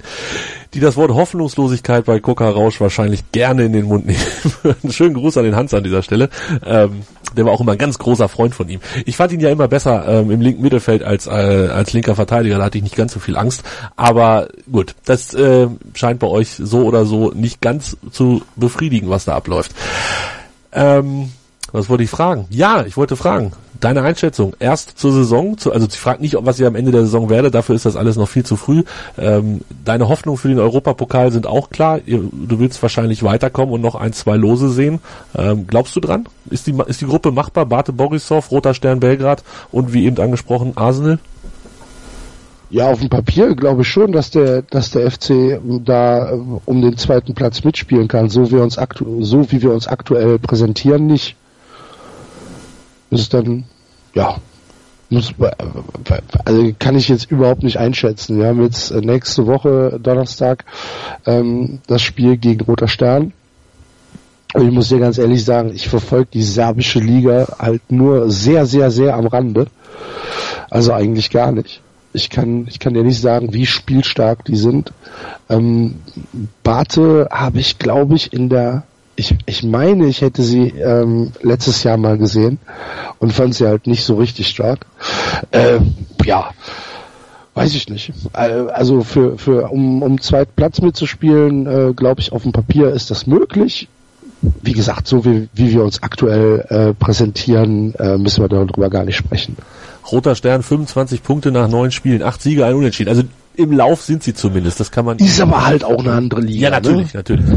die 0.72 0.80
das 0.80 0.96
Wort 0.96 1.12
Hoffnungslosigkeit 1.12 2.06
bei 2.06 2.20
Coca 2.20 2.48
Rausch 2.48 2.80
wahrscheinlich 2.80 3.30
gerne 3.32 3.64
in 3.64 3.72
den 3.74 3.84
Mund 3.84 4.06
nehmen. 4.06 4.20
Schönen 4.90 5.14
Gruß 5.14 5.36
an 5.36 5.44
den 5.44 5.56
Hans 5.56 5.74
an 5.74 5.84
dieser 5.84 6.02
Stelle. 6.02 6.30
Ähm, 6.64 7.02
der 7.36 7.44
war 7.44 7.52
auch 7.52 7.60
immer 7.60 7.72
ein 7.72 7.78
ganz 7.78 7.98
großer 7.98 8.28
Freund 8.28 8.54
von 8.54 8.68
ihm. 8.68 8.80
Ich 9.04 9.16
fand 9.16 9.32
ihn 9.32 9.40
ja 9.40 9.50
immer 9.50 9.68
besser 9.68 10.06
ähm, 10.08 10.30
im 10.30 10.40
linken 10.40 10.62
Mittelfeld 10.62 11.02
als 11.02 11.26
äh, 11.26 11.30
als 11.30 11.92
linker 11.92 12.14
Verteidiger, 12.14 12.58
da 12.58 12.64
hatte 12.64 12.78
ich 12.78 12.84
nicht 12.84 12.96
ganz 12.96 13.12
so 13.12 13.20
viel 13.20 13.36
Angst. 13.36 13.62
Aber 13.96 14.48
gut, 14.70 14.94
das 15.04 15.34
äh, 15.34 15.68
scheint 15.94 16.20
bei 16.20 16.28
euch 16.28 16.50
so 16.50 16.84
oder 16.84 17.04
so 17.04 17.32
nicht 17.32 17.60
ganz 17.60 17.96
zu 18.10 18.42
befriedigen, 18.56 19.10
was 19.10 19.26
da 19.26 19.36
abläuft. 19.36 19.72
Ähm, 20.76 21.30
was 21.72 21.88
wollte 21.88 22.04
ich 22.04 22.10
fragen? 22.10 22.46
Ja, 22.50 22.84
ich 22.86 22.96
wollte 22.96 23.16
fragen. 23.16 23.52
Deine 23.80 24.02
Einschätzung 24.02 24.54
erst 24.58 24.98
zur 24.98 25.12
Saison, 25.12 25.58
zu, 25.58 25.72
also 25.72 25.86
sie 25.86 25.98
fragt 25.98 26.20
nicht, 26.20 26.36
was 26.38 26.58
ihr 26.58 26.66
am 26.66 26.76
Ende 26.76 26.92
der 26.92 27.02
Saison 27.02 27.28
werde, 27.28 27.50
dafür 27.50 27.74
ist 27.74 27.84
das 27.84 27.96
alles 27.96 28.16
noch 28.16 28.28
viel 28.28 28.44
zu 28.44 28.56
früh. 28.56 28.84
Ähm, 29.18 29.60
deine 29.84 30.08
Hoffnungen 30.08 30.38
für 30.38 30.48
den 30.48 30.58
Europapokal 30.58 31.32
sind 31.32 31.46
auch 31.46 31.68
klar. 31.68 31.98
Du 32.06 32.58
willst 32.58 32.80
wahrscheinlich 32.82 33.22
weiterkommen 33.22 33.74
und 33.74 33.80
noch 33.82 33.96
ein, 33.96 34.12
zwei 34.12 34.36
Lose 34.36 34.70
sehen. 34.70 35.00
Ähm, 35.36 35.66
glaubst 35.66 35.94
du 35.96 36.00
dran? 36.00 36.28
Ist 36.48 36.66
die, 36.66 36.74
ist 36.86 37.00
die 37.00 37.06
Gruppe 37.06 37.32
machbar? 37.32 37.66
Bate 37.66 37.92
Borisov, 37.92 38.50
Roter 38.50 38.72
Stern 38.72 39.00
Belgrad 39.00 39.42
und 39.72 39.92
wie 39.92 40.04
eben 40.06 40.18
angesprochen 40.18 40.76
Arsenal? 40.76 41.18
Ja, 42.68 42.90
auf 42.90 42.98
dem 42.98 43.08
Papier 43.08 43.54
glaube 43.54 43.82
ich 43.82 43.88
schon, 43.88 44.10
dass 44.10 44.30
der, 44.30 44.62
dass 44.62 44.90
der 44.90 45.10
FC 45.10 45.60
da 45.84 46.32
äh, 46.32 46.38
um 46.64 46.82
den 46.82 46.96
zweiten 46.96 47.34
Platz 47.34 47.62
mitspielen 47.62 48.08
kann, 48.08 48.28
so 48.28 48.48
wie 48.48 48.56
wir 48.56 48.62
uns 48.62 48.76
aktu 48.76 49.22
so 49.22 49.50
wie 49.52 49.62
wir 49.62 49.72
uns 49.72 49.86
aktuell 49.86 50.38
präsentieren, 50.38 51.06
nicht. 51.06 51.36
Das 53.10 53.20
ist 53.20 53.34
dann, 53.34 53.64
ja, 54.14 54.36
muss, 55.10 55.32
also 56.44 56.72
kann 56.80 56.96
ich 56.96 57.08
jetzt 57.08 57.30
überhaupt 57.30 57.62
nicht 57.62 57.78
einschätzen. 57.78 58.38
Wir 58.38 58.48
haben 58.48 58.62
jetzt 58.62 58.90
äh, 58.90 59.00
nächste 59.00 59.46
Woche 59.46 60.00
Donnerstag 60.02 60.64
ähm, 61.24 61.78
das 61.86 62.02
Spiel 62.02 62.36
gegen 62.36 62.64
Roter 62.64 62.88
Stern. 62.88 63.32
Und 64.54 64.66
ich 64.66 64.72
muss 64.72 64.88
dir 64.88 64.98
ganz 64.98 65.18
ehrlich 65.18 65.44
sagen, 65.44 65.70
ich 65.72 65.88
verfolge 65.88 66.30
die 66.32 66.42
serbische 66.42 66.98
Liga 66.98 67.46
halt 67.58 67.92
nur 67.92 68.30
sehr, 68.30 68.66
sehr, 68.66 68.90
sehr 68.90 69.14
am 69.14 69.26
Rande. 69.26 69.66
Also 70.70 70.92
eigentlich 70.92 71.30
gar 71.30 71.52
nicht. 71.52 71.82
Ich 72.16 72.30
kann, 72.30 72.66
ich 72.68 72.78
kann 72.78 72.94
dir 72.94 73.04
nicht 73.04 73.20
sagen, 73.20 73.52
wie 73.52 73.66
spielstark 73.66 74.44
die 74.44 74.56
sind. 74.56 74.92
Ähm, 75.48 75.96
Bate 76.62 77.28
habe 77.30 77.58
ich, 77.58 77.78
glaube 77.78 78.16
ich, 78.16 78.32
in 78.32 78.48
der, 78.48 78.84
ich, 79.16 79.36
ich 79.44 79.62
meine, 79.62 80.06
ich 80.06 80.22
hätte 80.22 80.42
sie 80.42 80.68
ähm, 80.68 81.32
letztes 81.42 81.82
Jahr 81.82 81.98
mal 81.98 82.16
gesehen 82.16 82.58
und 83.18 83.32
fand 83.32 83.54
sie 83.54 83.66
halt 83.66 83.86
nicht 83.86 84.04
so 84.04 84.16
richtig 84.16 84.48
stark. 84.48 84.86
Äh, 85.50 85.78
ja, 86.24 86.50
weiß 87.54 87.74
ich 87.74 87.88
nicht. 87.88 88.12
Äh, 88.32 88.38
also 88.72 89.02
für, 89.02 89.36
für 89.36 89.70
um, 89.70 90.02
um 90.02 90.20
zweiten 90.20 90.52
Platz 90.56 90.80
mitzuspielen, 90.80 91.66
äh, 91.66 91.92
glaube 91.94 92.22
ich, 92.22 92.32
auf 92.32 92.42
dem 92.42 92.52
Papier 92.52 92.90
ist 92.90 93.10
das 93.10 93.26
möglich 93.26 93.88
wie 94.62 94.72
gesagt, 94.72 95.06
so 95.06 95.24
wie, 95.24 95.48
wie 95.54 95.72
wir 95.72 95.82
uns 95.82 96.02
aktuell 96.02 96.66
äh, 96.68 96.94
präsentieren, 96.94 97.94
äh, 97.94 98.18
müssen 98.18 98.42
wir 98.42 98.48
darüber 98.48 98.90
gar 98.90 99.04
nicht 99.04 99.16
sprechen. 99.16 99.56
Roter 100.10 100.34
Stern, 100.34 100.62
25 100.62 101.22
Punkte 101.22 101.50
nach 101.50 101.68
neun 101.68 101.90
Spielen, 101.90 102.22
acht 102.22 102.42
Siege, 102.42 102.64
ein 102.64 102.74
Unentschieden. 102.74 103.08
Also 103.08 103.22
im 103.56 103.72
Lauf 103.72 104.02
sind 104.02 104.22
sie 104.22 104.34
zumindest, 104.34 104.80
das 104.80 104.90
kann 104.90 105.06
man. 105.06 105.18
Ist 105.18 105.40
aber 105.40 105.64
halt 105.64 105.82
auch 105.82 105.98
eine 105.98 106.12
andere 106.12 106.42
Liga. 106.42 106.64
Ja, 106.64 106.70
natürlich, 106.70 107.14
ne? 107.14 107.20
natürlich. 107.20 107.46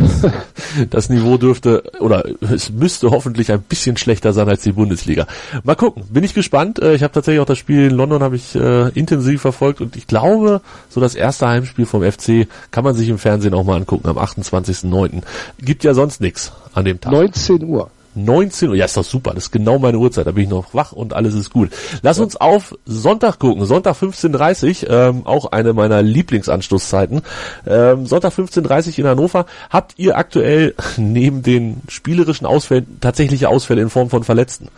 Das 0.91 1.09
Niveau 1.09 1.37
dürfte 1.37 1.83
oder 1.99 2.23
es 2.41 2.71
müsste 2.71 3.09
hoffentlich 3.09 3.51
ein 3.51 3.61
bisschen 3.61 3.97
schlechter 3.97 4.33
sein 4.33 4.47
als 4.47 4.61
die 4.61 4.71
Bundesliga. 4.71 5.25
Mal 5.63 5.75
gucken, 5.75 6.03
bin 6.09 6.23
ich 6.23 6.33
gespannt. 6.33 6.79
Äh, 6.79 6.93
ich 6.93 7.01
habe 7.01 7.11
tatsächlich 7.11 7.41
auch 7.41 7.45
das 7.45 7.57
Spiel 7.57 7.87
in 7.87 7.95
London 7.95 8.21
habe 8.21 8.35
ich 8.35 8.55
äh, 8.55 8.89
intensiv 8.89 9.41
verfolgt 9.41 9.81
und 9.81 9.95
ich 9.95 10.05
glaube, 10.05 10.61
so 10.89 11.01
das 11.01 11.15
erste 11.15 11.47
Heimspiel 11.47 11.85
vom 11.85 12.03
FC 12.03 12.47
kann 12.71 12.83
man 12.83 12.95
sich 12.95 13.09
im 13.09 13.17
Fernsehen 13.17 13.53
auch 13.53 13.63
mal 13.63 13.77
angucken 13.77 14.07
am 14.07 14.17
28.09. 14.17 15.23
Gibt 15.59 15.83
ja 15.83 15.93
sonst 15.93 16.21
nichts 16.21 16.51
an 16.73 16.85
dem 16.85 17.01
Tag. 17.01 17.11
19 17.11 17.63
Uhr. 17.63 17.89
19 18.26 18.70
Uhr, 18.70 18.76
ja 18.76 18.86
ist 18.86 18.97
doch 18.97 19.03
super, 19.03 19.34
das 19.34 19.45
ist 19.45 19.51
genau 19.51 19.80
meine 19.80 19.97
Uhrzeit, 19.97 20.28
da 20.28 20.32
bin 20.32 20.45
ich 20.45 20.49
noch 20.49 20.74
wach 20.74 20.91
und 20.91 21.13
alles 21.13 21.36
ist 21.36 21.51
gut. 21.51 21.70
Lass 22.01 22.20
uns 22.20 22.36
auf 22.36 22.76
Sonntag 22.86 23.39
gucken, 23.39 23.65
Sonntag 23.65 23.95
15.30 23.95 24.88
ähm, 24.89 25.26
auch 25.26 25.51
eine 25.51 25.74
meiner 25.74 26.01
Lieblingsanstoßzeiten. 26.01 27.22
Ähm, 27.67 28.05
Sonntag 28.05 28.34
15.30 28.34 28.99
in 28.99 29.07
Hannover. 29.07 29.45
Habt 29.70 29.93
ihr 29.97 30.17
aktuell 30.17 30.74
neben 30.97 31.43
den 31.43 31.82
spielerischen 31.88 32.45
Ausfällen 32.45 32.97
tatsächliche 33.01 33.49
Ausfälle 33.49 33.82
in 33.82 33.89
Form 33.89 34.09
von 34.09 34.24
Verletzten, 34.24 34.70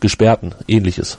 Gesperrten, 0.00 0.52
ähnliches? 0.68 1.18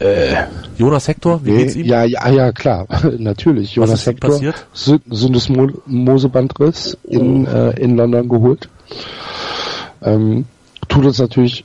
Äh, 0.00 0.34
Jonas 0.78 1.06
Hector, 1.08 1.44
wie 1.44 1.50
nee, 1.50 1.58
geht's 1.58 1.76
ihm? 1.76 1.84
Ja, 1.84 2.04
ja, 2.04 2.26
ja, 2.30 2.52
klar, 2.52 2.86
natürlich. 3.18 3.74
Jonas 3.74 3.90
Was 3.90 4.00
ist 4.00 4.06
Hector, 4.06 4.30
passiert? 4.30 4.66
Syndesmosebandriss 4.72 6.96
in, 7.04 7.46
oh. 7.46 7.50
äh, 7.50 7.78
in 7.78 7.96
London 7.96 8.26
geholt. 8.26 8.70
Ähm, 10.02 10.46
tut 10.88 11.04
uns 11.04 11.18
natürlich, 11.18 11.64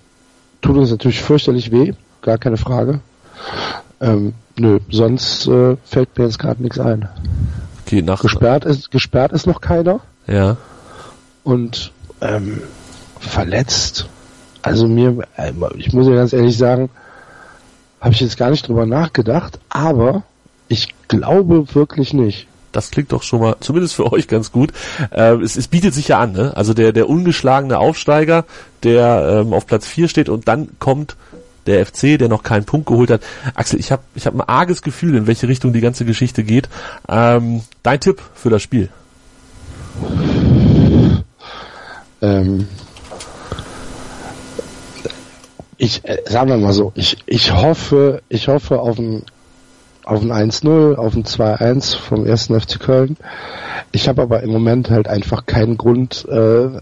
tut 0.61 0.77
uns 0.77 0.91
natürlich 0.91 1.21
fürchterlich 1.21 1.71
weh, 1.71 1.93
gar 2.21 2.37
keine 2.37 2.57
Frage. 2.57 2.99
Ähm, 4.01 4.33
nö, 4.57 4.79
sonst 4.89 5.47
äh, 5.47 5.77
fällt 5.85 6.17
mir 6.17 6.25
jetzt 6.25 6.39
gerade 6.39 6.61
nichts 6.61 6.79
ein. 6.79 7.07
Okay, 7.85 8.01
nach 8.01 8.21
gesperrt 8.21 8.65
ist 8.65 8.91
gesperrt 8.91 9.31
ist 9.31 9.47
noch 9.47 9.61
keiner. 9.61 10.01
Ja. 10.27 10.57
Und 11.43 11.91
ähm, 12.21 12.61
verletzt. 13.19 14.07
Also 14.61 14.87
mir, 14.87 15.23
äh, 15.37 15.53
ich 15.75 15.93
muss 15.93 16.07
ja 16.07 16.15
ganz 16.15 16.33
ehrlich 16.33 16.57
sagen, 16.57 16.89
habe 18.01 18.13
ich 18.13 18.21
jetzt 18.21 18.37
gar 18.37 18.49
nicht 18.49 18.67
drüber 18.67 18.85
nachgedacht, 18.85 19.59
aber 19.69 20.23
ich 20.67 20.93
glaube 21.07 21.73
wirklich 21.75 22.13
nicht. 22.13 22.47
Das 22.75 22.91
klingt 22.91 23.11
doch 23.11 23.23
schon 23.23 23.39
mal, 23.39 23.55
zumindest 23.59 23.95
für 23.95 24.11
euch 24.11 24.27
ganz 24.27 24.51
gut. 24.51 24.71
Äh, 25.11 25.35
es, 25.35 25.55
es 25.55 25.67
bietet 25.67 25.93
sich 25.93 26.09
ja 26.09 26.19
an, 26.19 26.33
ne? 26.33 26.55
Also 26.55 26.73
der, 26.73 26.91
der 26.91 27.09
ungeschlagene 27.09 27.77
Aufsteiger, 27.77 28.45
der 28.83 29.41
ähm, 29.41 29.53
auf 29.53 29.65
Platz 29.65 29.87
4 29.87 30.07
steht 30.07 30.29
und 30.29 30.47
dann 30.47 30.69
kommt 30.79 31.15
der 31.65 31.85
FC, 31.85 32.19
der 32.19 32.29
noch 32.29 32.43
keinen 32.43 32.65
Punkt 32.65 32.87
geholt 32.87 33.09
hat. 33.09 33.21
Axel, 33.55 33.79
ich 33.79 33.91
habe 33.91 34.03
ich 34.13 34.27
hab 34.27 34.35
ein 34.35 34.41
arges 34.41 34.81
Gefühl, 34.81 35.15
in 35.15 35.27
welche 35.27 35.47
Richtung 35.47 35.73
die 35.73 35.81
ganze 35.81 36.05
Geschichte 36.05 36.43
geht. 36.43 36.69
Ähm, 37.09 37.63
dein 37.81 37.99
Tipp 37.99 38.21
für 38.35 38.49
das 38.49 38.61
Spiel? 38.61 38.89
Ähm, 42.21 42.67
ich 45.77 46.03
äh, 46.05 46.21
sagen 46.25 46.49
wir 46.49 46.57
mal 46.57 46.73
so, 46.73 46.91
ich, 46.95 47.17
ich 47.25 47.53
hoffe, 47.53 48.21
ich 48.29 48.47
hoffe 48.47 48.79
auf 48.79 48.99
ein 48.99 49.23
auf 50.05 50.21
ein 50.21 50.31
1-0, 50.31 50.95
auf 50.95 51.15
ein 51.15 51.23
2-1 51.23 51.97
vom 51.97 52.25
ersten 52.25 52.59
FC 52.59 52.79
Köln. 52.79 53.17
Ich 53.91 54.07
habe 54.07 54.21
aber 54.21 54.43
im 54.43 54.51
Moment 54.51 54.89
halt 54.89 55.07
einfach 55.07 55.45
keinen 55.45 55.77
Grund 55.77 56.25
äh, 56.29 56.79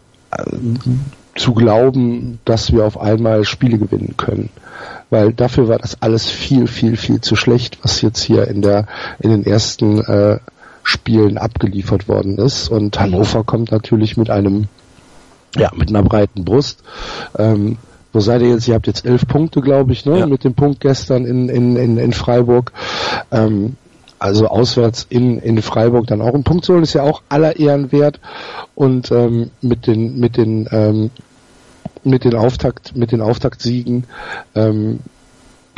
zu 1.36 1.53
glauben, 1.53 2.39
dass 2.45 2.71
wir 2.71 2.86
auf 2.86 2.99
einmal 2.99 3.43
Spiele 3.45 3.78
gewinnen 3.78 4.15
können. 4.17 4.49
Weil 5.09 5.34
dafür 5.34 5.67
war 5.67 5.80
das 5.80 6.01
alles 6.01 6.30
viel, 6.30 6.67
viel, 6.67 6.97
viel 6.97 7.21
zu 7.21 7.36
schlecht, 7.36 7.80
was 7.84 8.01
jetzt 8.01 8.21
hier 8.21 8.47
in 8.47 8.61
der 8.61 8.88
in 9.19 9.30
den 9.30 9.45
ersten 9.45 10.01
äh, 10.01 10.39
Spielen 10.84 11.38
abgeliefert 11.38 12.07
worden 12.07 12.38
ist. 12.38 12.69
Und 12.69 12.99
Hannover 12.99 13.43
kommt 13.43 13.71
natürlich 13.71 14.17
mit 14.17 14.30
einem, 14.30 14.67
ja, 15.55 15.71
mit 15.76 15.89
einer 15.89 16.03
breiten 16.03 16.43
Brust. 16.43 16.84
Ähm, 17.38 17.78
wo 18.14 18.20
seid 18.20 18.41
ihr 18.41 18.49
jetzt? 18.49 18.68
Ihr 18.68 18.76
habt 18.76 18.88
jetzt 18.88 19.05
elf 19.05 19.28
Punkte, 19.28 19.59
glaube 19.59 19.91
ich, 19.91 20.05
ne? 20.05 20.20
Ja. 20.20 20.28
Mit 20.28 20.43
dem 20.43 20.53
Punkt 20.53 20.80
gestern 20.80 21.26
in, 21.26 21.49
in, 21.49 21.76
in, 21.76 21.97
in 21.97 22.14
Freiburg. 22.14 22.72
Ähm, 23.32 23.76
also 24.20 24.47
auswärts 24.47 25.05
in, 25.09 25.39
in 25.39 25.61
Freiburg 25.61 26.07
dann 26.07 26.22
auch 26.22 26.34
ein 26.34 26.45
Punkt 26.45 26.64
zu 26.64 26.74
holen, 26.74 26.84
ist 26.84 26.93
ja 26.93 27.03
auch 27.03 27.24
aller 27.28 27.57
Ehren 27.57 27.91
wert. 27.91 28.22
Und 28.74 29.11
ähm, 29.11 29.51
mit 29.61 29.86
den, 29.88 30.20
mit 30.20 30.38
den, 30.38 30.70
ähm, 30.72 31.09
mit 32.05 32.24
den 32.24 32.36
Auftakt, 32.36 32.95
mit 32.95 33.11
den 33.11 33.20
Auftaktsiegen, 33.20 34.05
ähm, 34.55 34.99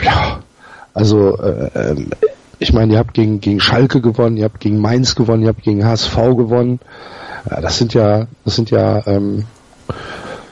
ja, 0.02 0.42
also 0.94 1.38
äh, 1.40 1.70
äh, 1.74 2.06
ich 2.60 2.72
meine, 2.72 2.94
ihr 2.94 3.00
habt 3.00 3.14
gegen, 3.14 3.42
gegen 3.42 3.60
Schalke 3.60 4.02
gewonnen, 4.02 4.38
ihr 4.38 4.46
habt 4.46 4.60
gegen 4.60 4.80
Mainz 4.80 5.16
gewonnen, 5.16 5.44
ihr 5.44 5.50
habt 5.50 5.64
gegen 5.64 5.86
HSV 5.86 6.16
gewonnen. 6.38 6.80
Ja, 7.50 7.62
das 7.62 7.78
sind 7.78 7.94
ja, 7.94 8.28
das 8.44 8.56
sind 8.56 8.72
ja 8.72 9.06
ähm, 9.08 9.46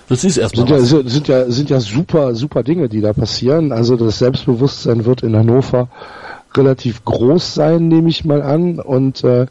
das 0.10 0.24
ist 0.24 0.38
erstmal 0.38 0.68
sind 0.68 0.94
ja, 0.94 1.04
sind 1.10 1.28
ja 1.28 1.50
sind 1.50 1.70
ja 1.70 1.80
super 1.80 2.36
super 2.36 2.64
Dinge, 2.64 2.90
die 2.90 3.02
da 3.02 3.14
passieren. 3.14 3.72
Also 3.72 3.96
das 3.96 4.20
Selbstbewusstsein 4.20 5.06
wird 5.06 5.24
in 5.24 5.36
Hannover 5.36 5.88
relativ 6.56 7.04
groß 7.06 7.56
sein, 7.56 7.88
nehme 7.88 8.10
ich 8.10 8.26
mal 8.26 8.42
an. 8.42 8.80
Und 8.80 9.24
äh, 9.24 9.48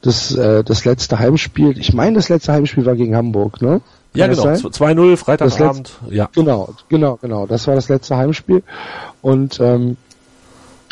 das 0.00 0.34
äh, 0.34 0.64
das 0.64 0.84
letzte 0.84 1.18
Heimspiel, 1.18 1.78
ich 1.78 1.94
meine 1.94 2.16
das 2.16 2.28
letzte 2.28 2.52
Heimspiel 2.52 2.84
war 2.86 2.96
gegen 2.96 3.16
Hamburg, 3.16 3.62
ne? 3.62 3.80
Kann 4.14 4.20
ja, 4.20 4.26
genau. 4.26 4.42
2-0, 4.42 5.16
Freitagabend. 5.16 5.92
Ja. 6.10 6.28
Genau, 6.34 6.74
genau, 6.90 7.18
genau. 7.22 7.46
Das 7.46 7.66
war 7.66 7.74
das 7.74 7.88
letzte 7.88 8.16
Heimspiel. 8.16 8.62
Und 9.22 9.58
ähm, 9.58 9.96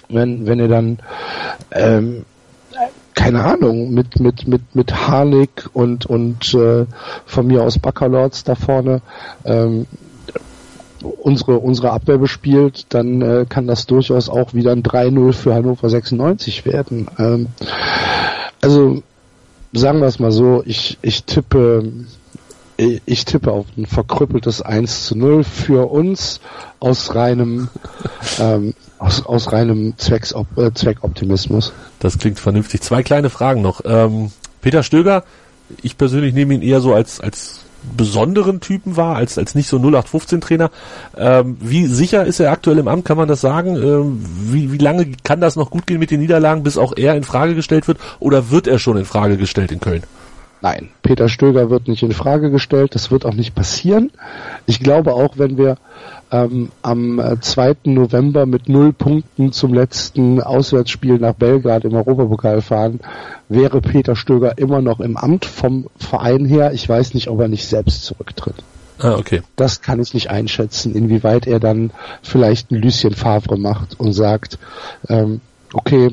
wenn, 0.09 0.47
wenn 0.47 0.59
ihr 0.59 0.69
dann 0.69 0.99
ähm, 1.71 2.25
keine 3.15 3.45
Ahnung, 3.45 3.93
mit, 3.93 4.21
mit, 4.21 4.47
mit, 4.47 4.75
mit 4.75 5.09
Harnik 5.09 5.69
und, 5.73 6.07
und 6.07 6.55
äh, 6.55 6.87
von 7.27 7.47
mir 7.47 7.63
aus 7.63 7.79
Baccalords 7.79 8.45
da 8.45 8.55
vorne 8.55 9.03
ähm, 9.45 9.87
unsere, 11.03 11.59
unsere 11.59 11.91
Abwehr 11.93 12.19
bespielt, 12.19 12.87
dann 12.91 13.23
äh, 13.23 13.47
kann 13.49 13.67
das 13.67 13.87
durchaus 13.87 14.29
auch 14.29 14.55
wieder 14.55 14.73
ein 14.73 14.83
3-0 14.83 15.33
für 15.33 15.55
Hannover 15.55 15.89
96 15.89 16.67
werden. 16.67 17.09
Ähm, 17.19 17.49
also 18.61 19.03
sagen 19.73 20.01
wir 20.01 20.07
es 20.07 20.19
mal 20.19 20.33
so, 20.33 20.63
ich, 20.65 20.99
ich 21.03 21.25
tippe 21.25 21.85
ich 23.05 23.27
tippe 23.27 23.53
auf 23.53 23.67
ein 23.77 23.85
verkrüppeltes 23.85 24.63
1 24.63 25.05
zu 25.05 25.15
0 25.15 25.45
für 25.45 25.91
uns 25.91 26.41
aus 26.79 27.15
reinem 27.15 27.69
ähm, 28.39 28.73
aus, 29.01 29.25
aus 29.25 29.53
reinem 29.53 29.95
Zwecks, 29.97 30.35
äh, 30.57 30.71
Zweckoptimismus. 30.73 31.73
Das 31.99 32.19
klingt 32.19 32.39
vernünftig. 32.39 32.83
Zwei 32.83 33.03
kleine 33.03 33.31
Fragen 33.31 33.63
noch. 33.63 33.81
Ähm, 33.85 34.31
Peter 34.61 34.83
Stöger, 34.83 35.25
ich 35.83 35.97
persönlich 35.97 36.35
nehme 36.35 36.55
ihn 36.55 36.63
eher 36.63 36.81
so 36.81 36.95
als, 36.95 37.21
als 37.21 37.61
besonderen 37.97 38.61
Typen 38.61 38.99
wahr, 38.99 39.17
als, 39.17 39.39
als 39.39 39.55
nicht 39.55 39.69
so 39.69 39.79
0815-Trainer. 39.79 40.71
Ähm, 41.17 41.57
wie 41.61 41.87
sicher 41.87 42.27
ist 42.27 42.41
er 42.41 42.53
aktuell 42.53 42.79
im 42.79 42.89
Amt, 42.89 43.07
kann 43.07 43.17
man 43.17 43.27
das 43.27 43.41
sagen? 43.41 43.77
Ähm, 43.77 44.23
wie, 44.53 44.71
wie 44.71 44.79
lange 44.79 45.13
kann 45.25 45.41
das 45.41 45.57
noch 45.57 45.71
gut 45.71 45.87
gehen 45.87 45.99
mit 45.99 46.11
den 46.11 46.21
Niederlagen, 46.21 46.63
bis 46.63 46.77
auch 46.77 46.93
er 46.95 47.15
in 47.15 47.25
Frage 47.25 47.55
gestellt 47.55 47.89
wird? 47.89 47.99
Oder 48.19 48.51
wird 48.51 48.67
er 48.67 48.79
schon 48.79 48.99
in 48.99 49.07
Frage 49.07 49.39
gestellt 49.39 49.73
in 49.73 49.81
Köln? 49.81 50.03
Nein, 50.63 50.91
Peter 51.03 51.29
Stöger 51.29 51.71
wird 51.71 51.89
nicht 51.89 52.03
in 52.03 52.13
Frage 52.13 52.51
gestellt, 52.51 52.95
das 52.95 53.11
wird 53.11 53.25
auch 53.25 53.35
nicht 53.35 53.55
passieren. 53.55 54.11
Ich 54.67 54.81
glaube 54.81 55.15
auch, 55.15 55.39
wenn 55.39 55.57
wir 55.57 55.77
ähm, 56.31 56.71
am 56.83 57.39
2. 57.41 57.71
Äh, 57.71 57.75
November 57.85 58.47
mit 58.47 58.69
null 58.69 58.93
Punkten 58.93 59.53
zum 59.53 59.73
letzten 59.73 60.41
Auswärtsspiel 60.41 61.19
nach 61.19 61.35
Belgrad 61.35 61.85
im 61.85 61.95
Europapokal 61.95 62.61
fahren, 62.61 63.01
wäre 63.49 63.81
Peter 63.81 64.15
Stöger 64.15 64.59
immer 64.59 64.83
noch 64.83 65.01
im 65.01 65.17
Amt 65.17 65.47
vom 65.47 65.89
Verein 65.99 66.45
her. 66.45 66.73
Ich 66.73 66.89
weiß 66.89 67.15
nicht, 67.15 67.29
ob 67.29 67.41
er 67.41 67.49
nicht 67.49 67.67
selbst 67.67 68.05
zurücktritt. 68.05 68.63
Ah, 68.99 69.15
okay. 69.15 69.43
Das 69.57 69.81
kann 69.81 70.01
ich 70.01 70.13
nicht 70.13 70.29
einschätzen, 70.29 70.95
inwieweit 70.95 71.47
er 71.47 71.59
dann 71.59 71.91
vielleicht 72.23 72.71
ein 72.71 72.83
Lucien 72.83 73.15
Favre 73.15 73.57
macht 73.57 73.99
und 73.99 74.13
sagt, 74.13 74.59
ähm, 75.09 75.41
okay, 75.73 76.11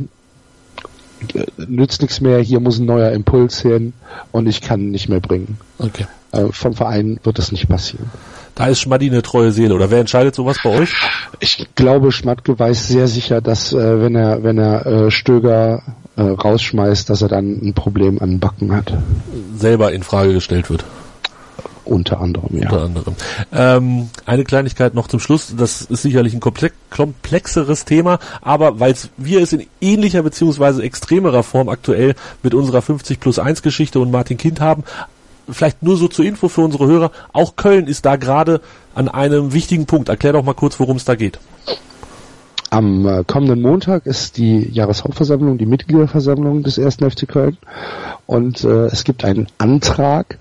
nützt 1.58 2.02
nichts 2.02 2.22
mehr, 2.22 2.40
hier 2.40 2.60
muss 2.60 2.80
ein 2.80 2.86
neuer 2.86 3.12
Impuls 3.12 3.62
hin 3.62 3.94
und 4.32 4.48
ich 4.48 4.62
kann 4.62 4.90
nicht 4.92 5.10
mehr 5.10 5.20
bringen. 5.20 5.58
Okay. 5.80 6.06
Äh, 6.32 6.48
vom 6.52 6.74
Verein 6.74 7.20
wird 7.24 7.38
das 7.38 7.52
nicht 7.52 7.68
passieren. 7.68 8.10
Da 8.56 8.68
ist 8.68 8.82
Schmaddi 8.82 9.08
eine 9.10 9.22
treue 9.22 9.52
Seele. 9.52 9.76
Oder 9.76 9.92
wer 9.92 10.00
entscheidet 10.00 10.36
sowas 10.36 10.58
bei 10.64 10.72
euch? 10.72 10.94
Ich 11.40 11.68
glaube, 11.76 12.12
Schmatke 12.12 12.58
weiß 12.58 12.88
sehr 12.88 13.08
sicher, 13.08 13.40
dass 13.40 13.72
äh, 13.72 14.02
wenn 14.02 14.16
er 14.16 14.44
wenn 14.44 14.58
er 14.58 14.86
äh, 14.86 15.12
Stöger 15.12 15.84
äh, 16.16 16.22
rausschmeißt, 16.22 17.10
dass 17.10 17.22
er 17.22 17.28
dann 17.28 17.60
ein 17.62 17.74
Problem 17.74 18.20
an 18.20 18.40
Backen 18.40 18.76
hat. 18.76 18.92
Selber 19.56 19.94
in 19.94 20.02
Frage 20.04 20.34
gestellt 20.34 20.70
wird. 20.70 20.84
Unter 21.88 22.20
anderem, 22.20 22.58
ja. 22.58 22.70
Unter 22.70 22.84
anderem. 22.84 23.16
Ähm, 23.54 24.10
eine 24.26 24.44
Kleinigkeit 24.44 24.94
noch 24.94 25.08
zum 25.08 25.20
Schluss, 25.20 25.54
das 25.58 25.82
ist 25.82 26.02
sicherlich 26.02 26.34
ein 26.34 26.42
komplexeres 26.90 27.86
Thema, 27.86 28.20
aber 28.42 28.80
weil 28.80 28.96
wir 29.16 29.42
es 29.42 29.54
in 29.54 29.66
ähnlicher 29.80 30.22
beziehungsweise 30.22 30.84
extremerer 30.84 31.44
Form 31.44 31.70
aktuell 31.70 32.16
mit 32.44 32.54
unserer 32.54 32.82
50 32.82 33.20
plus 33.20 33.40
1 33.40 33.62
Geschichte 33.62 34.00
und 34.00 34.12
Martin 34.12 34.38
Kind 34.38 34.60
haben, 34.60 34.84
vielleicht 35.50 35.82
nur 35.82 35.98
so 35.98 36.08
zur 36.08 36.26
Info 36.26 36.50
für 36.50 36.62
unsere 36.62 36.88
Hörer, 36.88 37.12
auch 37.34 37.56
Köln 37.56 37.88
ist 37.88 38.06
da 38.06 38.18
gerade 38.18 38.62
an 38.94 39.08
einem 39.08 39.54
wichtigen 39.54 39.86
Punkt. 39.86 40.10
Erklär 40.10 40.34
doch 40.34 40.44
mal 40.44 40.54
kurz, 40.54 40.80
worum 40.80 40.98
es 40.98 41.06
da 41.06 41.16
geht. 41.16 41.40
Am 42.70 43.08
äh, 43.08 43.24
kommenden 43.24 43.62
Montag 43.62 44.06
ist 44.06 44.38
die 44.38 44.70
Jahreshauptversammlung, 44.72 45.58
die 45.58 45.66
Mitgliederversammlung 45.66 46.64
des 46.64 46.78
1. 46.78 46.96
FC 46.96 47.28
Köln. 47.28 47.58
Und 48.26 48.64
äh, 48.64 48.88
es 48.88 49.04
gibt 49.04 49.24
einen 49.24 49.48
Antrag, 49.58 50.38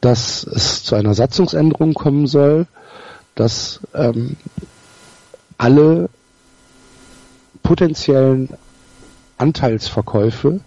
dass 0.00 0.44
es 0.44 0.84
zu 0.84 0.94
einer 0.94 1.14
Satzungsänderung 1.14 1.94
kommen 1.94 2.26
soll, 2.26 2.66
dass 3.34 3.80
ähm, 3.94 4.36
alle 5.56 6.10
potenziellen 7.62 8.50
Anteilsverkäufe 9.38 10.60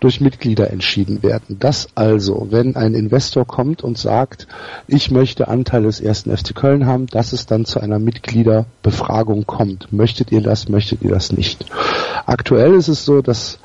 durch 0.00 0.20
Mitglieder 0.20 0.70
entschieden 0.70 1.22
werden. 1.22 1.58
Dass 1.58 1.88
also, 1.94 2.48
wenn 2.50 2.74
ein 2.76 2.94
Investor 2.94 3.46
kommt 3.46 3.84
und 3.84 3.98
sagt, 3.98 4.48
ich 4.88 5.10
möchte 5.10 5.48
Anteile 5.48 5.86
des 5.86 6.00
ersten 6.00 6.36
FC 6.36 6.54
Köln 6.54 6.86
haben, 6.86 7.06
dass 7.06 7.32
es 7.32 7.46
dann 7.46 7.66
zu 7.66 7.80
einer 7.80 7.98
Mitgliederbefragung 7.98 9.46
kommt. 9.46 9.92
Möchtet 9.92 10.32
ihr 10.32 10.40
das, 10.40 10.68
möchtet 10.68 11.02
ihr 11.02 11.10
das 11.10 11.32
nicht? 11.32 11.66
Aktuell 12.26 12.74
ist 12.74 12.88
es 12.88 13.04
so, 13.04 13.20
dass 13.20 13.58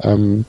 ähm, 0.00 0.46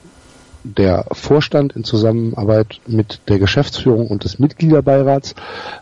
der 0.64 1.06
Vorstand 1.12 1.74
in 1.74 1.84
Zusammenarbeit 1.84 2.80
mit 2.88 3.20
der 3.28 3.38
Geschäftsführung 3.38 4.08
und 4.08 4.24
des 4.24 4.40
Mitgliederbeirats 4.40 5.36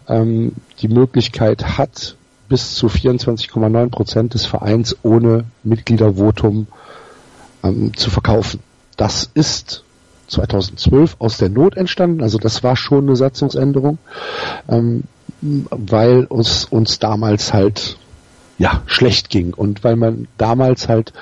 ähm, 0.07 0.53
die 0.79 0.87
Möglichkeit 0.87 1.77
hat, 1.77 2.15
bis 2.49 2.73
zu 2.73 2.87
24,9 2.87 3.89
Prozent 3.89 4.33
des 4.33 4.45
Vereins 4.45 4.97
ohne 5.03 5.45
Mitgliedervotum 5.63 6.67
ähm, 7.63 7.95
zu 7.95 8.09
verkaufen. 8.09 8.59
Das 8.97 9.29
ist 9.33 9.83
2012 10.27 11.17
aus 11.19 11.37
der 11.37 11.49
Not 11.49 11.75
entstanden, 11.77 12.21
also 12.21 12.37
das 12.37 12.63
war 12.63 12.75
schon 12.75 13.07
eine 13.07 13.15
Satzungsänderung, 13.15 13.97
ähm, 14.69 15.03
weil 15.41 16.25
uns, 16.25 16.65
uns 16.65 16.99
damals 16.99 17.53
halt 17.53 17.97
ja 18.61 18.81
schlecht 18.85 19.29
ging 19.29 19.53
und 19.53 19.83
weil 19.83 19.95
man 19.95 20.27
damals 20.37 20.87
halt 20.87 21.13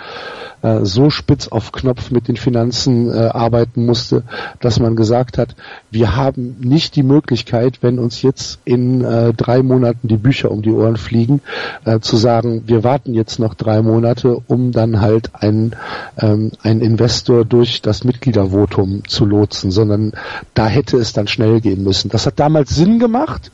äh, 0.62 0.84
so 0.84 1.10
spitz 1.10 1.48
auf 1.48 1.72
Knopf 1.72 2.12
mit 2.12 2.28
den 2.28 2.36
Finanzen 2.36 3.10
äh, 3.10 3.18
arbeiten 3.28 3.86
musste, 3.86 4.24
dass 4.60 4.80
man 4.80 4.98
gesagt 4.98 5.38
hat, 5.38 5.56
wir 5.90 6.18
haben 6.18 6.58
nicht 6.60 6.96
die 6.98 7.04
Möglichkeit, 7.04 7.80
wenn 7.82 7.98
uns 7.98 8.22
jetzt 8.22 8.60
in 8.66 9.04
äh, 9.04 9.34
drei 9.34 9.64
Monaten 9.64 10.10
die 10.10 10.18
Bücher 10.18 10.52
um 10.52 10.62
die 10.62 10.72
Ohren 10.72 10.98
fliegen, 10.98 11.42
äh, 11.86 12.00
zu 12.00 12.18
sagen, 12.18 12.64
wir 12.66 12.84
warten 12.84 13.14
jetzt 13.14 13.40
noch 13.40 13.54
drei 13.54 13.82
Monate, 13.82 14.36
um 14.48 14.74
dann 14.74 15.00
halt 15.00 15.34
einen, 15.34 15.78
ähm, 16.18 16.52
einen 16.62 16.82
Investor 16.82 17.46
durch 17.46 17.82
das 17.82 18.04
Mitgliedervotum 18.04 19.04
zu 19.08 19.26
lotsen, 19.26 19.72
sondern 19.72 20.12
da 20.54 20.68
hätte 20.68 20.98
es 20.98 21.14
dann 21.14 21.28
schnell 21.28 21.62
gehen 21.62 21.84
müssen. 21.84 22.10
Das 22.10 22.26
hat 22.26 22.38
damals 22.38 22.76
Sinn 22.76 23.00
gemacht. 23.00 23.50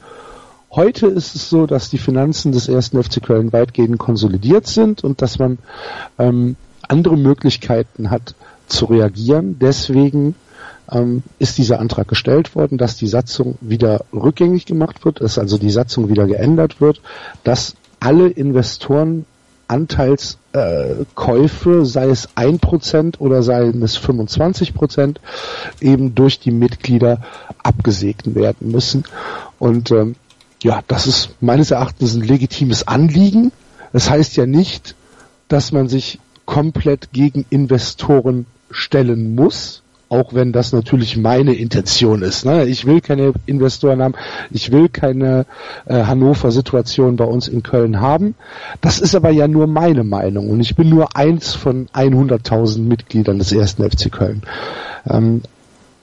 Heute 0.76 1.08
ist 1.08 1.36
es 1.36 1.50
so, 1.50 1.68
dass 1.68 1.90
die 1.90 1.98
Finanzen 1.98 2.52
des 2.52 2.68
ersten 2.68 3.02
FC 3.02 3.24
Köln 3.24 3.54
weitgehend 3.54 3.98
konsolidiert 3.98 4.68
sind 4.68 5.06
und 5.06 5.22
dass 5.22 5.40
man 5.40 5.58
ähm, 6.20 6.58
andere 6.82 7.16
Möglichkeiten 7.16 8.12
hat 8.12 8.36
zu 8.68 8.86
reagieren. 8.86 9.58
Deswegen 9.58 10.36
ähm, 10.92 11.24
ist 11.40 11.58
dieser 11.58 11.80
Antrag 11.80 12.10
gestellt 12.10 12.56
worden, 12.56 12.78
dass 12.78 12.98
die 12.98 13.08
Satzung 13.08 13.58
wieder 13.62 14.04
rückgängig 14.12 14.66
gemacht 14.66 15.06
wird, 15.06 15.22
dass 15.22 15.40
also 15.40 15.58
die 15.58 15.70
Satzung 15.70 16.10
wieder 16.10 16.28
geändert 16.28 16.82
wird, 16.82 17.02
dass 17.46 17.78
alle 18.02 18.28
Investoren 18.28 19.26
Anteilskäufe, 19.68 21.72
äh, 21.72 21.86
sei 21.86 22.10
es 22.10 22.30
ein 22.36 22.60
Prozent 22.60 23.22
oder 23.22 23.44
sei 23.44 23.70
es 23.70 23.98
25 23.98 24.76
Prozent, 24.76 25.20
eben 25.80 26.14
durch 26.14 26.40
die 26.40 26.52
Mitglieder 26.52 27.22
abgesegnet 27.64 28.36
werden 28.36 28.72
müssen. 28.72 29.06
Und 29.58 29.90
ähm, 29.92 30.16
ja, 30.64 30.82
das 30.88 31.08
ist 31.08 31.30
meines 31.42 31.72
Erachtens 31.72 32.16
ein 32.16 32.22
legitimes 32.22 32.88
Anliegen. 32.88 33.52
Das 33.94 34.10
heißt 34.10 34.36
ja 34.38 34.46
nicht, 34.46 34.96
dass 35.48 35.72
man 35.72 35.88
sich 35.88 36.20
komplett 36.46 37.12
gegen 37.12 37.46
Investoren 37.50 38.46
stellen 38.72 39.36
muss, 39.36 39.84
auch 40.10 40.34
wenn 40.34 40.52
das 40.52 40.72
natürlich 40.72 41.18
meine 41.18 41.54
Intention 41.54 42.22
ist. 42.22 42.46
Ne? 42.46 42.66
Ich 42.66 42.86
will 42.86 43.02
keine 43.02 43.34
Investoren 43.46 44.02
haben, 44.02 44.16
ich 44.52 44.72
will 44.72 44.90
keine 44.90 45.46
äh, 45.86 46.04
Hannover-Situation 46.04 47.16
bei 47.16 47.26
uns 47.26 47.48
in 47.48 47.64
Köln 47.64 48.02
haben. 48.02 48.36
Das 48.82 49.00
ist 49.00 49.16
aber 49.16 49.32
ja 49.32 49.48
nur 49.48 49.68
meine 49.68 50.04
Meinung 50.04 50.50
und 50.50 50.60
ich 50.60 50.76
bin 50.76 50.90
nur 50.90 51.16
eins 51.16 51.54
von 51.54 51.88
100.000 51.88 52.80
Mitgliedern 52.80 53.40
des 53.40 53.52
ersten 53.52 53.90
FC 53.90 54.12
Köln. 54.12 54.44
Ähm, 55.08 55.42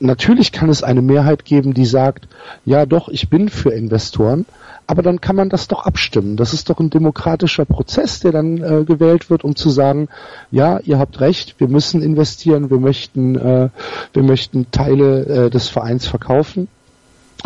natürlich 0.03 0.53
kann 0.53 0.69
es 0.69 0.83
eine 0.83 1.03
Mehrheit 1.03 1.45
geben, 1.45 1.75
die 1.75 1.87
sagt, 1.87 2.29
ja 2.65 2.87
doch, 2.87 3.09
ich 3.09 3.29
bin 3.31 3.49
für 3.49 3.71
Investoren, 3.71 4.47
aber 4.87 5.03
dann 5.03 5.21
kann 5.21 5.37
man 5.37 5.49
das 5.49 5.69
doch 5.69 5.87
abstimmen. 5.87 6.37
Das 6.37 6.53
ist 6.53 6.69
doch 6.69 6.81
ein 6.81 6.91
demokratischer 6.91 7.65
Prozess, 7.65 8.21
der 8.21 8.33
dann 8.33 8.59
äh, 8.59 8.85
gewählt 8.85 9.31
wird, 9.31 9.45
um 9.45 9.57
zu 9.57 9.71
sagen, 9.71 10.09
ja, 10.51 10.81
ihr 10.81 10.99
habt 10.99 11.21
recht, 11.21 11.55
wir 11.59 11.69
müssen 11.69 12.03
investieren, 12.03 12.71
wir 12.71 12.79
möchten, 12.79 13.37
äh, 13.37 13.69
wir 14.13 14.23
möchten 14.23 14.71
Teile 14.71 15.47
äh, 15.47 15.51
des 15.51 15.69
Vereins 15.69 16.07
verkaufen. 16.07 16.69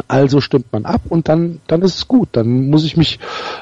Also 0.08 0.40
stimmt 0.40 0.72
man 0.72 0.84
ab 0.84 1.02
und 1.08 1.28
dann, 1.28 1.60
dann 1.68 1.82
ist 1.82 1.96
es 1.96 2.08
gut. 2.08 2.30
Dann 2.32 2.68
muss 2.68 2.84
ich 2.84 2.96
mich 2.96 3.18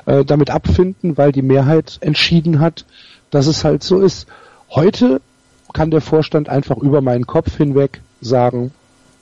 äh, 0.06 0.24
damit 0.24 0.50
abfinden, 0.50 1.16
weil 1.16 1.32
die 1.32 1.42
Mehrheit 1.42 1.98
entschieden 2.00 2.60
hat, 2.60 2.86
dass 3.30 3.46
es 3.46 3.64
halt 3.64 3.82
so 3.82 4.00
ist. 4.00 4.26
Heute 4.70 5.20
kann 5.72 5.90
der 5.90 6.00
Vorstand 6.00 6.48
einfach 6.48 6.76
über 6.78 7.00
meinen 7.00 7.26
Kopf 7.26 7.56
hinweg 7.56 8.00
sagen, 8.20 8.72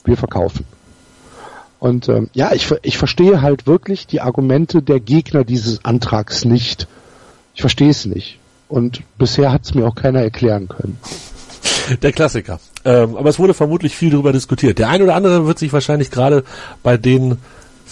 wir 0.05 0.17
verkaufen. 0.17 0.65
Und 1.79 2.07
ähm, 2.07 2.29
ja, 2.33 2.53
ich, 2.53 2.73
ich 2.81 2.97
verstehe 2.97 3.41
halt 3.41 3.67
wirklich 3.67 4.07
die 4.07 4.21
Argumente 4.21 4.81
der 4.81 4.99
Gegner 4.99 5.43
dieses 5.43 5.83
Antrags 5.83 6.45
nicht. 6.45 6.87
Ich 7.55 7.61
verstehe 7.61 7.89
es 7.89 8.05
nicht. 8.05 8.39
Und 8.69 9.01
bisher 9.17 9.51
hat 9.51 9.65
es 9.65 9.75
mir 9.75 9.85
auch 9.85 9.95
keiner 9.95 10.21
erklären 10.21 10.69
können. 10.69 10.97
Der 12.01 12.11
Klassiker. 12.11 12.59
Ähm, 12.85 13.17
aber 13.17 13.29
es 13.29 13.39
wurde 13.39 13.53
vermutlich 13.53 13.95
viel 13.95 14.11
darüber 14.11 14.31
diskutiert. 14.31 14.79
Der 14.79 14.89
ein 14.89 15.01
oder 15.01 15.15
andere 15.15 15.45
wird 15.45 15.59
sich 15.59 15.73
wahrscheinlich 15.73 16.11
gerade 16.11 16.43
bei 16.81 16.97
den 16.97 17.37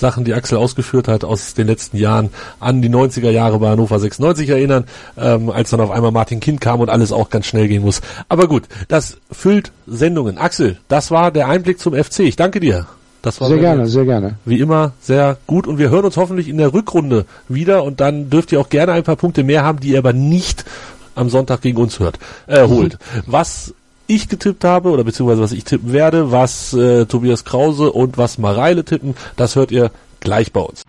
Sachen, 0.02 0.26
die 0.26 0.34
Axel 0.34 0.58
ausgeführt 0.58 1.08
hat 1.08 1.24
aus 1.24 1.54
den 1.54 1.68
letzten 1.68 1.96
Jahren, 1.96 2.30
an 2.60 2.82
die 2.82 2.90
90er 2.90 3.30
Jahre 3.30 3.60
bei 3.60 3.70
Hannover 3.70 4.00
96 4.00 4.50
erinnern, 4.50 4.84
ähm, 5.18 5.50
als 5.50 5.70
dann 5.70 5.80
auf 5.80 5.92
einmal 5.92 6.12
Martin 6.12 6.42
Kind 6.42 6.60
kam 6.60 6.82
und 6.82 6.90
alles 6.90 7.14
auch 7.14 7.30
ganz 7.30 7.46
schnell 7.46 7.70
gehen 7.70 7.84
muss. 7.84 8.02
Aber 8.28 8.48
gut, 8.48 8.64
das 8.90 9.18
füllt 9.32 9.72
Sendungen. 9.88 10.38
Axel, 10.38 10.78
das 10.90 11.12
war 11.12 11.32
der 11.32 11.48
Einblick 11.48 11.80
zum 11.80 11.94
FC. 11.94 12.20
Ich 12.22 12.36
danke 12.36 12.60
dir. 12.60 12.88
Das 13.22 13.40
war 13.40 13.48
sehr 13.50 13.60
gerne, 13.60 13.88
sehr 13.88 14.06
gerne. 14.06 14.36
Wie 14.46 14.60
immer 14.60 14.94
sehr 15.00 15.38
gut 15.46 15.68
und 15.68 15.78
wir 15.78 15.92
hören 15.92 16.06
uns 16.06 16.18
hoffentlich 16.18 16.50
in 16.50 16.58
der 16.58 16.74
Rückrunde 16.74 17.26
wieder 17.48 17.84
und 17.84 18.02
dann 18.02 18.32
dürft 18.32 18.52
ihr 18.52 18.60
auch 18.60 18.70
gerne 18.70 18.94
ein 18.94 19.04
paar 19.04 19.16
Punkte 19.16 19.44
mehr 19.44 19.64
haben, 19.64 19.80
die 19.80 19.90
ihr 19.90 20.00
aber 20.00 20.14
nicht 20.14 20.66
am 21.14 21.30
Sonntag 21.30 21.62
gegen 21.62 21.78
uns 21.78 22.00
hört, 22.00 22.18
äh, 22.48 22.68
holt. 22.68 22.98
Was 23.28 23.76
ich 24.16 24.30
getippt 24.30 24.64
habe 24.64 24.90
oder 24.90 25.04
beziehungsweise 25.04 25.42
was 25.42 25.52
ich 25.52 25.64
tippen 25.64 25.94
werde, 25.94 26.32
was 26.32 26.74
äh, 26.74 27.06
Tobias 27.06 27.46
Krause 27.46 27.92
und 27.92 28.18
was 28.18 28.38
Mareile 28.38 28.84
tippen, 28.84 29.16
das 29.36 29.56
hört 29.56 29.72
ihr 29.72 29.92
gleich 30.20 30.52
bei 30.52 30.62
uns. 30.62 30.84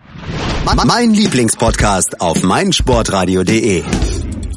Mein 0.85 1.13
Lieblingspodcast 1.13 2.21
auf 2.21 2.43
meinsportradio.de 2.43 3.83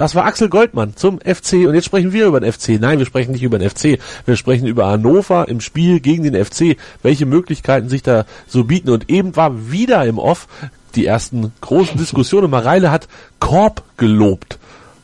Das 0.00 0.14
war 0.14 0.24
Axel 0.24 0.48
Goldmann 0.48 0.96
zum 0.96 1.20
FC 1.20 1.66
und 1.68 1.74
jetzt 1.74 1.84
sprechen 1.84 2.14
wir 2.14 2.24
über 2.24 2.40
den 2.40 2.50
FC. 2.50 2.80
Nein, 2.80 2.98
wir 2.98 3.04
sprechen 3.04 3.32
nicht 3.32 3.42
über 3.42 3.58
den 3.58 3.68
FC. 3.68 3.98
Wir 4.24 4.36
sprechen 4.36 4.66
über 4.66 4.86
Hannover 4.86 5.46
im 5.46 5.60
Spiel 5.60 6.00
gegen 6.00 6.22
den 6.22 6.42
FC, 6.42 6.78
welche 7.02 7.26
Möglichkeiten 7.26 7.90
sich 7.90 8.02
da 8.02 8.24
so 8.46 8.64
bieten. 8.64 8.88
Und 8.88 9.10
eben 9.10 9.36
war 9.36 9.70
wieder 9.70 10.06
im 10.06 10.18
Off 10.18 10.48
die 10.94 11.04
ersten 11.04 11.52
großen 11.60 11.98
Diskussionen. 11.98 12.48
Mareile 12.48 12.90
hat 12.90 13.08
Korb 13.40 13.82
gelobt. 13.98 14.58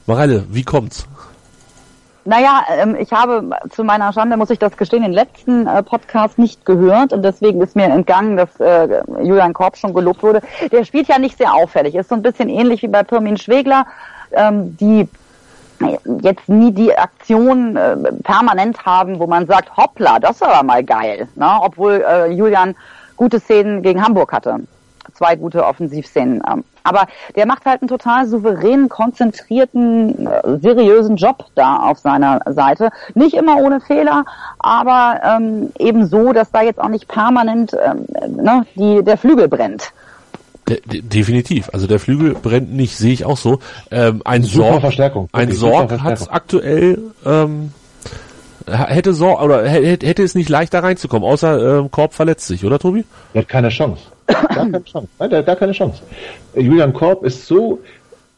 Mareile, 0.06 0.46
wie 0.48 0.64
kommt's? 0.64 1.06
Naja, 2.24 2.62
ähm, 2.80 2.96
ich 2.98 3.12
habe 3.12 3.50
zu 3.68 3.84
meiner 3.84 4.14
Schande, 4.14 4.38
muss 4.38 4.48
ich 4.48 4.58
das 4.58 4.78
gestehen, 4.78 5.02
den 5.02 5.12
letzten 5.12 5.66
äh, 5.66 5.82
Podcast 5.82 6.38
nicht 6.38 6.64
gehört 6.64 7.12
und 7.12 7.22
deswegen 7.22 7.60
ist 7.60 7.76
mir 7.76 7.84
entgangen, 7.84 8.38
dass 8.38 8.58
äh, 8.60 9.02
Julian 9.22 9.52
Korb 9.52 9.76
schon 9.76 9.92
gelobt 9.92 10.22
wurde. 10.22 10.40
Der 10.72 10.84
spielt 10.86 11.06
ja 11.06 11.18
nicht 11.18 11.36
sehr 11.36 11.52
auffällig, 11.52 11.94
ist 11.94 12.08
so 12.08 12.14
ein 12.14 12.22
bisschen 12.22 12.48
ähnlich 12.48 12.80
wie 12.80 12.88
bei 12.88 13.02
Pirmin 13.02 13.36
Schwegler 13.36 13.84
ähm, 14.32 14.76
die 14.76 15.08
jetzt 16.22 16.48
nie 16.48 16.72
die 16.72 16.96
Aktion 16.96 17.76
äh, 17.76 17.96
permanent 18.22 18.84
haben, 18.84 19.18
wo 19.18 19.26
man 19.26 19.46
sagt, 19.46 19.76
hoppla, 19.76 20.18
das 20.18 20.40
war 20.40 20.62
mal 20.62 20.82
geil. 20.82 21.28
Ne? 21.34 21.50
Obwohl 21.60 22.04
äh, 22.06 22.32
Julian 22.32 22.74
gute 23.16 23.40
Szenen 23.40 23.82
gegen 23.82 24.02
Hamburg 24.02 24.32
hatte. 24.32 24.60
Zwei 25.14 25.36
gute 25.36 25.64
Offensivszenen. 25.64 26.42
Ähm. 26.50 26.64
Aber 26.82 27.06
der 27.34 27.46
macht 27.46 27.64
halt 27.64 27.82
einen 27.82 27.88
total 27.88 28.26
souveränen, 28.26 28.88
konzentrierten, 28.88 30.26
äh, 30.26 30.58
seriösen 30.60 31.16
Job 31.16 31.46
da 31.54 31.78
auf 31.78 31.98
seiner 31.98 32.40
Seite. 32.46 32.90
Nicht 33.14 33.34
immer 33.34 33.56
ohne 33.56 33.80
Fehler, 33.80 34.24
aber 34.58 35.20
ähm, 35.24 35.72
eben 35.78 36.06
so, 36.06 36.32
dass 36.32 36.50
da 36.52 36.62
jetzt 36.62 36.80
auch 36.80 36.88
nicht 36.88 37.08
permanent 37.08 37.74
ähm, 37.74 38.06
ne, 38.36 38.66
die, 38.74 39.02
der 39.02 39.16
Flügel 39.16 39.48
brennt. 39.48 39.92
De 40.68 40.80
definitiv. 41.00 41.70
Also 41.72 41.86
der 41.86 42.00
Flügel 42.00 42.34
brennt 42.34 42.72
nicht, 42.72 42.96
sehe 42.96 43.12
ich 43.12 43.24
auch 43.24 43.36
so. 43.36 43.60
Ähm, 43.90 44.22
ein 44.24 44.42
Super 44.42 44.70
Sorg, 44.70 44.80
Verstärkung. 44.80 45.28
ein 45.32 45.48
Wirklich, 45.48 45.60
Sorg 45.60 46.00
hat 46.00 46.32
aktuell 46.32 46.98
ähm, 47.24 47.70
hätte 48.66 49.14
Sorg 49.14 49.42
oder 49.42 49.66
hätte, 49.68 50.06
hätte 50.06 50.22
es 50.22 50.34
nicht 50.34 50.48
leichter 50.48 50.82
reinzukommen, 50.82 51.28
außer 51.28 51.78
ähm, 51.78 51.90
Korb 51.90 52.14
verletzt 52.14 52.46
sich, 52.46 52.64
oder 52.64 52.78
Tobi? 52.78 53.04
Der 53.34 53.42
hat 53.42 53.48
keine 53.48 53.68
Chance. 53.68 54.02
Gar 54.26 54.48
keine 54.48 54.84
Chance. 54.84 55.08
Nein, 55.18 55.30
der 55.30 55.38
hat 55.40 55.46
gar 55.46 55.56
keine 55.56 55.72
Chance. 55.72 56.02
Julian 56.54 56.92
Korb 56.92 57.24
ist 57.24 57.46
so, 57.46 57.80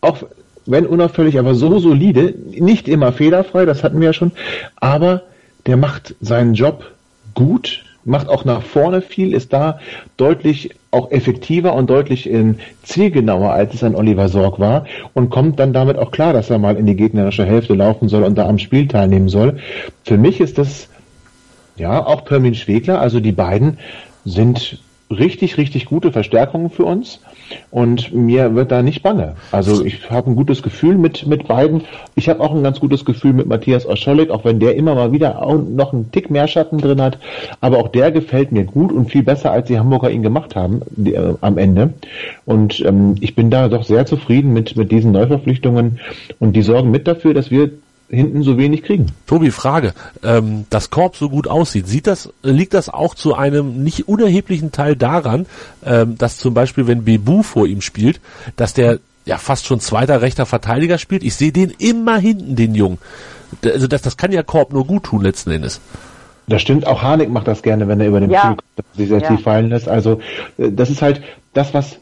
auch 0.00 0.18
wenn 0.66 0.86
unauffällig, 0.86 1.38
aber 1.38 1.54
so 1.54 1.78
solide, 1.78 2.34
nicht 2.46 2.88
immer 2.88 3.12
fehlerfrei, 3.12 3.64
das 3.64 3.82
hatten 3.82 4.00
wir 4.00 4.08
ja 4.08 4.12
schon, 4.12 4.32
aber 4.76 5.22
der 5.66 5.78
macht 5.78 6.14
seinen 6.20 6.54
Job 6.54 6.84
gut, 7.34 7.84
macht 8.08 8.28
auch 8.28 8.44
nach 8.44 8.62
vorne 8.62 9.02
viel, 9.02 9.34
ist 9.34 9.52
da 9.52 9.78
deutlich 10.16 10.70
auch 10.90 11.10
effektiver 11.10 11.74
und 11.74 11.88
deutlich 11.90 12.28
in 12.28 12.58
zielgenauer, 12.82 13.52
als 13.52 13.74
es 13.74 13.84
an 13.84 13.94
Oliver 13.94 14.28
Sorg 14.28 14.58
war. 14.58 14.86
Und 15.14 15.30
kommt 15.30 15.60
dann 15.60 15.72
damit 15.72 15.98
auch 15.98 16.10
klar, 16.10 16.32
dass 16.32 16.50
er 16.50 16.58
mal 16.58 16.76
in 16.76 16.86
die 16.86 16.96
gegnerische 16.96 17.44
Hälfte 17.44 17.74
laufen 17.74 18.08
soll 18.08 18.24
und 18.24 18.36
da 18.36 18.48
am 18.48 18.58
Spiel 18.58 18.88
teilnehmen 18.88 19.28
soll. 19.28 19.58
Für 20.04 20.16
mich 20.16 20.40
ist 20.40 20.58
das 20.58 20.88
ja, 21.76 22.04
auch 22.04 22.24
Permin 22.24 22.54
Schwegler, 22.54 23.00
also 23.00 23.20
die 23.20 23.32
beiden 23.32 23.78
sind 24.24 24.80
richtig, 25.10 25.56
richtig 25.56 25.86
gute 25.86 26.10
Verstärkungen 26.10 26.70
für 26.70 26.84
uns 26.84 27.20
und 27.70 28.12
mir 28.12 28.54
wird 28.54 28.70
da 28.70 28.82
nicht 28.82 29.02
bange. 29.02 29.36
Also 29.52 29.84
ich 29.84 30.10
habe 30.10 30.30
ein 30.30 30.36
gutes 30.36 30.62
Gefühl 30.62 30.96
mit, 30.96 31.26
mit 31.26 31.48
beiden. 31.48 31.82
Ich 32.14 32.28
habe 32.28 32.40
auch 32.40 32.54
ein 32.54 32.62
ganz 32.62 32.80
gutes 32.80 33.04
Gefühl 33.04 33.32
mit 33.32 33.46
Matthias 33.46 33.86
Oscholik, 33.86 34.30
auch 34.30 34.44
wenn 34.44 34.60
der 34.60 34.76
immer 34.76 34.94
mal 34.94 35.12
wieder 35.12 35.42
auch 35.42 35.58
noch 35.58 35.92
einen 35.92 36.10
Tick 36.10 36.30
mehr 36.30 36.48
Schatten 36.48 36.78
drin 36.78 37.00
hat. 37.00 37.18
Aber 37.60 37.78
auch 37.78 37.88
der 37.88 38.10
gefällt 38.10 38.52
mir 38.52 38.64
gut 38.64 38.92
und 38.92 39.10
viel 39.10 39.22
besser, 39.22 39.52
als 39.52 39.68
die 39.68 39.78
Hamburger 39.78 40.10
ihn 40.10 40.22
gemacht 40.22 40.56
haben 40.56 40.82
die, 40.90 41.14
äh, 41.14 41.34
am 41.40 41.58
Ende. 41.58 41.94
Und 42.44 42.80
ähm, 42.84 43.16
ich 43.20 43.34
bin 43.34 43.50
da 43.50 43.68
doch 43.68 43.84
sehr 43.84 44.06
zufrieden 44.06 44.52
mit, 44.52 44.76
mit 44.76 44.90
diesen 44.90 45.12
Neuverpflichtungen 45.12 46.00
und 46.38 46.54
die 46.54 46.62
sorgen 46.62 46.90
mit 46.90 47.06
dafür, 47.06 47.34
dass 47.34 47.50
wir 47.50 47.70
hinten 48.08 48.42
so 48.42 48.56
wenig 48.56 48.82
kriegen. 48.84 49.06
Tobi, 49.26 49.50
Frage. 49.50 49.92
Ähm, 50.22 50.64
das 50.70 50.90
Korb 50.90 51.16
so 51.16 51.28
gut 51.28 51.46
aussieht, 51.46 51.86
sieht 51.86 52.06
das, 52.06 52.30
liegt 52.42 52.74
das 52.74 52.88
auch 52.88 53.14
zu 53.14 53.34
einem 53.34 53.82
nicht 53.82 54.08
unerheblichen 54.08 54.72
Teil 54.72 54.96
daran, 54.96 55.46
ähm, 55.84 56.16
dass 56.16 56.38
zum 56.38 56.54
Beispiel, 56.54 56.86
wenn 56.86 57.04
Bebu 57.04 57.42
vor 57.42 57.66
ihm 57.66 57.80
spielt, 57.82 58.20
dass 58.56 58.72
der 58.74 58.98
ja 59.26 59.36
fast 59.36 59.66
schon 59.66 59.80
zweiter 59.80 60.22
rechter 60.22 60.46
Verteidiger 60.46 60.96
spielt? 60.98 61.22
Ich 61.22 61.34
sehe 61.34 61.52
den 61.52 61.70
immer 61.78 62.18
hinten, 62.18 62.56
den 62.56 62.74
Jungen. 62.74 62.98
Also 63.64 63.86
das, 63.86 64.02
das 64.02 64.16
kann 64.16 64.32
ja 64.32 64.42
Korb 64.42 64.72
nur 64.72 64.86
gut 64.86 65.04
tun 65.04 65.22
letzten 65.22 65.50
Endes. 65.50 65.80
Das 66.46 66.62
stimmt, 66.62 66.86
auch 66.86 67.02
Harnik 67.02 67.28
macht 67.28 67.46
das 67.46 67.60
gerne, 67.62 67.88
wenn 67.88 68.00
er 68.00 68.08
über 68.08 68.20
den 68.20 68.30
Ja. 68.30 68.40
Flügel 68.40 68.56
kommt, 68.56 68.70
dass 68.76 68.86
er 68.94 68.96
sich 68.96 69.08
sehr 69.08 69.20
Ja. 69.20 69.28
tief 69.28 69.42
fallen 69.44 69.68
lässt. 69.68 69.86
Also 69.88 70.20
äh, 70.56 70.70
das 70.72 70.88
ist 70.88 71.02
halt 71.02 71.20
das, 71.52 71.74
was 71.74 71.98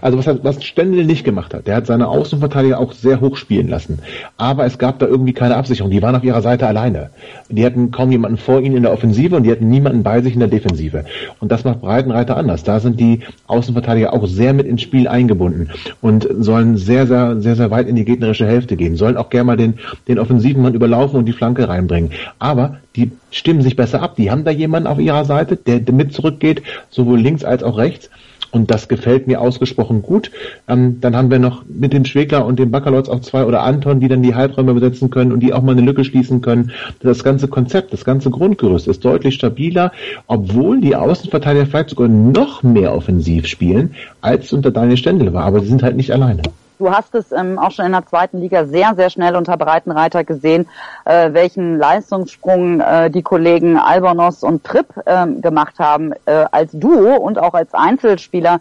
also 0.00 0.18
was, 0.18 0.26
was 0.42 0.64
Stendel 0.64 1.04
nicht 1.04 1.24
gemacht 1.24 1.54
hat. 1.54 1.66
Der 1.66 1.76
hat 1.76 1.86
seine 1.86 2.08
Außenverteidiger 2.08 2.78
auch 2.78 2.92
sehr 2.92 3.20
hoch 3.20 3.36
spielen 3.36 3.68
lassen. 3.68 3.98
Aber 4.36 4.64
es 4.64 4.78
gab 4.78 4.98
da 4.98 5.06
irgendwie 5.06 5.32
keine 5.32 5.56
Absicherung. 5.56 5.90
Die 5.90 6.02
waren 6.02 6.16
auf 6.16 6.24
ihrer 6.24 6.42
Seite 6.42 6.66
alleine. 6.66 7.10
Die 7.48 7.64
hatten 7.64 7.90
kaum 7.90 8.10
jemanden 8.10 8.38
vor 8.38 8.60
ihnen 8.60 8.76
in 8.76 8.82
der 8.82 8.92
Offensive 8.92 9.36
und 9.36 9.44
die 9.44 9.50
hatten 9.50 9.68
niemanden 9.68 10.02
bei 10.02 10.20
sich 10.22 10.34
in 10.34 10.40
der 10.40 10.48
Defensive. 10.48 11.04
Und 11.40 11.52
das 11.52 11.64
macht 11.64 11.80
Breitenreiter 11.80 12.36
anders. 12.36 12.64
Da 12.64 12.80
sind 12.80 13.00
die 13.00 13.20
Außenverteidiger 13.46 14.12
auch 14.12 14.26
sehr 14.26 14.52
mit 14.52 14.66
ins 14.66 14.82
Spiel 14.82 15.08
eingebunden 15.08 15.70
und 16.00 16.28
sollen 16.38 16.76
sehr, 16.76 17.06
sehr, 17.06 17.40
sehr, 17.40 17.56
sehr 17.56 17.70
weit 17.70 17.88
in 17.88 17.96
die 17.96 18.04
gegnerische 18.04 18.46
Hälfte 18.46 18.76
gehen. 18.76 18.96
Sollen 18.96 19.16
auch 19.16 19.30
gerne 19.30 19.44
mal 19.44 19.56
den, 19.56 19.74
den 20.08 20.18
offensiven 20.18 20.62
Mann 20.62 20.74
überlaufen 20.74 21.18
und 21.18 21.26
die 21.26 21.32
Flanke 21.32 21.68
reinbringen. 21.68 22.12
Aber 22.38 22.78
die 22.96 23.12
stimmen 23.30 23.62
sich 23.62 23.76
besser 23.76 24.02
ab. 24.02 24.16
Die 24.16 24.30
haben 24.30 24.44
da 24.44 24.50
jemanden 24.50 24.88
auf 24.88 24.98
ihrer 24.98 25.24
Seite, 25.24 25.56
der 25.56 25.80
mit 25.92 26.12
zurückgeht, 26.12 26.62
sowohl 26.90 27.20
links 27.20 27.44
als 27.44 27.62
auch 27.62 27.78
rechts. 27.78 28.10
Und 28.52 28.70
das 28.70 28.88
gefällt 28.88 29.26
mir 29.26 29.40
ausgesprochen 29.40 30.02
gut. 30.02 30.30
Ähm, 30.68 31.00
dann 31.00 31.16
haben 31.16 31.30
wir 31.30 31.38
noch 31.38 31.62
mit 31.68 31.92
dem 31.92 32.04
Schwegler 32.04 32.44
und 32.44 32.58
dem 32.58 32.70
Baccalords 32.70 33.08
auch 33.08 33.20
zwei 33.20 33.44
oder 33.44 33.62
Anton, 33.62 34.00
die 34.00 34.08
dann 34.08 34.22
die 34.22 34.34
Halbräume 34.34 34.74
besetzen 34.74 35.10
können 35.10 35.32
und 35.32 35.40
die 35.40 35.52
auch 35.52 35.62
mal 35.62 35.72
eine 35.72 35.82
Lücke 35.82 36.04
schließen 36.04 36.40
können. 36.40 36.72
Das 37.00 37.22
ganze 37.22 37.48
Konzept, 37.48 37.92
das 37.92 38.04
ganze 38.04 38.30
Grundgerüst 38.30 38.88
ist 38.88 39.04
deutlich 39.04 39.34
stabiler, 39.34 39.92
obwohl 40.26 40.80
die 40.80 40.96
Außenverteidiger 40.96 41.66
vielleicht 41.66 41.90
sogar 41.90 42.08
noch 42.08 42.62
mehr 42.62 42.94
offensiv 42.94 43.46
spielen, 43.46 43.94
als 44.20 44.52
unter 44.52 44.70
Daniel 44.70 44.96
Stendel 44.96 45.32
war. 45.32 45.44
Aber 45.44 45.60
sie 45.60 45.68
sind 45.68 45.82
halt 45.82 45.96
nicht 45.96 46.12
alleine. 46.12 46.42
Du 46.80 46.90
hast 46.90 47.14
es 47.14 47.30
ähm, 47.30 47.58
auch 47.58 47.72
schon 47.72 47.84
in 47.84 47.92
der 47.92 48.06
zweiten 48.06 48.40
Liga 48.40 48.64
sehr, 48.64 48.94
sehr 48.96 49.10
schnell 49.10 49.36
unter 49.36 49.58
Breitenreiter 49.58 50.24
gesehen, 50.24 50.66
äh, 51.04 51.34
welchen 51.34 51.76
Leistungssprung 51.76 52.80
äh, 52.80 53.10
die 53.10 53.20
Kollegen 53.20 53.76
Albonos 53.76 54.42
und 54.42 54.64
Tripp 54.64 54.86
ähm, 55.04 55.42
gemacht 55.42 55.78
haben 55.78 56.14
äh, 56.24 56.46
als 56.50 56.72
Duo 56.72 57.16
und 57.16 57.38
auch 57.38 57.52
als 57.52 57.74
Einzelspieler. 57.74 58.60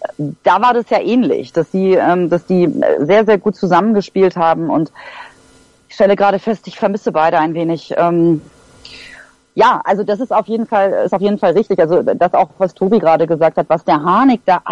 Äh, 0.00 0.32
Da 0.44 0.62
war 0.62 0.72
das 0.72 0.88
ja 0.88 0.98
ähnlich, 0.98 1.52
dass 1.52 1.70
die, 1.70 1.92
ähm, 1.92 2.30
dass 2.30 2.46
die 2.46 2.64
äh, 2.64 3.04
sehr, 3.04 3.26
sehr 3.26 3.36
gut 3.36 3.54
zusammengespielt 3.54 4.36
haben 4.36 4.70
und 4.70 4.90
ich 5.90 5.94
stelle 5.94 6.16
gerade 6.16 6.38
fest, 6.38 6.68
ich 6.68 6.78
vermisse 6.78 7.12
beide 7.12 7.38
ein 7.38 7.52
wenig. 7.52 7.94
Ähm, 7.98 8.40
ja, 9.58 9.80
also 9.82 10.04
das 10.04 10.20
ist 10.20 10.32
auf 10.32 10.46
jeden 10.46 10.66
Fall 10.66 10.92
ist 11.04 11.12
auf 11.12 11.20
jeden 11.20 11.36
Fall 11.36 11.50
richtig. 11.50 11.80
Also 11.80 12.00
das 12.04 12.32
auch, 12.32 12.48
was 12.58 12.74
Tobi 12.74 13.00
gerade 13.00 13.26
gesagt 13.26 13.56
hat, 13.56 13.68
was 13.68 13.84
der 13.84 14.04
Harnik 14.04 14.42
da 14.46 14.62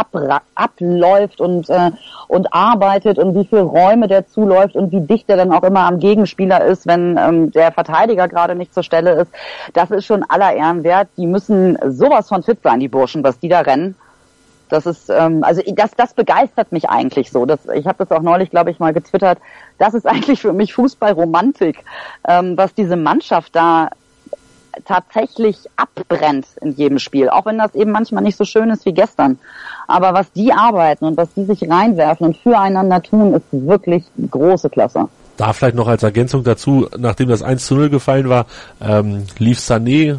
abläuft 0.54 1.40
und 1.40 1.68
äh, 1.68 1.90
und 2.28 2.54
arbeitet 2.54 3.18
und 3.18 3.34
wie 3.34 3.44
viele 3.44 3.62
Räume 3.62 4.06
der 4.06 4.28
zuläuft 4.28 4.76
und 4.76 4.92
wie 4.92 5.00
dicht 5.00 5.28
er 5.28 5.38
dann 5.38 5.50
auch 5.50 5.64
immer 5.64 5.80
am 5.80 5.98
Gegenspieler 5.98 6.64
ist, 6.64 6.86
wenn 6.86 7.18
ähm, 7.18 7.50
der 7.50 7.72
Verteidiger 7.72 8.28
gerade 8.28 8.54
nicht 8.54 8.72
zur 8.72 8.84
Stelle 8.84 9.22
ist. 9.22 9.32
Das 9.74 9.90
ist 9.90 10.06
schon 10.06 10.22
aller 10.22 10.54
Ehren 10.54 10.84
wert. 10.84 11.08
Die 11.16 11.26
müssen 11.26 11.76
sowas 11.90 12.28
von 12.28 12.44
fit 12.44 12.60
sein, 12.62 12.78
die 12.78 12.86
Burschen, 12.86 13.24
was 13.24 13.40
die 13.40 13.48
da 13.48 13.62
rennen. 13.62 13.96
Das 14.68 14.86
ist, 14.86 15.10
ähm, 15.10 15.42
also 15.42 15.62
das, 15.66 15.96
das 15.96 16.14
begeistert 16.14 16.70
mich 16.70 16.88
eigentlich 16.88 17.32
so. 17.32 17.44
Das, 17.44 17.66
ich 17.74 17.88
habe 17.88 17.98
das 17.98 18.12
auch 18.12 18.22
neulich, 18.22 18.50
glaube 18.50 18.70
ich, 18.70 18.78
mal 18.78 18.92
getwittert. 18.92 19.38
Das 19.78 19.94
ist 19.94 20.06
eigentlich 20.06 20.42
für 20.42 20.52
mich 20.52 20.74
Fußballromantik, 20.74 21.82
ähm, 22.28 22.56
was 22.56 22.72
diese 22.72 22.94
Mannschaft 22.94 23.56
da 23.56 23.88
tatsächlich 24.84 25.56
abbrennt 25.76 26.46
in 26.60 26.72
jedem 26.72 26.98
Spiel, 26.98 27.28
auch 27.28 27.46
wenn 27.46 27.58
das 27.58 27.74
eben 27.74 27.90
manchmal 27.90 28.22
nicht 28.22 28.36
so 28.36 28.44
schön 28.44 28.70
ist 28.70 28.84
wie 28.84 28.92
gestern. 28.92 29.38
Aber 29.86 30.14
was 30.14 30.30
die 30.32 30.52
arbeiten 30.52 31.04
und 31.04 31.16
was 31.16 31.32
die 31.34 31.44
sich 31.44 31.68
reinwerfen 31.68 32.26
und 32.26 32.36
füreinander 32.36 33.02
tun, 33.02 33.34
ist 33.34 33.44
wirklich 33.50 34.04
große 34.30 34.70
Klasse. 34.70 35.08
Da 35.36 35.52
vielleicht 35.52 35.76
noch 35.76 35.86
als 35.86 36.02
Ergänzung 36.02 36.44
dazu, 36.44 36.88
nachdem 36.96 37.28
das 37.28 37.42
1 37.42 37.66
zu 37.66 37.74
0 37.74 37.90
gefallen 37.90 38.30
war, 38.30 38.46
ähm, 38.80 39.24
lief 39.38 39.58
Sané, 39.58 40.16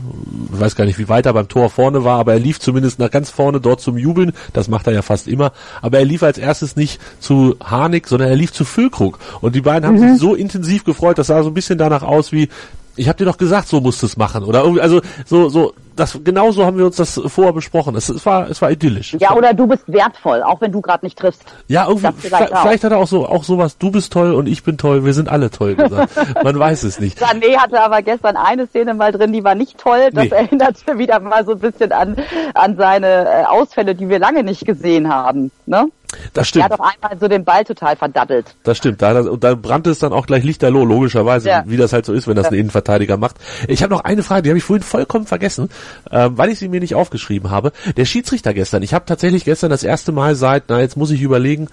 ich 0.53 0.59
weiß 0.59 0.75
gar 0.75 0.85
nicht, 0.85 0.99
wie 0.99 1.09
weit 1.09 1.25
er 1.25 1.33
beim 1.33 1.47
Tor 1.47 1.71
vorne 1.71 2.03
war, 2.03 2.19
aber 2.19 2.33
er 2.33 2.39
lief 2.39 2.59
zumindest 2.59 2.99
nach 2.99 3.09
ganz 3.09 3.31
vorne 3.31 3.59
dort 3.59 3.81
zum 3.81 3.97
Jubeln, 3.97 4.33
das 4.53 4.67
macht 4.67 4.85
er 4.85 4.93
ja 4.93 5.01
fast 5.01 5.27
immer, 5.27 5.53
aber 5.81 5.97
er 5.97 6.05
lief 6.05 6.21
als 6.21 6.37
erstes 6.37 6.75
nicht 6.75 7.01
zu 7.19 7.55
Harnik, 7.63 8.07
sondern 8.07 8.29
er 8.29 8.35
lief 8.35 8.53
zu 8.53 8.63
Füllkrug 8.63 9.17
und 9.41 9.55
die 9.55 9.61
beiden 9.61 9.87
haben 9.87 9.97
sich 9.97 10.19
so 10.19 10.35
intensiv 10.35 10.83
gefreut, 10.83 11.17
das 11.17 11.27
sah 11.27 11.41
so 11.41 11.49
ein 11.49 11.55
bisschen 11.55 11.79
danach 11.79 12.03
aus 12.03 12.31
wie, 12.31 12.49
ich 12.97 13.07
habe 13.07 13.17
dir 13.17 13.25
doch 13.25 13.37
gesagt, 13.37 13.67
so 13.67 13.79
musst 13.79 14.01
du 14.01 14.05
es 14.05 14.17
machen 14.17 14.43
oder 14.43 14.61
irgendwie, 14.61 14.81
also 14.81 15.01
so, 15.25 15.49
so, 15.49 15.73
das 15.95 16.19
genauso 16.23 16.65
haben 16.65 16.77
wir 16.77 16.85
uns 16.85 16.95
das 16.95 17.19
vorher 17.27 17.53
besprochen. 17.53 17.95
Es, 17.95 18.09
es 18.09 18.25
war 18.25 18.49
es 18.49 18.61
war 18.61 18.71
idyllisch. 18.71 19.15
Ja, 19.19 19.33
oder 19.33 19.53
du 19.53 19.67
bist 19.67 19.83
wertvoll, 19.87 20.43
auch 20.43 20.61
wenn 20.61 20.71
du 20.71 20.81
gerade 20.81 21.05
nicht 21.05 21.17
triffst. 21.17 21.43
Ja, 21.67 21.87
irgendwie 21.87 22.11
vielleicht, 22.17 22.55
vielleicht, 22.55 22.83
hat 22.83 22.91
er 22.91 22.97
auch 22.97 23.07
so 23.07 23.27
auch 23.27 23.43
sowas. 23.43 23.77
Du 23.77 23.91
bist 23.91 24.13
toll 24.13 24.33
und 24.33 24.47
ich 24.47 24.63
bin 24.63 24.77
toll. 24.77 25.05
Wir 25.05 25.13
sind 25.13 25.29
alle 25.29 25.49
toll 25.49 25.75
gesagt. 25.75 26.13
Man 26.43 26.57
weiß 26.57 26.83
es 26.83 26.99
nicht. 26.99 27.19
Sané 27.19 27.57
hatte 27.57 27.81
aber 27.81 28.01
gestern 28.01 28.37
eine 28.37 28.67
Szene 28.67 28.93
mal 28.93 29.11
drin, 29.11 29.33
die 29.33 29.43
war 29.43 29.55
nicht 29.55 29.77
toll. 29.77 30.09
Das 30.13 30.25
nee. 30.25 30.29
erinnerte 30.29 30.97
wieder 30.97 31.19
mal 31.19 31.45
so 31.45 31.53
ein 31.53 31.59
bisschen 31.59 31.91
an 31.91 32.15
an 32.53 32.77
seine 32.77 33.25
äh, 33.25 33.43
Ausfälle, 33.45 33.95
die 33.95 34.07
wir 34.07 34.19
lange 34.19 34.43
nicht 34.43 34.65
gesehen 34.65 35.09
haben. 35.09 35.51
Ne? 35.65 35.87
Das 36.33 36.47
stimmt. 36.47 36.63
Er 36.63 36.65
hat 36.65 36.79
auf 36.79 36.81
einmal 36.81 37.19
so 37.19 37.27
den 37.27 37.43
Ball 37.43 37.63
total 37.65 37.95
verdattelt. 37.95 38.55
Das 38.63 38.77
stimmt. 38.77 39.01
Da, 39.01 39.19
und 39.19 39.43
da 39.43 39.55
brannte 39.55 39.89
es 39.89 39.99
dann 39.99 40.13
auch 40.13 40.25
gleich 40.25 40.43
lichterloh, 40.43 40.85
logischerweise, 40.85 41.49
ja. 41.49 41.63
wie 41.67 41.77
das 41.77 41.93
halt 41.93 42.05
so 42.05 42.13
ist, 42.13 42.27
wenn 42.27 42.35
das 42.35 42.45
ja. 42.45 42.51
ein 42.51 42.59
Innenverteidiger 42.59 43.17
macht. 43.17 43.35
Ich 43.67 43.83
habe 43.83 43.93
noch 43.93 44.03
eine 44.03 44.23
Frage, 44.23 44.43
die 44.43 44.49
habe 44.49 44.57
ich 44.57 44.63
vorhin 44.63 44.83
vollkommen 44.83 45.25
vergessen, 45.25 45.69
ähm, 46.11 46.37
weil 46.37 46.49
ich 46.49 46.59
sie 46.59 46.69
mir 46.69 46.79
nicht 46.79 46.95
aufgeschrieben 46.95 47.51
habe. 47.51 47.71
Der 47.97 48.05
Schiedsrichter 48.05 48.53
gestern. 48.53 48.83
Ich 48.83 48.93
habe 48.93 49.05
tatsächlich 49.05 49.45
gestern 49.45 49.69
das 49.69 49.83
erste 49.83 50.11
Mal 50.11 50.35
seit, 50.35 50.65
na 50.69 50.79
jetzt 50.79 50.97
muss 50.97 51.11
ich 51.11 51.21
überlegen, 51.21 51.67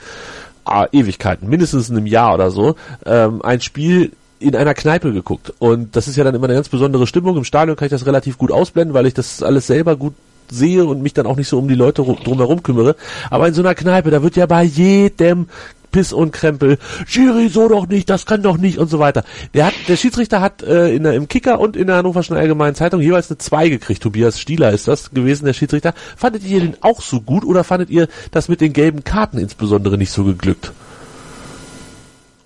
ah, 0.64 0.86
Ewigkeiten, 0.90 1.48
mindestens 1.48 1.88
in 1.88 1.96
einem 1.96 2.06
Jahr 2.06 2.34
oder 2.34 2.50
so, 2.50 2.74
ähm, 3.06 3.42
ein 3.42 3.60
Spiel 3.60 4.12
in 4.40 4.56
einer 4.56 4.74
Kneipe 4.74 5.12
geguckt. 5.12 5.52
Und 5.58 5.96
das 5.96 6.08
ist 6.08 6.16
ja 6.16 6.24
dann 6.24 6.34
immer 6.34 6.46
eine 6.46 6.54
ganz 6.54 6.68
besondere 6.68 7.06
Stimmung. 7.06 7.36
Im 7.36 7.44
Stadion 7.44 7.76
kann 7.76 7.86
ich 7.86 7.92
das 7.92 8.06
relativ 8.06 8.36
gut 8.36 8.50
ausblenden, 8.50 8.94
weil 8.94 9.06
ich 9.06 9.14
das 9.14 9.42
alles 9.42 9.66
selber 9.66 9.96
gut 9.96 10.14
sehe 10.50 10.84
und 10.84 11.02
mich 11.02 11.14
dann 11.14 11.26
auch 11.26 11.36
nicht 11.36 11.48
so 11.48 11.58
um 11.58 11.68
die 11.68 11.74
Leute 11.74 12.02
drumherum 12.02 12.62
kümmere. 12.62 12.96
Aber 13.30 13.48
in 13.48 13.54
so 13.54 13.62
einer 13.62 13.74
Kneipe, 13.74 14.10
da 14.10 14.22
wird 14.22 14.36
ja 14.36 14.46
bei 14.46 14.62
jedem 14.62 15.46
Piss 15.94 16.12
und 16.12 16.32
Krempel, 16.32 16.78
Schiri, 17.06 17.48
so 17.48 17.68
doch 17.68 17.86
nicht, 17.86 18.10
das 18.10 18.26
kann 18.26 18.42
doch 18.42 18.56
nicht 18.56 18.78
und 18.78 18.90
so 18.90 18.98
weiter. 18.98 19.22
Der 19.54 19.66
hat, 19.66 19.74
der 19.86 19.96
Schiedsrichter 19.96 20.40
hat 20.40 20.60
äh, 20.60 20.92
in 20.92 21.04
der, 21.04 21.12
im 21.12 21.28
Kicker 21.28 21.60
und 21.60 21.76
in 21.76 21.86
der 21.86 21.94
Hannoverschen 21.94 22.36
Allgemeinen 22.36 22.74
Zeitung 22.74 23.00
jeweils 23.00 23.30
eine 23.30 23.38
2 23.38 23.68
gekriegt. 23.68 24.02
Tobias 24.02 24.40
Stieler 24.40 24.72
ist 24.72 24.88
das 24.88 25.12
gewesen, 25.12 25.44
der 25.44 25.52
Schiedsrichter. 25.52 25.94
Fandet 26.16 26.44
ihr 26.44 26.58
den 26.58 26.76
auch 26.80 27.00
so 27.00 27.20
gut 27.20 27.44
oder 27.44 27.62
fandet 27.62 27.90
ihr 27.90 28.08
das 28.32 28.48
mit 28.48 28.60
den 28.60 28.72
gelben 28.72 29.04
Karten 29.04 29.38
insbesondere 29.38 29.96
nicht 29.96 30.10
so 30.10 30.24
geglückt? 30.24 30.72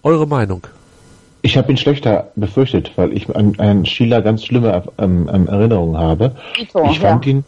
Eure 0.03 0.27
Meinung? 0.27 0.66
Ich 1.41 1.57
habe 1.57 1.73
ihn 1.73 1.79
schlechter 1.79 2.31
befürchtet, 2.37 2.93
weil 2.97 3.16
ich 3.16 3.35
an, 3.35 3.55
an 3.57 3.87
Stieler 3.87 4.20
ganz 4.20 4.45
schlimme 4.45 4.83
ähm, 4.99 5.31
ähm, 5.33 5.47
Erinnerungen 5.47 5.97
habe. 5.97 6.37
So, 6.70 6.85
ich 6.85 6.99
fand 6.99 7.25
ja. 7.25 7.33
ihn 7.33 7.45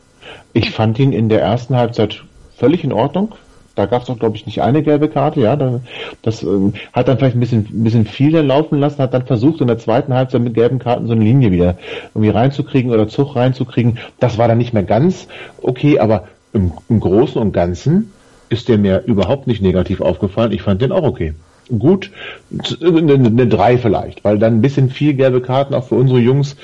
ich 0.52 0.70
fand 0.70 0.98
ihn 0.98 1.12
in 1.12 1.28
der 1.28 1.40
ersten 1.40 1.76
Halbzeit 1.76 2.22
völlig 2.56 2.84
in 2.84 2.92
Ordnung. 2.92 3.34
Da 3.76 3.86
gab 3.86 4.02
es 4.02 4.10
auch, 4.10 4.18
glaube 4.18 4.36
ich, 4.36 4.46
nicht 4.46 4.60
eine 4.62 4.82
gelbe 4.82 5.08
Karte. 5.08 5.40
Ja, 5.40 5.56
das 6.22 6.42
ähm, 6.42 6.74
hat 6.92 7.08
dann 7.08 7.18
vielleicht 7.18 7.36
ein 7.36 7.40
bisschen, 7.40 7.66
ein 7.70 7.84
bisschen 7.84 8.04
viel 8.04 8.36
laufen 8.38 8.78
lassen, 8.78 9.00
hat 9.00 9.14
dann 9.14 9.26
versucht, 9.26 9.60
in 9.60 9.68
der 9.68 9.78
zweiten 9.78 10.12
Halbzeit 10.12 10.42
mit 10.42 10.54
gelben 10.54 10.78
Karten 10.78 11.06
so 11.06 11.12
eine 11.12 11.24
Linie 11.24 11.52
wieder 11.52 11.78
irgendwie 12.14 12.30
reinzukriegen 12.30 12.90
oder 12.90 13.08
Zug 13.08 13.36
reinzukriegen. 13.36 13.98
Das 14.18 14.38
war 14.38 14.48
dann 14.48 14.58
nicht 14.58 14.74
mehr 14.74 14.82
ganz 14.82 15.28
okay, 15.62 15.98
aber 15.98 16.24
im, 16.52 16.72
im 16.88 17.00
Großen 17.00 17.40
und 17.40 17.52
Ganzen 17.52 18.12
ist 18.48 18.68
der 18.68 18.78
mir 18.78 19.04
überhaupt 19.06 19.46
nicht 19.46 19.62
negativ 19.62 20.00
aufgefallen. 20.00 20.52
Ich 20.52 20.62
fand 20.62 20.82
den 20.82 20.92
auch 20.92 21.04
okay 21.04 21.34
gut, 21.78 22.10
eine, 22.80 23.14
eine 23.14 23.46
3 23.46 23.78
vielleicht, 23.78 24.24
weil 24.24 24.38
dann 24.38 24.56
ein 24.56 24.60
bisschen 24.60 24.90
viel 24.90 25.14
gelbe 25.14 25.40
Karten 25.40 25.74
auch 25.74 25.84
für 25.84 25.94
unsere 25.94 26.18
Jungs, 26.18 26.56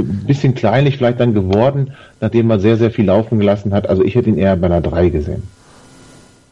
ein 0.00 0.24
bisschen 0.26 0.54
kleinlich 0.54 0.96
vielleicht 0.96 1.20
dann 1.20 1.34
geworden, 1.34 1.94
nachdem 2.20 2.46
man 2.46 2.60
sehr, 2.60 2.76
sehr 2.76 2.90
viel 2.90 3.06
laufen 3.06 3.38
gelassen 3.38 3.72
hat. 3.74 3.88
Also 3.88 4.02
ich 4.02 4.14
hätte 4.14 4.28
ihn 4.28 4.38
eher 4.38 4.56
bei 4.56 4.66
einer 4.66 4.80
3 4.80 5.08
gesehen. 5.08 5.42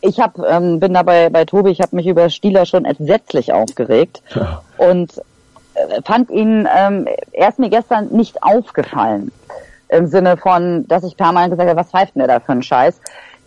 Ich 0.00 0.20
hab, 0.20 0.38
ähm, 0.38 0.78
bin 0.78 0.94
dabei 0.94 1.30
bei 1.30 1.44
Tobi, 1.44 1.70
ich 1.70 1.80
habe 1.80 1.96
mich 1.96 2.06
über 2.06 2.28
Stieler 2.30 2.66
schon 2.66 2.84
entsetzlich 2.84 3.52
aufgeregt 3.52 4.22
ja. 4.34 4.62
und 4.76 5.18
äh, 5.74 6.02
fand 6.04 6.30
ihn, 6.30 6.68
ähm, 6.76 7.08
er 7.32 7.48
ist 7.48 7.58
mir 7.58 7.70
gestern 7.70 8.08
nicht 8.08 8.42
aufgefallen. 8.42 9.32
Im 9.88 10.06
Sinne 10.06 10.36
von, 10.36 10.86
dass 10.88 11.04
ich 11.04 11.16
permanent 11.16 11.52
gesagt 11.52 11.68
habe, 11.68 11.80
was 11.80 11.90
pfeift 11.90 12.14
denn 12.14 12.20
der 12.20 12.28
da 12.28 12.40
für 12.40 12.52
einen 12.52 12.62
Scheiß? 12.62 13.00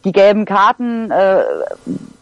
Die 0.06 0.12
gelben 0.12 0.46
Karten 0.46 1.12
äh, 1.12 1.44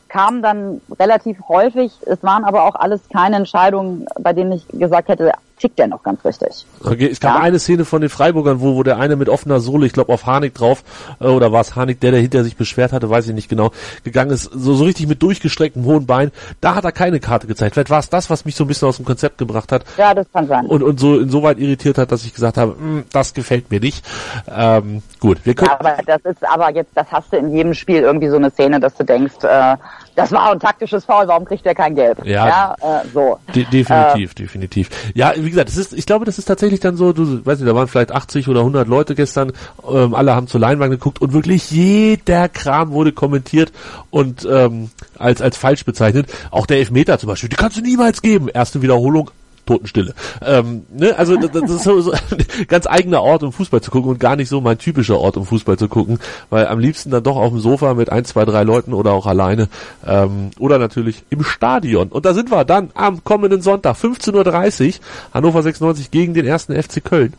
kamen 0.07 0.41
dann 0.41 0.81
relativ 0.99 1.37
häufig. 1.47 1.91
Es 2.05 2.23
waren 2.23 2.43
aber 2.43 2.63
auch 2.63 2.75
alles 2.75 3.01
keine 3.09 3.35
Entscheidungen, 3.35 4.07
bei 4.19 4.33
denen 4.33 4.51
ich 4.51 4.67
gesagt 4.69 5.09
hätte, 5.09 5.31
tickt 5.57 5.79
der 5.79 5.87
noch 5.87 6.03
ganz 6.03 6.23
richtig. 6.23 6.65
Okay, 6.83 7.09
es 7.11 7.19
gab 7.19 7.35
ja. 7.35 7.41
eine 7.41 7.59
Szene 7.59 7.85
von 7.85 8.01
den 8.01 8.09
Freiburgern, 8.09 8.61
wo, 8.61 8.75
wo 8.75 8.83
der 8.83 8.97
eine 8.97 9.15
mit 9.15 9.29
offener 9.29 9.59
Sohle, 9.59 9.85
ich 9.85 9.93
glaube 9.93 10.13
auf 10.13 10.25
Harnik 10.25 10.53
drauf, 10.53 10.83
äh, 11.19 11.25
oder 11.25 11.51
war 11.51 11.61
es 11.61 11.75
Harnik, 11.75 11.99
der, 11.99 12.11
der 12.11 12.21
hinter 12.21 12.43
sich 12.43 12.55
beschwert 12.57 12.93
hatte, 12.93 13.09
weiß 13.09 13.27
ich 13.27 13.33
nicht 13.33 13.49
genau, 13.49 13.71
gegangen 14.03 14.31
ist, 14.31 14.43
so, 14.43 14.73
so 14.73 14.83
richtig 14.83 15.07
mit 15.07 15.21
durchgestrecktem 15.21 15.83
hohen 15.85 16.05
Bein. 16.05 16.31
Da 16.61 16.75
hat 16.75 16.85
er 16.85 16.91
keine 16.91 17.19
Karte 17.19 17.47
gezeigt. 17.47 17.73
Vielleicht 17.73 17.89
war 17.89 17.99
es 17.99 18.09
das, 18.09 18.29
was 18.29 18.45
mich 18.45 18.55
so 18.55 18.63
ein 18.63 18.67
bisschen 18.67 18.87
aus 18.87 18.97
dem 18.97 19.05
Konzept 19.05 19.37
gebracht 19.37 19.71
hat. 19.71 19.83
Ja, 19.97 20.13
das 20.13 20.27
kann 20.31 20.47
sein. 20.47 20.65
Und, 20.67 20.83
und 20.83 20.99
so 20.99 21.19
insoweit 21.19 21.57
irritiert 21.59 21.97
hat, 21.97 22.11
dass 22.11 22.23
ich 22.25 22.33
gesagt 22.33 22.57
habe, 22.57 22.75
hm, 22.77 23.05
das 23.11 23.33
gefällt 23.33 23.71
mir 23.71 23.79
nicht. 23.79 24.05
Ähm, 24.47 25.01
gut, 25.19 25.39
wir 25.43 25.55
können. 25.55 25.71
Ja, 25.71 25.79
aber 25.79 25.97
das 26.05 26.21
ist 26.23 26.47
aber 26.47 26.73
jetzt, 26.73 26.91
das 26.95 27.07
hast 27.11 27.33
du 27.33 27.37
in 27.37 27.51
jedem 27.53 27.73
Spiel 27.73 28.01
irgendwie 28.01 28.29
so 28.29 28.35
eine 28.35 28.51
Szene, 28.51 28.79
dass 28.79 28.93
du 28.95 29.03
denkst, 29.03 29.43
äh, 29.43 29.75
das 30.17 30.31
war 30.31 30.51
ein 30.51 30.59
taktisches 30.59 31.05
Foul, 31.05 31.27
warum 31.27 31.45
kriegt 31.45 31.63
der 31.63 31.75
kein 31.75 31.93
Gelb? 31.93 32.25
Ja, 32.25 32.47
ja 32.47 33.01
äh, 33.01 33.07
so. 33.13 33.37
De 33.53 33.65
definitiv, 33.65 34.31
äh, 34.31 34.35
definitiv. 34.35 34.89
Ja, 35.13 35.33
wie 35.35 35.51
gesagt, 35.51 35.69
es 35.69 35.77
ist, 35.77 35.93
ich 35.93 36.07
glaube, 36.07 36.25
das 36.25 36.39
ist 36.39 36.45
tatsächlich 36.45 36.79
dann 36.79 36.97
so, 36.97 37.13
du 37.13 37.45
weißt 37.45 37.61
nicht, 37.61 37.69
da 37.69 37.75
waren 37.75 37.87
vielleicht 37.87 38.11
80 38.11 38.47
oder 38.47 38.61
100 38.61 38.87
Leute 38.87 39.13
gestern, 39.13 39.53
ähm, 39.87 40.15
alle 40.15 40.33
haben 40.33 40.47
zur 40.47 40.59
Leinwand 40.59 40.89
geguckt 40.89 41.21
und 41.21 41.33
wirklich 41.33 41.69
jeder 41.69 42.49
Kram 42.49 42.93
wurde 42.93 43.11
kommentiert 43.11 43.71
und 44.09 44.43
ähm, 44.51 44.89
als 45.19 45.43
als 45.43 45.55
falsch 45.55 45.85
bezeichnet. 45.85 46.33
Auch 46.49 46.65
der 46.65 46.77
Elfmeter 46.77 47.19
zum 47.19 47.29
Beispiel, 47.29 47.49
die 47.49 47.55
kannst 47.55 47.77
du 47.77 47.81
niemals 47.81 48.23
geben. 48.23 48.47
Erste 48.47 48.81
Wiederholung, 48.81 49.29
Totenstille. 49.67 50.15
Ähm, 50.41 50.87
ne? 50.89 51.15
Also 51.17 51.35
das, 51.35 51.51
das 51.51 51.69
ist 51.69 51.83
so, 51.83 52.01
so 52.01 52.11
ein 52.11 52.19
ganz 52.67 52.87
eigener 52.87 53.21
Ort, 53.21 53.43
um 53.43 53.51
Fußball 53.51 53.81
zu 53.81 53.91
gucken 53.91 54.09
und 54.09 54.19
gar 54.19 54.35
nicht 54.35 54.49
so 54.49 54.61
mein 54.61 54.79
typischer 54.79 55.19
Ort, 55.19 55.37
um 55.37 55.45
Fußball 55.45 55.77
zu 55.77 55.87
gucken, 55.87 56.17
weil 56.49 56.67
am 56.67 56.79
liebsten 56.79 57.11
dann 57.11 57.23
doch 57.23 57.35
auf 57.35 57.51
dem 57.51 57.59
Sofa 57.59 57.93
mit 57.93 58.11
ein, 58.11 58.25
zwei, 58.25 58.45
drei 58.45 58.63
Leuten 58.63 58.93
oder 58.93 59.11
auch 59.11 59.27
alleine 59.27 59.69
ähm, 60.05 60.49
oder 60.57 60.79
natürlich 60.79 61.23
im 61.29 61.43
Stadion. 61.43 62.07
Und 62.07 62.25
da 62.25 62.33
sind 62.33 62.49
wir 62.49 62.65
dann 62.65 62.89
am 62.95 63.23
kommenden 63.23 63.61
Sonntag, 63.61 63.97
15.30 63.97 64.87
Uhr, 64.87 64.93
Hannover 65.33 65.61
96 65.61 66.09
gegen 66.09 66.33
den 66.33 66.47
ersten 66.47 66.81
FC 66.81 67.03
Köln. 67.03 67.33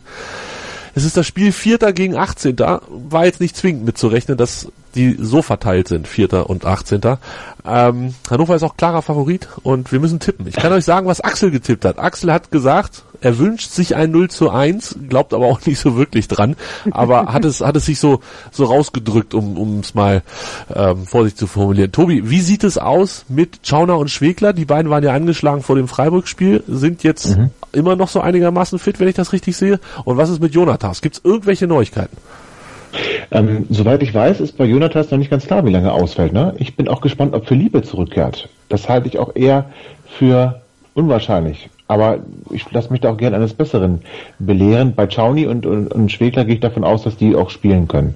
Es 0.95 1.05
ist 1.05 1.17
das 1.17 1.27
Spiel 1.27 1.51
Vierter 1.51 1.93
gegen 1.93 2.15
18. 2.15 2.57
War 2.57 3.25
jetzt 3.25 3.39
nicht 3.41 3.55
zwingend 3.55 3.85
mitzurechnen, 3.85 4.37
dass 4.37 4.67
die 4.95 5.17
so 5.19 5.41
verteilt 5.41 5.87
sind, 5.87 6.07
Vierter 6.07 6.49
und 6.49 6.65
18. 6.65 7.01
Ähm, 7.65 8.15
Hannover 8.29 8.55
ist 8.55 8.63
auch 8.63 8.77
klarer 8.77 9.01
Favorit 9.01 9.47
und 9.63 9.91
wir 9.91 9.99
müssen 9.99 10.19
tippen. 10.19 10.47
Ich 10.47 10.55
kann 10.55 10.71
euch 10.73 10.85
sagen, 10.85 11.07
was 11.07 11.21
Axel 11.21 11.51
getippt 11.51 11.85
hat. 11.85 11.99
Axel 11.99 12.31
hat 12.31 12.51
gesagt, 12.51 13.03
er 13.21 13.37
wünscht 13.37 13.71
sich 13.71 13.95
ein 13.95 14.11
0 14.11 14.29
zu 14.29 14.49
1, 14.49 14.99
glaubt 15.09 15.33
aber 15.33 15.45
auch 15.45 15.59
nicht 15.65 15.79
so 15.79 15.97
wirklich 15.97 16.27
dran, 16.27 16.55
aber 16.91 17.33
hat 17.33 17.45
es, 17.45 17.61
hat 17.61 17.75
es 17.75 17.85
sich 17.85 17.99
so, 17.99 18.21
so 18.51 18.65
rausgedrückt, 18.65 19.33
um, 19.33 19.79
es 19.79 19.93
mal 19.93 20.23
ähm, 20.73 21.05
vorsichtig 21.05 21.39
zu 21.39 21.47
formulieren. 21.47 21.91
Tobi, 21.91 22.29
wie 22.29 22.41
sieht 22.41 22.63
es 22.63 22.77
aus 22.77 23.25
mit 23.27 23.59
Schauner 23.63 23.97
und 23.97 24.09
Schwegler? 24.09 24.53
Die 24.53 24.65
beiden 24.65 24.89
waren 24.89 25.03
ja 25.03 25.13
angeschlagen 25.13 25.61
vor 25.61 25.75
dem 25.75 25.87
Freiburg-Spiel, 25.87 26.63
sind 26.67 27.03
jetzt 27.03 27.37
mhm. 27.37 27.51
immer 27.71 27.95
noch 27.95 28.09
so 28.09 28.21
einigermaßen 28.21 28.79
fit, 28.79 28.99
wenn 28.99 29.07
ich 29.07 29.15
das 29.15 29.33
richtig 29.33 29.57
sehe. 29.57 29.79
Und 30.05 30.17
was 30.17 30.29
ist 30.29 30.41
mit 30.41 30.53
Jonathas? 30.53 31.01
Gibt 31.01 31.17
es 31.17 31.21
irgendwelche 31.23 31.67
Neuigkeiten? 31.67 32.17
Ähm, 33.31 33.67
soweit 33.69 34.01
ich 34.01 34.13
weiß, 34.13 34.39
ist 34.39 34.57
bei 34.57 34.65
Jonathas 34.65 35.11
noch 35.11 35.17
nicht 35.17 35.29
ganz 35.29 35.45
klar, 35.45 35.65
wie 35.65 35.71
lange 35.71 35.87
er 35.87 35.93
ausfällt. 35.93 36.33
Ne? 36.33 36.53
Ich 36.57 36.75
bin 36.75 36.87
auch 36.87 37.01
gespannt, 37.01 37.33
ob 37.33 37.47
Philippe 37.47 37.81
zurückkehrt. 37.81 38.49
Das 38.69 38.89
halte 38.89 39.07
ich 39.07 39.19
auch 39.19 39.35
eher 39.35 39.65
für 40.07 40.61
unwahrscheinlich. 40.93 41.69
Aber 41.89 42.19
ich 42.51 42.71
lasse 42.71 42.91
mich 42.91 43.01
da 43.01 43.11
auch 43.11 43.17
gerne 43.17 43.35
eines 43.35 43.55
Besseren 43.55 44.01
belehren. 44.37 44.93
Bei 44.93 45.07
Chauni 45.07 45.47
und, 45.47 45.65
und, 45.65 45.91
und 45.91 46.11
Schwegler 46.11 46.45
gehe 46.45 46.53
ich 46.53 46.61
davon 46.61 46.83
aus, 46.83 47.01
dass 47.01 47.17
die 47.17 47.35
auch 47.35 47.49
spielen 47.49 47.87
können. 47.87 48.13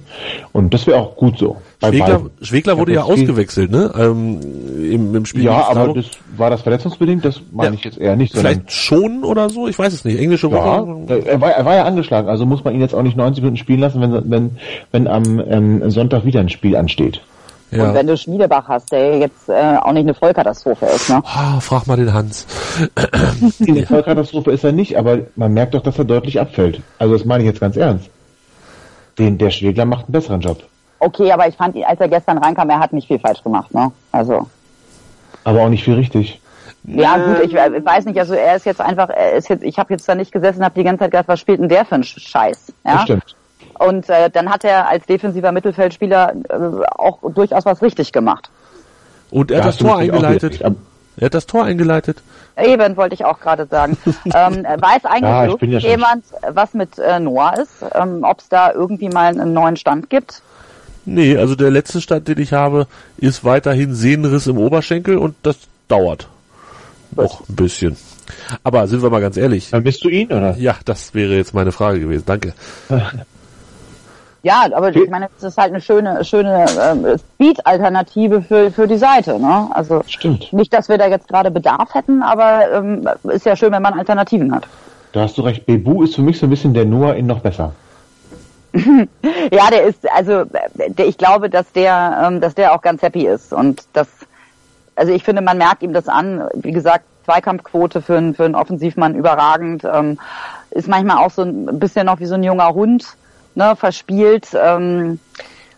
Und 0.52 0.72
das 0.72 0.86
wäre 0.86 0.96
auch 0.96 1.16
gut 1.16 1.38
so. 1.38 1.56
Schwegler, 1.82 2.22
Schwegler 2.40 2.78
wurde 2.78 2.92
ja 2.92 3.02
ausgewechselt, 3.02 3.72
ne? 3.72 3.92
Ähm, 3.98 4.38
im, 4.78 5.16
im 5.16 5.26
Spiel. 5.26 5.42
Ja, 5.42 5.66
aber 5.66 5.92
das, 5.92 6.06
war 6.36 6.50
das 6.50 6.62
verletzungsbedingt? 6.62 7.24
Das 7.24 7.40
meine 7.50 7.70
ja. 7.70 7.74
ich 7.74 7.84
jetzt 7.84 7.98
eher 7.98 8.14
nicht. 8.14 8.32
Vielleicht 8.32 8.70
schon 8.70 9.24
oder 9.24 9.50
so? 9.50 9.66
Ich 9.66 9.76
weiß 9.76 9.92
es 9.92 10.04
nicht. 10.04 10.20
Englische 10.20 10.52
Woche? 10.52 11.08
Ja, 11.08 11.16
er 11.16 11.40
war, 11.40 11.50
er 11.50 11.64
war 11.64 11.74
ja 11.74 11.84
angeschlagen, 11.84 12.28
also 12.28 12.46
muss 12.46 12.62
man 12.62 12.74
ihn 12.74 12.80
jetzt 12.80 12.94
auch 12.94 13.02
nicht 13.02 13.16
90 13.16 13.42
Minuten 13.42 13.56
spielen 13.56 13.80
lassen, 13.80 14.00
wenn, 14.00 14.30
wenn, 14.30 14.50
wenn 14.92 15.08
am 15.08 15.40
ähm, 15.40 15.90
Sonntag 15.90 16.24
wieder 16.24 16.38
ein 16.38 16.48
Spiel 16.48 16.76
ansteht. 16.76 17.22
Ja. 17.74 17.88
Und 17.88 17.94
wenn 17.94 18.06
du 18.06 18.16
Schmiedebach 18.16 18.68
hast, 18.68 18.92
der 18.92 19.18
jetzt 19.18 19.48
äh, 19.48 19.76
auch 19.80 19.92
nicht 19.92 20.04
eine 20.04 20.14
Vollkatastrophe 20.14 20.86
ist, 20.86 21.10
ne? 21.10 21.22
Oh, 21.24 21.60
frag 21.60 21.86
mal 21.86 21.96
den 21.96 22.12
Hans. 22.12 22.46
eine 23.66 23.86
Vollkatastrophe 23.86 24.52
ist 24.52 24.62
er 24.62 24.72
nicht, 24.72 24.96
aber 24.96 25.18
man 25.34 25.52
merkt 25.52 25.74
doch, 25.74 25.82
dass 25.82 25.98
er 25.98 26.04
deutlich 26.04 26.40
abfällt. 26.40 26.80
Also 26.98 27.14
das 27.14 27.24
meine 27.24 27.42
ich 27.42 27.48
jetzt 27.48 27.60
ganz 27.60 27.76
ernst. 27.76 28.08
Den, 29.18 29.38
der 29.38 29.50
Schwegler 29.50 29.86
macht 29.86 30.06
einen 30.06 30.12
besseren 30.12 30.40
Job. 30.40 30.62
Okay, 31.00 31.32
aber 31.32 31.48
ich 31.48 31.56
fand, 31.56 31.76
als 31.84 32.00
er 32.00 32.08
gestern 32.08 32.38
reinkam, 32.38 32.70
er 32.70 32.78
hat 32.78 32.92
nicht 32.92 33.08
viel 33.08 33.18
falsch 33.18 33.42
gemacht, 33.42 33.74
ne? 33.74 33.90
Also. 34.12 34.48
Aber 35.42 35.62
auch 35.62 35.68
nicht 35.68 35.84
viel 35.84 35.94
richtig. 35.94 36.40
Ja, 36.84 37.16
gut, 37.16 37.44
ich 37.44 37.54
weiß 37.54 38.04
nicht, 38.04 38.18
also 38.18 38.34
er 38.34 38.56
ist 38.56 38.66
jetzt 38.66 38.80
einfach, 38.80 39.08
er 39.08 39.32
ist 39.32 39.48
jetzt, 39.48 39.64
ich 39.64 39.78
habe 39.78 39.92
jetzt 39.94 40.08
da 40.08 40.14
nicht 40.14 40.32
gesessen, 40.32 40.62
habe 40.62 40.74
die 40.74 40.84
ganze 40.84 41.00
Zeit 41.00 41.10
gedacht, 41.10 41.28
was 41.28 41.40
spielt 41.40 41.60
denn 41.60 41.68
der 41.68 41.84
für 41.84 41.96
ein 41.96 42.04
Scheiß? 42.04 42.72
Ja? 42.84 42.92
Das 42.94 43.02
stimmt. 43.02 43.36
Und 43.78 44.08
äh, 44.08 44.30
dann 44.30 44.50
hat 44.50 44.64
er 44.64 44.88
als 44.88 45.06
defensiver 45.06 45.52
Mittelfeldspieler 45.52 46.32
äh, 46.48 46.54
auch 46.96 47.18
durchaus 47.34 47.64
was 47.64 47.82
richtig 47.82 48.12
gemacht. 48.12 48.50
Und 49.30 49.50
er 49.50 49.58
hat 49.60 49.66
das 49.68 49.76
Tor 49.78 49.98
eingeleitet. 49.98 50.60
Er 51.16 51.26
hat 51.26 51.34
das 51.34 51.46
Tor 51.46 51.64
eingeleitet. 51.64 52.18
Eben, 52.56 52.96
wollte 52.96 53.14
ich 53.14 53.24
auch 53.24 53.40
gerade 53.40 53.66
sagen. 53.66 53.96
ähm, 54.26 54.64
weiß 54.64 55.04
eigentlich 55.04 55.22
Ja, 55.22 55.44
ja 55.46 55.80
schon- 55.80 55.90
jemand, 55.90 56.24
was 56.50 56.74
mit 56.74 56.98
äh, 56.98 57.18
Noah 57.20 57.54
ist? 57.60 57.84
Ähm, 57.94 58.20
Ob 58.22 58.40
es 58.40 58.48
da 58.48 58.72
irgendwie 58.72 59.08
mal 59.08 59.26
einen 59.26 59.52
neuen 59.52 59.76
Stand 59.76 60.10
gibt? 60.10 60.42
Nee, 61.04 61.36
also 61.36 61.54
der 61.54 61.70
letzte 61.70 62.00
Stand, 62.00 62.28
den 62.28 62.38
ich 62.38 62.52
habe, 62.52 62.86
ist 63.18 63.44
weiterhin 63.44 63.94
Sehnenriss 63.94 64.46
im 64.46 64.58
Oberschenkel 64.58 65.18
und 65.18 65.34
das 65.42 65.56
dauert. 65.88 66.28
Noch 67.14 67.48
ein 67.48 67.56
bisschen. 67.56 67.96
Aber 68.62 68.86
sind 68.86 69.02
wir 69.02 69.10
mal 69.10 69.20
ganz 69.20 69.36
ehrlich. 69.36 69.68
Vermisst 69.68 70.02
du 70.04 70.08
ihn, 70.08 70.32
oder? 70.32 70.56
Ja, 70.56 70.76
das 70.84 71.12
wäre 71.14 71.34
jetzt 71.34 71.54
meine 71.54 71.72
Frage 71.72 72.00
gewesen. 72.00 72.24
Danke. 72.26 72.54
Ja, 74.44 74.66
aber 74.74 74.94
ich 74.94 75.08
meine, 75.08 75.28
es 75.38 75.42
ist 75.42 75.56
halt 75.56 75.70
eine 75.70 75.80
schöne, 75.80 76.22
schöne 76.22 76.66
ähm, 76.78 77.18
Speed-Alternative 77.18 78.42
für, 78.42 78.70
für 78.70 78.86
die 78.86 78.98
Seite. 78.98 79.40
Ne? 79.40 79.68
Also 79.72 80.02
Stimmt. 80.06 80.52
nicht, 80.52 80.70
dass 80.74 80.90
wir 80.90 80.98
da 80.98 81.08
jetzt 81.08 81.28
gerade 81.28 81.50
Bedarf 81.50 81.94
hätten, 81.94 82.22
aber 82.22 82.70
ähm, 82.70 83.08
ist 83.24 83.46
ja 83.46 83.56
schön, 83.56 83.72
wenn 83.72 83.80
man 83.80 83.94
Alternativen 83.94 84.54
hat. 84.54 84.68
Da 85.12 85.22
hast 85.22 85.38
du 85.38 85.42
recht. 85.42 85.64
Bebu 85.64 86.02
ist 86.02 86.14
für 86.14 86.20
mich 86.20 86.38
so 86.38 86.46
ein 86.46 86.50
bisschen 86.50 86.74
der 86.74 86.84
Noah 86.84 87.14
in 87.14 87.26
noch 87.26 87.40
besser. 87.40 87.72
Ja, 89.52 89.70
der 89.70 89.84
ist, 89.84 90.10
also 90.10 90.44
der, 90.74 91.06
ich 91.06 91.16
glaube, 91.16 91.48
dass 91.48 91.70
der, 91.72 92.24
ähm, 92.26 92.40
dass 92.40 92.54
der 92.54 92.74
auch 92.74 92.82
ganz 92.82 93.02
happy 93.02 93.26
ist 93.26 93.52
und 93.52 93.84
das, 93.92 94.08
also 94.96 95.12
ich 95.12 95.22
finde, 95.22 95.42
man 95.42 95.58
merkt 95.58 95.82
ihm 95.82 95.92
das 95.92 96.08
an. 96.08 96.48
Wie 96.54 96.72
gesagt, 96.72 97.04
Zweikampfquote 97.24 98.02
für 98.02 98.16
einen 98.16 98.34
für 98.34 98.44
einen 98.44 98.54
Offensivmann 98.54 99.14
überragend. 99.14 99.84
Ähm, 99.84 100.18
ist 100.70 100.88
manchmal 100.88 101.24
auch 101.24 101.30
so 101.30 101.42
ein 101.42 101.78
bisschen 101.78 102.06
noch 102.06 102.20
wie 102.20 102.26
so 102.26 102.34
ein 102.34 102.42
junger 102.42 102.74
Hund, 102.74 103.16
ne, 103.54 103.74
verspielt. 103.76 104.48
Ähm, 104.54 105.18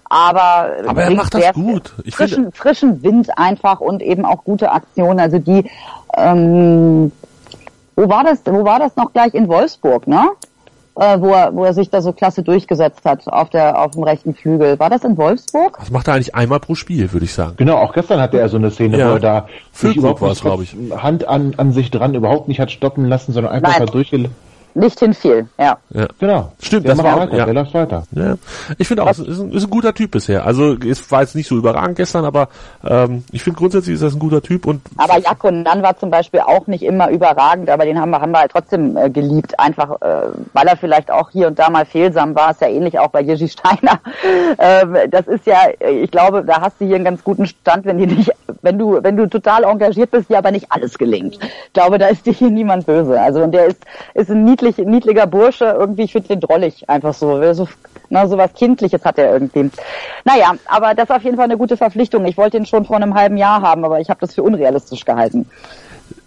aber 0.09 0.69
Aber 0.87 1.03
er 1.03 1.11
macht 1.11 1.35
das 1.35 1.53
gut. 1.53 1.93
Ich 2.05 2.15
frischen, 2.15 2.45
finde- 2.45 2.53
frischen 2.57 3.03
Wind 3.03 3.37
einfach 3.39 3.81
und 3.81 4.03
eben 4.03 4.25
auch 4.25 4.45
gute 4.45 4.71
Aktionen. 4.71 5.19
Also 5.19 5.39
die, 5.39 5.69
ähm, 6.17 7.11
wo 7.97 8.09
war 8.09 8.23
das? 8.25 8.41
Wo 8.45 8.65
war 8.65 8.79
das 8.79 8.95
noch 8.97 9.13
gleich 9.13 9.35
in 9.35 9.49
Wolfsburg, 9.49 10.07
ne? 10.07 10.29
Äh, 10.99 11.21
wo 11.21 11.29
er, 11.29 11.55
wo 11.55 11.65
er 11.65 11.75
sich 11.75 11.91
da 11.91 12.01
so 12.01 12.13
klasse 12.13 12.43
durchgesetzt 12.43 13.01
hat 13.05 13.27
auf 13.29 13.51
der 13.51 13.79
auf 13.79 13.91
dem 13.91 14.03
rechten 14.05 14.35
Flügel. 14.35 14.79
War 14.79 14.89
das 14.89 15.05
in 15.05 15.19
Wolfsburg? 15.19 15.77
Das 15.79 15.91
macht 15.91 16.09
er 16.09 16.15
eigentlich 16.15 16.35
einmal 16.35 16.59
pro 16.61 16.75
Spiel, 16.75 17.13
würde 17.13 17.25
ich 17.27 17.35
sagen. 17.35 17.55
Genau, 17.59 17.77
auch 17.77 17.93
gestern 17.93 18.21
hatte 18.21 18.39
er 18.39 18.49
so 18.49 18.57
eine 18.57 18.71
Szene, 18.71 18.99
Ja. 18.99 19.11
wo 19.11 19.15
er 19.15 19.21
da 19.21 19.47
Füllkrug 19.73 20.19
sich 20.21 20.41
überhaupt 20.41 20.65
nicht 20.65 20.75
ich. 20.93 21.03
Hand 21.03 21.29
an, 21.29 21.53
an 21.59 21.73
sich 21.73 21.91
dran 21.91 22.15
überhaupt 22.15 22.49
nicht 22.49 22.61
hat 22.61 22.71
stoppen 22.71 23.05
lassen, 23.07 23.33
sondern 23.33 23.53
einfach 23.53 23.73
Nein. 23.73 23.81
mal 23.81 23.93
durchgel... 23.93 24.31
Nicht 24.77 25.01
hinfiel, 25.01 25.49
ja. 25.59 25.79
Ja. 25.89 26.07
Genau. 26.19 26.53
Stimmt, 26.61 26.85
der 26.87 26.95
das 26.95 27.03
war 27.03 27.15
auch- 27.15 27.21
weiter, 27.21 27.37
ja. 27.37 27.45
der 27.47 27.55
läuft 27.55 27.73
weiter. 27.73 28.03
Ja, 28.13 28.35
ich 28.77 28.87
finde 28.87 29.05
auch, 29.05 29.11
es 29.11 29.19
ist 29.19 29.41
ein, 29.41 29.51
ist 29.53 29.65
ein 29.65 29.71
guter 29.71 29.95
Typ 29.95 30.11
bisher. 30.11 30.45
Also 30.45 30.75
es 30.75 31.11
war 31.11 31.23
jetzt 31.23 31.35
nicht 31.35 31.49
so 31.49 31.57
überragend 31.57 31.97
gestern, 31.97 32.27
aber 32.27 32.49
ähm, 32.87 33.25
ich 33.33 33.43
finde 33.43 33.59
grundsätzlich 33.59 33.95
ist 33.95 34.03
das 34.03 34.13
ein 34.13 34.19
guter 34.19 34.43
Typ 34.43 34.67
und 34.67 34.83
Aber 34.99 35.19
Jakonan 35.19 35.83
war 35.83 35.97
zum 35.97 36.11
Beispiel 36.11 36.41
auch 36.41 36.67
nicht 36.67 36.83
immer 36.83 37.09
überragend, 37.09 37.71
aber 37.71 37.87
den 37.87 37.99
haben 37.99 38.11
wir, 38.11 38.21
haben 38.21 38.33
wir 38.33 38.41
halt 38.41 38.53
trotzdem 38.53 38.99
äh, 38.99 39.09
geliebt, 39.09 39.59
einfach 39.59 39.93
äh, 40.03 40.29
weil 40.53 40.67
er 40.67 40.77
vielleicht 40.77 41.11
auch 41.11 41.31
hier 41.31 41.47
und 41.47 41.59
da 41.59 41.71
mal 41.71 41.87
fehlsam 41.87 42.35
war. 42.35 42.51
Ist 42.51 42.61
ja 42.61 42.69
ähnlich 42.69 42.99
auch 42.99 43.09
bei 43.09 43.23
Jiří 43.23 43.49
Steiner. 43.49 44.01
ähm, 44.59 44.95
das 45.11 45.27
ist 45.27 45.47
ja, 45.47 45.57
ich 45.91 46.11
glaube, 46.11 46.45
da 46.45 46.61
hast 46.61 46.79
du 46.81 46.85
hier 46.85 46.97
einen 46.97 47.05
ganz 47.07 47.25
guten 47.25 47.47
Stand, 47.47 47.87
wenn 47.87 47.97
die 47.97 48.07
nicht, 48.07 48.31
wenn 48.61 48.79
du, 48.79 49.03
wenn 49.03 49.17
du 49.17 49.27
total 49.27 49.65
engagiert 49.65 50.11
bist, 50.11 50.29
dir 50.29 50.37
aber 50.37 50.51
nicht 50.51 50.67
alles 50.71 50.99
gelingt. 50.99 51.39
Ich 51.43 51.73
glaube, 51.73 51.97
da 51.97 52.09
ist 52.09 52.27
dir 52.27 52.35
hier 52.35 52.51
niemand 52.51 52.85
böse. 52.85 53.19
Also 53.19 53.43
und 53.43 53.53
der 53.53 53.67
ist, 53.67 53.79
ist 54.13 54.31
ein 54.31 54.45
niedlich, 54.67 54.87
niedlicher 54.87 55.27
Bursche. 55.27 55.77
Irgendwie, 55.79 56.03
ich 56.03 56.13
finde 56.13 56.29
den 56.29 56.41
drollig 56.41 56.89
einfach 56.89 57.15
so. 57.15 57.53
so 57.53 57.69
na, 58.09 58.27
so 58.27 58.39
was 58.39 58.53
Kindliches 58.55 59.05
hat 59.05 59.19
er 59.19 59.33
irgendwie. 59.33 59.71
Naja, 60.25 60.55
aber 60.67 60.95
das 60.95 61.11
ist 61.11 61.17
auf 61.17 61.23
jeden 61.23 61.37
Fall 61.37 61.47
eine 61.47 61.57
gute 61.57 61.77
Verpflichtung. 61.77 62.25
Ich 62.27 62.37
wollte 62.37 62.57
ihn 62.57 62.67
schon 62.67 62.85
vor 62.85 62.97
einem 62.97 63.15
halben 63.15 63.37
Jahr 63.37 63.63
haben, 63.63 63.85
aber 63.85 64.01
ich 64.01 64.09
habe 64.11 64.21
das 64.21 64.35
für 64.35 64.43
unrealistisch 64.43 65.05
gehalten. 65.05 65.49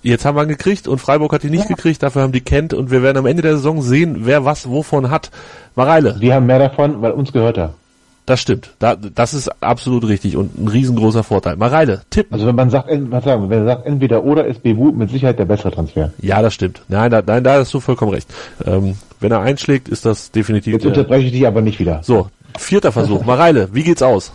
jetzt 0.01 0.25
haben 0.25 0.35
wir 0.35 0.43
ihn 0.43 0.49
gekriegt 0.49 0.87
und 0.87 0.99
Freiburg 0.99 1.31
hat 1.31 1.43
ihn 1.43 1.51
nicht 1.51 1.67
gekriegt, 1.67 2.03
dafür 2.03 2.23
haben 2.23 2.33
die 2.33 2.41
kennt 2.41 2.73
und 2.73 2.91
wir 2.91 3.01
werden 3.01 3.17
am 3.17 3.25
Ende 3.25 3.41
der 3.41 3.55
Saison 3.55 3.81
sehen, 3.81 4.25
wer 4.25 4.43
was 4.43 4.69
wovon 4.69 5.09
hat. 5.09 5.31
Mareile, 5.75 6.15
Wir 6.19 6.35
haben 6.35 6.45
mehr 6.45 6.59
davon, 6.59 7.01
weil 7.01 7.11
uns 7.11 7.31
gehört 7.31 7.57
er. 7.57 7.73
Das 8.29 8.39
stimmt. 8.41 8.69
Da, 8.77 8.95
das 8.95 9.33
ist 9.33 9.49
absolut 9.61 10.07
richtig 10.07 10.37
und 10.37 10.55
ein 10.55 10.67
riesengroßer 10.67 11.23
Vorteil. 11.23 11.55
Mareile, 11.55 12.01
Tipp. 12.11 12.27
Also 12.29 12.45
wenn 12.45 12.55
man 12.55 12.69
sagt, 12.69 12.89
was 12.91 13.23
sagen 13.23 13.49
wenn 13.49 13.59
man 13.59 13.67
sagt 13.67 13.87
entweder 13.87 14.23
oder 14.23 14.45
ist 14.45 14.61
Bebu 14.61 14.91
mit 14.91 15.09
Sicherheit 15.09 15.39
der 15.39 15.45
bessere 15.45 15.71
Transfer. 15.71 16.11
Ja, 16.19 16.41
das 16.43 16.53
stimmt. 16.53 16.81
Nein, 16.89 17.09
da, 17.09 17.23
nein, 17.25 17.43
da 17.43 17.53
hast 17.55 17.73
du 17.73 17.79
vollkommen 17.79 18.11
recht. 18.11 18.31
Ähm, 18.65 18.95
wenn 19.19 19.31
er 19.31 19.41
einschlägt, 19.41 19.89
ist 19.89 20.05
das 20.05 20.29
definitiv 20.29 20.73
Jetzt 20.73 20.83
der, 20.83 20.91
unterbreche 20.91 21.25
ich 21.25 21.31
dich 21.31 21.47
aber 21.47 21.61
nicht 21.61 21.79
wieder. 21.79 22.01
So, 22.03 22.27
vierter 22.57 22.91
Versuch. 22.91 23.25
Mareile, 23.25 23.69
wie 23.73 23.83
geht's 23.83 24.03
aus? 24.03 24.31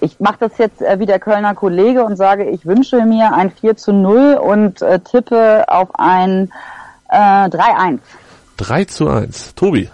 Ich 0.00 0.18
mache 0.18 0.36
das 0.40 0.56
jetzt 0.56 0.80
äh, 0.80 0.98
wie 0.98 1.06
der 1.06 1.18
Kölner 1.18 1.54
Kollege 1.54 2.02
und 2.02 2.16
sage, 2.16 2.48
ich 2.48 2.64
wünsche 2.64 3.04
mir 3.04 3.34
ein 3.34 3.50
4 3.50 3.76
zu 3.76 3.92
0 3.92 4.40
und 4.42 4.80
äh, 4.80 5.00
tippe 5.00 5.64
auf 5.68 5.88
ein 5.94 6.50
äh, 7.10 7.16
3-1. 7.16 7.98
3 8.56 8.84
zu 8.86 9.08
1. 9.08 9.54
Tobi. 9.54 9.90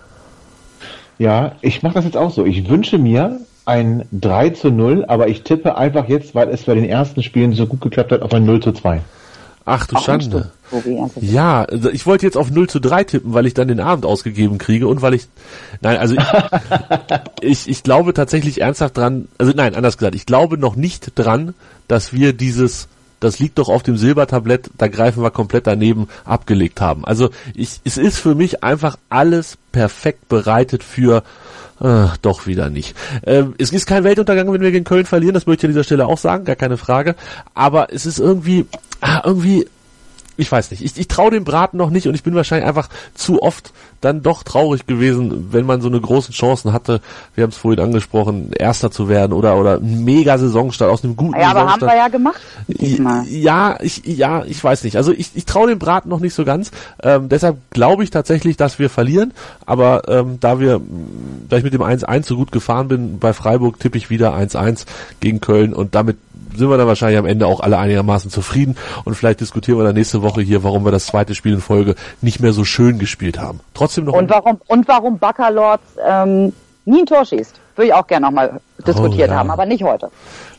Ja, 1.21 1.53
ich 1.61 1.83
mache 1.83 1.95
das 1.95 2.07
jetzt 2.07 2.17
auch 2.17 2.31
so. 2.31 2.47
Ich 2.47 2.71
wünsche 2.71 2.97
mir 2.97 3.41
ein 3.67 4.07
3 4.11 4.51
zu 4.51 4.71
0, 4.71 5.05
aber 5.07 5.29
ich 5.29 5.43
tippe 5.43 5.77
einfach 5.77 6.09
jetzt, 6.09 6.35
weil 6.35 6.49
es 6.49 6.63
bei 6.63 6.75
den 6.75 6.87
ersten 6.87 7.23
Spielen 7.23 7.53
so 7.53 7.67
gut 7.67 7.83
geklappt 7.83 8.11
hat, 8.11 8.23
auf 8.23 8.33
ein 8.33 8.47
0 8.47 8.63
zu 8.63 8.73
2. 8.73 9.03
Ach 9.67 9.87
du 9.87 9.99
Schande. 9.99 10.51
Tobi, 10.71 10.99
also 10.99 11.21
Ja, 11.21 11.65
also 11.65 11.91
ich 11.91 12.07
wollte 12.07 12.25
jetzt 12.25 12.39
auf 12.39 12.51
0 12.51 12.71
zu 12.71 12.81
3 12.81 13.05
tippen, 13.05 13.35
weil 13.35 13.45
ich 13.45 13.53
dann 13.53 13.69
den 13.69 13.81
Abend 13.81 14.07
ausgegeben 14.07 14.57
kriege 14.57 14.89
und 14.89 15.03
weil 15.03 15.13
ich, 15.13 15.29
nein, 15.83 15.99
also 15.99 16.15
ich, 16.15 16.25
ich, 17.43 17.69
ich 17.69 17.83
glaube 17.83 18.15
tatsächlich 18.15 18.63
ernsthaft 18.63 18.97
dran, 18.97 19.29
also 19.37 19.53
nein, 19.55 19.75
anders 19.75 19.99
gesagt, 19.99 20.15
ich 20.15 20.25
glaube 20.25 20.57
noch 20.57 20.75
nicht 20.75 21.13
dran, 21.17 21.53
dass 21.87 22.15
wir 22.15 22.33
dieses, 22.33 22.89
das 23.21 23.39
liegt 23.39 23.59
doch 23.59 23.69
auf 23.69 23.83
dem 23.83 23.97
Silbertablett, 23.97 24.71
da 24.77 24.89
greifen 24.89 25.23
wir 25.23 25.31
komplett 25.31 25.67
daneben, 25.67 26.09
abgelegt 26.25 26.81
haben. 26.81 27.05
Also 27.05 27.31
ich, 27.55 27.81
es 27.85 27.99
ist 27.99 28.19
für 28.19 28.35
mich 28.35 28.65
einfach 28.65 28.97
alles 29.09 29.59
perfekt 29.73 30.29
bereitet 30.29 30.83
für, 30.83 31.23
äh, 31.81 32.07
doch 32.23 32.47
wieder 32.47 32.71
nicht. 32.71 32.97
Ähm, 33.25 33.55
es 33.59 33.73
ist 33.73 33.87
kein 33.87 34.05
Weltuntergang, 34.05 34.53
wenn 34.53 34.61
wir 34.61 34.73
gegen 34.73 34.85
Köln 34.85 35.07
verlieren, 35.07 35.35
das 35.35 35.47
möchte 35.47 35.67
ich 35.67 35.69
an 35.69 35.75
dieser 35.75 35.85
Stelle 35.85 36.07
auch 36.07 36.19
sagen, 36.19 36.45
gar 36.45 36.57
keine 36.57 36.79
Frage. 36.79 37.15
Aber 37.55 37.93
es 37.93 38.07
ist 38.07 38.19
irgendwie, 38.19 38.67
ah, 39.01 39.23
irgendwie, 39.25 39.67
ich 40.41 40.51
weiß 40.51 40.71
nicht, 40.71 40.83
ich, 40.83 40.97
ich 40.99 41.09
traue 41.09 41.31
dem 41.31 41.45
Braten 41.45 41.77
noch 41.77 41.91
nicht 41.91 42.09
und 42.09 42.15
ich 42.15 42.23
bin 42.23 42.35
wahrscheinlich 42.35 42.67
einfach 42.67 42.89
zu 43.15 43.43
oft 43.43 43.73
dann 44.01 44.23
doch 44.23 44.43
traurig 44.43 44.87
gewesen, 44.87 45.49
wenn 45.53 45.67
man 45.67 45.83
so 45.83 45.89
eine 45.89 46.01
großen 46.01 46.33
Chancen 46.33 46.73
hatte, 46.73 47.01
wir 47.35 47.43
haben 47.43 47.51
es 47.51 47.57
vorhin 47.57 47.81
angesprochen, 47.81 48.51
Erster 48.53 48.91
zu 48.91 49.09
werden 49.09 49.33
oder 49.33 49.57
oder 49.57 49.77
ein 49.77 50.05
mega 50.05 50.39
Saisonstart 50.39 50.91
aus 50.91 51.05
einem 51.05 51.17
guten 51.17 51.39
Ja, 51.39 51.51
aber 51.51 51.71
haben 51.71 51.81
wir 51.83 51.97
ja 51.97 52.09
gemacht 52.09 52.41
diesmal. 52.67 53.27
Ja, 53.29 53.77
ich, 53.81 54.05
ja, 54.07 54.45
ich 54.45 54.63
weiß 54.63 54.85
nicht. 54.85 54.97
Also 54.97 55.13
ich, 55.13 55.33
ich 55.35 55.45
traue 55.45 55.69
dem 55.69 55.79
Braten 55.79 56.09
noch 56.09 56.21
nicht 56.21 56.35
so 56.35 56.45
ganz. 56.45 56.71
Ähm, 57.03 57.29
deshalb 57.29 57.59
glaube 57.71 58.03
ich 58.05 58.11
tatsächlich, 58.11 58.57
dass 58.57 58.79
wir 58.79 58.89
verlieren. 58.89 59.33
Aber 59.67 60.09
ähm, 60.09 60.39
da 60.41 60.61
wir, 60.61 60.81
da 61.49 61.59
ich 61.59 61.65
mit 61.65 61.75
dem 61.75 61.83
1-1 61.83 62.27
so 62.27 62.37
gut 62.37 62.53
gefahren 62.53 62.89
bin, 62.89 63.19
bei 63.19 63.33
Freiburg 63.33 63.79
tippe 63.81 63.99
ich 63.99 64.09
wieder 64.09 64.35
1-1 64.35 64.87
gegen 65.21 65.41
Köln 65.41 65.75
und 65.75 65.95
damit 65.95 66.17
sind 66.61 66.71
wir 66.71 66.77
dann 66.77 66.87
wahrscheinlich 66.87 67.19
am 67.19 67.27
Ende 67.27 67.47
auch 67.47 67.61
alle 67.61 67.79
einigermaßen 67.79 68.31
zufrieden 68.31 68.77
und 69.05 69.15
vielleicht 69.15 69.41
diskutieren 69.41 69.79
wir 69.79 69.85
dann 69.85 69.95
nächste 69.95 70.23
Woche 70.23 70.41
hier, 70.43 70.63
warum 70.63 70.85
wir 70.85 70.93
das 70.93 71.07
zweite 71.07 71.35
Spiel 71.35 71.55
in 71.55 71.61
Folge 71.61 71.97
nicht 72.21 72.41
mehr 72.41 72.53
so 72.53 72.65
schön 72.65 72.99
gespielt 72.99 73.41
haben. 73.41 73.61
Trotzdem 73.75 74.05
noch 74.05 74.15
Und 74.15 74.31
warum, 74.31 74.61
und 74.69 74.87
warum 74.87 75.19
Baccalords 75.19 75.83
ähm, 76.07 76.53
nie 76.85 77.01
ein 77.01 77.07
Tor 77.07 77.25
schießt. 77.25 77.60
Würde 77.81 77.87
ich 77.89 77.95
auch 77.95 78.07
gerne 78.07 78.27
nochmal 78.27 78.61
diskutiert 78.87 79.31
Oh, 79.31 79.33
ja. 79.33 79.39
haben, 79.39 79.51
aber 79.51 79.65
nicht 79.65 79.83
heute. 79.83 80.11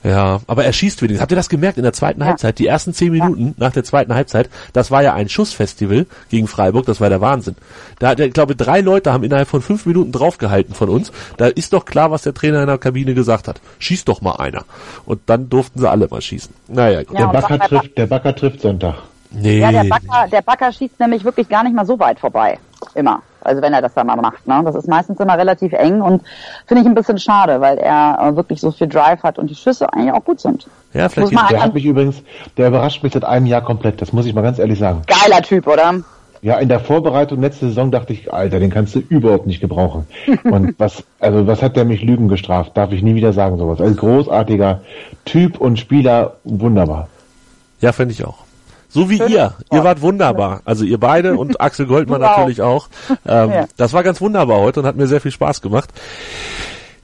Ja, 0.04 0.40
aber 0.48 0.66
er 0.66 0.74
schießt 0.74 1.00
wenigstens. 1.04 1.22
Habt 1.22 1.32
ihr 1.32 1.36
das 1.36 1.50
gemerkt 1.50 1.78
in 1.78 1.84
der 1.84 1.94
zweiten 1.94 2.20
Ja. 2.22 2.26
Halbzeit? 2.26 2.58
Die 2.58 2.66
ersten 2.66 2.96
zehn 2.96 3.12
Minuten 3.12 3.54
nach 3.60 3.72
der 3.72 3.84
zweiten 3.84 4.16
Halbzeit, 4.16 4.50
das 4.74 4.90
war 4.90 5.04
ja 5.04 5.14
ein 5.14 5.30
Schussfestival 5.30 6.08
gegen 6.32 6.48
Freiburg, 6.48 6.88
das 6.88 7.00
war 7.00 7.10
der 7.10 7.22
Wahnsinn. 7.22 7.56
Da 8.00 8.08
hat 8.10 8.20
er, 8.20 8.26
ich 8.26 8.34
glaube, 8.34 8.56
drei 8.56 8.82
Leute 8.82 9.14
haben 9.14 9.24
innerhalb 9.24 9.48
von 9.48 9.62
fünf 9.62 9.86
Minuten 9.86 10.12
draufgehalten 10.12 10.74
von 10.74 10.90
uns. 10.90 11.12
Da 11.38 11.46
ist 11.46 11.74
doch 11.74 11.86
klar, 11.86 12.10
was 12.10 12.24
der 12.24 12.34
Trainer 12.34 12.62
in 12.62 12.68
der 12.68 12.80
Kabine 12.80 13.14
gesagt 13.14 13.48
hat. 13.48 13.62
Schieß 13.78 14.06
doch 14.06 14.22
mal 14.22 14.38
einer. 14.38 14.64
Und 15.06 15.22
dann 15.28 15.48
durften 15.48 15.78
sie 15.80 15.88
alle 15.88 16.08
mal 16.08 16.22
schießen. 16.22 16.52
Naja, 16.70 17.04
gut. 17.04 17.20
Ja, 17.20 17.28
Der 17.32 17.40
Backer 17.40 17.60
trifft, 17.60 17.98
der 18.00 18.08
Backer 18.08 18.36
trifft 18.36 18.62
Sonntag. 18.62 18.96
Nee. 19.30 19.60
Ja, 19.60 19.72
der 19.72 19.84
Backer, 19.84 20.28
der 20.32 20.42
Backer 20.42 20.72
schießt 20.72 21.00
nämlich 21.00 21.24
wirklich 21.24 21.48
gar 21.48 21.64
nicht 21.64 21.76
mal 21.76 21.86
so 21.86 22.00
weit 22.00 22.20
vorbei. 22.20 22.58
Immer. 22.96 23.22
Also 23.46 23.62
wenn 23.62 23.74
er 23.74 23.82
das 23.82 23.94
dann 23.94 24.08
mal 24.08 24.16
macht. 24.16 24.48
Ne? 24.48 24.62
Das 24.64 24.76
ist 24.76 24.88
meistens 24.88 25.20
immer 25.20 25.38
relativ 25.38 25.74
eng 25.74 26.02
und 26.02 26.22
finde 26.68 26.82
ich 26.82 26.88
ein 26.88 26.96
bisschen 26.96 27.18
schade, 27.18 27.62
weil 27.62 27.78
er 27.78 28.18
äh, 28.22 28.36
wirklich 28.36 28.62
so 28.62 28.72
viel 28.72 28.88
Drive 28.88 29.24
hat 29.24 29.38
und 29.38 29.50
die 29.50 29.56
Schüsse 29.56 29.92
eigentlich 29.94 30.14
auch 30.14 30.24
gut 30.24 30.40
sind. 30.40 30.68
ja, 30.94 31.04
Muss 31.04 31.14
vielleicht 31.14 31.34
man 31.34 31.48
Der 31.50 31.58
ein 31.58 31.64
hat 31.64 31.74
mich 31.74 31.86
übrigens, 31.86 32.22
der 32.58 32.68
überrascht 32.70 33.04
mich 33.04 33.14
seit 33.14 33.26
einem 33.26 33.46
Jahr 33.46 33.62
komplett, 33.62 34.02
das 34.02 34.14
muss 34.14 34.26
ich 34.26 34.34
mal 34.34 34.42
ganz 34.42 34.60
ehrlich 34.60 34.80
sagen. 34.80 35.02
geiler 35.08 35.42
Typ, 35.42 35.68
oder? 35.68 35.96
Ja, 36.44 36.58
in 36.58 36.70
der 36.70 36.80
Vorbereitung 36.80 37.40
letzte 37.42 37.68
Saison 37.68 37.92
dachte 37.92 38.14
ich, 38.14 38.34
Alter, 38.34 38.60
den 38.60 38.72
kannst 38.72 38.96
du 38.96 39.00
überhaupt 39.00 39.46
nicht 39.46 39.62
gebrauchen. 39.62 40.08
Und 40.44 40.74
was, 40.80 41.04
also 41.20 41.46
was 41.46 41.62
hat 41.62 41.76
der 41.76 41.86
mich 41.86 42.02
Lügen 42.02 42.30
gestraft? 42.30 42.76
Darf 42.76 42.92
ich 42.92 43.04
nie 43.04 43.14
wieder 43.14 43.32
sagen 43.32 43.58
sowas. 43.58 43.80
Ein 43.80 43.96
großartiger 43.96 44.82
Typ 45.26 45.60
und 45.60 45.78
Spieler, 45.78 46.38
wunderbar. 46.44 47.10
Ja, 47.80 47.92
finde 47.92 48.14
ich 48.14 48.26
auch. 48.26 48.40
So 48.92 49.10
wie 49.10 49.18
Schön. 49.18 49.30
ihr. 49.30 49.54
Ihr 49.72 49.84
wart 49.84 50.02
wunderbar. 50.02 50.62
Also 50.66 50.84
ihr 50.84 51.00
beide 51.00 51.36
und 51.38 51.60
Axel 51.62 51.86
Goldmann 51.86 52.24
auch. 52.24 52.38
natürlich 52.38 52.62
auch. 52.62 52.90
Ähm, 53.26 53.52
Ja. 53.52 53.68
Das 53.78 53.94
war 53.94 54.04
ganz 54.04 54.20
wunderbar 54.22 54.60
heute 54.60 54.82
und 54.82 54.86
hat 54.86 54.96
mir 54.98 55.08
sehr 55.08 55.22
viel 55.22 55.32
Spaß 55.32 55.62
gemacht. 55.62 55.90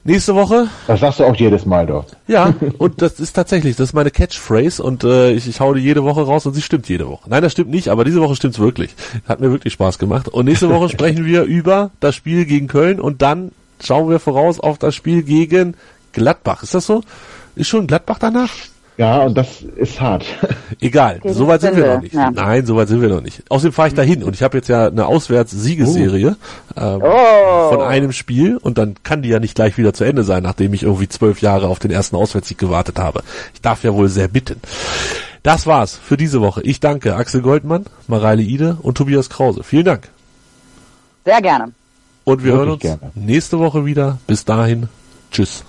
Nächste 0.04 0.34
Woche. 0.34 0.68
Das 0.86 1.00
sagst 1.00 1.20
du 1.20 1.24
auch 1.24 1.34
jedes 1.34 1.66
Mal 1.66 1.86
doch. 1.86 2.06
Ja, 2.28 2.54
und 2.78 3.02
das 3.02 3.20
ist 3.20 3.32
tatsächlich, 3.34 3.76
das 3.76 3.90
ist 3.90 3.94
meine 3.94 4.10
Catchphrase 4.10 4.82
und 4.82 5.04
äh, 5.04 5.32
ich, 5.32 5.48
ich 5.48 5.60
hau 5.60 5.74
die 5.74 5.80
jede 5.82 6.02
Woche 6.04 6.22
raus 6.22 6.46
und 6.46 6.54
sie 6.54 6.62
stimmt 6.62 6.88
jede 6.88 7.08
Woche. 7.08 7.28
Nein, 7.28 7.42
das 7.42 7.52
stimmt 7.52 7.70
nicht, 7.70 7.88
aber 7.88 8.04
diese 8.04 8.20
Woche 8.20 8.36
stimmt's 8.36 8.58
wirklich. 8.58 8.94
Hat 9.28 9.40
mir 9.40 9.50
wirklich 9.50 9.72
Spaß 9.74 9.98
gemacht. 9.98 10.28
Und 10.28 10.46
nächste 10.46 10.70
Woche 10.70 10.88
sprechen 10.90 11.24
wir 11.26 11.42
über 11.42 11.90
das 12.00 12.14
Spiel 12.14 12.44
gegen 12.46 12.68
Köln 12.68 13.00
und 13.00 13.22
dann 13.22 13.50
schauen 13.82 14.08
wir 14.08 14.18
voraus 14.20 14.60
auf 14.60 14.78
das 14.78 14.94
Spiel 14.94 15.22
gegen 15.24 15.74
Gladbach. 16.12 16.62
Ist 16.62 16.74
das 16.74 16.86
so? 16.86 17.02
Ist 17.54 17.68
schon 17.68 17.86
Gladbach 17.86 18.18
danach? 18.18 18.50
Ja, 18.98 19.22
und 19.22 19.38
das 19.38 19.62
ist 19.62 20.00
hart. 20.00 20.24
Egal, 20.80 21.20
Gegen 21.20 21.32
soweit 21.32 21.60
sind 21.60 21.76
wir 21.76 21.86
noch 21.94 22.02
nicht. 22.02 22.14
ja. 22.14 22.30
Nein, 22.32 22.66
soweit 22.66 22.88
sind 22.88 23.00
wir 23.00 23.08
noch 23.08 23.20
nicht. 23.22 23.44
Außerdem 23.48 23.72
fahre 23.72 23.88
ich 23.88 23.94
dahin 23.94 24.24
und 24.24 24.34
ich 24.34 24.42
habe 24.42 24.56
jetzt 24.58 24.68
ja 24.68 24.88
eine 24.88 25.06
Auswärts-Siegesserie 25.06 26.36
ähm, 26.76 27.00
Oh. 27.02 27.70
von 27.70 27.80
einem 27.80 28.10
Spiel 28.12 28.56
und 28.56 28.76
dann 28.76 28.96
kann 29.04 29.22
die 29.22 29.28
ja 29.28 29.38
nicht 29.38 29.54
gleich 29.54 29.78
wieder 29.78 29.94
zu 29.94 30.02
Ende 30.02 30.24
sein, 30.24 30.42
nachdem 30.42 30.74
ich 30.74 30.82
irgendwie 30.82 31.08
zwölf 31.08 31.40
Jahre 31.40 31.68
auf 31.68 31.78
den 31.78 31.92
ersten 31.92 32.16
Auswärtssieg 32.16 32.58
gewartet 32.58 32.98
habe. 32.98 33.22
Ich 33.54 33.60
darf 33.62 33.84
ja 33.84 33.94
wohl 33.94 34.08
sehr 34.08 34.26
bitten. 34.28 34.60
Das 35.44 35.66
war's 35.68 35.94
für 35.96 36.16
diese 36.16 36.40
Woche. 36.40 36.60
Ich 36.62 36.80
danke 36.80 37.14
Axel 37.14 37.40
Goldmann, 37.40 37.84
Mareile 38.08 38.42
Ide 38.42 38.78
und 38.82 38.98
Tobias 38.98 39.30
Krause. 39.30 39.62
Vielen 39.62 39.84
Dank. 39.84 40.08
Sehr 41.24 41.40
gerne. 41.40 41.70
Und 42.24 42.42
wir 42.42 42.52
Wirklich 42.52 42.58
hören 42.58 42.70
uns 42.70 42.80
gerne. 42.82 43.12
nächste 43.14 43.58
Woche 43.60 43.86
wieder. 43.86 44.18
Bis 44.26 44.44
dahin. 44.44 44.88
Tschüss. 45.30 45.62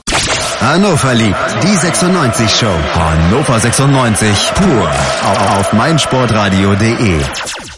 Hannover 0.62 1.14
liebt 1.14 1.64
die 1.64 1.74
96 1.74 2.52
Show. 2.52 2.68
Hannover 2.94 3.60
96 3.60 4.52
pur 4.56 4.90
auf, 4.90 5.60
auf 5.60 5.74
meinsportradio.de. 5.74 7.22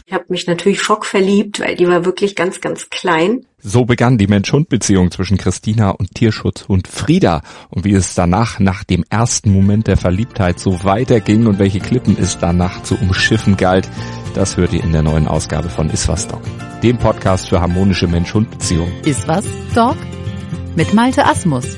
Ich 0.08 0.14
habe 0.14 0.26
mich 0.30 0.48
natürlich 0.48 0.82
schockverliebt, 0.82 1.60
weil 1.60 1.76
die 1.76 1.88
war 1.88 2.06
wirklich 2.06 2.36
ganz, 2.36 2.60
ganz 2.60 2.90
klein. 2.90 3.46
So 3.60 3.86
begann 3.86 4.18
die 4.18 4.26
Mensch-Hund-Beziehung 4.26 5.12
zwischen 5.12 5.38
Christina 5.38 5.92
und 5.92 6.16
Tierschutzhund 6.16 6.88
Frieda. 6.88 7.44
Und 7.70 7.86
wie 7.86 7.94
es 7.94 8.16
danach, 8.16 8.58
nach 8.58 8.84
dem 8.84 9.06
ersten 9.12 9.54
Moment 9.54 9.86
der 9.86 9.98
Verliebtheit, 9.98 10.60
so 10.60 10.84
weiterging 10.84 11.46
und 11.46 11.60
welche 11.60 11.80
Klippen 11.80 12.18
es 12.20 12.40
danach 12.40 12.82
zu 12.82 12.96
umschiffen 12.96 13.58
galt, 13.58 13.88
das 14.34 14.58
hört 14.58 14.74
ihr 14.74 14.84
in 14.84 14.92
der 14.92 15.04
neuen 15.04 15.28
Ausgabe 15.28 15.70
von 15.70 15.92
Iswas 15.92 16.28
Dog, 16.28 16.42
dem 16.82 16.98
Podcast 16.98 17.48
für 17.48 17.62
harmonische 17.62 18.08
Mensch-Hund-Beziehungen. 18.08 18.92
Ist 19.06 19.28
was, 19.28 19.46
Dog? 19.76 19.98
Mit 20.76 20.96
Malte 20.96 21.26
Asmus. 21.26 21.78